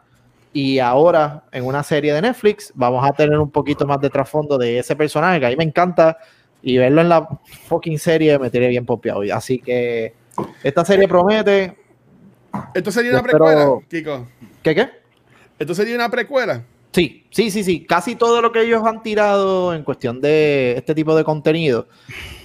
Y 0.53 0.79
ahora 0.79 1.43
en 1.51 1.65
una 1.65 1.83
serie 1.83 2.13
de 2.13 2.21
Netflix 2.21 2.71
vamos 2.75 3.05
a 3.05 3.11
tener 3.11 3.37
un 3.37 3.51
poquito 3.51 3.85
más 3.85 3.99
de 3.99 4.09
trasfondo 4.09 4.57
de 4.57 4.79
ese 4.79 4.95
personaje 4.95 5.39
que 5.39 5.45
a 5.45 5.49
mí 5.49 5.57
me 5.57 5.65
encanta 5.65 6.17
y 6.61 6.77
verlo 6.77 7.01
en 7.01 7.09
la 7.09 7.27
fucking 7.67 7.99
serie 7.99 8.39
me 8.39 8.49
tiene 8.49 8.69
bien 8.69 8.85
pompeado. 8.85 9.21
Así 9.33 9.59
que 9.59 10.13
esta 10.63 10.85
serie 10.85 11.07
promete. 11.07 11.77
Esto 12.73 12.89
sería 12.89 13.11
una 13.11 13.21
precuela, 13.21 13.67
Kiko. 13.89 14.27
¿Qué 14.63 14.73
qué? 14.73 14.89
Esto 15.59 15.75
sería 15.75 15.95
una 15.95 16.09
precuela. 16.09 16.63
Sí, 16.95 17.25
sí, 17.29 17.51
sí, 17.51 17.65
sí. 17.65 17.85
Casi 17.85 18.15
todo 18.15 18.41
lo 18.41 18.53
que 18.53 18.61
ellos 18.61 18.81
han 18.85 19.03
tirado 19.03 19.73
en 19.73 19.83
cuestión 19.83 20.21
de 20.21 20.75
este 20.77 20.95
tipo 20.95 21.13
de 21.13 21.25
contenido, 21.25 21.89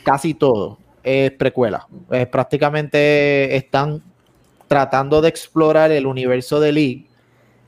casi 0.03 0.35
todo 0.35 0.77
es 1.05 1.31
precuela. 1.31 1.87
Eh, 2.11 2.27
prácticamente 2.27 3.55
están 3.55 4.03
tratando 4.67 5.21
de 5.21 5.29
explorar 5.29 5.93
el 5.93 6.05
universo 6.05 6.59
de 6.59 6.73
League 6.73 7.07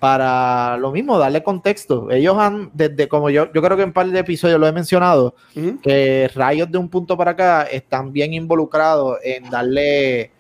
para 0.01 0.77
lo 0.77 0.91
mismo, 0.91 1.19
darle 1.19 1.45
contexto. 1.45 2.11
Ellos 2.11 2.37
han, 2.37 2.73
desde 2.75 3.07
como 3.07 3.31
yo, 3.31 3.53
yo 3.53 3.63
creo 3.63 3.77
que 3.77 3.85
en 3.85 3.91
un 3.91 3.93
par 3.93 4.09
de 4.09 4.19
episodios 4.19 4.59
lo 4.59 4.67
he 4.67 4.73
mencionado, 4.73 5.37
que 5.85 6.29
Rayos 6.35 6.69
de 6.69 6.79
un 6.79 6.89
punto 6.89 7.17
para 7.17 7.31
acá 7.31 7.63
están 7.63 8.13
bien 8.13 8.35
involucrados 8.35 9.19
en 9.23 9.49
darle 9.49 10.33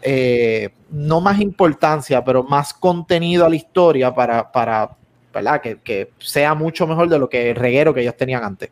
eh, 0.00 0.70
no 0.88 1.20
más 1.20 1.38
importancia, 1.42 2.24
pero 2.24 2.42
más 2.42 2.72
contenido 2.72 3.44
a 3.44 3.50
la 3.50 3.56
historia 3.56 4.14
para, 4.14 4.50
para 4.50 4.96
¿verdad? 5.38 5.60
Que, 5.60 5.78
que 5.78 6.10
sea 6.18 6.54
mucho 6.54 6.86
mejor 6.86 7.08
de 7.08 7.18
lo 7.18 7.28
que 7.28 7.50
el 7.50 7.56
reguero 7.56 7.92
que 7.92 8.02
ellos 8.02 8.16
tenían 8.16 8.44
antes. 8.44 8.70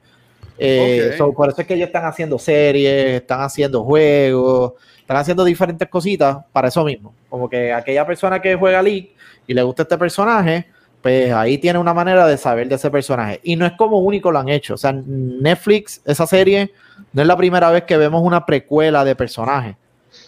Eh, 0.58 1.14
so, 1.18 1.32
por 1.32 1.48
eso 1.48 1.60
es 1.60 1.66
que 1.66 1.74
ellos 1.74 1.88
están 1.88 2.04
haciendo 2.04 2.38
series, 2.38 3.20
están 3.20 3.42
haciendo 3.42 3.84
juegos, 3.84 4.72
están 5.00 5.18
haciendo 5.18 5.44
diferentes 5.44 5.88
cositas 5.88 6.38
para 6.52 6.68
eso 6.68 6.84
mismo. 6.84 7.14
Como 7.28 7.48
que 7.48 7.72
aquella 7.72 8.06
persona 8.06 8.40
que 8.40 8.54
juega 8.54 8.82
League 8.82 9.12
y 9.46 9.54
le 9.54 9.62
gusta 9.62 9.82
este 9.82 9.98
personaje, 9.98 10.66
pues 11.02 11.32
ahí 11.32 11.58
tiene 11.58 11.78
una 11.78 11.94
manera 11.94 12.26
de 12.26 12.36
saber 12.38 12.68
de 12.68 12.76
ese 12.76 12.90
personaje. 12.90 13.40
Y 13.42 13.56
no 13.56 13.66
es 13.66 13.72
como 13.72 13.98
único 13.98 14.32
lo 14.32 14.38
han 14.38 14.48
hecho. 14.48 14.74
O 14.74 14.78
sea, 14.78 14.92
Netflix, 14.92 16.00
esa 16.04 16.26
serie, 16.26 16.72
no 17.12 17.22
es 17.22 17.28
la 17.28 17.36
primera 17.36 17.70
vez 17.70 17.84
que 17.84 17.96
vemos 17.96 18.22
una 18.22 18.44
precuela 18.46 19.04
de 19.04 19.14
personajes. 19.14 19.76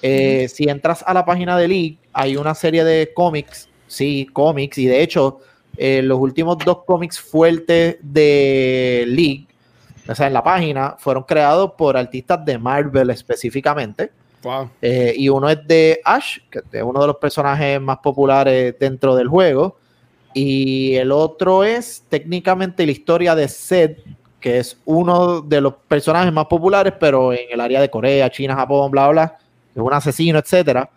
Eh, 0.03 0.47
Si 0.49 0.69
entras 0.69 1.03
a 1.07 1.15
la 1.15 1.25
página 1.25 1.57
de 1.57 1.69
League, 1.69 1.99
hay 2.13 2.37
una 2.37 2.55
serie 2.55 2.85
de 2.85 3.13
cómics, 3.15 3.69
sí, 3.87 4.29
cómics, 4.33 4.79
y 4.79 4.87
de 4.87 5.03
hecho, 5.03 5.41
eh, 5.81 6.03
los 6.03 6.19
últimos 6.19 6.59
dos 6.59 6.85
cómics 6.85 7.21
fuertes 7.21 7.99
de 8.03 9.05
League, 9.07 9.47
o 10.09 10.15
sea, 10.15 10.27
en 10.27 10.33
la 10.33 10.43
página, 10.43 10.97
fueron 10.99 11.23
creados 11.23 11.73
por 11.79 11.97
artistas 11.97 12.45
de 12.45 12.59
Marvel 12.59 13.11
específicamente. 13.11 14.11
Wow. 14.43 14.71
Eh, 14.83 15.15
y 15.17 15.29
uno 15.29 15.49
es 15.49 15.65
de 15.69 16.01
Ash, 16.05 16.39
que 16.51 16.63
es 16.73 16.83
uno 16.83 17.01
de 17.01 17.07
los 17.07 17.17
personajes 17.17 17.81
más 17.81 17.99
populares 17.99 18.75
dentro 18.81 19.15
del 19.15 19.29
juego. 19.29 19.77
Y 20.35 20.97
el 20.97 21.13
otro 21.13 21.63
es 21.63 22.03
técnicamente 22.09 22.85
la 22.85 22.93
historia 22.93 23.37
de 23.37 23.47
Zed, 23.47 23.99
que 24.41 24.59
es 24.59 24.81
uno 24.85 25.43
de 25.43 25.61
los 25.61 25.75
personajes 25.87 26.33
más 26.33 26.47
populares, 26.47 26.95
pero 26.99 27.33
en 27.33 27.47
el 27.53 27.61
área 27.61 27.81
de 27.81 27.89
Corea, 27.89 28.29
China, 28.31 28.57
Japón, 28.57 28.91
bla, 28.91 29.09
bla. 29.11 29.39
es 29.77 29.81
un 29.81 29.93
asesino, 29.93 30.41
etcétera. 30.41 30.91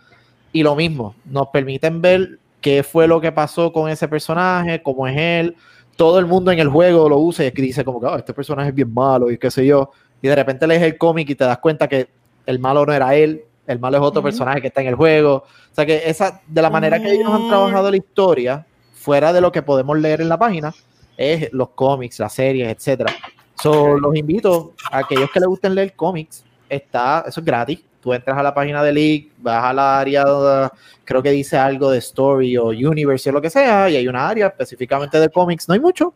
Y 0.52 0.64
lo 0.64 0.76
mismo, 0.76 1.14
nos 1.26 1.50
permiten 1.50 2.02
ver 2.02 2.40
qué 2.62 2.84
fue 2.84 3.08
lo 3.08 3.20
que 3.20 3.32
pasó 3.32 3.74
con 3.74 3.90
ese 3.90 4.08
personaje, 4.08 4.82
cómo 4.82 5.08
es 5.08 5.18
él. 5.18 5.56
Todo 5.96 6.20
el 6.20 6.26
mundo 6.26 6.52
en 6.52 6.60
el 6.60 6.70
juego 6.70 7.10
lo 7.10 7.18
usa 7.18 7.46
y 7.46 7.52
dice 7.52 7.84
como 7.84 8.00
que 8.00 8.08
"Ah, 8.08 8.16
este 8.18 8.34
personaje 8.34 8.70
es 8.70 8.76
bien 8.76 8.94
malo 8.94 9.30
y 9.30 9.38
qué 9.38 9.52
sé 9.52 9.66
yo. 9.66 9.92
Y 10.22 10.28
de 10.28 10.36
repente 10.36 10.66
lees 10.68 10.82
el 10.84 10.98
cómic 10.98 11.30
y 11.30 11.36
te 11.36 11.44
das 11.44 11.58
cuenta 11.58 11.88
que 11.88 12.08
el 12.46 12.60
malo 12.60 12.86
no 12.86 12.94
era 12.94 13.14
él, 13.16 13.44
el 13.68 13.80
malo 13.80 13.98
es 13.98 14.04
otro 14.04 14.22
personaje 14.24 14.62
que 14.62 14.68
está 14.68 14.82
en 14.82 14.88
el 14.88 14.96
juego. 14.96 15.36
O 15.36 15.76
sea 15.76 15.86
que 15.86 16.04
esa, 16.06 16.42
de 16.48 16.62
la 16.62 16.70
manera 16.70 17.00
que 17.02 17.12
ellos 17.12 17.30
han 17.32 17.48
trabajado 17.48 17.90
la 17.92 17.98
historia, 17.98 18.66
fuera 18.94 19.34
de 19.34 19.42
lo 19.42 19.52
que 19.52 19.62
podemos 19.62 19.98
leer 19.98 20.22
en 20.22 20.30
la 20.30 20.38
página, 20.38 20.74
es 21.18 21.52
los 21.54 21.70
cómics, 21.70 22.20
las 22.20 22.34
series, 22.34 22.70
etcétera. 22.70 23.14
So, 23.62 23.98
los 24.00 24.16
invito 24.16 24.74
a 24.92 25.00
aquellos 25.00 25.30
que 25.32 25.40
les 25.40 25.48
gusten 25.48 25.76
leer 25.76 25.94
cómics, 25.96 26.44
está, 26.70 27.24
eso 27.28 27.40
es 27.40 27.46
gratis. 27.46 27.80
Tú 28.02 28.14
entras 28.14 28.38
a 28.38 28.44
la 28.44 28.54
página 28.54 28.84
de 28.84 28.92
League, 28.92 29.30
vas 29.38 29.64
a 29.64 29.74
la 29.74 30.00
área, 30.00 30.24
donde 30.24 30.70
creo 31.04 31.22
que 31.22 31.32
dice 31.32 31.58
algo 31.58 31.92
de 31.92 32.00
Story 32.00 32.58
o 32.58 32.68
Universe 32.68 33.30
o 33.30 33.34
lo 33.34 33.42
que 33.42 33.50
sea, 33.50 33.90
y 33.90 33.96
hay 33.96 34.08
una 34.08 34.28
área 34.28 34.48
específicamente 34.48 35.20
de 35.20 35.30
cómics, 35.30 35.68
no 35.68 35.76
hay 35.76 35.80
mucho, 35.80 36.14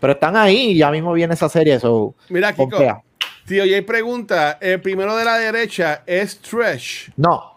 pero 0.00 0.12
están 0.12 0.36
ahí 0.36 0.70
y 0.70 0.78
ya 0.78 0.90
mismo 0.90 1.12
viene 1.12 1.34
esa 1.34 1.48
serie, 1.48 1.74
eso 1.74 2.14
Mira, 2.28 2.52
Kiko. 2.52 2.68
pompea. 2.68 3.02
Tío 3.46 3.64
Jay 3.64 3.80
pregunta: 3.80 4.58
el 4.60 4.80
primero 4.80 5.16
de 5.16 5.24
la 5.24 5.38
derecha 5.38 6.02
es 6.06 6.38
Trash. 6.38 7.08
No, 7.16 7.54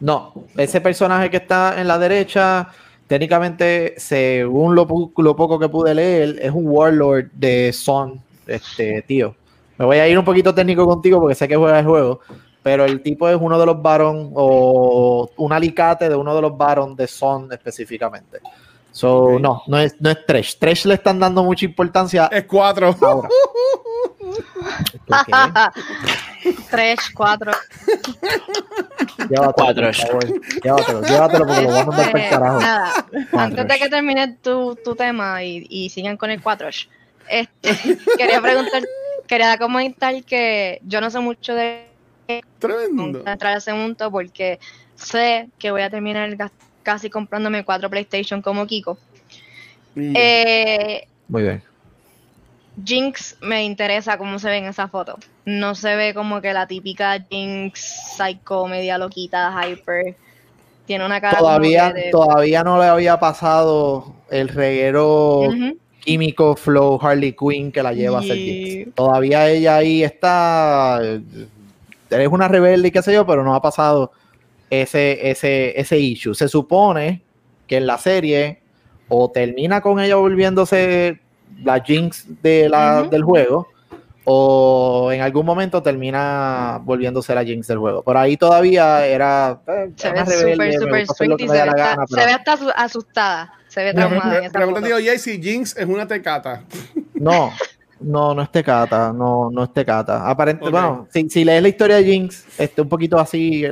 no, 0.00 0.34
ese 0.56 0.80
personaje 0.80 1.30
que 1.30 1.38
está 1.38 1.80
en 1.80 1.88
la 1.88 1.98
derecha, 1.98 2.68
técnicamente, 3.06 3.94
según 3.96 4.74
lo, 4.74 4.86
lo 5.16 5.36
poco 5.36 5.58
que 5.58 5.68
pude 5.68 5.94
leer, 5.94 6.38
es 6.40 6.50
un 6.52 6.66
warlord 6.68 7.30
de 7.32 7.72
Son, 7.72 8.20
este 8.46 9.02
tío. 9.02 9.34
Me 9.78 9.84
voy 9.84 9.98
a 9.98 10.08
ir 10.08 10.18
un 10.18 10.24
poquito 10.24 10.54
técnico 10.54 10.86
contigo 10.86 11.20
porque 11.20 11.34
sé 11.34 11.46
que 11.48 11.56
juega 11.56 11.78
el 11.80 11.86
juego, 11.86 12.20
pero 12.62 12.84
el 12.84 13.02
tipo 13.02 13.28
es 13.28 13.36
uno 13.40 13.58
de 13.58 13.66
los 13.66 13.80
Baron 13.82 14.30
o 14.34 15.30
un 15.36 15.52
alicate 15.52 16.08
de 16.08 16.14
uno 16.16 16.34
de 16.34 16.42
los 16.42 16.56
Baron 16.56 16.96
de 16.96 17.06
Son 17.06 17.52
específicamente. 17.52 18.40
So, 18.90 19.34
Ok. 19.34 19.40
no, 19.40 19.62
no 19.66 19.78
es, 19.78 19.94
no 20.00 20.08
es 20.10 20.24
Tresh. 20.24 20.58
Tresh 20.58 20.86
le 20.86 20.94
están 20.94 21.18
dando 21.18 21.44
mucha 21.44 21.66
importancia 21.66 22.28
Es 22.32 22.44
4. 22.46 22.96
ahora. 23.02 23.28
¿Por 25.06 25.26
qué? 25.26 26.52
Tres, 26.70 26.98
cuatro. 27.14 27.52
Llévatelo, 29.28 29.54
Cuatro. 29.54 29.90
Llévatelo, 30.62 31.02
llévatelo 31.02 31.46
porque 31.46 31.62
lo 31.62 31.68
voy 31.70 31.78
a 31.80 31.84
mandar 31.84 32.12
para 32.12 32.18
el 32.18 32.24
Este, 32.24 32.30
carajo. 32.36 32.60
nada, 32.60 32.92
Cuatro. 33.30 33.38
antes 33.40 33.68
de 33.68 33.78
que 33.78 33.88
termine 33.88 34.28
tu, 34.42 34.76
tu 34.84 34.94
tema 34.94 35.42
y, 35.42 35.66
y 35.68 35.90
sigan 35.90 36.16
con 36.16 36.30
el 36.30 36.42
4, 36.42 36.68
este, 37.28 37.98
quería 38.18 38.40
preguntar, 38.40 38.82
quería 39.26 39.56
comentar 39.58 40.22
que 40.24 40.80
yo 40.84 41.00
no 41.00 41.10
sé 41.10 41.18
mucho 41.20 41.54
de 41.54 41.86
Tremendo. 42.58 43.18
entrar 43.26 43.54
a 43.54 43.56
ese 43.58 43.72
mundo 43.72 44.10
porque 44.10 44.58
sé 44.94 45.48
que 45.58 45.70
voy 45.70 45.82
a 45.82 45.90
terminar 45.90 46.36
casi 46.82 47.10
comprándome 47.10 47.64
cuatro 47.64 47.90
PlayStation 47.90 48.42
como 48.42 48.66
Kiko. 48.66 48.98
Y- 49.94 50.12
Eh, 50.16 51.06
Muy 51.28 51.42
bien. 51.42 51.62
Jinx 52.84 53.36
me 53.40 53.64
interesa 53.64 54.18
cómo 54.18 54.38
se 54.38 54.48
ve 54.50 54.58
en 54.58 54.66
esa 54.66 54.86
foto. 54.88 55.18
No 55.46 55.74
se 55.74 55.96
ve 55.96 56.12
como 56.12 56.40
que 56.42 56.52
la 56.52 56.66
típica 56.66 57.18
Jinx 57.30 58.14
psycho, 58.16 58.66
media 58.66 58.98
loquita, 58.98 59.54
hyper. 59.66 60.14
Tiene 60.84 61.04
una 61.06 61.20
cara 61.20 61.38
Todavía, 61.38 61.92
de- 61.92 62.10
todavía 62.10 62.62
no 62.62 62.78
le 62.78 62.84
había 62.86 63.18
pasado 63.18 64.14
el 64.30 64.48
reguero 64.48 65.40
Ujú. 65.40 65.78
Químico 66.06 66.56
flow 66.56 66.98
Harley 67.02 67.34
Quinn 67.34 67.70
que 67.72 67.82
la 67.82 67.92
lleva 67.92 68.20
a 68.20 68.22
ser 68.22 68.36
Y- 68.38 68.70
Jinx. 68.84 68.94
Todavía 68.94 69.50
ella 69.50 69.76
ahí 69.76 70.02
está. 70.04 71.00
Eres 72.08 72.28
una 72.30 72.48
rebelde 72.48 72.88
y 72.88 72.90
qué 72.92 73.02
sé 73.02 73.12
yo, 73.12 73.26
pero 73.26 73.42
no 73.44 73.54
ha 73.54 73.60
pasado 73.60 74.12
ese, 74.70 75.30
ese, 75.30 75.78
ese 75.78 75.98
issue. 75.98 76.34
Se 76.34 76.48
supone 76.48 77.22
que 77.66 77.76
en 77.78 77.86
la 77.86 77.98
serie 77.98 78.60
o 79.08 79.30
termina 79.30 79.80
con 79.80 80.00
ella 80.00 80.16
volviéndose 80.16 81.18
la 81.64 81.80
Jinx 81.80 82.26
de 82.42 82.68
la, 82.68 83.02
del 83.04 83.22
juego, 83.24 83.68
o 84.24 85.10
en 85.12 85.20
algún 85.20 85.46
momento 85.46 85.82
termina 85.82 86.80
volviéndose 86.82 87.34
la 87.34 87.44
Jinx 87.44 87.66
del 87.68 87.78
juego. 87.78 88.02
Por 88.02 88.16
ahí 88.16 88.36
todavía 88.36 89.06
era. 89.06 89.60
eh, 89.66 89.90
Se 89.96 90.10
ve 90.10 90.18
hacer 90.20 90.38
sweet 90.38 90.54
y 90.54 90.56
me 90.56 91.06
se 91.06 91.52
ve, 91.52 91.58
la 91.58 91.62
hasta- 91.64 91.76
gana, 91.76 92.06
se 92.08 92.16
ve 92.16 92.32
hasta 92.32 92.56
asu- 92.58 92.72
asustada. 92.76 93.52
Se 93.76 93.84
ve 93.84 93.92
traumada 93.94 94.24
en 94.24 94.30
pre- 94.38 94.46
esa 94.46 94.52
Pregunta 94.54 94.80
foto. 94.80 94.96
tío 94.96 95.06
Jay 95.06 95.18
si 95.18 95.42
Jinx 95.42 95.76
es 95.76 95.86
una 95.86 96.06
tecata. 96.06 96.62
No, 97.14 97.50
no, 98.00 98.34
no 98.34 98.42
es 98.42 98.50
Tecata, 98.52 99.10
no, 99.12 99.50
no 99.50 99.64
es 99.64 99.72
Tecata. 99.72 100.28
Aparente, 100.28 100.64
Ok. 100.66 100.70
bueno, 100.70 101.08
si, 101.10 101.28
si 101.30 101.44
lees 101.44 101.62
la 101.62 101.68
historia 101.68 101.96
de 101.96 102.04
Jinx, 102.04 102.44
este, 102.58 102.82
un 102.82 102.88
poquito 102.90 103.18
así, 103.18 103.64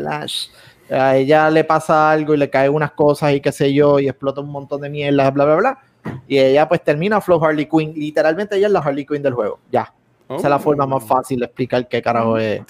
a 0.90 1.16
ella 1.16 1.50
le 1.50 1.62
pasa 1.64 2.10
algo 2.10 2.32
y 2.34 2.38
le 2.38 2.48
caen 2.48 2.72
unas 2.72 2.92
cosas 2.92 3.32
y 3.34 3.40
qué 3.40 3.52
sé 3.52 3.72
yo, 3.74 3.98
y 4.00 4.08
explota 4.08 4.40
un 4.40 4.48
montón 4.50 4.80
de 4.80 4.88
mierda, 4.88 5.30
bla, 5.30 5.44
bla, 5.44 5.56
bla. 5.56 5.78
Y 6.26 6.38
ella 6.38 6.66
pues 6.68 6.82
termina 6.82 7.20
Flow 7.20 7.42
Harley 7.44 7.66
Quinn, 7.68 7.92
literalmente 7.94 8.56
ella 8.56 8.66
es 8.68 8.72
la 8.72 8.80
Harley 8.80 9.04
Quinn 9.04 9.22
del 9.22 9.34
juego, 9.34 9.58
ya. 9.70 9.92
Esa 10.26 10.36
es 10.36 10.44
la 10.44 10.56
Oh. 10.56 10.60
forma 10.60 10.86
más 10.86 11.04
fácil 11.04 11.40
de 11.40 11.44
explicar 11.46 11.86
qué 11.86 12.00
carajo 12.00 12.38
es, 12.38 12.62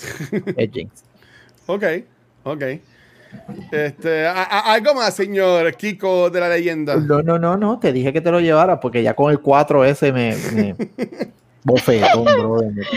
es 0.56 0.70
Jinx. 0.72 1.04
Ok, 1.66 1.84
ok. 2.42 2.62
Este, 3.70 4.26
a- 4.26 4.42
a- 4.42 4.72
algo 4.74 4.94
más, 4.94 5.14
señor 5.14 5.74
Kiko 5.76 6.30
de 6.30 6.40
la 6.40 6.48
leyenda. 6.48 6.96
No, 6.96 7.22
no, 7.22 7.38
no, 7.38 7.56
no, 7.56 7.78
te 7.78 7.92
dije 7.92 8.12
que 8.12 8.20
te 8.20 8.30
lo 8.30 8.40
llevara 8.40 8.80
porque 8.80 9.02
ya 9.02 9.14
con 9.14 9.30
el 9.30 9.40
4S 9.42 10.12
me... 10.12 10.36
me 10.52 10.74
bofetón, 11.64 12.24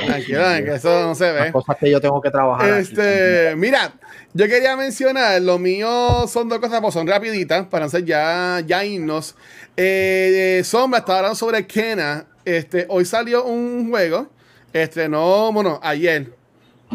Tranquila, 0.06 0.62
que 0.64 0.74
eso 0.76 0.90
no 1.08 1.16
se 1.16 1.32
Las 1.34 1.46
ve. 1.46 1.52
cosas 1.54 1.78
que 1.78 1.90
yo 1.90 2.02
tengo 2.02 2.20
que 2.22 2.30
trabajar. 2.30 2.70
aquí. 2.74 2.82
Este, 2.82 3.56
mira, 3.56 3.94
yo 4.34 4.46
quería 4.48 4.76
mencionar, 4.76 5.42
lo 5.42 5.58
mío 5.58 6.28
son 6.28 6.50
dos 6.50 6.60
cosas, 6.60 6.82
pues 6.82 6.94
son 6.94 7.08
rapiditas, 7.08 7.66
para 7.68 7.86
hacer 7.86 8.04
ya, 8.04 8.62
ya 8.66 8.84
irnos. 8.84 9.36
Eh, 9.78 10.62
Sombra 10.66 11.00
está 11.00 11.16
hablando 11.18 11.36
sobre 11.36 11.66
Kena. 11.66 12.26
Este, 12.44 12.86
hoy 12.90 13.06
salió 13.06 13.46
un 13.46 13.90
juego, 13.90 14.28
estrenó, 14.74 15.52
bueno, 15.54 15.80
ayer. 15.82 16.34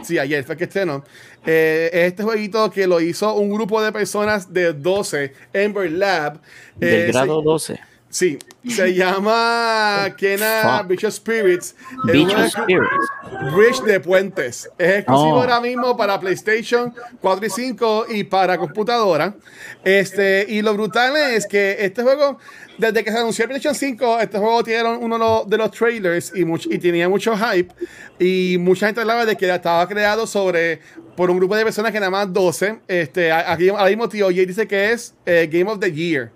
Sí, 0.02 0.18
ayer 0.18 0.42
fue 0.44 0.56
que 0.56 0.64
estrenó. 0.64 1.04
Eh, 1.44 1.90
este 1.92 2.22
jueguito 2.22 2.70
que 2.70 2.86
lo 2.86 3.00
hizo 3.00 3.34
un 3.34 3.50
grupo 3.52 3.82
de 3.82 3.90
personas 3.92 4.52
de 4.52 4.72
12, 4.72 5.32
Ember 5.52 5.90
Lab. 5.90 6.40
Eh, 6.80 6.86
Del 6.86 7.06
se- 7.06 7.12
grado 7.12 7.42
12. 7.42 7.80
Sí, 8.08 8.38
se 8.68 8.92
llama 8.94 10.14
Kena 10.18 10.78
Fuck. 10.80 10.88
Beach 10.88 11.10
Spirits. 11.10 11.74
Beach 12.04 12.50
Spirits. 12.50 13.08
Bridge 13.54 13.80
de 13.84 14.00
Puentes. 14.00 14.68
Es 14.78 14.98
exclusivo 14.98 15.36
Oh. 15.36 15.40
ahora 15.40 15.60
mismo 15.60 15.96
para 15.96 16.20
PlayStation 16.20 16.94
4 17.22 17.46
y 17.46 17.50
5 17.50 18.06
y 18.10 18.24
para 18.24 18.58
computadora. 18.58 19.34
Este, 19.82 20.44
y 20.46 20.60
lo 20.60 20.74
brutal 20.74 21.16
es 21.16 21.46
que 21.46 21.76
este 21.80 22.02
juego, 22.02 22.36
desde 22.76 23.02
que 23.02 23.10
se 23.10 23.16
anunció 23.18 23.44
el 23.44 23.48
PlayStation 23.48 23.74
5, 23.74 24.20
este 24.20 24.38
juego 24.38 24.62
tiene 24.62 24.88
uno 24.96 25.14
de 25.16 25.24
los, 25.24 25.48
de 25.48 25.56
los 25.56 25.70
trailers 25.70 26.32
y, 26.36 26.44
much- 26.44 26.68
y 26.70 26.78
tenía 26.78 27.08
mucho 27.08 27.34
hype. 27.34 27.72
Y 28.18 28.58
mucha 28.58 28.86
gente 28.86 29.00
hablaba 29.00 29.24
de 29.24 29.36
que 29.36 29.48
estaba 29.52 29.88
creado 29.88 30.26
sobre 30.26 30.80
por 31.16 31.30
un 31.30 31.38
grupo 31.38 31.54
de 31.56 31.64
personas 31.64 31.92
que 31.92 32.00
nada 32.00 32.10
más 32.10 32.32
12. 32.32 32.80
Este, 32.88 33.30
a- 33.32 33.52
aquí 33.52 33.68
ahora 33.68 33.86
mismo 33.86 34.08
Tío 34.08 34.26
Jay 34.28 34.46
dice 34.46 34.66
que 34.66 34.92
es 34.92 35.14
eh, 35.26 35.48
Game 35.52 35.70
of 35.70 35.78
the 35.78 35.92
Year. 35.92 36.30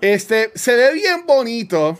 Este, 0.00 0.50
se 0.54 0.76
ve 0.76 0.92
bien 0.94 1.24
bonito. 1.26 1.98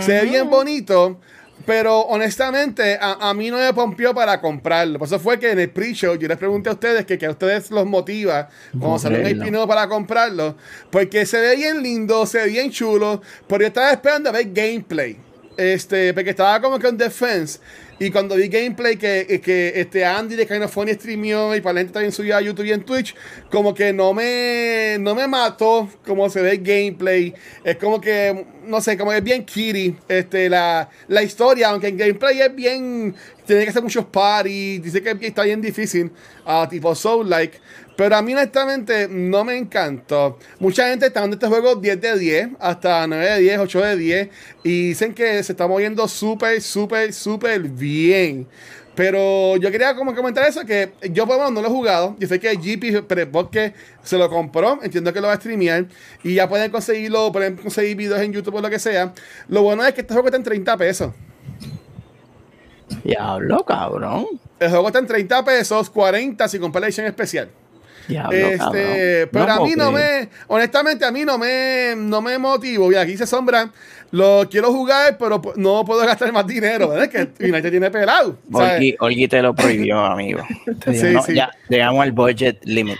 Se 0.00 0.12
ve 0.12 0.22
bien 0.24 0.48
bonito. 0.50 1.20
Pero 1.66 2.00
honestamente, 2.00 2.96
a, 2.98 3.28
a 3.28 3.34
mí 3.34 3.50
no 3.50 3.58
me 3.58 3.74
pompió 3.74 4.14
para 4.14 4.40
comprarlo. 4.40 4.98
Por 4.98 5.06
eso 5.06 5.18
fue 5.18 5.38
que 5.38 5.50
en 5.50 5.58
el 5.58 5.68
pre-show 5.68 6.14
yo 6.16 6.26
les 6.26 6.38
pregunté 6.38 6.70
a 6.70 6.72
ustedes 6.72 7.04
que, 7.04 7.18
que 7.18 7.26
a 7.26 7.30
ustedes 7.30 7.70
los 7.70 7.84
motiva 7.84 8.48
cuando 8.78 8.98
salen 8.98 9.26
el 9.26 9.38
pino 9.44 9.66
para 9.68 9.86
comprarlo. 9.86 10.56
Porque 10.90 11.26
se 11.26 11.38
ve 11.40 11.56
bien 11.56 11.82
lindo, 11.82 12.24
se 12.24 12.38
ve 12.38 12.46
bien 12.48 12.70
chulo. 12.70 13.20
Pero 13.46 13.60
yo 13.62 13.66
estaba 13.66 13.90
esperando 13.90 14.30
a 14.30 14.32
ver 14.32 14.50
gameplay. 14.52 15.18
Este, 15.58 16.14
porque 16.14 16.30
estaba 16.30 16.60
como 16.60 16.78
que 16.78 16.86
en 16.86 16.96
defense. 16.96 17.58
Y 17.98 18.12
cuando 18.12 18.36
vi 18.36 18.46
gameplay 18.46 18.96
que, 18.96 19.40
que 19.44 19.72
este 19.74 20.04
Andy 20.04 20.36
de 20.36 20.46
Kind 20.46 20.62
of 20.62 20.72
Funny 20.72 20.92
streameó 20.92 21.56
y 21.56 21.60
para 21.60 21.72
la 21.72 21.80
gente 21.80 21.94
también 21.94 22.12
subió 22.12 22.36
a 22.36 22.40
YouTube 22.40 22.66
y 22.66 22.70
en 22.70 22.84
Twitch, 22.84 23.12
como 23.50 23.74
que 23.74 23.92
no 23.92 24.14
me, 24.14 24.98
no 25.00 25.16
me 25.16 25.26
mató 25.26 25.88
como 26.06 26.30
se 26.30 26.42
ve 26.42 26.52
el 26.52 26.62
gameplay. 26.62 27.34
Es 27.64 27.76
como 27.76 28.00
que, 28.00 28.46
no 28.66 28.80
sé, 28.80 28.96
como 28.96 29.10
que 29.10 29.16
es 29.16 29.24
bien 29.24 29.44
kitty 29.44 29.96
este, 30.06 30.48
la, 30.48 30.88
la 31.08 31.24
historia, 31.24 31.70
aunque 31.70 31.88
en 31.88 31.96
gameplay 31.96 32.40
es 32.40 32.54
bien, 32.54 33.16
tiene 33.44 33.64
que 33.64 33.70
hacer 33.70 33.82
muchos 33.82 34.04
parties, 34.06 34.80
dice 34.80 35.02
que 35.02 35.26
está 35.26 35.42
bien 35.42 35.60
difícil, 35.60 36.12
ah, 36.46 36.68
tipo 36.70 36.94
Soul-like. 36.94 37.58
Pero 37.98 38.14
a 38.14 38.22
mí 38.22 38.32
honestamente 38.32 39.08
no 39.10 39.42
me 39.42 39.56
encantó. 39.56 40.38
Mucha 40.60 40.88
gente 40.88 41.06
está 41.06 41.18
dando 41.18 41.34
este 41.34 41.48
juego 41.48 41.74
10 41.74 42.00
de 42.00 42.16
10, 42.16 42.48
hasta 42.60 43.04
9 43.08 43.28
de 43.28 43.40
10, 43.40 43.58
8 43.58 43.80
de 43.80 43.96
10. 43.96 44.28
Y 44.62 44.88
dicen 44.90 45.12
que 45.12 45.42
se 45.42 45.50
está 45.50 45.66
moviendo 45.66 46.06
súper, 46.06 46.62
súper, 46.62 47.12
súper 47.12 47.60
bien. 47.62 48.46
Pero 48.94 49.56
yo 49.56 49.72
quería 49.72 49.96
como 49.96 50.14
comentar 50.14 50.48
eso, 50.48 50.64
que 50.64 50.92
yo 51.10 51.26
por 51.26 51.38
lo 51.38 51.50
menos 51.50 51.54
no 51.54 51.62
lo 51.62 51.66
he 51.66 51.70
jugado. 51.72 52.14
Yo 52.20 52.28
sé 52.28 52.38
que 52.38 52.54
GP 52.54 53.26
Porque 53.32 53.74
se 54.04 54.16
lo 54.16 54.30
compró, 54.30 54.78
entiendo 54.80 55.12
que 55.12 55.20
lo 55.20 55.26
va 55.26 55.32
a 55.32 55.36
streamear. 55.38 55.86
Y 56.22 56.34
ya 56.34 56.48
pueden 56.48 56.70
conseguirlo, 56.70 57.32
pueden 57.32 57.56
conseguir 57.56 57.96
videos 57.96 58.20
en 58.20 58.32
YouTube 58.32 58.54
o 58.54 58.60
lo 58.60 58.70
que 58.70 58.78
sea. 58.78 59.12
Lo 59.48 59.64
bueno 59.64 59.84
es 59.84 59.92
que 59.92 60.02
este 60.02 60.14
juego 60.14 60.28
está 60.28 60.36
en 60.36 60.44
30 60.44 60.76
pesos. 60.76 61.12
Diablo, 63.02 63.64
cabrón. 63.64 64.26
El 64.60 64.70
juego 64.70 64.86
está 64.86 65.00
en 65.00 65.08
30 65.08 65.44
pesos, 65.44 65.90
40 65.90 66.46
si 66.46 66.60
compras 66.60 66.80
la 66.80 66.86
edición 66.86 67.06
especial. 67.08 67.50
Diablo, 68.08 68.36
Este, 68.36 68.58
cabrón. 68.58 69.28
pero 69.32 69.46
No 69.46 69.52
a 69.52 69.60
mí 69.66 69.72
no 69.76 69.92
me, 69.92 70.28
honestamente, 70.48 71.04
a 71.04 71.12
mí 71.12 71.24
no 71.24 71.38
me, 71.38 71.94
no 71.96 72.20
me 72.22 72.38
motivo. 72.38 72.90
Y 72.90 72.96
aquí 72.96 73.16
se 73.16 73.26
sombra, 73.26 73.70
lo 74.10 74.48
quiero 74.50 74.72
jugar, 74.72 75.18
pero 75.18 75.40
no 75.56 75.84
puedo 75.84 76.04
gastar 76.06 76.32
más 76.32 76.46
dinero. 76.46 76.88
¿verdad? 76.88 77.08
Que 77.36 77.44
United 77.44 77.70
tiene 77.70 77.90
pelado. 77.90 78.38
Olgi, 78.50 78.96
Olgi 78.98 79.28
te 79.28 79.42
lo 79.42 79.54
prohibió, 79.54 79.98
amigo. 80.04 80.42
Sí, 80.86 81.02
no, 81.12 81.22
sí. 81.22 81.34
Ya, 81.34 81.50
llegamos 81.68 82.02
al 82.02 82.12
budget 82.12 82.58
limit. 82.64 82.98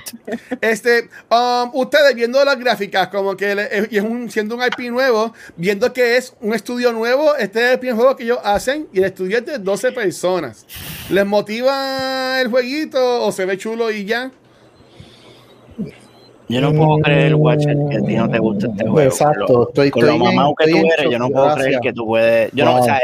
Este, 0.61 1.09
um, 1.31 1.71
ustedes 1.73 2.15
viendo 2.15 2.45
las 2.45 2.59
gráficas, 2.59 3.09
como 3.09 3.37
que 3.37 3.55
le- 3.55 3.79
es, 3.79 3.89
y 3.91 3.97
es 3.97 4.03
un, 4.03 4.31
siendo 4.31 4.57
un 4.57 4.63
IP 4.63 4.91
nuevo, 4.91 5.33
viendo 5.57 5.91
que 5.93 6.17
es 6.19 6.35
un 6.41 6.53
estudio 6.55 6.93
nuevo, 6.93 7.35
este 7.37 7.65
es 7.65 7.73
el 7.73 7.79
primer 7.79 7.97
juego 7.97 8.17
que 8.17 8.25
ellos 8.25 8.39
hacen 8.45 8.87
y 8.93 8.99
el 8.99 9.05
estudio 9.05 9.39
es 9.39 9.47
de 9.47 9.59
12 9.59 9.93
personas. 9.93 10.67
¿Les 11.09 11.25
motiva 11.25 12.41
el 12.41 12.49
jueguito 12.49 13.23
o 13.25 13.33
se 13.33 13.47
ve 13.47 13.57
chulo 13.57 13.91
y 13.91 14.05
ya? 14.05 14.31
Yo 16.51 16.63
no 16.63 16.73
puedo 16.73 16.97
creer, 17.03 17.35
Watcher, 17.35 17.77
que 17.91 17.97
a 17.99 18.01
ti 18.01 18.15
no 18.17 18.31
te 18.31 18.39
gusta 18.39 18.69
este 18.69 18.87
juego. 18.89 19.01
Exacto, 19.11 19.45
Con 19.47 19.55
lo, 19.57 19.69
estoy- 19.69 19.91
con 19.91 20.03
lo 20.03 20.13
estoy 20.13 20.27
en- 20.29 20.35
mamado 20.35 20.55
que 20.55 20.71
tú 20.71 20.77
eres, 20.79 21.11
yo 21.11 21.19
no 21.19 21.29
puedo 21.29 21.45
gracias. 21.45 21.65
creer 21.67 21.81
que 21.83 21.93
tú 21.93 22.07
puedes. 22.07 22.53
Yo 22.55 22.65
no, 22.65 22.77
o 22.81 22.83
sea, 22.83 23.01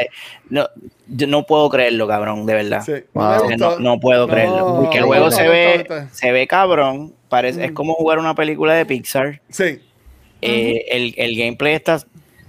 no, 0.48 0.66
yo 1.08 1.26
no 1.26 1.42
puedo 1.44 1.68
creerlo, 1.68 2.08
cabrón, 2.08 2.46
de 2.46 2.54
verdad. 2.54 2.82
Sí. 2.86 2.92
Wow. 3.12 3.22
me 3.24 3.28
O 3.36 3.38
sea, 3.38 3.48
gustó. 3.68 3.70
no, 3.80 3.90
no 3.90 4.00
puedo 4.00 4.26
No, 4.26 4.32
creerlo. 4.32 4.76
Porque 4.80 4.96
el 4.98 5.04
juego 5.04 5.24
no, 5.26 5.30
se 5.30 5.44
no, 5.44 5.50
ve, 5.50 5.86
se 6.12 6.32
ve 6.32 6.46
cabrón. 6.46 7.12
Parece, 7.28 7.64
Es 7.66 7.72
como 7.72 7.92
jugar 7.94 8.18
una 8.18 8.34
película 8.34 8.72
de 8.74 8.86
Pixar. 8.86 9.42
Sí. 9.50 9.78
Eh, 10.40 10.84
el, 10.90 11.14
el 11.18 11.36
gameplay 11.36 11.74
está, 11.74 11.98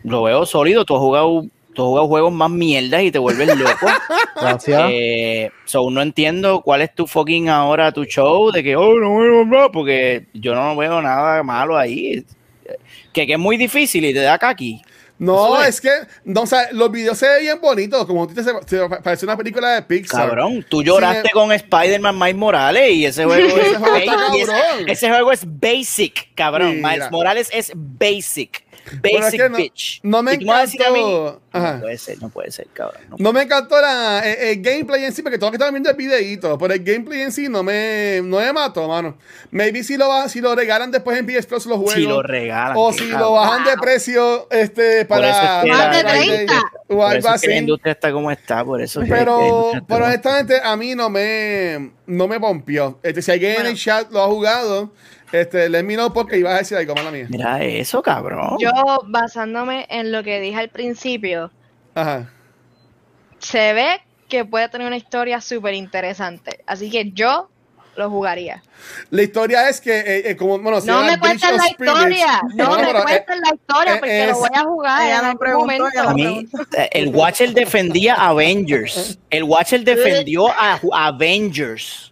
lo 0.03 0.23
veo 0.23 0.45
sólido. 0.45 0.85
Tú 0.85 0.95
has 0.95 1.01
jugado, 1.01 1.45
tú 1.75 1.83
jugado 1.83 2.07
juegos 2.07 2.33
más 2.33 2.49
mierdas 2.49 3.03
y 3.03 3.11
te 3.11 3.19
vuelves 3.19 3.55
loco. 3.55 3.85
Gracias. 4.41 4.89
Eh, 4.91 5.51
so, 5.65 5.89
no 5.91 6.01
entiendo 6.01 6.61
cuál 6.61 6.81
es 6.81 6.95
tu 6.95 7.05
fucking 7.05 7.49
ahora 7.49 7.91
tu 7.91 8.05
show 8.05 8.51
de 8.51 8.63
que, 8.63 8.75
oh, 8.75 8.97
no 8.99 9.17
veo 9.17 9.45
nada, 9.45 9.71
porque 9.71 10.25
yo 10.33 10.55
no 10.55 10.75
veo 10.75 11.01
nada 11.01 11.43
malo 11.43 11.77
ahí. 11.77 12.25
Que, 13.13 13.27
que 13.27 13.33
es 13.33 13.39
muy 13.39 13.57
difícil 13.57 14.03
y 14.05 14.13
te 14.13 14.21
da 14.21 14.39
kaki. 14.39 14.81
No, 15.17 15.61
es. 15.61 15.75
es 15.75 15.81
que, 15.81 15.89
no, 16.25 16.41
o 16.41 16.45
sea, 16.45 16.67
los 16.73 16.91
videos 16.91 17.17
se 17.17 17.25
ven 17.29 17.41
bien 17.41 17.61
bonitos, 17.61 18.05
como 18.05 18.27
tú 18.27 18.33
dices, 18.33 18.53
se, 18.65 18.77
se 18.77 18.89
parece 19.01 19.25
una 19.25 19.37
película 19.37 19.75
de 19.75 19.81
Pixar. 19.81 20.27
Cabrón, 20.27 20.65
tú 20.67 20.83
lloraste 20.83 21.29
Sí, 21.29 21.29
con 21.31 21.53
Spider-Man 21.53 22.19
Miles 22.19 22.35
Morales 22.35 22.91
y 22.91 23.05
ese 23.05 23.23
juego, 23.23 23.47
Ese 23.47 23.71
es, 23.71 23.77
juego 23.77 23.95
ese- 24.87 25.09
juego 25.09 25.31
es 25.31 25.45
basic, 25.45 26.33
cabrón. 26.35 26.75
Mira. 26.77 26.89
Miles 26.89 27.11
Morales 27.11 27.49
es 27.53 27.71
basic. 27.73 28.65
Pero 29.01 29.17
es 29.17 29.23
Basic 29.25 29.41
que 29.41 29.49
no- 29.49 29.57
bitch. 29.57 29.99
no 30.03 30.21
me 30.23 30.33
encantó. 30.33 31.41
No 31.53 31.79
puede 31.81 31.97
ser, 31.97 32.21
no 32.21 32.29
puede 32.29 32.51
ser, 32.51 32.67
cabrón. 32.73 33.01
no 33.09 33.15
No 33.19 33.33
me 33.33 33.43
encantó 33.43 33.79
la, 33.81 34.19
el, 34.19 34.49
el 34.49 34.61
gameplay 34.61 35.05
en 35.05 35.13
sí, 35.13 35.21
porque 35.21 35.37
todos 35.37 35.51
que 35.51 35.55
estaban 35.55 35.73
viendo 35.73 35.89
el 35.89 35.95
videito, 35.95 36.57
pero 36.57 36.73
el 36.73 36.83
gameplay 36.83 37.21
en 37.21 37.31
sí 37.31 37.47
no 37.49 37.63
me, 37.63 38.21
no 38.23 38.37
me 38.39 38.51
mató, 38.53 38.87
mano. 38.87 39.17
Maybe 39.51 39.83
si 39.83 39.97
lo, 39.97 40.09
va- 40.09 40.27
si 40.29 40.41
lo 40.41 40.53
regalan 40.55 40.91
después 40.91 41.17
en 41.17 41.25
PS 41.25 41.45
Plus 41.47 41.65
los 41.65 41.77
juegos. 41.77 41.93
Si 41.93 42.01
lo 42.03 42.21
regalan. 42.21 42.73
o 42.77 42.91
si 42.93 43.09
cabrón. 43.09 43.19
lo 43.21 43.31
bajan 43.33 43.63
de 43.63 43.77
precio 43.77 44.47
este, 44.51 44.91
eso 44.91 45.01
es 45.01 45.07
para 45.07 45.61
que 45.63 45.69
Más 45.69 45.95
de 45.97 46.03
la- 46.03 46.11
30. 46.11 46.53
o 46.87 46.95
Por 46.97 47.05
algo 47.05 47.13
es 47.17 47.23
que 47.23 47.29
la 47.29 47.33
así. 47.33 47.51
industria 47.53 47.91
está 47.93 48.11
como 48.11 48.29
está, 48.31 48.63
por 48.65 48.81
eso 48.81 49.01
es 49.01 49.09
Pero, 49.09 49.71
pero 49.71 49.83
como- 49.87 50.05
honestamente 50.05 50.59
a 50.63 50.75
mí 50.75 50.93
no 50.95 51.09
me, 51.09 51.91
no 52.05 52.27
me 52.27 52.39
pompió. 52.39 52.99
Este, 53.01 53.21
si 53.21 53.31
alguien 53.31 53.51
en 53.51 53.57
Bueno. 53.57 53.69
el 53.69 53.77
chat 53.77 54.11
lo 54.11 54.21
ha 54.21 54.27
jugado, 54.27 54.91
este, 55.41 55.69
let 55.69 55.83
me 55.83 55.95
know 55.95 56.11
porque 56.13 56.37
iba 56.39 56.51
a 56.53 56.57
decir 56.57 56.77
algo, 56.77 56.95
mala 56.95 57.11
mía. 57.11 57.27
Mira 57.29 57.63
eso, 57.63 58.01
cabrón. 58.01 58.57
Yo, 58.59 58.71
basándome 59.07 59.85
en 59.89 60.11
lo 60.11 60.23
que 60.23 60.39
dije 60.39 60.57
al 60.59 60.69
principio, 60.69 61.51
Ajá. 61.93 62.29
se 63.39 63.73
ve 63.73 64.01
que 64.29 64.45
puede 64.45 64.69
tener 64.69 64.87
una 64.87 64.97
historia 64.97 65.41
súper 65.41 65.73
interesante. 65.73 66.63
Así 66.65 66.89
que 66.89 67.11
yo 67.11 67.49
lo 67.95 68.09
jugaría. 68.09 68.61
La 69.09 69.21
historia 69.21 69.69
es 69.69 69.79
que, 69.79 69.97
eh, 69.99 70.29
eh, 70.31 70.35
como, 70.35 70.59
bueno, 70.59 70.81
se 70.81 70.87
No 70.87 71.01
me 71.03 71.17
cuenten 71.17 71.51
of 71.53 71.57
la 71.57 71.63
Spirits. 71.69 71.93
historia. 71.95 72.41
No, 72.55 72.75
me 72.75 72.89
eh, 72.89 73.03
cuenten 73.03 73.39
la 73.41 73.55
historia 73.55 73.93
eh, 73.95 73.97
porque 73.99 74.23
es- 74.23 74.29
lo 74.31 74.37
voy 74.39 74.49
a 74.53 74.63
jugar 74.63 75.01
Ella 75.03 75.15
en 75.15 75.21
no 75.21 75.27
algún 75.27 75.39
preguntó, 75.39 75.59
momento. 75.65 75.87
ella 75.93 76.03
no 76.03 76.09
A 76.09 76.13
mí, 76.13 76.47
eh, 76.77 76.89
el 76.91 77.15
Watcher 77.15 77.53
defendía 77.53 78.15
a 78.15 78.29
Avengers. 78.29 79.17
El 79.29 79.43
Watcher 79.43 79.83
defendió 79.85 80.49
a 80.49 80.79
Avengers. 80.91 82.11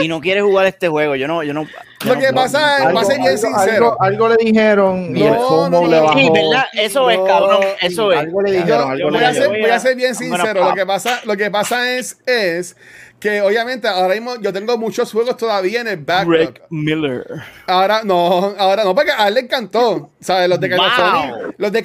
Y 0.00 0.08
no 0.08 0.20
quiere 0.20 0.40
jugar 0.42 0.66
este 0.66 0.88
juego. 0.88 1.16
Yo 1.16 1.26
no, 1.26 1.42
yo 1.42 1.52
no. 1.52 1.62
yo 1.64 1.68
Lo 2.04 2.14
no- 2.14 2.20
que 2.20 2.28
no- 2.28 2.34
pasa 2.34 2.78
es- 2.78 2.84
no- 2.84 2.94
va 2.94 3.00
a 3.00 3.04
ser 3.04 3.18
bien 3.18 3.28
algo, 3.30 3.38
sincero. 3.42 3.86
algo- 4.00 4.02
algo 4.02 4.28
le 4.28 4.36
dijeron 4.44 5.16
y 5.16 5.22
el 5.24 5.32
No, 5.32 5.40
FOMO 5.48 5.68
no, 5.70 5.86
le 5.88 5.96
no. 5.96 6.04
bajó. 6.04 6.18
Sí, 6.18 6.30
¿verdad? 6.32 6.64
Eso 6.72 7.10
es, 7.10 7.18
No, 7.18 7.24
cabrón. 7.24 7.60
Eso 7.82 8.12
es. 8.12 8.18
algo 8.18 8.42
le 8.42 8.52
Yo, 8.52 8.58
dijeron, 8.60 8.90
algo 8.92 9.10
voy, 9.10 9.18
le 9.18 9.26
a 9.26 9.32
ser, 9.32 9.42
dijeron. 9.42 9.60
voy 9.62 9.70
a 9.70 9.80
ser 9.80 9.96
bien 9.96 10.14
sincero. 10.14 10.64
Lo 10.64 10.74
que 10.74 10.86
pasa, 10.86 11.20
lo 11.24 11.36
que 11.36 11.50
pasa 11.50 11.92
es, 11.92 12.18
es 12.26 12.76
que 13.20 13.40
obviamente 13.40 13.88
ahora 13.88 14.14
mismo 14.14 14.36
yo 14.40 14.52
tengo 14.52 14.78
muchos 14.78 15.10
juegos 15.10 15.36
todavía 15.36 15.80
en 15.80 15.88
el 15.88 15.96
backlog. 15.96 16.52
Greg 16.52 16.62
Miller. 16.70 17.24
Ahora 17.66 18.02
no, 18.04 18.54
ahora 18.56 18.84
no, 18.84 18.94
porque 18.94 19.10
a 19.10 19.26
él 19.28 19.34
le 19.34 19.40
encantó. 19.40 20.10
¿Sabes? 20.20 20.48
Los 20.48 20.60
de 20.60 20.68
of 20.68 20.76
Wow. 20.76 21.54
Los 21.56 21.72
de 21.72 21.82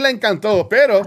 le 0.00 0.10
encantó. 0.10 0.68
Pero 0.68 1.02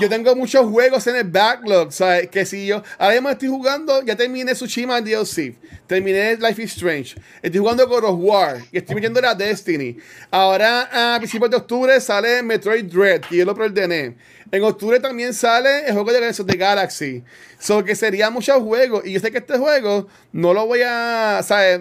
yo 0.00 0.08
tengo 0.08 0.36
muchos 0.36 0.66
juegos 0.66 1.06
en 1.08 1.16
el 1.16 1.24
backlog. 1.24 1.92
¿Sabes? 1.92 2.28
Que 2.28 2.46
si 2.46 2.66
yo 2.66 2.82
ahora 2.98 3.14
mismo 3.14 3.30
estoy 3.30 3.48
jugando, 3.48 4.02
ya 4.02 4.14
terminé 4.14 4.52
Tsushima 4.52 5.00
DLC. 5.00 5.56
Terminé 5.86 6.36
Life 6.36 6.62
is 6.62 6.72
Strange. 6.72 7.16
Estoy 7.42 7.60
jugando 7.60 7.88
God 7.88 8.04
of 8.04 8.16
War. 8.18 8.58
Y 8.70 8.78
estoy 8.78 8.94
metiendo 8.94 9.20
la 9.20 9.34
Destiny. 9.34 9.96
Ahora 10.30 11.14
a 11.14 11.18
principios 11.18 11.50
de 11.50 11.56
octubre 11.56 12.00
sale 12.00 12.42
Metroid 12.42 12.84
Dread, 12.84 13.22
que 13.22 13.38
yo 13.38 13.44
lo 13.44 13.54
preordené. 13.54 14.16
En 14.50 14.62
octubre 14.62 15.00
también 15.00 15.34
sale 15.34 15.86
el 15.86 15.94
juego 15.94 16.12
de 16.12 16.56
Galaxy. 16.56 17.24
So 17.64 17.82
que 17.82 17.96
sería 17.96 18.28
muchos 18.28 18.62
juegos. 18.62 19.06
Y 19.06 19.12
yo 19.12 19.20
sé 19.20 19.32
que 19.32 19.38
este 19.38 19.56
juego 19.56 20.06
no 20.32 20.52
lo 20.52 20.66
voy 20.66 20.82
a. 20.84 21.40
¿Sabes? 21.42 21.80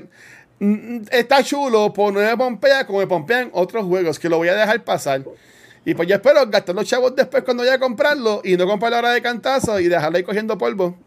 Mm, 0.59 1.01
está 1.11 1.43
chulo, 1.43 1.91
por 1.91 2.13
no 2.13 2.21
me 2.21 2.37
pompea 2.37 2.87
como 2.87 2.99
me 2.99 3.07
pompean 3.07 3.49
otros 3.51 3.85
juegos 3.85 4.17
que 4.17 4.29
lo 4.29 4.37
voy 4.37 4.47
a 4.47 4.55
dejar 4.55 4.81
pasar. 4.85 5.25
Y 5.83 5.93
pues 5.93 6.07
yo 6.07 6.15
espero 6.15 6.47
gastar 6.47 6.73
los 6.73 6.85
chavos 6.85 7.13
después 7.17 7.43
cuando 7.43 7.63
vaya 7.63 7.75
a 7.75 7.79
comprarlo 7.79 8.39
y 8.45 8.55
no 8.55 8.65
comprarlo 8.65 8.95
ahora 8.95 9.11
de 9.11 9.21
cantazo 9.21 9.77
y 9.81 9.89
dejarlo 9.89 10.15
ahí 10.17 10.23
cogiendo 10.23 10.57
polvo 10.57 10.97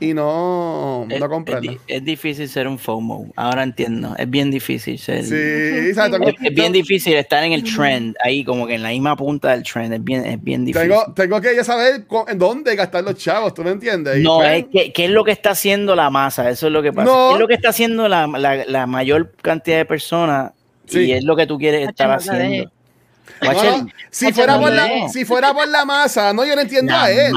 y 0.00 0.14
no, 0.14 1.06
Es, 1.10 1.20
no 1.20 1.44
es 1.46 1.60
di- 1.60 1.78
es 1.86 2.04
difícil 2.04 2.48
ser 2.48 2.66
un 2.66 2.78
FOMO. 2.78 3.30
Ahora 3.36 3.62
entiendo. 3.62 4.14
Es 4.18 4.28
bien 4.28 4.50
difícil 4.50 4.98
ser. 4.98 5.24
Sí. 5.24 5.94
Tengo, 5.94 6.28
Es, 6.28 6.34
es 6.42 6.54
bien 6.54 6.72
difícil 6.72 7.14
estar 7.14 7.44
en 7.44 7.52
el 7.52 7.62
trend, 7.64 8.16
ahí 8.24 8.42
como 8.42 8.66
que 8.66 8.74
en 8.74 8.82
la 8.82 8.88
misma 8.88 9.14
punta 9.16 9.50
del 9.50 9.62
trend. 9.62 9.92
Es 9.92 10.02
bien, 10.02 10.24
es 10.24 10.42
bien 10.42 10.64
difícil. 10.64 10.88
tengo, 10.88 11.12
tengo 11.14 11.40
que 11.40 11.54
ya 11.54 11.62
saber 11.64 12.06
en 12.28 12.38
dónde 12.38 12.74
gastar 12.76 13.04
los 13.04 13.14
chavos, 13.16 13.52
¿tú 13.54 13.62
me 13.62 13.70
entiendes? 13.70 14.18
Y 14.18 14.22
No, 14.22 14.38
pues, 14.38 14.64
es 14.64 14.66
que, 14.72 14.92
¿qué 14.92 15.04
es 15.04 15.10
lo 15.10 15.22
que 15.24 15.32
está 15.32 15.50
haciendo 15.50 15.94
la 15.94 16.08
masa? 16.10 16.48
Eso 16.50 16.66
es 16.68 16.72
lo 16.72 16.82
que 16.82 16.92
pasa. 16.92 17.10
No. 17.12 17.28
¿Qué 17.28 17.34
es 17.34 17.40
lo 17.40 17.48
que 17.48 17.54
está 17.54 17.68
haciendo 17.68 18.08
la, 18.08 18.26
la- 18.26 18.64
la 18.64 18.86
mayor 18.86 19.32
cantidad 19.42 19.76
de 19.76 19.84
personas? 19.84 20.52
Sí. 20.86 21.00
Y 21.00 21.12
es 21.12 21.24
lo 21.24 21.36
que 21.36 21.46
tú 21.46 21.58
quieres 21.58 21.86
estar 21.88 22.10
haciendo. 22.10 22.70
Si, 24.10 24.32
fuera 24.32 24.58
por 24.58 24.72
la, 24.72 25.08
si 25.08 25.24
fuera 25.24 25.52
la 25.66 25.84
masa, 25.84 26.32
no, 26.32 26.44
yo 26.44 26.54
no 26.54 26.62
entiendo 26.62 26.94
a 26.94 27.10
él. 27.10 27.32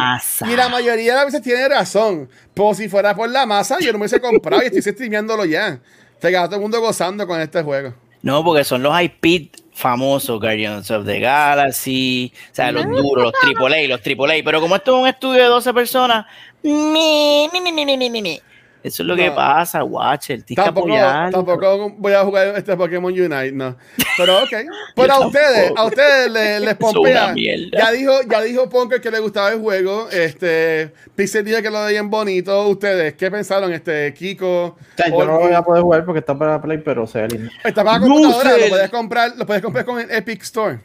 Y 0.47 0.55
la 0.55 0.69
mayoría 0.69 1.11
de 1.13 1.17
las 1.17 1.25
veces 1.25 1.41
tiene 1.41 1.67
razón. 1.67 2.29
Pues 2.53 2.77
si 2.77 2.89
fuera 2.89 3.15
por 3.15 3.29
la 3.29 3.45
masa, 3.45 3.77
yo 3.79 3.91
no 3.91 3.97
me 3.97 4.03
hubiese 4.03 4.19
comprado 4.19 4.61
y 4.63 4.67
estoy 4.67 4.81
streameándolo 4.81 5.45
ya. 5.45 5.79
Se 6.21 6.29
queda 6.29 6.45
todo 6.45 6.55
el 6.55 6.61
mundo 6.61 6.79
gozando 6.79 7.27
con 7.27 7.39
este 7.39 7.61
juego. 7.63 7.93
No, 8.21 8.43
porque 8.43 8.63
son 8.63 8.81
los 8.81 8.93
IP 9.01 9.51
famosos, 9.73 10.39
Guardians 10.39 10.89
of 10.91 11.05
the 11.05 11.19
Galaxy, 11.19 12.31
o 12.51 12.55
sea, 12.55 12.71
los 12.71 12.85
duros, 12.85 13.33
los 13.33 13.33
AAA, 13.33 13.87
los 13.87 13.99
AAA. 13.99 14.43
Pero 14.45 14.61
como 14.61 14.75
esto 14.75 14.95
es 14.95 15.01
un 15.01 15.07
estudio 15.07 15.41
de 15.43 15.49
12 15.49 15.73
personas, 15.73 16.25
mi, 16.61 17.49
mi, 17.51 17.61
mi, 17.61 17.71
mi, 17.71 17.85
mi, 17.85 17.97
mi, 17.97 18.21
mi 18.21 18.41
eso 18.83 19.01
es 19.03 19.07
lo 19.07 19.15
que 19.15 19.27
No. 19.29 19.35
pasa, 19.35 19.83
Watcher. 19.83 20.43
Tampoco, 20.55 20.89
tampoco 21.31 21.89
voy 21.97 22.11
a 22.13 22.23
jugar 22.23 22.47
este 22.57 22.75
Pokémon 22.75 23.13
Unite, 23.13 23.51
no. 23.53 23.77
Pero 24.17 24.39
ok. 24.43 24.49
Pero 24.95 25.13
a 25.13 25.25
ustedes, 25.27 25.71
a 25.75 25.85
ustedes 25.85 26.29
les, 26.31 26.61
les 26.61 26.75
pompea. 26.75 27.33
Ya 27.35 27.91
dijo, 27.91 28.13
ya 28.29 28.41
dijo 28.41 28.69
Ponker 28.69 28.99
que 28.99 29.09
le 29.09 29.19
gustaba 29.19 29.51
el 29.53 29.59
juego. 29.61 30.09
Este, 30.11 30.91
Pixel 31.15 31.45
dijo 31.45 31.61
que 31.61 31.69
lo 31.69 31.83
veían 31.85 32.09
bonito. 32.09 32.67
Ustedes, 32.67 33.13
¿qué 33.13 33.31
pensaron? 33.31 33.71
Este, 33.71 34.13
Kiko. 34.13 34.65
O 34.65 34.77
sea, 34.97 35.07
yo 35.07 35.17
no 35.25 35.25
lo 35.33 35.39
voy 35.39 35.53
a 35.53 35.61
poder 35.61 35.81
jugar 35.81 36.03
porque 36.05 36.19
está 36.19 36.37
para 36.37 36.61
Play, 36.61 36.79
pero 36.79 37.07
se 37.07 37.21
ve 37.21 37.27
lindo. 37.29 37.51
Está 37.63 37.83
para 37.85 37.99
computadora, 38.01 38.57
lo 38.57 38.67
puedes 38.69 38.89
comprar, 38.89 39.31
lo 39.37 39.45
puedes 39.45 39.63
comprar 39.63 39.85
con 39.85 39.99
el 40.01 40.11
Epic 40.11 40.41
Store. 40.43 40.79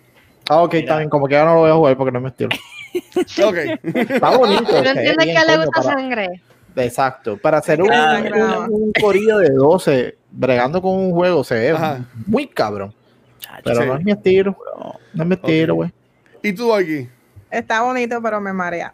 Ah, 0.48 0.62
ok, 0.62 0.76
también, 0.86 1.10
como 1.10 1.26
que 1.26 1.34
ya 1.34 1.44
no 1.44 1.54
lo 1.54 1.60
voy 1.60 1.70
a 1.70 1.74
jugar 1.74 1.96
porque 1.96 2.12
no 2.12 2.18
es 2.20 2.22
mi 2.22 2.28
estilo. 2.30 2.50
Ok. 3.44 3.56
Está 4.10 4.36
bonito. 4.36 4.64
¿Tú 4.64 4.72
se 4.72 4.80
ve 4.82 4.88
entiendes 4.90 5.24
bien, 5.26 5.36
que 5.36 5.46
le 5.46 5.56
gusta 5.58 5.82
para- 5.82 5.94
sangre? 5.94 6.28
Exacto. 6.84 7.36
Para 7.36 7.58
hacer 7.58 7.82
un, 7.82 7.90
un, 7.90 8.68
un 8.70 8.92
corillo 9.00 9.38
de 9.38 9.50
12 9.50 10.16
bregando 10.30 10.80
con 10.82 10.92
un 10.92 11.12
juego 11.12 11.42
se 11.44 11.54
ve 11.54 11.70
Ajá. 11.70 12.00
muy 12.26 12.46
cabrón. 12.46 12.94
Chacho, 13.38 13.60
Pero 13.64 13.80
Sí. 13.82 13.86
no 13.86 13.96
es 13.96 14.04
mi 14.04 14.12
estilo. 14.12 14.56
No 15.14 15.22
es 15.22 15.28
mi 15.28 15.34
estilo, 15.34 15.74
güey. 15.76 15.92
¿Y 16.42 16.52
tú, 16.52 16.74
aquí? 16.74 17.08
Está 17.50 17.82
bonito, 17.82 18.20
pero 18.22 18.40
me 18.40 18.52
marea. 18.52 18.92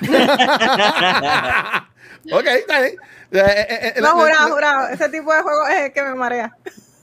Ok, 2.32 2.44
está 2.46 2.80
bien. 2.80 2.94
Eh, 3.30 3.38
eh, 3.40 3.92
eh, 3.96 4.00
No, 4.02 4.10
jurado, 4.10 4.50
jurado. 4.52 4.88
Ese 4.88 5.08
tipo 5.08 5.32
de 5.32 5.40
juego 5.40 5.66
es 5.68 5.80
el 5.86 5.92
que 5.92 6.02
me 6.02 6.14
marea. 6.14 6.54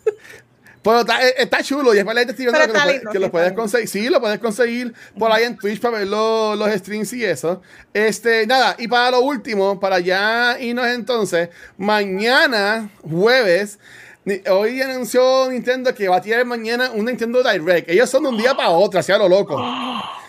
Pero 0.86 1.00
está, 1.00 1.28
eh, 1.28 1.34
está 1.40 1.64
chulo 1.64 1.96
y 1.96 1.98
es 1.98 2.04
para 2.04 2.14
la 2.14 2.20
gente 2.22 2.34
estoy 2.34 2.46
viendo 2.46 2.60
Pero 2.60 2.74
que, 2.74 2.80
lo, 2.80 2.94
lindo, 2.94 3.12
que 3.12 3.20
lo 3.20 3.32
puedes 3.32 3.54
conseguir. 3.54 3.88
Sí, 3.88 4.08
lo 4.08 4.22
puedes 4.22 4.38
conseguir 4.38 4.94
por 5.18 5.32
ahí 5.32 5.44
en 5.44 5.58
Twitch 5.58 5.82
para 5.82 5.98
ver 5.98 6.08
los, 6.08 6.56
los 6.56 6.70
streams 6.70 7.12
y 7.14 7.26
eso. 7.26 7.60
Este, 7.92 8.46
nada, 8.46 8.76
y 8.78 8.88
para 8.88 9.10
lo 9.10 9.22
último, 9.22 9.80
para 9.80 9.98
ya 9.98 10.58
irnos 10.60 10.86
entonces, 10.86 11.50
mañana, 11.76 12.92
jueves, 13.02 13.80
hoy 14.48 14.80
anunció 14.80 15.50
Nintendo 15.50 15.92
que 15.96 16.08
va 16.08 16.18
a 16.18 16.22
tirar 16.22 16.46
mañana 16.46 16.92
un 16.92 17.06
Nintendo 17.06 17.42
Direct. 17.42 17.90
Ellos 17.90 18.08
son 18.08 18.22
de 18.22 18.30
un 18.30 18.38
día 18.38 18.54
para 18.54 18.70
otro, 18.70 19.02
sea 19.02 19.18
lo 19.18 19.28
loco. 19.28 19.60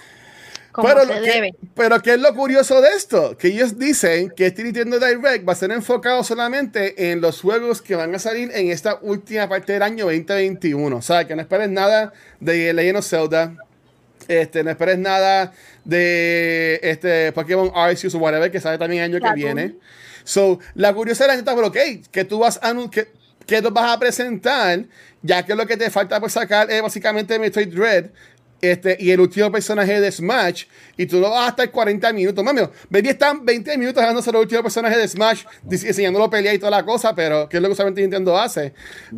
Como 0.76 0.88
Pero, 0.88 1.06
se 1.06 1.20
que- 1.22 1.54
pero 1.74 2.02
¿qué 2.02 2.12
es 2.12 2.20
lo 2.20 2.34
curioso 2.34 2.82
de 2.82 2.90
esto? 2.90 3.34
Que 3.38 3.48
ellos 3.48 3.78
dicen 3.78 4.30
que 4.36 4.44
este 4.44 4.62
Nintendo 4.62 4.98
Direct 4.98 5.48
va 5.48 5.54
a 5.54 5.56
ser 5.56 5.70
enfocado 5.70 6.22
solamente 6.22 7.10
en 7.10 7.22
los 7.22 7.40
juegos 7.40 7.80
que 7.80 7.96
van 7.96 8.14
a 8.14 8.18
salir 8.18 8.50
en 8.52 8.70
esta 8.70 8.98
última 9.00 9.48
parte 9.48 9.72
del 9.72 9.80
año 9.80 10.04
2021. 10.04 10.94
O 10.98 11.00
sea, 11.00 11.26
que 11.26 11.34
no 11.34 11.40
esperes 11.40 11.70
nada 11.70 12.12
de 12.40 12.74
Legend 12.74 12.98
of 12.98 13.06
Zelda. 13.08 13.56
Este, 14.28 14.62
no 14.64 14.70
esperes 14.70 14.98
nada 14.98 15.54
de 15.86 16.78
este 16.82 17.32
Pokémon 17.32 17.72
Arceus 17.74 18.14
o 18.14 18.18
whatever 18.18 18.50
que 18.50 18.60
sale 18.60 18.76
también 18.76 19.04
el 19.04 19.14
año 19.14 19.26
que 19.26 19.34
viene. 19.34 19.76
So, 20.24 20.58
la 20.74 20.92
curiosidad 20.92 21.34
es, 21.34 21.42
pero 21.42 21.68
ok, 21.68 21.76
que 22.10 22.24
tú 22.26 22.40
vas 22.40 22.60
a, 22.62 22.74
que, 22.90 23.08
que 23.46 23.62
nos 23.62 23.72
vas 23.72 23.94
a 23.94 23.98
presentar, 23.98 24.84
ya 25.22 25.42
que 25.46 25.54
lo 25.54 25.66
que 25.66 25.78
te 25.78 25.88
falta 25.88 26.20
por 26.20 26.30
sacar 26.30 26.70
es 26.70 26.82
básicamente 26.82 27.38
Metroid 27.38 27.68
Dread 27.74 28.06
este, 28.70 28.96
y 29.00 29.10
el 29.10 29.20
último 29.20 29.50
personaje 29.50 30.00
de 30.00 30.10
Smash, 30.12 30.64
y 30.96 31.06
tú 31.06 31.18
no 31.20 31.30
vas 31.30 31.46
a 31.46 31.48
estar 31.50 31.70
40 31.70 32.12
minutos. 32.12 32.44
Mami, 32.44 32.62
baby 32.90 33.08
están 33.08 33.44
20 33.44 33.76
minutos 33.78 34.02
hablando 34.02 34.22
sobre 34.22 34.38
el 34.38 34.42
último 34.44 34.62
personaje 34.62 34.96
de 34.98 35.06
Smash, 35.08 35.44
dic- 35.64 35.86
enseñándolo 35.86 36.28
pelea 36.30 36.54
y 36.54 36.58
toda 36.58 36.70
la 36.70 36.84
cosa, 36.84 37.14
pero 37.14 37.48
que 37.48 37.56
es 37.58 37.62
lo 37.62 37.68
que 37.68 37.72
usualmente 37.72 38.00
Nintendo 38.00 38.38
hace. 38.38 38.72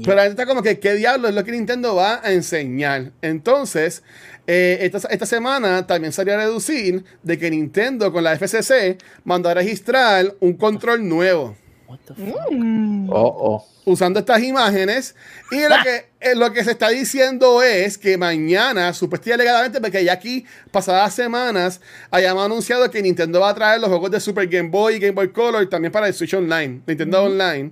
Pero 0.05 0.15
la 0.16 0.23
gente 0.25 0.41
está 0.43 0.47
como 0.47 0.62
que, 0.62 0.79
¿qué 0.79 0.95
diablo 0.95 1.29
es 1.29 1.35
lo 1.35 1.45
que 1.45 1.53
Nintendo 1.53 1.95
va 1.95 2.20
a 2.23 2.33
enseñar? 2.33 3.12
Entonces, 3.23 4.03
eh, 4.47 4.79
esta, 4.81 5.09
esta 5.09 5.27
semana 5.27 5.87
también 5.87 6.12
salió 6.12 6.35
a 6.35 6.39
reducir 6.39 7.05
de 7.23 7.39
que 7.39 7.51
Nintendo 7.51 8.12
con 8.12 8.25
la 8.25 8.33
FCC 8.37 8.97
mandó 9.25 9.49
a 9.51 9.55
registrar 9.55 10.35
un 10.41 10.55
control 10.55 11.07
nuevo 11.09 11.57
What 11.89 12.01
the 12.05 12.15
fuck? 12.15 12.51
Mm. 12.51 13.09
Oh, 13.10 13.36
oh. 13.40 13.66
usando 13.86 14.20
estas 14.20 14.43
imágenes. 14.43 15.15
Y 15.51 15.62
lo 15.62 15.77
que, 15.82 16.05
eh, 16.20 16.35
lo 16.35 16.52
que 16.52 16.62
se 16.62 16.73
está 16.73 16.90
diciendo 16.90 17.62
es 17.62 17.97
que 17.97 18.19
mañana, 18.19 18.93
supuestamente 18.93 19.43
alegadamente, 19.43 19.81
porque 19.81 20.05
ya 20.05 20.12
aquí, 20.12 20.44
pasadas 20.70 21.15
semanas, 21.15 21.81
hayamos 22.10 22.44
anunciado 22.44 22.90
que 22.90 23.01
Nintendo 23.01 23.40
va 23.40 23.51
a 23.51 23.55
traer 23.55 23.81
los 23.81 23.89
juegos 23.89 24.10
de 24.10 24.20
Super 24.20 24.47
Game 24.47 24.69
Boy 24.69 24.97
y 24.97 24.98
Game 24.98 25.12
Boy 25.12 25.31
Color 25.31 25.66
también 25.70 25.90
para 25.90 26.06
el 26.06 26.12
Switch 26.12 26.35
Online, 26.35 26.82
Nintendo 26.86 27.24
Online. 27.24 27.70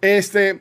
Este. 0.00 0.60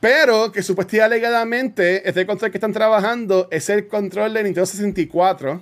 Pero 0.00 0.52
que 0.52 0.62
supuestamente 0.62 1.02
alegadamente 1.04 2.08
este 2.08 2.24
control 2.24 2.52
que 2.52 2.58
están 2.58 2.72
trabajando 2.72 3.48
es 3.50 3.68
el 3.68 3.88
control 3.88 4.32
de 4.32 4.44
Nintendo 4.44 4.64
64 4.64 5.60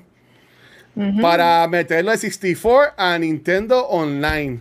Ujú. 0.94 1.20
para 1.22 1.66
meterlo 1.68 2.10
de 2.10 2.18
64 2.18 2.92
a 2.98 3.18
Nintendo 3.18 3.86
Online. 3.86 4.60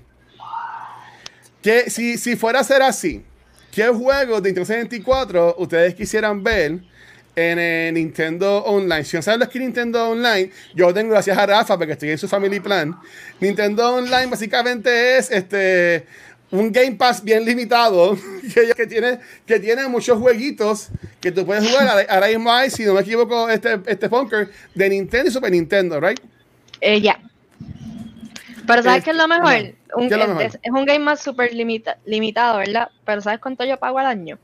Que 1.65 1.89
si, 1.89 2.19
si 2.19 2.35
fuera 2.35 2.59
a 2.59 2.63
ser 2.63 2.83
así, 2.83 3.23
¿qué 3.71 3.87
juegos 3.87 4.43
de 4.43 4.49
Nintendo 4.49 4.65
64 4.67 5.55
ustedes 5.57 5.95
quisieran 5.95 6.43
ver 6.43 6.73
en 7.35 7.57
eh, 7.59 7.89
Nintendo 7.91 8.63
Online? 8.65 9.03
Si 9.03 9.15
no 9.17 9.23
saben 9.23 9.39
lo 9.39 9.49
que 9.49 9.57
es 9.57 9.63
Nintendo 9.63 10.09
Online, 10.11 10.51
yo 10.75 10.93
tengo 10.93 11.09
gracias 11.09 11.35
a 11.35 11.43
Rafa 11.47 11.75
porque 11.75 11.93
estoy 11.93 12.11
en 12.11 12.19
su 12.19 12.27
family 12.27 12.59
plan. 12.59 12.95
Nintendo 13.39 13.95
Online 13.95 14.27
básicamente 14.27 15.17
es 15.17 15.31
este 15.31 16.05
un 16.51 16.71
Game 16.71 16.91
Pass 16.97 17.23
bien 17.23 17.43
limitado 17.43 18.15
que, 18.53 18.71
que 18.77 18.85
tiene, 18.85 19.19
que 19.47 19.59
tiene 19.59 19.87
muchos 19.87 20.19
jueguitos 20.19 20.89
que 21.19 21.31
tú 21.31 21.47
puedes 21.47 21.67
jugar. 21.67 22.05
Ahora- 22.07 22.27
mismo 22.27 22.51
hay, 22.53 22.69
si 22.69 22.85
no 22.85 22.93
me 22.93 23.01
equivoco, 23.01 23.49
este, 23.49 23.79
este 23.87 24.07
Funker 24.07 24.51
de 24.75 24.87
Nintendo 24.91 25.29
y 25.29 25.33
Super 25.33 25.51
Nintendo, 25.51 25.99
¿right? 25.99 26.19
Eh, 26.79 27.01
ya. 27.01 27.19
Pero 28.67 28.83
¿sabes 28.83 28.99
Es- 28.99 29.03
qué 29.05 29.09
es 29.09 29.17
lo 29.17 29.27
mejor? 29.27 29.47
ajá. 29.47 29.71
Un- 29.95 30.07
¿Qué 30.07 30.13
es 30.15 30.17
lo 30.17 30.23
es, 30.23 30.29
mejor? 30.29 30.43
es- 30.43 30.59
es 30.61 30.71
un 30.71 30.85
game 30.85 30.99
más 30.99 31.21
súper 31.21 31.53
limita- 31.53 31.97
limitado, 32.05 32.57
¿verdad? 32.57 32.89
Pero 33.05 33.21
¿sabes 33.21 33.39
cuánto 33.39 33.63
yo 33.65 33.77
pago 33.77 33.99
al 33.99 34.07
año? 34.07 34.37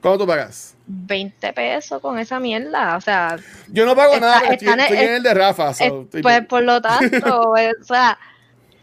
¿Cuánto 0.00 0.18
tú 0.20 0.26
pagas? 0.26 0.74
20 0.86 1.52
pesos 1.52 2.00
con 2.02 2.18
esa 2.18 2.40
mierda. 2.40 2.96
O 2.96 3.00
sea, 3.00 3.36
Yo 3.68 3.86
no 3.86 3.94
pago 3.94 4.14
Está- 4.14 4.26
nada 4.26 4.40
porque 4.40 4.54
estoy, 4.66 4.96
en 4.98 5.12
el 5.14 5.22
de 5.22 5.34
Rafa. 5.34 5.72
so, 5.74 5.84
es- 5.84 5.92
estoy 6.04 6.22
pues 6.22 6.46
por 6.46 6.62
lo 6.62 6.80
tanto, 6.82 7.50
o 7.52 7.84
sea, 7.84 8.18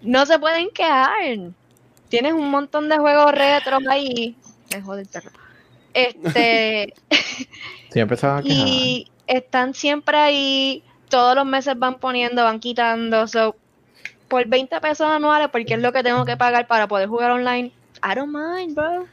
no 0.02 0.26
se 0.26 0.40
pueden 0.40 0.70
quejar. 0.72 1.10
Tienes 2.08 2.34
un 2.34 2.50
montón 2.50 2.90
de 2.90 2.98
juegos 2.98 3.32
retro 3.34 3.78
ahí. 3.90 4.36
Me 4.74 4.82
jode 4.82 5.06
el. 5.06 5.32
Este, 5.94 6.94
Siempre 7.92 8.18
se 8.18 8.28
van 8.28 8.38
a 8.38 8.42
quejar. 8.44 8.68
y 8.68 9.12
están 9.28 9.74
siempre 9.74 10.18
ahí. 10.18 10.84
Todos 11.10 11.36
los 11.36 11.46
meses 11.46 11.78
van 11.78 12.00
poniendo, 12.00 12.44
van 12.44 12.60
quitando. 12.60 13.28
So, 13.28 13.56
por 14.30 14.46
20 14.48 14.80
pesos 14.80 15.08
anuales, 15.08 15.50
porque 15.52 15.74
es 15.74 15.80
lo 15.82 15.92
que 15.92 16.04
tengo 16.04 16.24
que 16.26 16.38
pagar 16.38 16.68
para 16.68 16.88
poder 16.88 17.08
jugar 17.10 17.32
online. 17.32 17.72
I 18.04 18.16
don't 18.16 18.34
mind, 18.34 18.76
bro. 18.76 19.06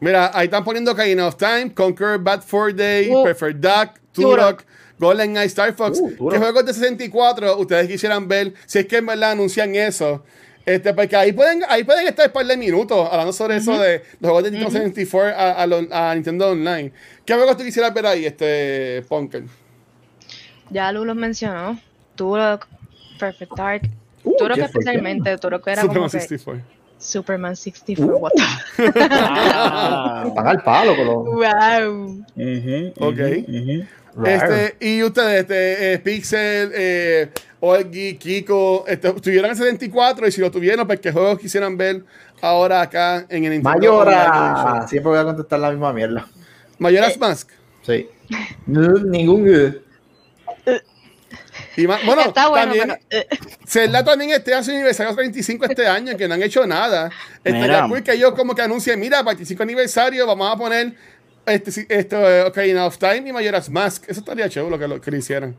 Mira, 0.00 0.30
ahí 0.32 0.44
están 0.46 0.64
poniendo 0.64 0.92
Ocarina 0.92 1.26
of 1.26 1.36
Time, 1.36 1.74
Conquer 1.74 2.18
Bad 2.18 2.42
for 2.42 2.72
Day, 2.74 3.10
Uh, 3.12 3.24
Perfect 3.24 3.58
Duck, 3.58 3.98
Turok. 4.12 4.62
Turok, 4.62 4.64
Golden 4.98 5.36
Eye, 5.36 5.46
Star 5.46 5.72
Fox. 5.74 5.98
Uh. 6.00 6.28
¿Qué 6.30 6.38
juegos 6.38 6.64
de 6.64 6.72
64 6.72 7.58
ustedes 7.58 7.88
quisieran 7.88 8.26
ver? 8.28 8.54
Si 8.66 8.78
es 8.78 8.86
que 8.86 8.98
en 8.98 9.06
verdad 9.06 9.32
anuncian 9.32 9.74
eso. 9.74 10.24
Este, 10.64 10.92
porque 10.92 11.16
ahí 11.16 11.32
pueden, 11.32 11.62
ahí 11.68 11.82
pueden 11.82 12.06
estar 12.06 12.26
un 12.26 12.32
par 12.32 12.46
de 12.46 12.56
minutos 12.56 13.08
hablando 13.10 13.32
sobre 13.32 13.56
eso 13.56 13.78
de 13.78 14.02
los 14.20 14.30
juegos 14.30 14.44
de 14.44 14.50
Nintendo 14.50 14.70
64 14.78 15.34
a, 15.36 15.50
a 15.62 15.66
lo- 15.66 15.86
a 15.90 16.14
Nintendo 16.14 16.50
Online. 16.50 16.92
¿Qué 17.24 17.34
juegos 17.34 17.56
tú 17.56 17.64
quisieras 17.64 17.92
ver 17.94 18.04
ahí, 18.06 18.26
este 18.26 19.02
Punker? 19.08 19.44
Ya 20.70 20.92
Lu 20.92 21.04
los 21.04 21.16
mencionó. 21.16 21.78
Turok, 22.16 22.66
Perfect 23.18 23.52
Dark. 23.56 23.82
Uh, 24.28 24.36
Turok 24.38 24.58
especialmente. 24.58 25.36
Turok 25.38 25.66
era 25.68 25.82
Superman 25.82 26.08
como 26.08 26.10
que 26.10 26.20
64. 26.20 26.64
Superman 26.98 27.56
64. 27.56 28.16
What 28.18 28.32
the- 28.34 28.92
Ah. 29.00 30.24
Están 30.26 30.46
al 30.48 30.62
palo, 30.62 30.92
pero. 30.96 31.14
Wow. 31.24 32.24
Ok. 32.98 33.18
Raro. 34.16 34.54
Este, 34.54 34.76
y 34.84 35.02
ustedes, 35.04 35.40
este, 35.42 35.92
eh, 35.92 35.98
Pixel, 36.00 36.72
eh, 36.74 37.30
Olgi, 37.60 38.16
Kiko, 38.16 38.84
este, 38.88 39.12
tuvieron 39.12 39.50
el 39.50 39.56
74 39.56 40.26
y 40.26 40.32
si 40.32 40.40
lo 40.40 40.50
tuvieron, 40.50 40.86
pues 40.88 40.98
qué 40.98 41.12
juegos 41.12 41.38
quisieran 41.38 41.76
ver 41.76 42.02
ahora 42.40 42.80
acá 42.80 43.26
en 43.28 43.44
el 43.44 43.50
Nintendo 43.52 43.62
Mayora. 43.78 44.86
Siempre 44.88 45.10
voy 45.10 45.20
a 45.20 45.24
contestar 45.24 45.60
la 45.60 45.70
misma 45.70 45.92
mierda. 45.92 46.26
Mayoras 46.78 47.18
Mask. 47.18 47.50
Sí. 47.82 48.08
No, 48.66 48.92
ningún. 49.04 49.78
Y 51.78 51.86
bueno, 51.86 52.22
Está 52.22 52.48
bueno, 52.48 52.74
también, 52.74 52.98
pero, 53.08 53.22
eh, 53.22 53.28
Zelda 53.64 54.02
también 54.02 54.32
este 54.32 54.52
hace 54.52 54.72
su 54.72 54.76
aniversario 54.76 55.14
35 55.14 55.64
este 55.66 55.86
año, 55.86 56.16
que 56.16 56.26
no 56.26 56.34
han 56.34 56.42
hecho 56.42 56.66
nada. 56.66 57.08
Estaría 57.44 57.86
cool 57.86 58.02
que 58.02 58.14
ellos 58.14 58.32
como 58.32 58.52
que 58.52 58.62
anuncien, 58.62 58.98
mira, 58.98 59.22
25 59.22 59.62
aniversario, 59.62 60.26
vamos 60.26 60.52
a 60.52 60.58
poner 60.58 60.94
este, 61.46 61.86
eh, 61.88 62.44
Ocarina 62.44 62.84
of 62.84 62.98
Time 62.98 63.28
y 63.28 63.32
Mayoras 63.32 63.70
Mask. 63.70 64.06
Eso 64.08 64.18
estaría 64.18 64.48
chulo 64.48 64.76
que 64.76 64.88
lo, 64.88 65.00
que 65.00 65.12
lo 65.12 65.16
hicieran. 65.18 65.54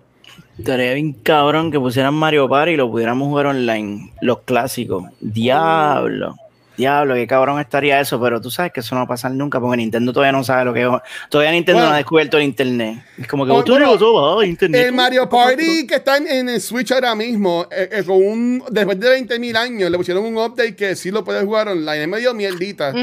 Estaría 0.58 0.94
bien 0.94 1.14
cabrón 1.14 1.72
que 1.72 1.80
pusieran 1.80 2.14
Mario 2.16 2.50
Party 2.50 2.72
y 2.72 2.76
lo 2.76 2.92
pudiéramos 2.92 3.30
jugar 3.30 3.46
online. 3.46 4.12
Los 4.20 4.42
clásicos. 4.42 5.06
Diablo. 5.22 6.36
Diablo, 6.80 7.14
qué 7.16 7.28
cabrón 7.28 7.60
estaría 7.60 8.00
eso, 8.00 8.22
pero 8.22 8.40
tú 8.40 8.50
sabes 8.50 8.72
que 8.72 8.80
eso 8.80 8.96
no 8.96 9.02
va 9.02 9.04
a 9.04 9.08
pasar 9.10 9.32
nunca 9.32 9.60
porque 9.60 9.76
Nintendo 9.76 10.14
todavía 10.14 10.32
no 10.32 10.46
sabe 10.46 10.64
lo 10.64 10.74
que 10.74 10.84
es. 10.84 10.88
Todavía 11.30 11.52
Nintendo 11.52 11.80
Bueno. 11.80 11.90
no 11.90 11.94
ha 11.94 11.98
descubierto 11.98 12.38
el 12.38 12.44
internet. 12.44 13.04
Es 13.18 13.28
como 13.28 13.46
que 13.46 13.52
Oh, 13.52 13.62
tú 13.66 13.78
no 13.78 13.98
todo, 13.98 14.42
internet. 14.44 14.86
El 14.88 14.94
Mario 14.94 15.28
Party 15.28 15.86
que 15.86 15.96
está 15.96 16.16
en, 16.16 16.28
en 16.28 16.48
el 16.48 16.62
Switch 16.62 16.90
ahora 16.94 17.16
mismo, 17.16 17.68
eh, 17.70 17.90
eh, 17.92 18.04
con 18.06 18.16
un, 18.16 18.64
después 18.72 18.98
de 18.98 19.10
20.000 19.26 19.58
años, 19.58 19.92
le 19.92 19.98
pusieron 19.98 20.24
un 20.24 20.38
update 20.38 20.74
que 20.78 20.96
sí 20.96 21.12
lo 21.12 21.26
puedes 21.26 21.44
jugar 21.44 21.68
online. 21.68 22.04
Es 22.04 22.08
medio 22.08 22.34
mierdita, 22.34 22.94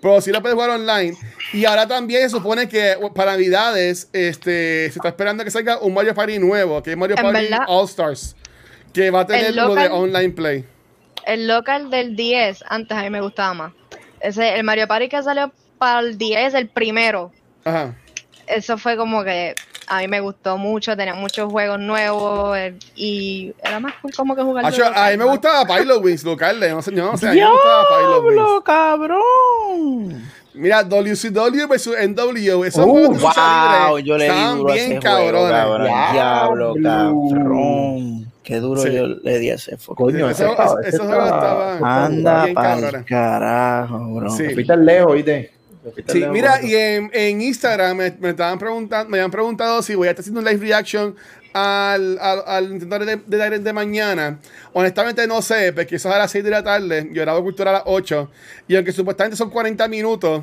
pero 0.00 0.22
sí 0.22 0.32
lo 0.32 0.40
puedes 0.40 0.54
jugar 0.54 0.70
online. 0.70 1.14
Y 1.52 1.66
ahora 1.66 1.86
también 1.86 2.22
se 2.22 2.30
supone 2.30 2.66
que 2.66 2.96
para 3.14 3.32
Navidades 3.32 4.08
este, 4.14 4.90
se 4.90 4.98
está 4.98 5.08
esperando 5.08 5.44
que 5.44 5.50
salga 5.50 5.78
un 5.80 5.92
Mario 5.92 6.14
Party 6.14 6.38
nuevo, 6.38 6.82
que 6.82 6.92
es 6.92 6.96
Mario 6.96 7.16
Party 7.16 7.42
verdad. 7.42 7.66
All 7.68 7.84
Stars, 7.84 8.34
que 8.94 9.10
va 9.10 9.20
a 9.20 9.26
tener 9.26 9.54
lo 9.54 9.74
de 9.74 9.88
online 9.88 10.30
play. 10.30 10.64
El 11.28 11.46
local 11.46 11.90
del 11.90 12.16
10, 12.16 12.64
antes 12.68 12.96
a 12.96 13.02
mí 13.02 13.10
me 13.10 13.20
gustaba 13.20 13.52
más. 13.54 13.72
Ese, 14.20 14.54
el 14.56 14.64
Mario 14.64 14.88
Party 14.88 15.08
que 15.08 15.22
salió 15.22 15.52
para 15.76 16.00
el 16.00 16.16
10, 16.16 16.54
el 16.54 16.68
primero. 16.68 17.30
Ajá. 17.64 17.94
Eso 18.46 18.78
fue 18.78 18.96
como 18.96 19.22
que 19.22 19.54
a 19.88 19.98
mí 19.98 20.08
me 20.08 20.20
gustó 20.20 20.56
mucho, 20.56 20.96
tenía 20.96 21.12
muchos 21.14 21.50
juegos 21.52 21.78
nuevos 21.78 22.56
eh, 22.56 22.74
y 22.96 23.52
era 23.62 23.78
más 23.78 23.92
cool 24.00 24.10
como 24.16 24.34
que 24.34 24.42
jugar. 24.42 24.64
Acho, 24.64 24.84
a 24.86 25.10
mí 25.10 25.16
me 25.18 25.24
gustaba 25.26 25.66
Pilot 25.66 26.02
Wings 26.02 26.24
local, 26.24 26.58
no 26.60 26.80
sé, 26.82 26.92
no 26.92 27.16
sé, 27.18 27.28
a 27.28 27.32
mí 27.32 27.40
me 27.40 27.46
gustaba 27.50 27.84
Pilot 27.88 28.22
Wings. 28.24 28.34
Diablo, 28.34 28.64
cabrón. 28.64 30.22
Mira, 30.54 30.82
WCW 30.82 31.68
versus 31.68 31.94
NWO, 32.08 32.64
esos 32.64 32.84
Uh, 32.86 32.90
juegos 32.90 33.18
de 33.18 33.22
lucha 33.22 33.86
Wow, 33.88 33.96
libre 33.98 34.02
yo 34.02 34.16
le 34.18 34.74
bien 34.74 35.00
cabrones. 35.00 35.52
cabrón. 35.52 35.84
Diablo, 36.12 36.74
Diablo. 36.74 36.74
cabrón. 37.30 38.17
Qué 38.48 38.60
duro 38.60 38.80
Sí. 38.82 38.92
yo 38.92 39.06
le 39.06 39.38
di 39.38 39.50
a 39.50 39.54
ese 39.56 39.76
fucking 39.76 40.06
Coño, 40.06 40.30
ese 40.30 40.44
esos 40.44 40.56
ese 40.86 40.98
juegos 40.98 41.24
estaba- 41.26 41.74
estaban- 41.74 41.84
Anda 41.84 42.54
cabrones. 42.54 43.04
carajo, 43.06 44.14
bro. 44.14 44.30
Sí. 44.30 44.44
Fuiste 44.54 44.76
lejos, 44.76 45.14
¿viste? 45.14 45.52
Sí, 46.06 46.24
mira, 46.30 46.62
y 46.62 46.74
en, 46.74 47.10
en 47.12 47.40
Instagram 47.42 47.96
me, 47.98 48.10
me 48.20 48.30
estaban 48.30 48.58
preguntando, 48.58 49.10
me 49.10 49.18
habían 49.18 49.30
preguntado 49.30 49.82
si 49.82 49.94
voy 49.94 50.08
a 50.08 50.10
estar 50.12 50.22
haciendo 50.22 50.40
un 50.40 50.46
live 50.46 50.60
reaction 50.60 51.14
al, 51.52 52.18
al, 52.20 52.42
al 52.46 52.70
Nintendo 52.70 52.98
de, 53.04 53.16
de, 53.26 53.58
de 53.58 53.72
mañana. 53.72 54.38
Honestamente 54.72 55.26
no 55.26 55.40
sé, 55.42 55.72
porque 55.74 55.96
eso 55.96 56.08
es 56.08 56.14
a 56.14 56.18
las 56.18 56.30
6 56.30 56.42
de 56.44 56.50
la 56.50 56.62
tarde, 56.62 57.08
yo 57.12 57.22
grabo 57.22 57.42
cultura 57.42 57.70
a 57.70 57.74
las 57.74 57.82
8, 57.86 58.30
y 58.66 58.76
aunque 58.76 58.92
supuestamente 58.92 59.36
son 59.36 59.50
40 59.50 59.86
minutos, 59.88 60.42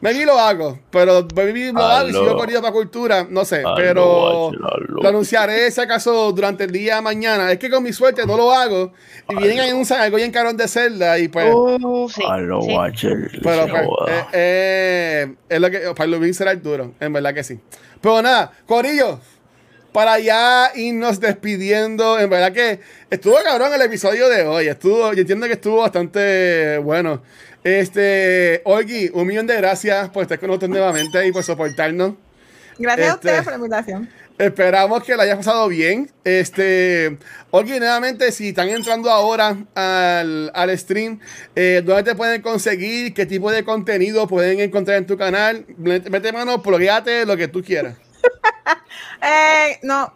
maybe 0.00 0.24
lo 0.24 0.38
hago, 0.38 0.78
pero 0.90 1.26
maybe 1.34 1.72
lo 1.72 1.82
hago 1.82 2.08
y 2.08 2.12
sigo 2.12 2.36
corriendo 2.36 2.62
para 2.62 2.72
cultura, 2.72 3.26
no 3.28 3.44
sé, 3.44 3.62
pero 3.76 4.50
lo 4.88 5.08
anunciaré 5.08 5.70
si 5.70 5.80
acaso 5.80 6.32
durante 6.32 6.64
el 6.64 6.72
día 6.72 6.96
de 6.96 7.02
mañana. 7.02 7.52
Es 7.52 7.58
que 7.58 7.70
con 7.70 7.82
mi 7.82 7.92
suerte 7.92 8.26
no 8.26 8.36
lo 8.36 8.52
hago 8.52 8.92
y 9.28 9.36
vienen 9.36 9.60
a 9.60 9.64
anunciar 9.64 10.00
algo 10.00 10.18
en 10.18 10.32
carón 10.32 10.56
de 10.56 10.68
celda 10.68 11.18
y 11.18 11.28
pues. 11.28 11.52
Uh, 11.54 12.08
sí, 12.08 12.22
sí. 12.22 12.74
Watcher. 12.74 13.30
Pero 13.42 13.66
pues, 13.66 14.10
eh, 14.10 14.24
eh, 14.32 15.34
es 15.48 15.60
lo 15.60 15.70
que 15.70 15.78
para 15.96 16.06
Lubin 16.06 16.34
será 16.34 16.52
el 16.52 16.62
duro, 16.62 16.94
en 17.00 17.12
verdad 17.12 17.34
que 17.34 17.44
sí. 17.44 17.58
Pero 18.00 18.22
nada, 18.22 18.52
Corillo, 18.66 19.20
para 19.92 20.18
ya 20.18 20.70
irnos 20.74 21.20
despidiendo, 21.20 22.18
en 22.18 22.30
verdad 22.30 22.52
que 22.52 22.80
estuvo 23.10 23.36
cabrón 23.42 23.72
el 23.74 23.82
episodio 23.82 24.28
de 24.28 24.46
hoy. 24.46 24.68
Estuvo, 24.68 25.12
yo 25.12 25.20
entiendo 25.20 25.46
que 25.46 25.54
estuvo 25.54 25.78
bastante 25.78 26.78
bueno. 26.78 27.22
Este, 27.64 28.62
Olgi, 28.64 29.10
un 29.12 29.26
millón 29.26 29.46
de 29.46 29.56
gracias 29.56 30.08
por 30.10 30.22
estar 30.22 30.38
con 30.38 30.48
nosotros 30.48 30.70
nuevamente 30.70 31.26
y 31.26 31.32
por 31.32 31.44
soportarnos. 31.44 32.14
Gracias 32.78 33.08
a 33.08 33.14
Este- 33.14 33.26
ustedes 33.28 33.42
por 33.44 33.52
la 33.52 33.56
invitación. 33.58 34.08
Esperamos 34.38 35.04
que 35.04 35.14
la 35.14 35.24
hayas 35.24 35.36
pasado 35.36 35.68
bien. 35.68 36.10
Este, 36.24 37.18
Olgi, 37.50 37.78
nuevamente, 37.78 38.32
si 38.32 38.48
están 38.48 38.70
entrando 38.70 39.10
ahora 39.10 39.54
al, 39.74 40.50
al 40.54 40.78
stream, 40.78 41.20
eh, 41.54 41.82
¿dónde 41.84 42.04
te 42.04 42.14
pueden 42.14 42.40
conseguir? 42.40 43.12
¿Qué 43.12 43.26
tipo 43.26 43.50
de 43.52 43.64
contenido 43.64 44.26
pueden 44.26 44.60
encontrar 44.60 44.96
en 44.96 45.06
tu 45.06 45.18
canal? 45.18 45.66
Mete 45.76 46.32
mano, 46.32 46.62
plugueate 46.62 47.26
lo 47.26 47.36
que 47.36 47.48
tú 47.48 47.62
quieras. 47.62 47.96
Eh, 49.22 49.78
no, 49.82 50.14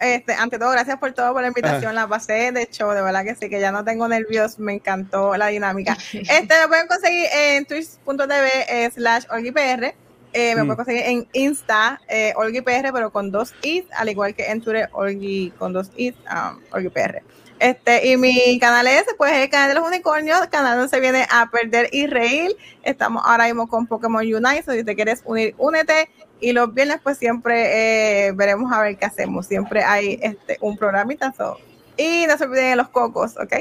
este, 0.00 0.32
ante 0.34 0.58
todo, 0.58 0.70
gracias 0.70 0.98
por 0.98 1.12
todo, 1.12 1.32
por 1.32 1.42
la 1.42 1.48
invitación, 1.48 1.94
la 1.94 2.06
pasé 2.06 2.52
de 2.52 2.62
hecho, 2.62 2.88
de 2.90 3.02
verdad 3.02 3.24
que 3.24 3.34
sí, 3.34 3.48
que 3.48 3.60
ya 3.60 3.72
no 3.72 3.84
tengo 3.84 4.06
nervios, 4.08 4.58
me 4.58 4.74
encantó 4.74 5.36
la 5.36 5.48
dinámica. 5.48 5.96
Este, 6.12 6.54
me 6.62 6.68
pueden 6.68 6.86
conseguir 6.86 7.26
en 7.34 7.64
twitch.tv 7.66 8.48
eh, 8.68 8.90
slash 8.90 9.24
olguipr, 9.30 9.94
eh, 10.32 10.54
me 10.54 10.62
Mm. 10.62 10.66
pueden 10.66 10.76
conseguir 10.76 11.02
en 11.06 11.28
Insta, 11.32 12.00
eh, 12.08 12.32
olguipr, 12.36 12.92
pero 12.92 13.10
con 13.10 13.30
dos 13.30 13.54
is, 13.62 13.84
al 13.96 14.08
igual 14.08 14.34
que 14.34 14.46
en 14.46 14.60
Twitter, 14.60 14.88
olgui, 14.92 15.52
con 15.58 15.72
dos 15.72 15.90
is, 15.96 16.14
um, 16.30 16.60
olguipr. 16.72 17.22
Este, 17.60 18.06
y 18.06 18.16
mi 18.16 18.56
canal 18.60 18.86
es, 18.86 19.04
pues, 19.16 19.32
el 19.32 19.48
canal 19.50 19.70
de 19.70 19.74
los 19.74 19.88
unicornios, 19.88 20.46
canal 20.46 20.76
donde 20.78 20.90
se 20.90 21.00
viene 21.00 21.26
a 21.28 21.50
perder 21.50 21.88
y 21.90 22.06
reír. 22.06 22.56
Estamos 22.84 23.22
ahora 23.26 23.46
mismo 23.46 23.66
con 23.66 23.86
Pokémon 23.88 24.22
Unite, 24.22 24.62
so 24.62 24.72
si 24.72 24.84
te 24.84 24.94
quieres 24.94 25.22
unir, 25.24 25.54
únete. 25.58 26.08
Y 26.40 26.52
los 26.52 26.72
viernes, 26.72 27.00
pues, 27.02 27.18
siempre 27.18 28.26
eh, 28.26 28.32
veremos 28.32 28.72
a 28.72 28.82
ver 28.82 28.96
qué 28.96 29.06
hacemos. 29.06 29.46
Siempre 29.46 29.82
hay 29.82 30.18
este, 30.22 30.56
un 30.60 30.76
programita. 30.76 31.32
so. 31.36 31.58
Y 31.96 32.26
no 32.26 32.38
se 32.38 32.44
olviden 32.44 32.70
de 32.70 32.76
los 32.76 32.88
cocos, 32.88 33.36
¿ok? 33.36 33.54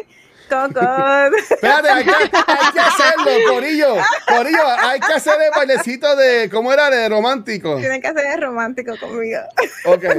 Cocos. 0.49 0.84
Espérate, 1.52 1.90
hay 1.90 2.03
que, 2.06 2.11
hay 2.11 2.72
que 2.74 2.80
hacerlo, 2.80 3.32
Corillo. 3.49 3.95
Corillo, 4.28 4.64
hay 4.82 4.99
que 4.99 5.14
hacer 5.14 5.41
el 5.41 5.52
bailecito 5.56 6.15
de, 6.15 6.49
¿cómo 6.49 6.72
era? 6.74 6.90
De 6.90 7.10
romántico. 7.10 7.78
Tienen 7.78 8.02
que 8.02 8.14
ser 8.14 8.40
romántico 8.41 8.94
conmigo. 8.99 9.40
Ok. 9.86 10.03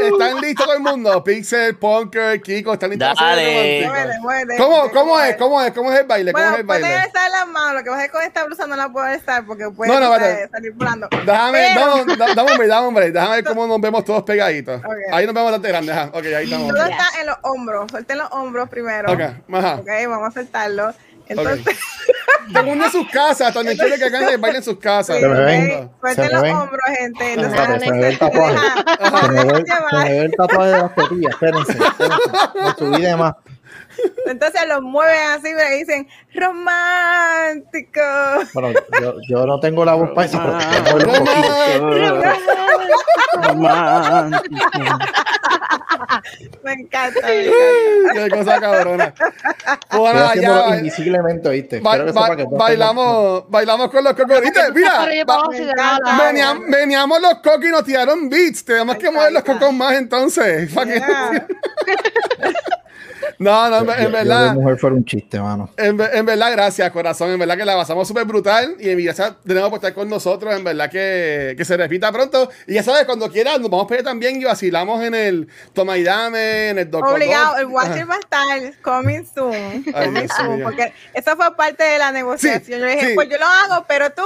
Eh, 0.00 0.08
¿Están 0.08 0.40
listos 0.40 0.66
todo 0.66 0.74
el 0.76 0.82
mundo? 0.82 1.22
Pixel, 1.24 1.76
Punker, 1.76 2.40
Kiko, 2.42 2.72
¿están 2.74 2.90
listos 2.90 3.08
hacer 3.10 3.26
Dale. 3.26 3.78
el 3.78 3.84
romántico? 3.86 3.92
Muévete, 3.92 4.20
muévete. 4.20 4.56
¿Cómo, 4.62 4.90
cómo 4.90 5.20
es? 5.20 5.36
¿Cómo 5.36 5.62
es? 5.62 5.72
¿Cómo 5.72 5.92
es 5.92 6.00
el 6.00 6.06
baile? 6.06 6.32
¿Cómo 6.32 6.42
Bueno, 6.44 6.54
es 6.56 6.60
el 6.60 6.66
baile? 6.66 6.94
alzar 6.96 7.30
las 7.30 7.46
manos. 7.48 7.74
Lo 7.74 7.84
que 7.84 7.90
pasa 7.90 8.02
es 8.02 8.08
que 8.08 8.12
con 8.12 8.22
esta 8.22 8.44
blusa 8.44 8.66
no 8.66 8.76
la 8.76 8.88
puedo 8.88 9.06
alzar 9.06 9.44
porque 9.46 9.70
puede 9.70 9.92
No, 9.92 10.00
no, 10.00 10.10
vale. 10.10 10.48
salir 10.48 10.72
volando. 10.72 11.08
Déjame, 11.24 11.68
Pero- 11.74 11.96
dame, 11.96 12.16
da- 12.16 12.34
dame 12.34 12.66
dame 12.66 12.94
break. 12.94 13.12
Déjame 13.12 13.34
ver 13.36 13.44
cómo 13.44 13.66
nos 13.66 13.80
vemos 13.80 14.04
todos 14.04 14.22
pegaditos. 14.24 14.80
Ok. 14.84 14.92
Ahí 15.12 15.26
nos 15.26 15.34
vemos 15.34 15.50
bastante 15.52 15.68
grandes. 15.68 15.96
ajá. 15.96 16.10
Ok, 16.12 16.24
ahí 16.36 16.44
estamos. 16.44 16.68
Todo 16.74 16.84
está 16.86 17.06
en 17.20 17.26
los 17.26 17.36
hombros. 17.42 17.90
Suelten 17.90 18.18
los 18.18 18.28
hombros 18.32 18.68
primero. 18.68 19.08
Ok, 19.24 19.54
ajá. 19.54 19.74
Ok, 19.76 19.88
vamos 20.08 20.28
a 20.28 20.30
soltarlo. 20.32 20.92
Entonces, 21.28 21.64
Todo 22.52 22.60
el 22.60 22.66
mundo 22.66 22.84
en 22.86 22.90
sus 22.92 23.06
casas. 23.10 23.52
También 23.52 23.76
quiere 23.76 23.98
que 23.98 24.04
hagan 24.04 24.28
el 24.30 24.38
baile 24.38 24.58
en 24.58 24.64
sus 24.64 24.78
casas. 24.78 25.16
sí, 25.16 25.22
Se 25.22 25.28
me 25.28 25.40
ven, 25.40 25.60
se 26.02 26.14
suelten 26.14 26.24
me 26.26 26.32
los 26.32 26.42
ven. 26.42 26.56
hombros, 26.56 26.80
gente. 26.98 27.34
Espérate, 27.34 27.72
Entonces, 27.74 27.82
se 27.84 27.90
me 27.92 27.98
ve 28.00 28.08
el 28.08 28.18
tatuaje. 28.18 28.56
Se 28.56 29.28
me, 29.28 29.44
ve, 29.44 29.64
se 29.66 29.96
me 29.96 30.08
ve 30.08 30.18
el 30.24 30.32
tatuaje 30.34 30.70
de 30.70 30.78
las 30.78 30.94
tetillas, 30.94 31.32
espérense, 31.32 31.72
espérense. 31.72 32.18
Me 32.54 32.74
subí 32.78 33.02
de 33.02 33.16
más. 33.16 33.34
Entonces 34.26 34.60
los 34.68 34.80
mueven 34.80 35.30
así 35.30 35.52
me 35.52 35.70
dicen 35.76 36.08
romántico. 36.32 38.00
Bueno, 38.54 38.80
yo, 39.02 39.14
yo 39.28 39.44
no 39.46 39.58
tengo 39.60 39.84
la 39.84 39.94
voz 39.94 40.10
para 40.14 40.26
eso, 40.26 40.40
pero 40.40 40.98
el 40.98 41.04
poquito. 41.04 42.22
Romántico. 43.42 44.58
Me 46.62 46.72
encanta, 46.72 47.20
me 47.26 47.46
encanta. 47.46 48.12
Qué 48.14 48.30
cosa 48.30 48.60
cabrona. 48.60 49.14
Estoy 49.90 50.42
ya. 50.42 50.76
invisiblemente, 50.76 51.80
no 51.82 52.50
bailamos, 52.50 53.50
bailamos 53.50 53.90
con 53.90 54.04
los 54.04 54.14
cocoritos. 54.14 54.62
Mira, 54.74 55.06
veníamos, 56.18 56.64
veníamos 56.68 57.20
los 57.20 57.34
cocos 57.34 57.64
y 57.64 57.68
nos 57.68 57.84
tiraron 57.84 58.28
beats. 58.28 58.64
Tenemos 58.64 58.96
que 58.96 59.10
mover 59.10 59.32
los 59.32 59.42
cocos 59.42 59.72
más 59.72 59.94
entonces. 59.94 60.72
Yeah. 60.72 61.46
No, 63.38 63.68
no, 63.70 63.78
en, 63.78 63.86
Yo- 63.86 63.92
en 63.94 64.02
yo 64.04 64.10
verdad. 64.10 64.48
de 64.48 64.52
mujer 64.60 64.78
fuera 64.78 64.96
un 64.96 65.04
chiste, 65.04 65.40
mano. 65.40 65.70
En, 65.76 65.96
ve- 65.96 66.10
en 66.12 66.26
verdad, 66.26 66.50
gracias, 66.52 66.90
corazón. 66.90 67.30
En 67.30 67.38
verdad 67.38 67.56
que 67.56 67.64
la 67.64 67.76
pasamos 67.76 68.08
súper 68.08 68.24
brutal. 68.24 68.76
Y 68.80 68.90
en 68.90 68.98
de 68.98 69.54
nuevo 69.54 69.70
por 69.70 69.76
estar 69.78 69.94
con 69.94 70.08
nosotros. 70.08 70.54
En 70.54 70.64
verdad 70.64 70.90
que, 70.90 71.54
que 71.56 71.64
se 71.64 71.76
repita 71.76 72.10
pronto. 72.10 72.50
Y 72.66 72.74
ya 72.74 72.82
sabes, 72.82 73.04
cuando 73.04 73.30
quieras, 73.30 73.60
nos 73.60 73.70
vamos 73.70 73.84
a 73.84 73.88
pedir 73.88 74.04
también 74.04 74.40
y 74.40 74.44
vacilamos 74.44 75.02
en 75.04 75.14
el 75.14 75.48
Toma 75.72 75.96
y 75.96 76.02
Dame, 76.02 76.70
en 76.70 76.78
el 76.78 76.90
Doc 76.90 77.06
Obligado, 77.06 77.56
el 77.58 77.66
Watcher 77.66 78.10
va 78.10 78.14
a 78.16 78.18
estar 78.18 78.80
coming 78.82 79.24
soon. 79.24 79.54
Ay, 79.54 79.92
coming 79.92 80.22
Dios 80.22 80.32
soon, 80.36 80.62
porque 80.62 80.92
eso 81.14 81.36
fue 81.36 81.54
parte 81.56 81.84
de 81.84 81.98
la 81.98 82.10
negociación. 82.12 82.62
Sí, 82.64 82.72
yo 82.72 82.78
le 82.78 82.94
dije, 82.96 83.08
sí. 83.10 83.14
pues 83.14 83.28
yo 83.28 83.38
lo 83.38 83.46
hago, 83.46 83.84
pero 83.88 84.10
tú 84.10 84.24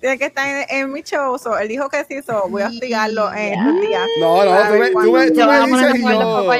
tienes 0.00 0.18
que 0.18 0.26
estar 0.26 0.46
en, 0.46 0.66
en 0.68 0.92
mi 0.92 1.02
show. 1.02 1.38
So, 1.38 1.58
él 1.58 1.68
dijo 1.68 1.88
que 1.88 2.04
sí, 2.04 2.20
so, 2.24 2.46
voy 2.48 2.62
a 2.62 2.66
hostigarlo 2.68 3.32
en 3.32 3.54
estos 3.54 3.80
días. 3.80 4.02
No, 4.20 4.44
no, 4.44 4.62
tú 4.68 4.74
me, 4.74 4.90
tú 4.90 5.12
me, 5.12 5.30
tú 5.30 5.46
me 5.46 5.66
dices 5.66 5.94
y 5.96 6.02
cocos 6.02 6.56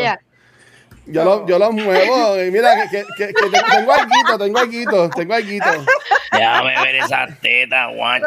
yo, 1.08 1.22
allá. 1.22 1.30
yo, 1.30 1.38
lo, 1.40 1.46
yo 1.46 1.58
lo 1.58 1.72
muevo. 1.72 2.42
Y 2.42 2.50
mira, 2.50 2.88
que, 2.90 2.98
que, 2.98 3.04
que, 3.16 3.34
que 3.34 3.50
te- 3.50 3.76
tengo 3.76 3.92
alguito, 3.92 4.38
tengo 4.38 4.58
alguito, 4.58 5.10
tengo 5.10 5.34
alguito. 5.34 5.66
Déjame 6.32 6.82
ver 6.82 6.94
esa 6.96 7.26
teta, 7.40 7.86
guache. 7.86 8.24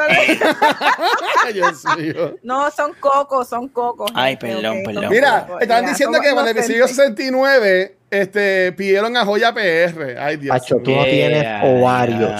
Ay, 1.45 1.53
Dios 1.53 1.84
mío. 1.98 2.36
No, 2.44 2.70
son 2.72 2.94
cocos, 2.99 3.48
son 3.48 3.68
cocos. 3.70 4.12
Ay, 4.16 4.36
perdón, 4.38 4.80
ok, 4.80 4.86
perdón. 4.86 5.10
Mira, 5.10 5.48
estaban 5.62 5.86
diciendo 5.86 6.20
que 6.22 6.30
para 6.34 6.49
el 6.49 6.58
episodio 6.58 6.78
inocentes. 6.78 7.06
69 7.26 7.95
este, 8.10 8.72
pidieron 8.74 9.16
a 9.16 9.24
Joya 9.26 9.53
PR. 9.53 10.18
Ay, 10.20 10.38
Dios 10.38 10.53
Pacho, 10.58 10.78
tú 10.84 10.91
mío. 10.91 10.99
no 10.99 11.06
tienes 11.06 11.64
ovarios. 11.64 12.32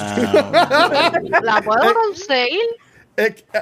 ¿La 1.44 1.62
puedo 1.64 1.94
conseguir? 1.94 2.60
Eh, 3.18 3.36
eh, 3.54 3.60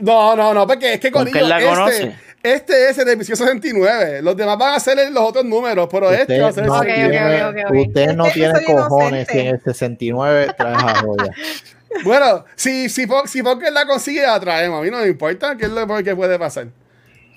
no, 0.00 0.34
no, 0.34 0.54
no, 0.54 0.66
porque 0.66 0.94
es 0.94 1.00
que 1.00 1.10
¿Con 1.12 1.26
quién 1.30 1.48
la 1.48 1.58
este, 1.58 1.70
conoce? 1.70 2.16
Este 2.44 2.90
es 2.90 2.98
el 2.98 3.08
episodio 3.08 3.36
69. 3.36 4.20
Los 4.22 4.36
demás 4.36 4.58
van 4.58 4.74
a 4.74 4.80
ser 4.80 5.10
los 5.10 5.22
otros 5.22 5.44
números, 5.44 5.88
pero 5.90 6.10
este 6.10 6.40
va 6.40 6.48
a 6.48 6.52
ser 6.52 6.68
Usted 6.68 6.68
el 6.68 6.68
no 6.68 6.74
Ok, 6.74 6.82
ok, 6.82 6.88
69. 6.88 7.44
ok, 7.44 7.54
tiene, 7.54 7.82
usted 7.82 8.14
no 8.14 8.24
tiene 8.26 8.64
cojones 8.64 9.28
si 9.28 9.38
en 9.38 9.46
el 9.46 9.60
69 9.62 10.54
traes 10.56 10.78
a 10.82 10.94
joya. 11.00 11.30
Bueno, 12.04 12.44
si, 12.56 12.88
si, 12.88 13.06
si 13.26 13.42
Fokker 13.42 13.72
la 13.72 13.86
consigue, 13.86 14.22
la 14.22 14.40
traemos. 14.40 14.80
A 14.80 14.82
mí 14.82 14.90
no 14.90 14.98
me 14.98 15.06
importa 15.06 15.56
qué 15.56 15.66
es 15.66 15.70
lo 15.70 15.86
que 16.02 16.16
puede 16.16 16.36
pasar. 16.40 16.66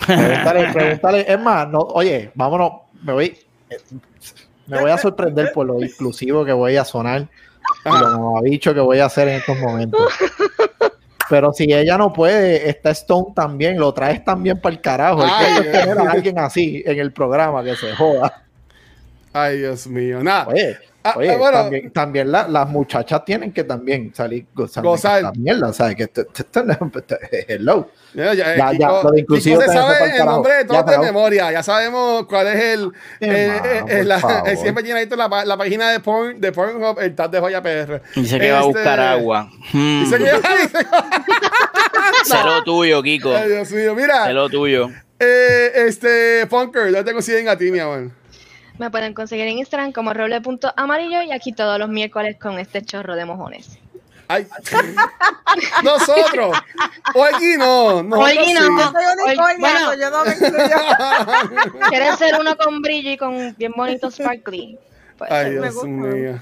Pregúntale, 0.06 0.68
pregúntale. 0.74 1.32
Es 1.32 1.40
más, 1.40 1.70
no, 1.70 1.80
oye, 1.80 2.32
vámonos. 2.34 2.72
Me 3.04 3.14
voy, 3.14 3.38
me 4.66 4.82
voy 4.82 4.90
a 4.90 4.98
sorprender 4.98 5.52
por 5.54 5.68
lo 5.68 5.80
inclusivo 5.84 6.44
que 6.44 6.54
voy 6.54 6.76
a 6.76 6.84
sonar 6.84 7.28
y 7.86 7.90
lo 7.90 8.20
mamabicho 8.20 8.74
que 8.74 8.80
voy 8.80 9.00
a 9.00 9.06
hacer 9.06 9.28
en 9.28 9.36
estos 9.36 9.58
momentos. 9.60 10.12
Pero 11.30 11.52
si 11.54 11.72
ella 11.72 11.98
no 11.98 12.14
puede, 12.14 12.70
está 12.70 12.91
Stone 12.91 13.34
también, 13.36 13.78
lo 13.78 13.94
traes 13.94 14.24
también 14.24 14.60
para 14.60 14.76
el 14.76 14.82
carajo. 14.82 15.24
El 15.24 15.30
Ay, 15.32 15.45
punto 15.45 15.62
es 15.62 15.72
tener 15.72 15.99
a 15.99 16.12
alguien 16.12 16.40
así 16.40 16.84
en 16.86 16.99
el 16.99 17.12
programa 17.12 17.64
que 17.64 17.76
se 17.76 17.94
joda. 17.95 18.44
Ay, 19.34 19.60
Dios 19.60 19.88
mío. 19.88 20.24
Nada. 20.24 20.48
Oye, 20.48 20.78
oye 21.16 21.32
ah, 21.32 21.38
bueno. 21.38 21.58
también, 21.60 21.92
también 21.92 22.32
la- 22.32 22.48
las 22.48 22.68
muchachas 22.70 23.24
tienen 23.26 23.52
que 23.54 23.64
también 23.64 24.12
salir 24.14 24.46
gozando 24.54 24.90
Gozar. 24.90 25.18
esta 25.20 25.32
mierda, 25.34 25.72
¿sabes? 25.74 25.96
Que 25.96 26.04
esto- 26.04 26.22
esto- 26.22 26.62
esto 26.98 27.18
hello. 27.48 27.90
Ya, 28.14 28.34
ya, 28.34 28.56
Ya, 28.56 28.70
Kiko- 28.72 28.80
ya, 28.80 29.04
lo 29.04 29.12
de 29.12 29.20
inclusivo 29.20 29.62
se 29.62 29.68
sabe 29.68 29.94
el 30.06 30.12
carajo. 30.12 30.32
nombre 30.32 30.54
de 30.56 30.66
todos 30.66 30.86
de 30.86 30.98
memoria. 31.00 31.52
Ya 31.52 31.62
sabemos 31.64 32.26
cuál 32.26 32.48
es 32.48 32.56
el. 32.74 32.92
Eh, 33.20 33.62
eh, 33.90 34.04
la- 34.04 34.44
eh, 34.48 34.56
siempre 34.58 34.84
tiene 34.84 35.00
ahí 35.02 35.10
la, 35.46 35.58
página 35.58 35.92
de, 35.92 36.00
porn, 36.00 36.40
de 36.42 36.52
Pornhub, 36.52 37.00
el 37.00 37.14
tag 37.16 37.30
de 37.32 37.40
Joya 37.40 37.62
PR. 37.62 38.02
Dice 38.16 38.40
que 38.40 38.52
va 38.52 38.58
a 38.58 38.62
Este, 38.62 38.74
buscar 38.74 39.00
agua. 39.00 39.50
Hmm. 39.72 40.04
Dice 40.04 40.18
que 40.18 40.24
dice- 40.62 40.88
Sé 42.26 42.44
lo 42.44 42.64
tuyo, 42.64 43.02
Kiko. 43.04 43.36
Ay, 43.36 43.50
Dios 43.50 43.72
mío. 43.72 43.96
Mira, 43.96 44.26
Sé 44.26 44.34
lo 44.34 44.50
tuyo. 44.50 44.90
eh, 45.20 45.72
este, 45.88 46.46
Punker, 46.48 46.86
¿dónde 46.86 47.04
te 47.04 47.14
consiguen 47.14 47.48
a 47.50 47.58
ti, 47.58 47.72
mi 47.72 47.80
amor? 47.80 48.10
Me 48.78 48.91
pueden 48.91 49.14
conseguir 49.14 49.48
en 49.48 49.58
Instagram 49.58 49.91
como 49.91 50.14
roble.amarillo 50.14 51.22
y 51.24 51.32
aquí 51.32 51.52
todos 51.54 51.80
los 51.80 51.90
miércoles 51.90 52.38
con 52.40 52.60
este 52.60 52.82
chorro 52.84 53.16
de 53.16 53.26
mojones. 53.26 53.80
Ay, 54.30 54.45
nosotros. 55.84 56.58
O 57.16 57.24
aquí 57.24 57.56
no. 57.58 57.99
Oye, 58.18 58.54
no. 58.54 58.62
sí. 58.62 58.68
Yo 58.78 58.91
soy 58.91 59.06
unicornio, 59.24 59.60
bueno. 59.60 59.94
yo 59.95 60.10
no 60.12 60.26
me. 60.26 60.36
¿Quieres 61.90 62.18
ser 62.18 62.36
uno 62.40 62.58
con 62.58 62.82
brillo 62.82 63.12
y 63.12 63.18
con 63.18 63.56
bien 63.58 63.72
bonito 63.76 64.12
sparkly? 64.12 64.78
Pues, 65.18 65.32
Ay, 65.32 65.52
me 65.52 65.62
Dios 65.62 65.74
gusta. 65.76 65.88
mío. 65.88 66.40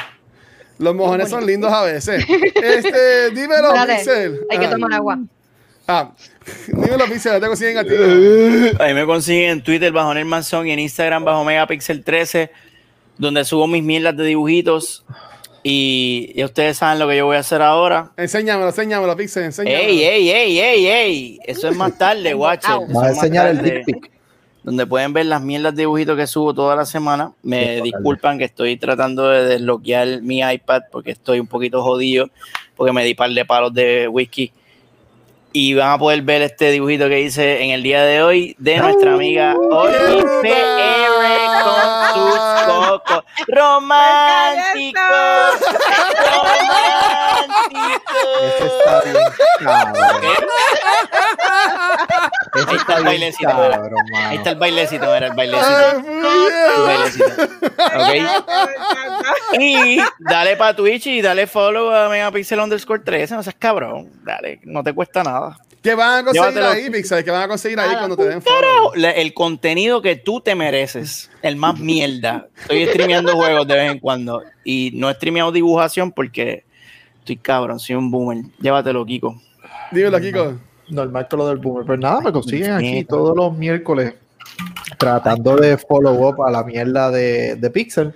Los 0.80 0.96
mojones 0.96 1.30
son 1.30 1.46
lindos 1.46 1.72
a 1.72 1.84
veces. 1.84 2.26
Este, 2.56 3.30
dímelo, 3.32 3.72
Pixel. 3.88 4.42
hay 4.50 4.60
que 4.60 4.68
tomar 4.68 4.94
agua. 4.94 5.20
Ah, 5.88 6.12
dímelo, 6.68 7.06
Pixel, 7.06 7.34
no 7.34 7.40
te 7.40 7.48
consiguen 7.48 7.78
a 7.78 7.84
ti. 7.84 7.90
Ahí 8.80 8.94
me 8.94 9.06
consiguen 9.06 9.52
en 9.52 9.64
Twitter 9.64 9.92
bajo 9.92 10.14
Nel 10.14 10.26
Manzón 10.26 10.68
y 10.68 10.72
en 10.72 10.80
Instagram 10.80 11.24
bajo 11.24 11.44
Megapixel 11.44 12.04
13, 12.04 12.52
donde 13.18 13.46
subo 13.46 13.68
mis 13.68 13.84
mierdas 13.84 14.18
de 14.18 14.26
dibujitos. 14.26 15.06
Y 15.68 16.34
ustedes 16.44 16.78
saben 16.78 17.00
lo 17.00 17.08
que 17.08 17.18
yo 17.18 17.26
voy 17.26 17.38
a 17.38 17.40
hacer 17.40 17.62
ahora. 17.62 18.12
Enséñamelo, 18.18 18.70
enséñamelo, 18.70 19.16
Pixel, 19.18 19.46
enséñamelo. 19.46 19.84
¡Ey, 19.84 20.04
ey, 20.04 20.30
ey, 20.30 20.60
ey, 20.60 20.88
ey! 20.88 21.40
Eso 21.46 21.70
es 21.70 21.76
más 21.76 21.98
tarde, 21.98 22.34
guacho. 22.36 22.82
Vas 22.90 23.04
a 23.04 23.10
enseñar 23.10 23.48
el 23.48 23.62
dick 23.64 23.86
pic. 23.86 24.12
Donde 24.64 24.88
pueden 24.88 25.14
ver 25.14 25.28
las 25.28 25.42
mierdas 25.44 25.76
de 25.76 25.84
dibujitos 25.84 26.18
que 26.18 26.26
subo 26.26 26.54
toda 26.54 26.76
la 26.76 26.86
semana. 26.86 27.32
Me 27.44 27.78
Sí, 27.78 27.82
disculpan 27.84 28.40
que 28.40 28.46
estoy 28.46 28.78
tratando 28.78 29.30
de 29.30 29.46
desbloquear 29.46 30.22
mi 30.24 30.40
iPad 30.42 30.84
porque 30.92 31.12
estoy 31.12 31.40
un 31.40 31.46
poquito 31.48 31.84
jodido, 31.84 32.30
porque 32.76 32.92
me 32.92 33.04
di 33.06 33.14
par 33.14 33.30
de 33.30 33.46
palos 33.46 33.72
de 33.74 34.08
whisky. 34.08 34.52
Y 35.58 35.74
van 35.74 35.92
a 35.92 35.98
poder 35.98 36.22
ver 36.22 36.42
este 36.42 36.70
dibujito 36.70 37.08
que 37.08 37.22
hice 37.22 37.64
en 37.64 37.70
el 37.70 37.82
día 37.82 38.04
de 38.04 38.22
hoy 38.22 38.58
de 38.60 38.76
nuestra 38.76 39.14
amiga 39.14 39.56
Oli 39.56 40.22
PR 40.42 41.64
con 41.64 41.74
sus 42.14 42.38
cocos. 42.66 43.24
¡Romántico! 43.48 45.00
Ese 48.44 48.68
¡Romántico! 48.68 48.82
está 48.84 49.02
bien 49.04 49.16
Ahí 52.68 52.76
está 52.76 52.98
el 52.98 53.04
bailecito, 53.04 53.50
cabrón. 53.50 54.06
Ahí 54.16 54.38
está 54.38 54.50
el 54.52 54.56
bailecito, 54.58 55.16
era 55.16 55.28
el 55.28 55.34
bailecito. 55.34 55.98
El 56.76 56.84
bailecito. 56.86 57.26
Ok. 57.96 59.60
Y 59.60 60.00
dale 60.20 60.56
para 60.56 60.76
Twitch 60.76 61.08
y 61.08 61.22
dale 61.22 61.48
follow 61.48 61.92
a 61.92 62.10
Megapixel 62.10 62.60
underscore 62.60 63.04
13. 63.04 63.36
No 63.36 63.44
seas 63.44 63.56
cabrón. 63.58 64.10
Dale, 64.24 64.60
no 64.64 64.84
te 64.84 64.94
cuesta 64.94 65.24
nada. 65.24 65.58
¿Qué 65.82 65.94
van 65.94 66.22
a 66.22 66.24
conseguir 66.24 66.50
Llévatelo. 66.50 66.84
ahí, 66.84 66.90
Pixel? 66.90 67.24
¿Qué 67.24 67.30
van 67.30 67.44
a 67.44 67.48
conseguir 67.48 67.80
ahí 67.80 67.96
cuando 67.96 68.18
te 68.18 68.28
den 68.28 68.42
follow? 68.42 68.94
El 68.96 69.34
contenido 69.36 70.02
que 70.02 70.16
tú 70.16 70.42
te 70.42 70.56
mereces, 70.56 71.30
el 71.44 71.58
más 71.58 71.78
mierda. 71.80 72.48
Estoy 72.62 72.88
streameando 72.88 73.36
juegos 73.36 73.68
de 73.68 73.76
vez 73.76 73.92
en 73.92 74.00
cuando 74.00 74.42
y 74.64 74.92
no 74.96 75.10
he 75.10 75.14
streameado 75.14 75.52
dibujación 75.52 76.12
porque 76.12 76.66
estoy 77.20 77.38
cabrón, 77.38 77.80
soy 77.80 77.96
un 77.96 78.10
boomer. 78.10 78.46
Llévatelo, 78.60 79.06
Kiko. 79.06 79.40
Dímelo, 79.92 80.20
Kiko. 80.20 80.56
Normal 80.90 81.28
que 81.28 81.38
lo 81.38 81.48
del 81.48 81.58
boomer. 81.58 81.86
Pues 81.86 82.00
nada, 82.00 82.22
me 82.22 82.32
consiguen 82.32 82.72
aquí 82.72 82.92
Mierda. 82.92 83.08
todos 83.08 83.36
los 83.36 83.58
miércoles 83.58 84.16
tratando 84.98 85.56
de 85.56 85.78
follow 85.78 86.28
up 86.28 86.44
a 86.44 86.52
la 86.52 86.64
mierda 86.64 87.12
de, 87.12 87.56
de 87.56 87.70
Pixel. 87.70 88.14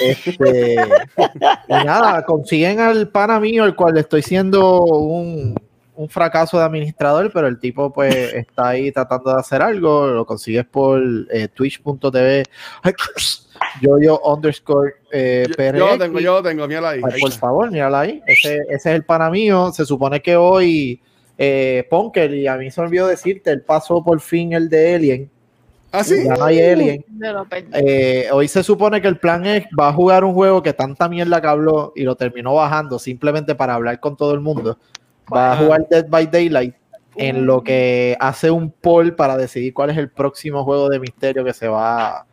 Este, 0.00 0.74
y 1.68 1.72
nada, 1.72 2.24
consiguen 2.24 2.80
al 2.80 3.08
pana 3.08 3.40
mío, 3.40 3.64
el 3.64 3.74
cual 3.74 3.94
le 3.94 4.00
estoy 4.00 4.22
siendo 4.22 4.82
un, 4.82 5.56
un 5.96 6.08
fracaso 6.08 6.58
de 6.58 6.64
administrador, 6.64 7.30
pero 7.32 7.48
el 7.48 7.58
tipo 7.58 7.92
pues 7.92 8.14
está 8.14 8.68
ahí 8.68 8.92
tratando 8.92 9.32
de 9.32 9.40
hacer 9.40 9.62
algo. 9.62 10.06
Lo 10.06 10.24
consigues 10.24 10.64
por 10.66 11.02
eh, 11.30 11.48
twitch.tv 11.48 12.44
yo 14.00 14.20
underscore 14.24 14.94
eh, 15.10 15.46
Yo, 15.58 15.72
yo 15.72 15.98
tengo, 15.98 16.20
yo 16.20 16.34
lo 16.34 16.42
tengo, 16.42 16.68
míralo 16.68 16.88
ahí. 16.88 17.00
Ay, 17.04 17.20
por 17.20 17.32
favor, 17.32 17.70
mírala 17.70 18.00
ahí. 18.00 18.22
Ese, 18.26 18.58
ese 18.68 18.74
es 18.74 18.86
el 18.86 19.04
pana 19.04 19.30
mío. 19.30 19.72
Se 19.72 19.84
supone 19.84 20.22
que 20.22 20.36
hoy 20.36 21.00
eh, 21.38 21.86
Ponker, 21.90 22.32
y 22.34 22.46
a 22.46 22.56
mí 22.56 22.70
se 22.70 22.80
me 22.80 22.86
olvidó 22.86 23.06
decirte, 23.06 23.50
él 23.50 23.62
pasó 23.62 24.02
por 24.02 24.20
fin 24.20 24.52
el 24.52 24.68
de 24.68 24.94
Alien. 24.94 25.30
¿Ah, 25.92 26.04
sí? 26.04 26.24
Ya 26.24 26.34
no 26.34 26.44
hay 26.44 26.60
Alien. 26.60 27.04
Lo 27.18 27.44
perdí. 27.46 27.68
Eh, 27.72 28.28
hoy 28.32 28.48
se 28.48 28.62
supone 28.62 29.00
que 29.00 29.08
el 29.08 29.18
plan 29.18 29.46
es, 29.46 29.64
va 29.78 29.88
a 29.88 29.92
jugar 29.92 30.24
un 30.24 30.34
juego 30.34 30.62
que 30.62 30.72
tanta 30.72 31.08
mierda 31.08 31.40
que 31.40 31.46
habló 31.46 31.92
y 31.96 32.02
lo 32.02 32.16
terminó 32.16 32.54
bajando 32.54 32.98
simplemente 32.98 33.54
para 33.54 33.74
hablar 33.74 34.00
con 34.00 34.16
todo 34.16 34.34
el 34.34 34.40
mundo. 34.40 34.78
Va 35.32 35.52
a 35.52 35.56
jugar 35.56 35.86
Dead 35.88 36.06
by 36.08 36.26
Daylight 36.26 36.74
en 37.16 37.46
lo 37.46 37.62
que 37.62 38.16
hace 38.20 38.50
un 38.50 38.70
poll 38.70 39.14
para 39.14 39.36
decidir 39.38 39.72
cuál 39.72 39.90
es 39.90 39.96
el 39.96 40.10
próximo 40.10 40.64
juego 40.64 40.88
de 40.90 41.00
misterio 41.00 41.44
que 41.44 41.54
se 41.54 41.66
va 41.66 42.26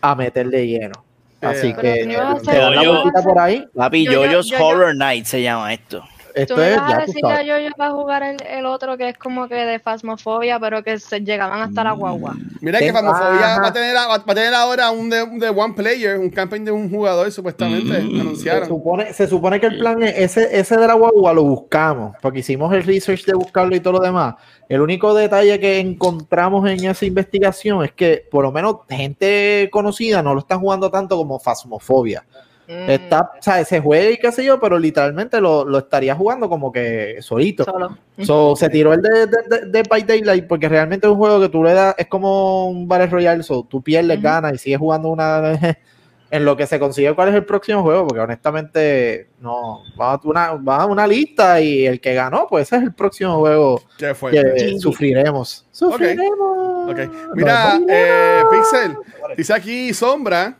a, 0.00 0.14
meter 0.14 0.48
de 0.48 0.66
lleno. 0.66 1.04
Así 1.40 1.68
Eh, 1.68 1.76
que 1.78 2.06
te 2.50 2.56
dan 2.56 2.74
la 2.74 2.82
Yo- 2.82 3.04
por 3.22 3.38
ahí. 3.38 3.64
Papi, 3.74 4.06
Yo- 4.06 4.12
yo- 4.12 4.22
Jojo's 4.24 4.46
yo- 4.50 4.58
yo- 4.58 4.64
Horror 4.66 4.96
Night 4.96 5.26
se 5.26 5.42
llama 5.42 5.72
esto. 5.72 6.02
Tú 6.34 6.40
Esto 6.40 6.56
me 6.56 6.70
es, 6.70 6.76
vas 6.76 6.84
a 6.84 6.90
ya 6.90 7.00
tú 7.00 7.06
decirle 7.12 7.72
a 7.78 7.90
jugar 7.90 8.22
el, 8.22 8.36
el 8.46 8.66
otro 8.66 8.96
que 8.96 9.10
es 9.10 9.18
como 9.18 9.48
que 9.48 9.54
de 9.54 9.78
fasmofobia, 9.78 10.58
pero 10.60 10.82
que 10.82 10.98
se 10.98 11.20
llegaban 11.20 11.60
hasta 11.60 11.84
la 11.84 11.92
guagua. 11.92 12.34
Mira 12.60 12.78
que 12.78 12.90
Ajá. 12.90 13.00
va 13.02 13.66
a, 13.66 13.72
tener, 13.72 13.96
va 13.96 14.14
a 14.14 14.24
tener 14.24 14.54
ahora 14.54 14.90
un 14.90 15.10
de, 15.10 15.22
un 15.22 15.38
de 15.38 15.48
one 15.48 15.74
player, 15.74 16.18
un 16.18 16.30
campaign 16.30 16.64
de 16.64 16.70
un 16.70 16.90
jugador, 16.90 17.30
supuestamente. 17.30 18.00
Mm. 18.00 18.14
Se 18.14 18.20
Anunciaron. 18.20 18.68
supone, 18.68 19.12
se 19.12 19.26
supone 19.26 19.60
que 19.60 19.66
el 19.66 19.78
plan 19.78 20.02
es 20.02 20.36
ese, 20.36 20.58
ese 20.58 20.76
de 20.76 20.86
la 20.86 20.94
guagua 20.94 21.32
lo 21.32 21.44
buscamos, 21.44 22.16
porque 22.20 22.40
hicimos 22.40 22.72
el 22.72 22.84
research 22.84 23.24
de 23.24 23.34
buscarlo 23.34 23.74
y 23.74 23.80
todo 23.80 23.94
lo 23.94 24.00
demás. 24.00 24.34
El 24.68 24.80
único 24.80 25.14
detalle 25.14 25.58
que 25.58 25.78
encontramos 25.78 26.68
en 26.68 26.84
esa 26.84 27.06
investigación 27.06 27.84
es 27.84 27.92
que 27.92 28.26
por 28.30 28.44
lo 28.44 28.52
menos 28.52 28.76
gente 28.88 29.68
conocida 29.72 30.22
no 30.22 30.34
lo 30.34 30.40
están 30.40 30.60
jugando 30.60 30.90
tanto 30.90 31.16
como 31.16 31.38
Phasmophobia. 31.38 32.24
Mm, 32.68 32.90
Está, 32.90 33.20
o 33.38 33.42
sea, 33.42 33.64
se 33.64 33.80
juega 33.80 34.10
y 34.10 34.18
qué 34.18 34.30
sé 34.30 34.44
yo, 34.44 34.60
pero 34.60 34.78
literalmente 34.78 35.40
lo, 35.40 35.64
lo 35.64 35.78
estaría 35.78 36.14
jugando 36.14 36.48
como 36.50 36.70
que 36.70 37.16
solito. 37.22 37.64
Solo. 37.64 37.96
So, 38.22 38.54
se 38.56 38.68
tiró 38.68 38.92
el 38.92 39.00
de, 39.00 39.26
de, 39.26 39.36
de- 39.48 39.66
de 39.70 39.82
By 39.88 40.02
Daylight 40.02 40.46
porque 40.46 40.68
realmente 40.68 41.06
es 41.06 41.10
un 41.10 41.16
juego 41.18 41.40
que 41.40 41.48
tú 41.48 41.64
le 41.64 41.72
das, 41.72 41.94
es 41.96 42.06
como 42.08 42.68
un 42.68 42.86
Battle 42.86 43.06
Royale, 43.06 43.42
so, 43.42 43.62
tú 43.62 43.82
pierdes, 43.82 44.18
Ujú. 44.18 44.24
ganas 44.24 44.52
y 44.52 44.58
sigues 44.58 44.78
jugando 44.78 45.08
una 45.08 45.40
vez 45.40 45.60
en 46.30 46.44
lo 46.44 46.58
que 46.58 46.66
se 46.66 46.78
consigue 46.78 47.14
cuál 47.14 47.30
es 47.30 47.36
el 47.36 47.46
próximo 47.46 47.82
juego, 47.82 48.06
porque 48.06 48.20
honestamente 48.20 49.28
no, 49.40 49.80
va 49.98 50.12
a 50.12 50.20
una, 50.24 50.52
va 50.56 50.82
a 50.82 50.84
una 50.86 51.06
lista 51.06 51.58
y 51.62 51.86
el 51.86 52.02
que 52.02 52.12
ganó, 52.12 52.46
pues 52.50 52.66
ese 52.66 52.76
es 52.76 52.82
el 52.82 52.92
próximo 52.92 53.38
juego 53.38 53.80
Qué 53.96 54.12
que 54.30 54.78
sufriremos. 54.78 55.64
Sufriremos. 55.70 56.90
Ok. 56.90 56.98
Mira, 57.34 57.78
Nos 57.78 57.88
eh. 57.88 58.42
Pixel, 58.50 58.96
dice 59.38 59.54
aquí 59.54 59.94
Sombra. 59.94 60.54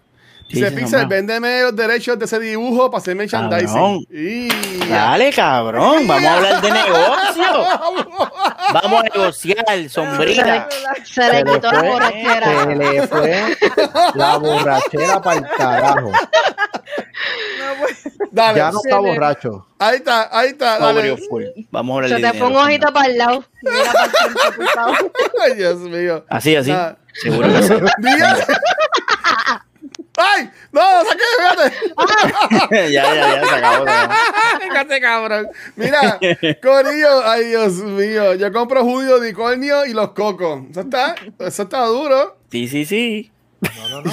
Dice 0.48 0.70
Dice 0.70 0.70
Pixel, 0.72 1.06
véndeme 1.06 1.62
los 1.62 1.76
derechos 1.76 2.18
de 2.18 2.24
ese 2.24 2.38
dibujo 2.40 2.90
para 2.90 3.00
hacer 3.02 3.14
merchandising. 3.14 3.66
Cabrón. 3.68 4.06
Y 4.10 4.48
Dale, 4.88 5.30
cabrón. 5.32 6.06
Vamos 6.06 6.24
a 6.24 6.34
hablar 6.36 6.60
de 6.62 6.70
negocio. 6.70 7.66
Vamos 8.72 9.00
a 9.00 9.02
negociar, 9.02 9.88
sombrita. 9.90 10.68
Se 11.04 11.20
le 11.20 11.34
Se 11.38 11.44
le 11.44 11.52
quitó 11.52 11.70
la 11.70 11.82
borrachera. 11.82 12.64
Se 12.64 12.76
le 12.76 13.06
fue 13.06 13.56
la 14.14 14.36
borrachera 14.38 15.20
para 15.20 15.38
el 15.38 15.46
carajo. 15.56 16.12
No, 16.12 17.74
pues, 17.80 18.08
Dale, 18.32 18.58
Ya 18.58 18.70
no 18.72 18.78
está 18.82 18.98
borracho. 18.98 19.66
ahí 19.78 19.96
está, 19.96 20.28
ahí 20.38 20.48
está. 20.48 20.78
Dale. 20.78 21.16
Vamos 21.70 21.92
a 21.92 21.96
hablar 21.96 22.08
Se 22.08 22.16
de 22.16 22.22
te 22.22 22.32
dinero. 22.32 22.46
un 22.46 22.56
ojito 22.56 22.92
para 22.92 23.06
el 23.06 23.18
lado. 23.18 23.44
Mira 23.62 23.92
para 23.92 24.90
el. 24.98 25.10
Ay, 25.44 25.54
Dios 25.56 25.76
mío. 25.80 26.24
Así, 26.30 26.56
así. 26.56 26.70
Ah. 26.70 26.96
Seguro 27.12 27.48
que 27.48 27.62
sí. 27.62 27.74
¡Ay! 30.18 30.50
¡No! 30.72 30.80
¡Saqué! 31.04 31.24
¡Fíjate! 31.38 32.90
ya, 32.92 33.14
ya, 33.14 33.14
ya, 33.14 33.46
se 33.46 33.54
acabó. 33.54 33.86
Fíjate, 34.60 35.00
cabrón. 35.00 35.48
Mira, 35.76 36.18
Corillo, 36.60 37.24
ay 37.24 37.44
Dios 37.46 37.74
mío. 37.76 38.34
Yo 38.34 38.52
compro 38.52 38.84
de 38.84 39.14
unicornio 39.14 39.86
y 39.86 39.92
los 39.92 40.10
cocos. 40.10 40.62
Eso 40.70 40.80
está, 40.80 41.14
eso 41.38 41.62
está 41.62 41.86
duro. 41.86 42.36
Sí, 42.50 42.66
sí, 42.66 42.84
sí. 42.84 43.30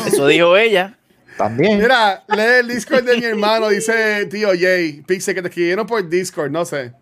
Eso 0.05 0.27
dijo 0.27 0.55
ella. 0.55 0.97
También. 1.37 1.79
Mira, 1.79 2.23
lee 2.29 2.59
el 2.59 2.67
Discord 2.67 3.03
de 3.03 3.17
mi 3.17 3.25
hermano, 3.25 3.69
dice 3.69 4.25
tío 4.27 4.49
Jay. 4.57 5.01
Pixel, 5.01 5.35
que 5.35 5.41
te 5.41 5.47
escribieron 5.49 5.87
por 5.87 6.07
Discord, 6.07 6.51
no 6.51 6.65
sé. 6.65 6.93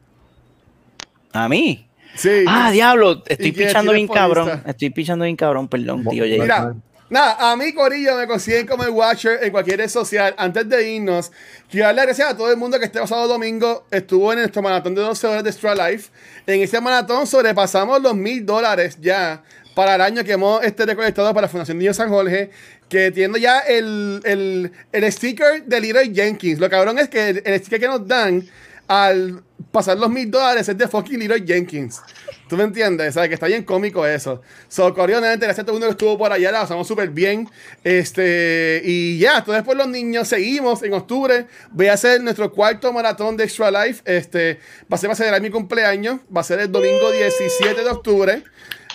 A 1.33 1.49
mí. 1.49 1.87
Sí. 2.15 2.45
Ah, 2.47 2.71
diablo. 2.71 3.23
¿Y 3.27 3.33
Estoy 3.33 3.51
pichando 3.51 3.91
bien 3.91 4.07
cabrón. 4.07 4.63
Estoy 4.65 4.89
pichando 4.91 5.25
bien 5.25 5.35
cabrón, 5.35 5.67
perdón, 5.67 6.05
tío 6.05 6.23
Jay. 6.23 6.39
Mira, 6.39 6.73
nada, 7.13 7.51
a 7.51 7.55
mí, 7.55 7.71
Corillo, 7.73 8.17
me 8.17 8.27
consiguen 8.27 8.65
como 8.65 8.83
el 8.83 8.89
Watcher 8.89 9.39
en 9.43 9.51
cualquier 9.51 9.77
red 9.77 9.87
social. 9.87 10.33
Antes 10.37 10.67
de 10.67 10.89
irnos, 10.89 11.31
quiero 11.69 11.85
darle 11.85 12.01
gracias 12.01 12.31
a 12.31 12.35
todo 12.35 12.51
el 12.51 12.57
mundo 12.57 12.79
que 12.79 12.85
este 12.85 12.99
pasado 12.99 13.27
domingo 13.27 13.85
estuvo 13.91 14.33
en 14.33 14.39
nuestro 14.39 14.61
maratón 14.61 14.95
de 14.95 15.01
12 15.01 15.27
horas 15.27 15.43
de 15.43 15.49
Extra 15.51 15.75
Life. 15.75 16.09
En 16.47 16.61
este 16.61 16.81
maratón 16.81 17.25
sobrepasamos 17.27 18.01
los 18.01 18.15
mil 18.15 18.45
dólares 18.45 18.97
ya 18.99 19.43
para 19.75 19.95
el 19.95 20.01
año 20.01 20.23
que 20.23 20.33
hemos 20.33 20.63
este, 20.63 20.85
recolectado 20.85 21.33
para 21.33 21.47
Fundación 21.47 21.77
Niño 21.77 21.93
San 21.93 22.09
Jorge, 22.09 22.49
que 22.89 23.11
tiene 23.11 23.39
ya 23.39 23.59
el, 23.59 24.21
el, 24.25 24.71
el 24.91 25.11
sticker 25.11 25.63
de 25.63 25.79
Little 25.79 26.11
Jenkins. 26.13 26.59
Lo 26.59 26.69
cabrón 26.69 26.97
es 26.99 27.09
que 27.09 27.29
el, 27.29 27.41
el 27.45 27.59
sticker 27.59 27.79
que 27.79 27.87
nos 27.87 28.07
dan 28.07 28.47
al 28.87 29.43
pasar 29.71 29.97
los 29.97 30.09
mil 30.09 30.29
dólares 30.29 30.69
es 30.69 30.77
de 30.77 30.87
fucking 30.87 31.19
Leroy 31.19 31.43
Jenkins. 31.45 32.01
¿Tú 32.47 32.57
me 32.57 32.63
entiendes? 32.63 33.13
¿Sabes? 33.15 33.29
Que 33.29 33.33
está 33.33 33.47
bien 33.47 33.63
cómico 33.63 34.05
eso. 34.05 34.41
So, 34.67 34.93
corriente, 34.93 35.27
gracias 35.27 35.59
a 35.59 35.63
todo 35.63 35.77
el 35.77 35.81
mundo 35.81 35.87
que 35.87 35.91
estuvo 35.91 36.17
por 36.17 36.31
allá, 36.31 36.51
la 36.51 36.61
pasamos 36.61 36.87
súper 36.87 37.09
bien. 37.09 37.49
Este, 37.83 38.81
y 38.83 39.17
ya, 39.17 39.39
entonces 39.39 39.63
por 39.63 39.75
los 39.75 39.87
niños, 39.87 40.27
seguimos 40.27 40.83
en 40.83 40.93
octubre. 40.93 41.47
Voy 41.71 41.87
a 41.87 41.93
hacer 41.93 42.21
nuestro 42.21 42.51
cuarto 42.51 42.93
maratón 42.93 43.37
de 43.37 43.45
Extra 43.45 43.71
Life. 43.71 44.03
Este, 44.05 44.59
va 44.91 44.95
a 44.95 44.97
ser, 44.97 45.09
va 45.09 45.13
a 45.13 45.15
ser 45.15 45.41
mi 45.41 45.49
cumpleaños, 45.49 46.19
va 46.35 46.41
a 46.41 46.43
ser 46.43 46.59
el 46.59 46.71
domingo 46.71 47.11
17 47.11 47.83
de 47.83 47.89
octubre. 47.89 48.43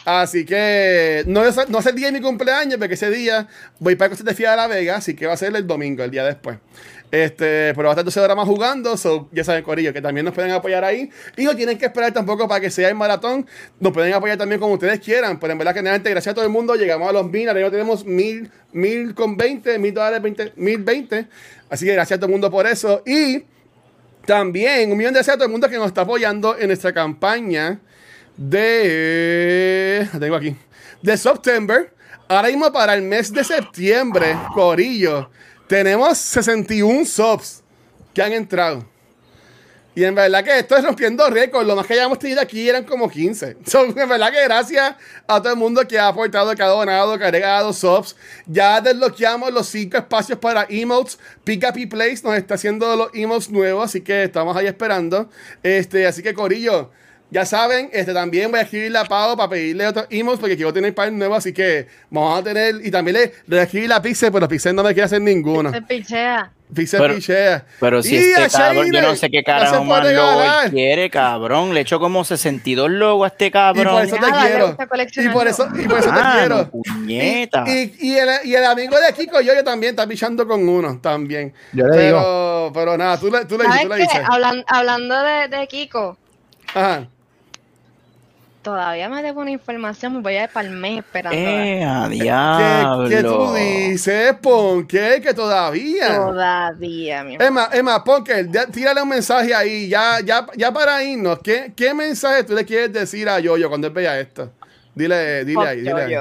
Así 0.05 0.47
que 0.47 1.23
no 1.27 1.45
es, 1.45 1.69
no 1.69 1.81
es 1.81 1.87
el 1.87 1.95
día 1.95 2.07
de 2.07 2.13
mi 2.13 2.21
cumpleaños, 2.21 2.79
porque 2.79 2.95
ese 2.95 3.11
día 3.11 3.47
voy 3.79 3.95
para 3.95 4.09
cosas 4.09 4.25
de 4.25 4.35
Fiesta 4.35 4.53
de 4.53 4.57
la 4.57 4.67
Vega, 4.67 4.97
así 4.97 5.15
que 5.15 5.27
va 5.27 5.35
a 5.35 5.37
ser 5.37 5.55
el 5.55 5.67
domingo, 5.67 6.03
el 6.03 6.11
día 6.11 6.25
después. 6.25 6.57
Este, 7.11 7.73
pero 7.75 7.85
va 7.85 7.91
a 7.91 7.93
estar 7.93 8.05
12 8.05 8.21
horas 8.21 8.37
más 8.37 8.47
jugando, 8.47 8.97
so, 8.99 9.31
ya 9.33 9.43
saben, 9.43 9.65
Corillo, 9.65 9.95
que 9.95 10.03
también 10.03 10.27
nos 10.27 10.35
pueden 10.35 10.51
apoyar 10.51 10.85
ahí. 10.85 11.11
Y 11.37 11.45
no 11.45 11.57
tienen 11.57 11.79
que 11.79 11.87
esperar 11.87 12.13
tampoco 12.13 12.47
para 12.47 12.61
que 12.61 12.71
sea 12.71 12.89
el 12.89 12.95
maratón. 12.95 13.47
Nos 13.81 13.93
pueden 13.93 14.13
apoyar 14.13 14.37
también 14.37 14.61
como 14.61 14.75
ustedes 14.75 15.01
quieran. 15.01 15.41
Pero 15.41 15.53
en 15.53 15.59
verdad 15.59 15.75
que 15.75 15.81
gracias 15.81 16.29
a 16.29 16.35
todo 16.35 16.45
el 16.45 16.51
mundo, 16.51 16.75
llegamos 16.75 17.09
a 17.09 17.13
los 17.13 17.31
mil. 17.31 17.49
Ahora 17.49 17.71
tenemos 17.71 18.05
mil, 18.05 18.51
mil 18.73 19.15
con 19.15 19.37
20, 19.37 19.79
mil 19.79 19.95
dólares, 19.95 20.21
20, 20.21 20.53
mil 20.57 20.79
20. 20.79 21.27
Así 21.71 21.87
que 21.87 21.93
gracias 21.93 22.19
a 22.19 22.21
todo 22.21 22.27
el 22.27 22.33
mundo 22.33 22.51
por 22.51 22.67
eso. 22.67 23.03
Y 23.07 23.45
también 24.27 24.91
un 24.93 24.99
millón 24.99 25.15
de 25.15 25.19
gracias 25.19 25.35
a 25.35 25.39
todo 25.39 25.47
el 25.47 25.53
mundo 25.53 25.69
que 25.69 25.77
nos 25.77 25.87
está 25.87 26.03
apoyando 26.03 26.59
en 26.59 26.67
nuestra 26.67 26.93
campaña 26.93 27.81
de. 28.37 30.07
Tengo 30.21 30.37
aquí. 30.37 30.55
De 31.01 31.17
September. 31.17 31.95
Ahora 32.29 32.49
mismo 32.49 32.71
para 32.71 32.93
el 32.93 33.01
mes 33.01 33.33
de 33.33 33.43
septiembre, 33.43 34.37
Corillo 34.53 35.31
tenemos 35.69 36.19
61 36.19 37.05
subs 37.05 37.63
que 38.15 38.23
han 38.23 38.33
entrado. 38.33 38.85
Y 39.99 40.05
en 40.05 40.15
verdad 40.15 40.45
que 40.45 40.57
esto 40.57 40.77
es 40.77 40.85
rompiendo 40.85 41.29
récord. 41.29 41.67
Lo 41.67 41.75
más 41.75 41.85
que 41.85 41.95
hayamos 41.95 42.21
tenido 42.21 42.41
aquí 42.41 42.69
eran 42.69 42.85
como 42.85 43.11
15. 43.11 43.57
en 43.75 44.09
verdad 44.09 44.31
que 44.31 44.45
gracias 44.45 44.95
a 45.27 45.43
todo 45.43 45.53
el 45.53 45.59
mundo 45.59 45.87
que 45.89 45.99
ha 45.99 46.07
aportado, 46.07 46.55
que 46.55 46.63
ha 46.63 46.69
donado, 46.69 47.19
que 47.19 47.25
ha 47.25 47.27
agregado 47.27 47.73
subs. 47.73 48.15
Ya 48.47 48.81
desbloqueamos 48.81 49.53
los 49.53 49.67
5 49.69 49.97
espacios 49.97 50.39
para 50.39 50.67
emotes. 50.71 51.19
Pick 51.43 51.65
Up 51.69 51.77
y 51.77 51.87
nos 51.87 52.37
está 52.37 52.55
haciendo 52.55 52.95
los 52.95 53.11
emotes 53.13 53.51
nuevos. 53.51 53.87
Así 53.87 54.01
que 54.01 54.23
estamos 54.23 54.57
ahí 54.57 54.69
esperando. 54.69 55.29
Este, 55.65 56.07
así 56.07 56.23
que 56.23 56.33
Corillo. 56.33 56.93
Ya 57.31 57.45
saben, 57.45 57.91
este 57.93 58.15
también 58.15 58.51
voy 58.51 58.61
a 58.61 58.63
escribirle 58.63 58.99
a 58.99 59.05
Pau 59.05 59.37
para 59.37 59.51
pedirle 59.51 59.87
otros 59.87 60.07
emails 60.09 60.41
porque 60.41 60.57
quiero 60.57 60.73
tener 60.73 60.95
par 60.95 61.13
nuevo, 61.13 61.35
así 61.35 61.53
que 61.53 61.87
vamos 62.09 62.41
a 62.41 62.43
tener. 62.43 62.77
Y 62.83 62.91
también 62.91 63.19
le, 63.19 63.33
voy 63.47 63.59
a 63.59 63.65
escribir 63.65 63.93
a 63.93 64.01
Pixel, 64.01 64.33
pero 64.33 64.49
Pixel 64.49 64.75
no 64.75 64.83
me 64.83 64.95
quiere 64.95 65.05
hacer 65.05 65.21
ninguno. 65.21 65.71
Se 65.71 65.83
pichea. 65.83 66.51
Pixel 66.75 67.01
Pero- 67.01 67.15
pichea. 67.15 67.67
Pero 67.81 68.03
si 68.03 68.15
Y 68.15 68.19
este 68.19 68.43
a 68.45 68.49
cabrón, 68.49 68.91
yo 68.93 69.03
no 69.03 69.15
sé 69.17 69.29
qué 69.31 69.43
carajo 69.43 69.77
por 69.79 69.87
más 69.87 70.11
logo 70.13 70.43
quiere, 70.71 71.11
cabrón. 71.11 71.75
Le 71.75 71.81
echo 71.81 71.99
como 72.01 72.25
62 72.25 72.91
logos 72.91 73.25
a 73.25 73.29
este 73.29 73.47
Y 73.47 73.51
cabrón. 73.51 73.95
por 73.95 74.05
eso 74.05 74.15
te 74.17 74.21
Nada, 74.23 74.43
le 74.45 74.49
quiero. 74.51 74.77
Y 75.17 75.29
por 75.29 75.49
eso, 75.49 75.69
y 75.79 75.87
por 75.89 75.99
eso 75.99 76.09
te 76.11 76.19
Ah, 76.21 76.35
quiero. 76.39 76.57
no, 76.59 76.71
puñeta. 76.71 77.65
Y, 77.67 77.95
y, 78.09 78.17
el, 78.17 78.29
y 78.45 78.55
el 78.55 78.65
amigo 78.65 78.97
de 78.99 79.13
Kiko 79.15 79.41
yo, 79.43 79.55
yo 79.55 79.65
también 79.65 79.91
está 79.91 80.07
pichando 80.07 80.47
con 80.47 80.67
uno 80.67 80.99
también. 81.01 81.53
Yo 81.75 81.87
le 81.87 82.07
digo. 82.07 82.19
pero, 82.19 82.71
pero 82.75 82.97
nada, 82.99 83.19
tú 83.21 83.31
le, 83.31 83.45
tú 83.45 83.59
le 83.59 83.65
dices, 83.65 83.81
¿Sabes 83.83 83.83
tú 83.83 83.89
le 83.89 83.97
dices. 84.03 84.21
Hablan- 84.29 84.65
hablando 84.67 85.23
de, 85.23 85.49
de 85.49 85.67
Kiko, 85.69 86.17
Ajá. 86.75 87.07
Todavía 88.63 89.09
me 89.09 89.23
debo 89.23 89.41
una 89.41 89.51
información, 89.51 90.15
me 90.15 90.21
voy 90.21 90.35
a 90.35 90.45
ir 90.45 90.51
para 90.51 90.69
el 90.69 90.75
mes 90.75 90.99
esperando. 90.99 91.37
Eh, 91.39 91.85
a 91.85 92.07
¿Qué, 92.09 92.15
diablo. 92.15 93.09
qué 93.09 93.23
tú 93.23 93.55
dices, 93.55 94.35
Pon? 94.43 94.87
¿Qué? 94.87 95.21
Que 95.23 95.33
todavía. 95.35 96.17
Todavía, 96.17 97.25
mi 97.25 97.35
amor. 97.37 97.47
Emma, 97.47 97.69
Emma, 97.73 98.05
Ponker, 98.05 98.51
ya- 98.51 98.67
tírale 98.67 99.03
un 99.03 99.09
mensaje 99.09 99.55
ahí, 99.55 99.89
ya, 99.89 100.21
ya, 100.25 100.47
ya 100.57 100.73
para 100.73 101.03
irnos. 101.03 101.39
¿Qué, 101.41 101.73
¿Qué 101.75 101.95
mensaje 101.95 102.45
tú 102.45 102.55
le 102.55 102.65
quieres 102.65 102.93
decir 102.93 103.29
a 103.29 103.39
Yoyo 103.41 103.69
cuando 103.69 103.87
él 103.87 103.93
vea 103.93 104.19
esto? 104.21 104.51
Dile, 104.95 105.45
dile 105.45 105.55
Fuck 105.61 105.67
ahí, 105.67 105.79
dile 105.81 106.03
ahí. 106.03 106.15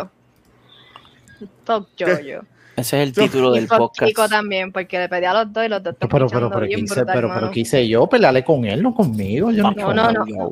Fuck 1.65 1.89
Jojo. 1.99 2.45
Ese 2.77 3.01
es 3.01 3.07
el 3.07 3.11
título 3.14 3.55
Y 3.55 3.59
del 3.61 3.68
podcast. 3.68 4.07
Kiko 4.07 4.30
también, 4.30 4.72
porque 4.72 4.99
le 4.99 5.09
pedí 5.09 5.26
a 5.26 5.34
los 5.34 5.51
dos 5.51 5.65
y 5.65 5.68
los 5.68 5.81
dos 5.81 5.93
están 5.93 6.09
Pero, 6.09 6.27
pero, 6.27 6.49
pichando 6.49 6.59
pero, 6.59 6.68
¿qué 6.68 6.80
hice, 6.80 7.05
pero, 7.05 7.34
pero. 7.34 7.51
¿qué 7.51 7.59
hice 7.61 7.88
yo? 7.88 8.05
Pelearle 8.07 8.43
con 8.43 8.65
él, 8.65 8.84
no 8.84 8.93
conmigo. 8.93 9.49
Yo, 9.51 9.64
no, 9.64 9.93
No, 9.93 10.11
no, 10.11 10.26
no. 10.26 10.51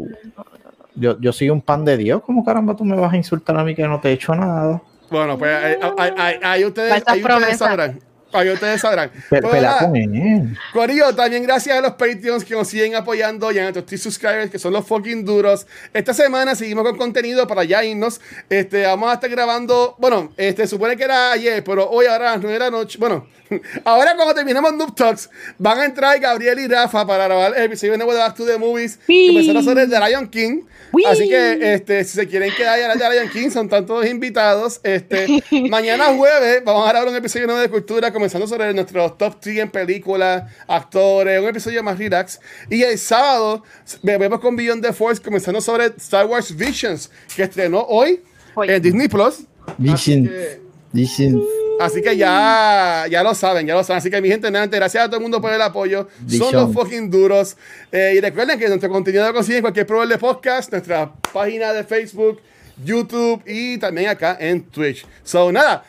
Yo, 0.96 1.20
yo 1.20 1.32
soy 1.34 1.50
un 1.50 1.62
pan 1.62 1.84
de 1.86 1.98
Dios. 1.98 2.22
¿Cómo 2.26 2.44
caramba 2.44 2.76
tú 2.76 2.84
me 2.86 2.96
vas 2.96 3.14
a 3.14 3.18
insultar 3.18 3.58
a 3.58 3.64
mí 3.64 3.76
que 3.76 3.88
no 3.88 4.00
te 4.00 4.10
he 4.10 4.14
hecho 4.14 4.34
nada? 4.36 4.82
Bueno, 5.10 5.38
pues 5.38 5.52
ahí, 5.56 5.76
ahí- 5.98 6.12
ahí- 6.18 6.40
ahí 6.42 6.66
ustedes, 6.66 6.92
ustedes 7.38 7.58
sabrán. 7.60 8.00
Ahí 8.38 8.49
ustedes 8.49 8.82
sabrán. 8.82 9.10
Pe- 9.30 9.41
Pelea 9.41 9.62
nada, 9.62 9.80
con 9.88 9.95
él. 9.95 10.57
Corillo, 10.74 11.16
también 11.16 11.44
gracias 11.44 11.78
a 11.78 11.82
los 11.82 11.91
Patreons 11.94 12.44
que 12.44 12.53
nos 12.53 12.68
siguen 12.68 12.95
apoyando 12.95 13.52
y 13.52 13.60
a 13.60 13.64
nuestros 13.64 13.86
T-Subscribers 13.86 14.49
que 14.52 14.60
son 14.60 14.74
los 14.74 14.86
fucking 14.88 15.24
duros. 15.26 15.66
Esta 15.94 16.14
semana 16.14 16.56
seguimos 16.56 16.84
con 16.84 16.98
contenido 16.98 17.48
para 17.48 17.64
ya 17.64 17.84
irnos. 17.84 18.20
Este, 18.49 18.84
vamos 18.86 19.10
a 19.10 19.14
estar 19.16 19.30
grabando, 19.30 19.95
bueno, 19.99 20.32
este, 20.38 20.68
supone 20.68 20.95
que 20.98 21.03
era 21.03 21.32
ayer, 21.32 21.64
pero 21.64 21.90
hoy 21.90 22.06
ahora 22.06 22.30
a 22.30 22.32
las 22.34 22.41
9 22.41 22.53
de 22.53 22.60
la 22.60 22.72
noche, 22.72 22.98
bueno, 22.99 23.28
ahora 23.86 24.16
cuando 24.16 24.34
terminemos 24.34 24.74
Noob 24.74 24.95
Talks, 24.95 25.30
van 25.57 25.80
a 25.80 25.86
entrar 25.86 26.20
Gabriel 26.20 26.60
y 26.60 26.68
Rafa 26.68 27.06
para 27.06 27.26
grabar 27.26 27.53
el 27.56 27.64
episodio 27.64 27.95
nuevo 27.98 28.14
de 28.14 28.20
Back 28.20 28.36
to 28.36 28.45
the 28.45 28.57
Movies, 28.57 28.98
que 29.07 29.30
empezaron 29.30 29.57
a 29.57 29.60
hacer 29.60 29.78
el 29.80 29.90
de 29.90 29.99
Lion 29.99 30.28
King. 30.28 30.62
Así 31.07 31.28
que, 31.28 31.74
este, 31.74 32.03
si 32.06 32.12
se 32.16 32.28
quieren 32.28 32.53
quedar 32.56 32.80
y 32.80 32.84
hablar 32.84 32.98
de 32.98 33.20
Lion 33.20 33.30
King, 33.30 33.49
son 33.49 33.66
están 33.66 33.86
todos 33.86 34.06
invitados. 34.07 34.80
Este, 34.82 35.44
mañana 35.70 36.06
jueves 36.06 36.64
vamos 36.64 36.88
a 36.88 36.91
grabar 36.91 37.10
un 37.10 37.16
episodio 37.16 37.48
nuevo 37.48 37.60
de 37.62 37.70
cultura, 37.70 38.12
comenzando 38.26 38.48
sobre 38.48 38.74
nuestros 38.74 39.18
top 39.20 39.36
3 39.40 39.58
en 39.60 39.70
películas, 39.70 40.52
actores, 40.68 41.40
un 41.40 41.48
episodio 41.48 41.84
más 41.84 42.00
relax. 42.00 42.40
Y 42.72 42.82
el 42.82 42.98
sábado 42.98 43.62
vemos 44.02 44.40
con 44.40 44.56
Beyond 44.56 44.82
the 44.84 44.94
Force, 44.94 45.22
comenzando 45.22 45.62
sobre 45.62 45.86
Star 45.98 46.26
Wars 46.26 46.56
Visions, 46.56 47.12
que 47.36 47.44
estrenó 47.44 47.82
hoy 47.82 48.24
Hoy. 48.56 48.68
en 48.72 48.82
Disney 48.82 49.08
Plus. 49.08 49.42
Vision. 49.78 50.24
que- 50.26 50.60
Vision. 50.92 51.40
Así 51.80 52.02
que 52.02 52.18
ya, 52.18 53.06
ya 53.12 53.22
lo 53.22 53.36
saben, 53.36 53.68
ya 53.68 53.76
lo 53.76 53.84
saben. 53.84 54.00
Así 54.00 54.10
que 54.10 54.20
mi 54.22 54.30
gente, 54.30 54.50
nada, 54.50 54.66
gracias 54.66 55.04
a 55.04 55.08
todo 55.08 55.18
el 55.18 55.22
mundo 55.22 55.40
por 55.40 55.54
el 55.54 55.62
apoyo. 55.62 56.08
Son 56.28 56.52
los 56.52 56.74
fucking 56.74 57.12
duros. 57.12 57.56
Eh, 57.92 58.14
y 58.18 58.22
recuerden 58.22 58.58
que 58.58 58.68
nuestro 58.70 58.90
contenido 58.90 59.28
lo 59.28 59.34
consiguen 59.36 59.58
en 59.58 59.62
cualquier 59.62 59.86
proveedor 59.86 60.14
de 60.14 60.18
podcast, 60.18 60.72
nuestra 60.72 61.14
página 61.32 61.74
de 61.74 61.84
Facebook, 61.84 62.40
YouTube 62.84 63.44
y 63.46 63.78
también 63.78 64.10
acá 64.10 64.36
en 64.40 64.64
Twitch. 64.64 65.06
So, 65.24 65.52
nada, 65.52 65.84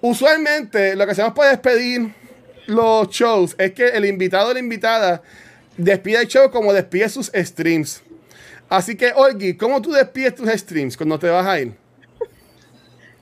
usualmente 0.00 0.94
lo 0.96 1.04
que 1.06 1.12
hacemos 1.12 1.32
para 1.34 1.50
despedir 1.50 2.14
los 2.66 3.08
shows 3.08 3.54
es 3.58 3.72
que 3.72 3.88
el 3.88 4.04
invitado 4.04 4.50
o 4.50 4.52
la 4.52 4.58
invitada 4.60 5.22
despide 5.76 6.20
el 6.22 6.28
show 6.28 6.50
como 6.50 6.72
despide 6.72 7.08
sus 7.08 7.30
streams. 7.34 8.02
Así 8.68 8.96
que, 8.96 9.12
Olgi, 9.14 9.56
¿cómo 9.56 9.80
tú 9.80 9.92
despides 9.92 10.34
tus 10.34 10.48
streams 10.50 10.96
cuando 10.96 11.18
te 11.18 11.28
vas 11.30 11.46
a 11.46 11.58
ir? 11.60 11.72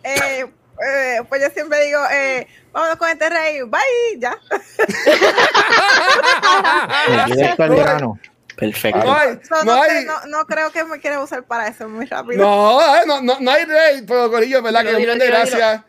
Eh, 0.02 0.44
eh, 0.44 1.20
pues 1.28 1.40
yo 1.42 1.50
siempre 1.50 1.84
digo, 1.84 2.00
eh, 2.12 2.46
vámonos 2.72 2.96
con 2.96 3.08
este 3.08 3.28
rey, 3.30 3.62
bye, 3.62 4.18
ya. 4.18 4.36
Perfecto. 8.56 9.04
No 9.04 9.14
hay, 9.14 9.38
So, 9.46 9.54
no 9.56 9.64
no, 9.64 9.82
hay- 9.82 9.90
cre- 9.90 10.06
no- 10.06 10.26
no 10.38 10.46
creo 10.46 10.72
que 10.72 10.82
me 10.84 10.98
quiera 10.98 11.20
usar 11.22 11.44
para 11.44 11.68
eso 11.68 11.88
muy 11.88 12.06
rápido. 12.06 12.42
No, 12.42 12.80
eh, 12.96 13.00
no, 13.06 13.20
no, 13.20 13.38
no 13.38 13.50
hay 13.50 13.64
rey, 13.66 14.02
pero 14.06 14.30
Corillo, 14.30 14.62
¿verdad? 14.62 14.80
Dilo, 14.80 14.92
que 14.92 14.98
dilo, 15.00 15.12
muchas 15.14 15.26
dilo, 15.28 15.38
gracias. 15.38 15.82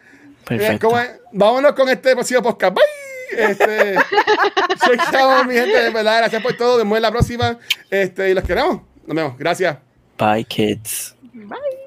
Perfecto. 0.47 0.99
Eh. 0.99 1.19
Vámonos 1.31 1.73
con 1.73 1.89
este 1.89 2.13
próximo 2.13 2.41
podcast. 2.41 2.75
Bye. 2.75 2.83
Este, 3.37 3.95
chequeamos, 4.85 5.45
mi 5.45 5.53
gente, 5.53 5.81
de 5.81 5.89
verdad. 5.89 6.19
Gracias 6.19 6.41
por 6.41 6.55
todo. 6.55 6.69
Nos 6.69 6.77
vemos 6.79 6.97
en 6.97 7.01
la 7.01 7.11
próxima. 7.11 7.59
Este, 7.89 8.29
y 8.29 8.33
los 8.33 8.43
queremos. 8.43 8.81
Nos 9.05 9.15
vemos. 9.15 9.37
Gracias. 9.37 9.77
Bye, 10.17 10.45
kids. 10.45 11.15
Bye. 11.33 11.86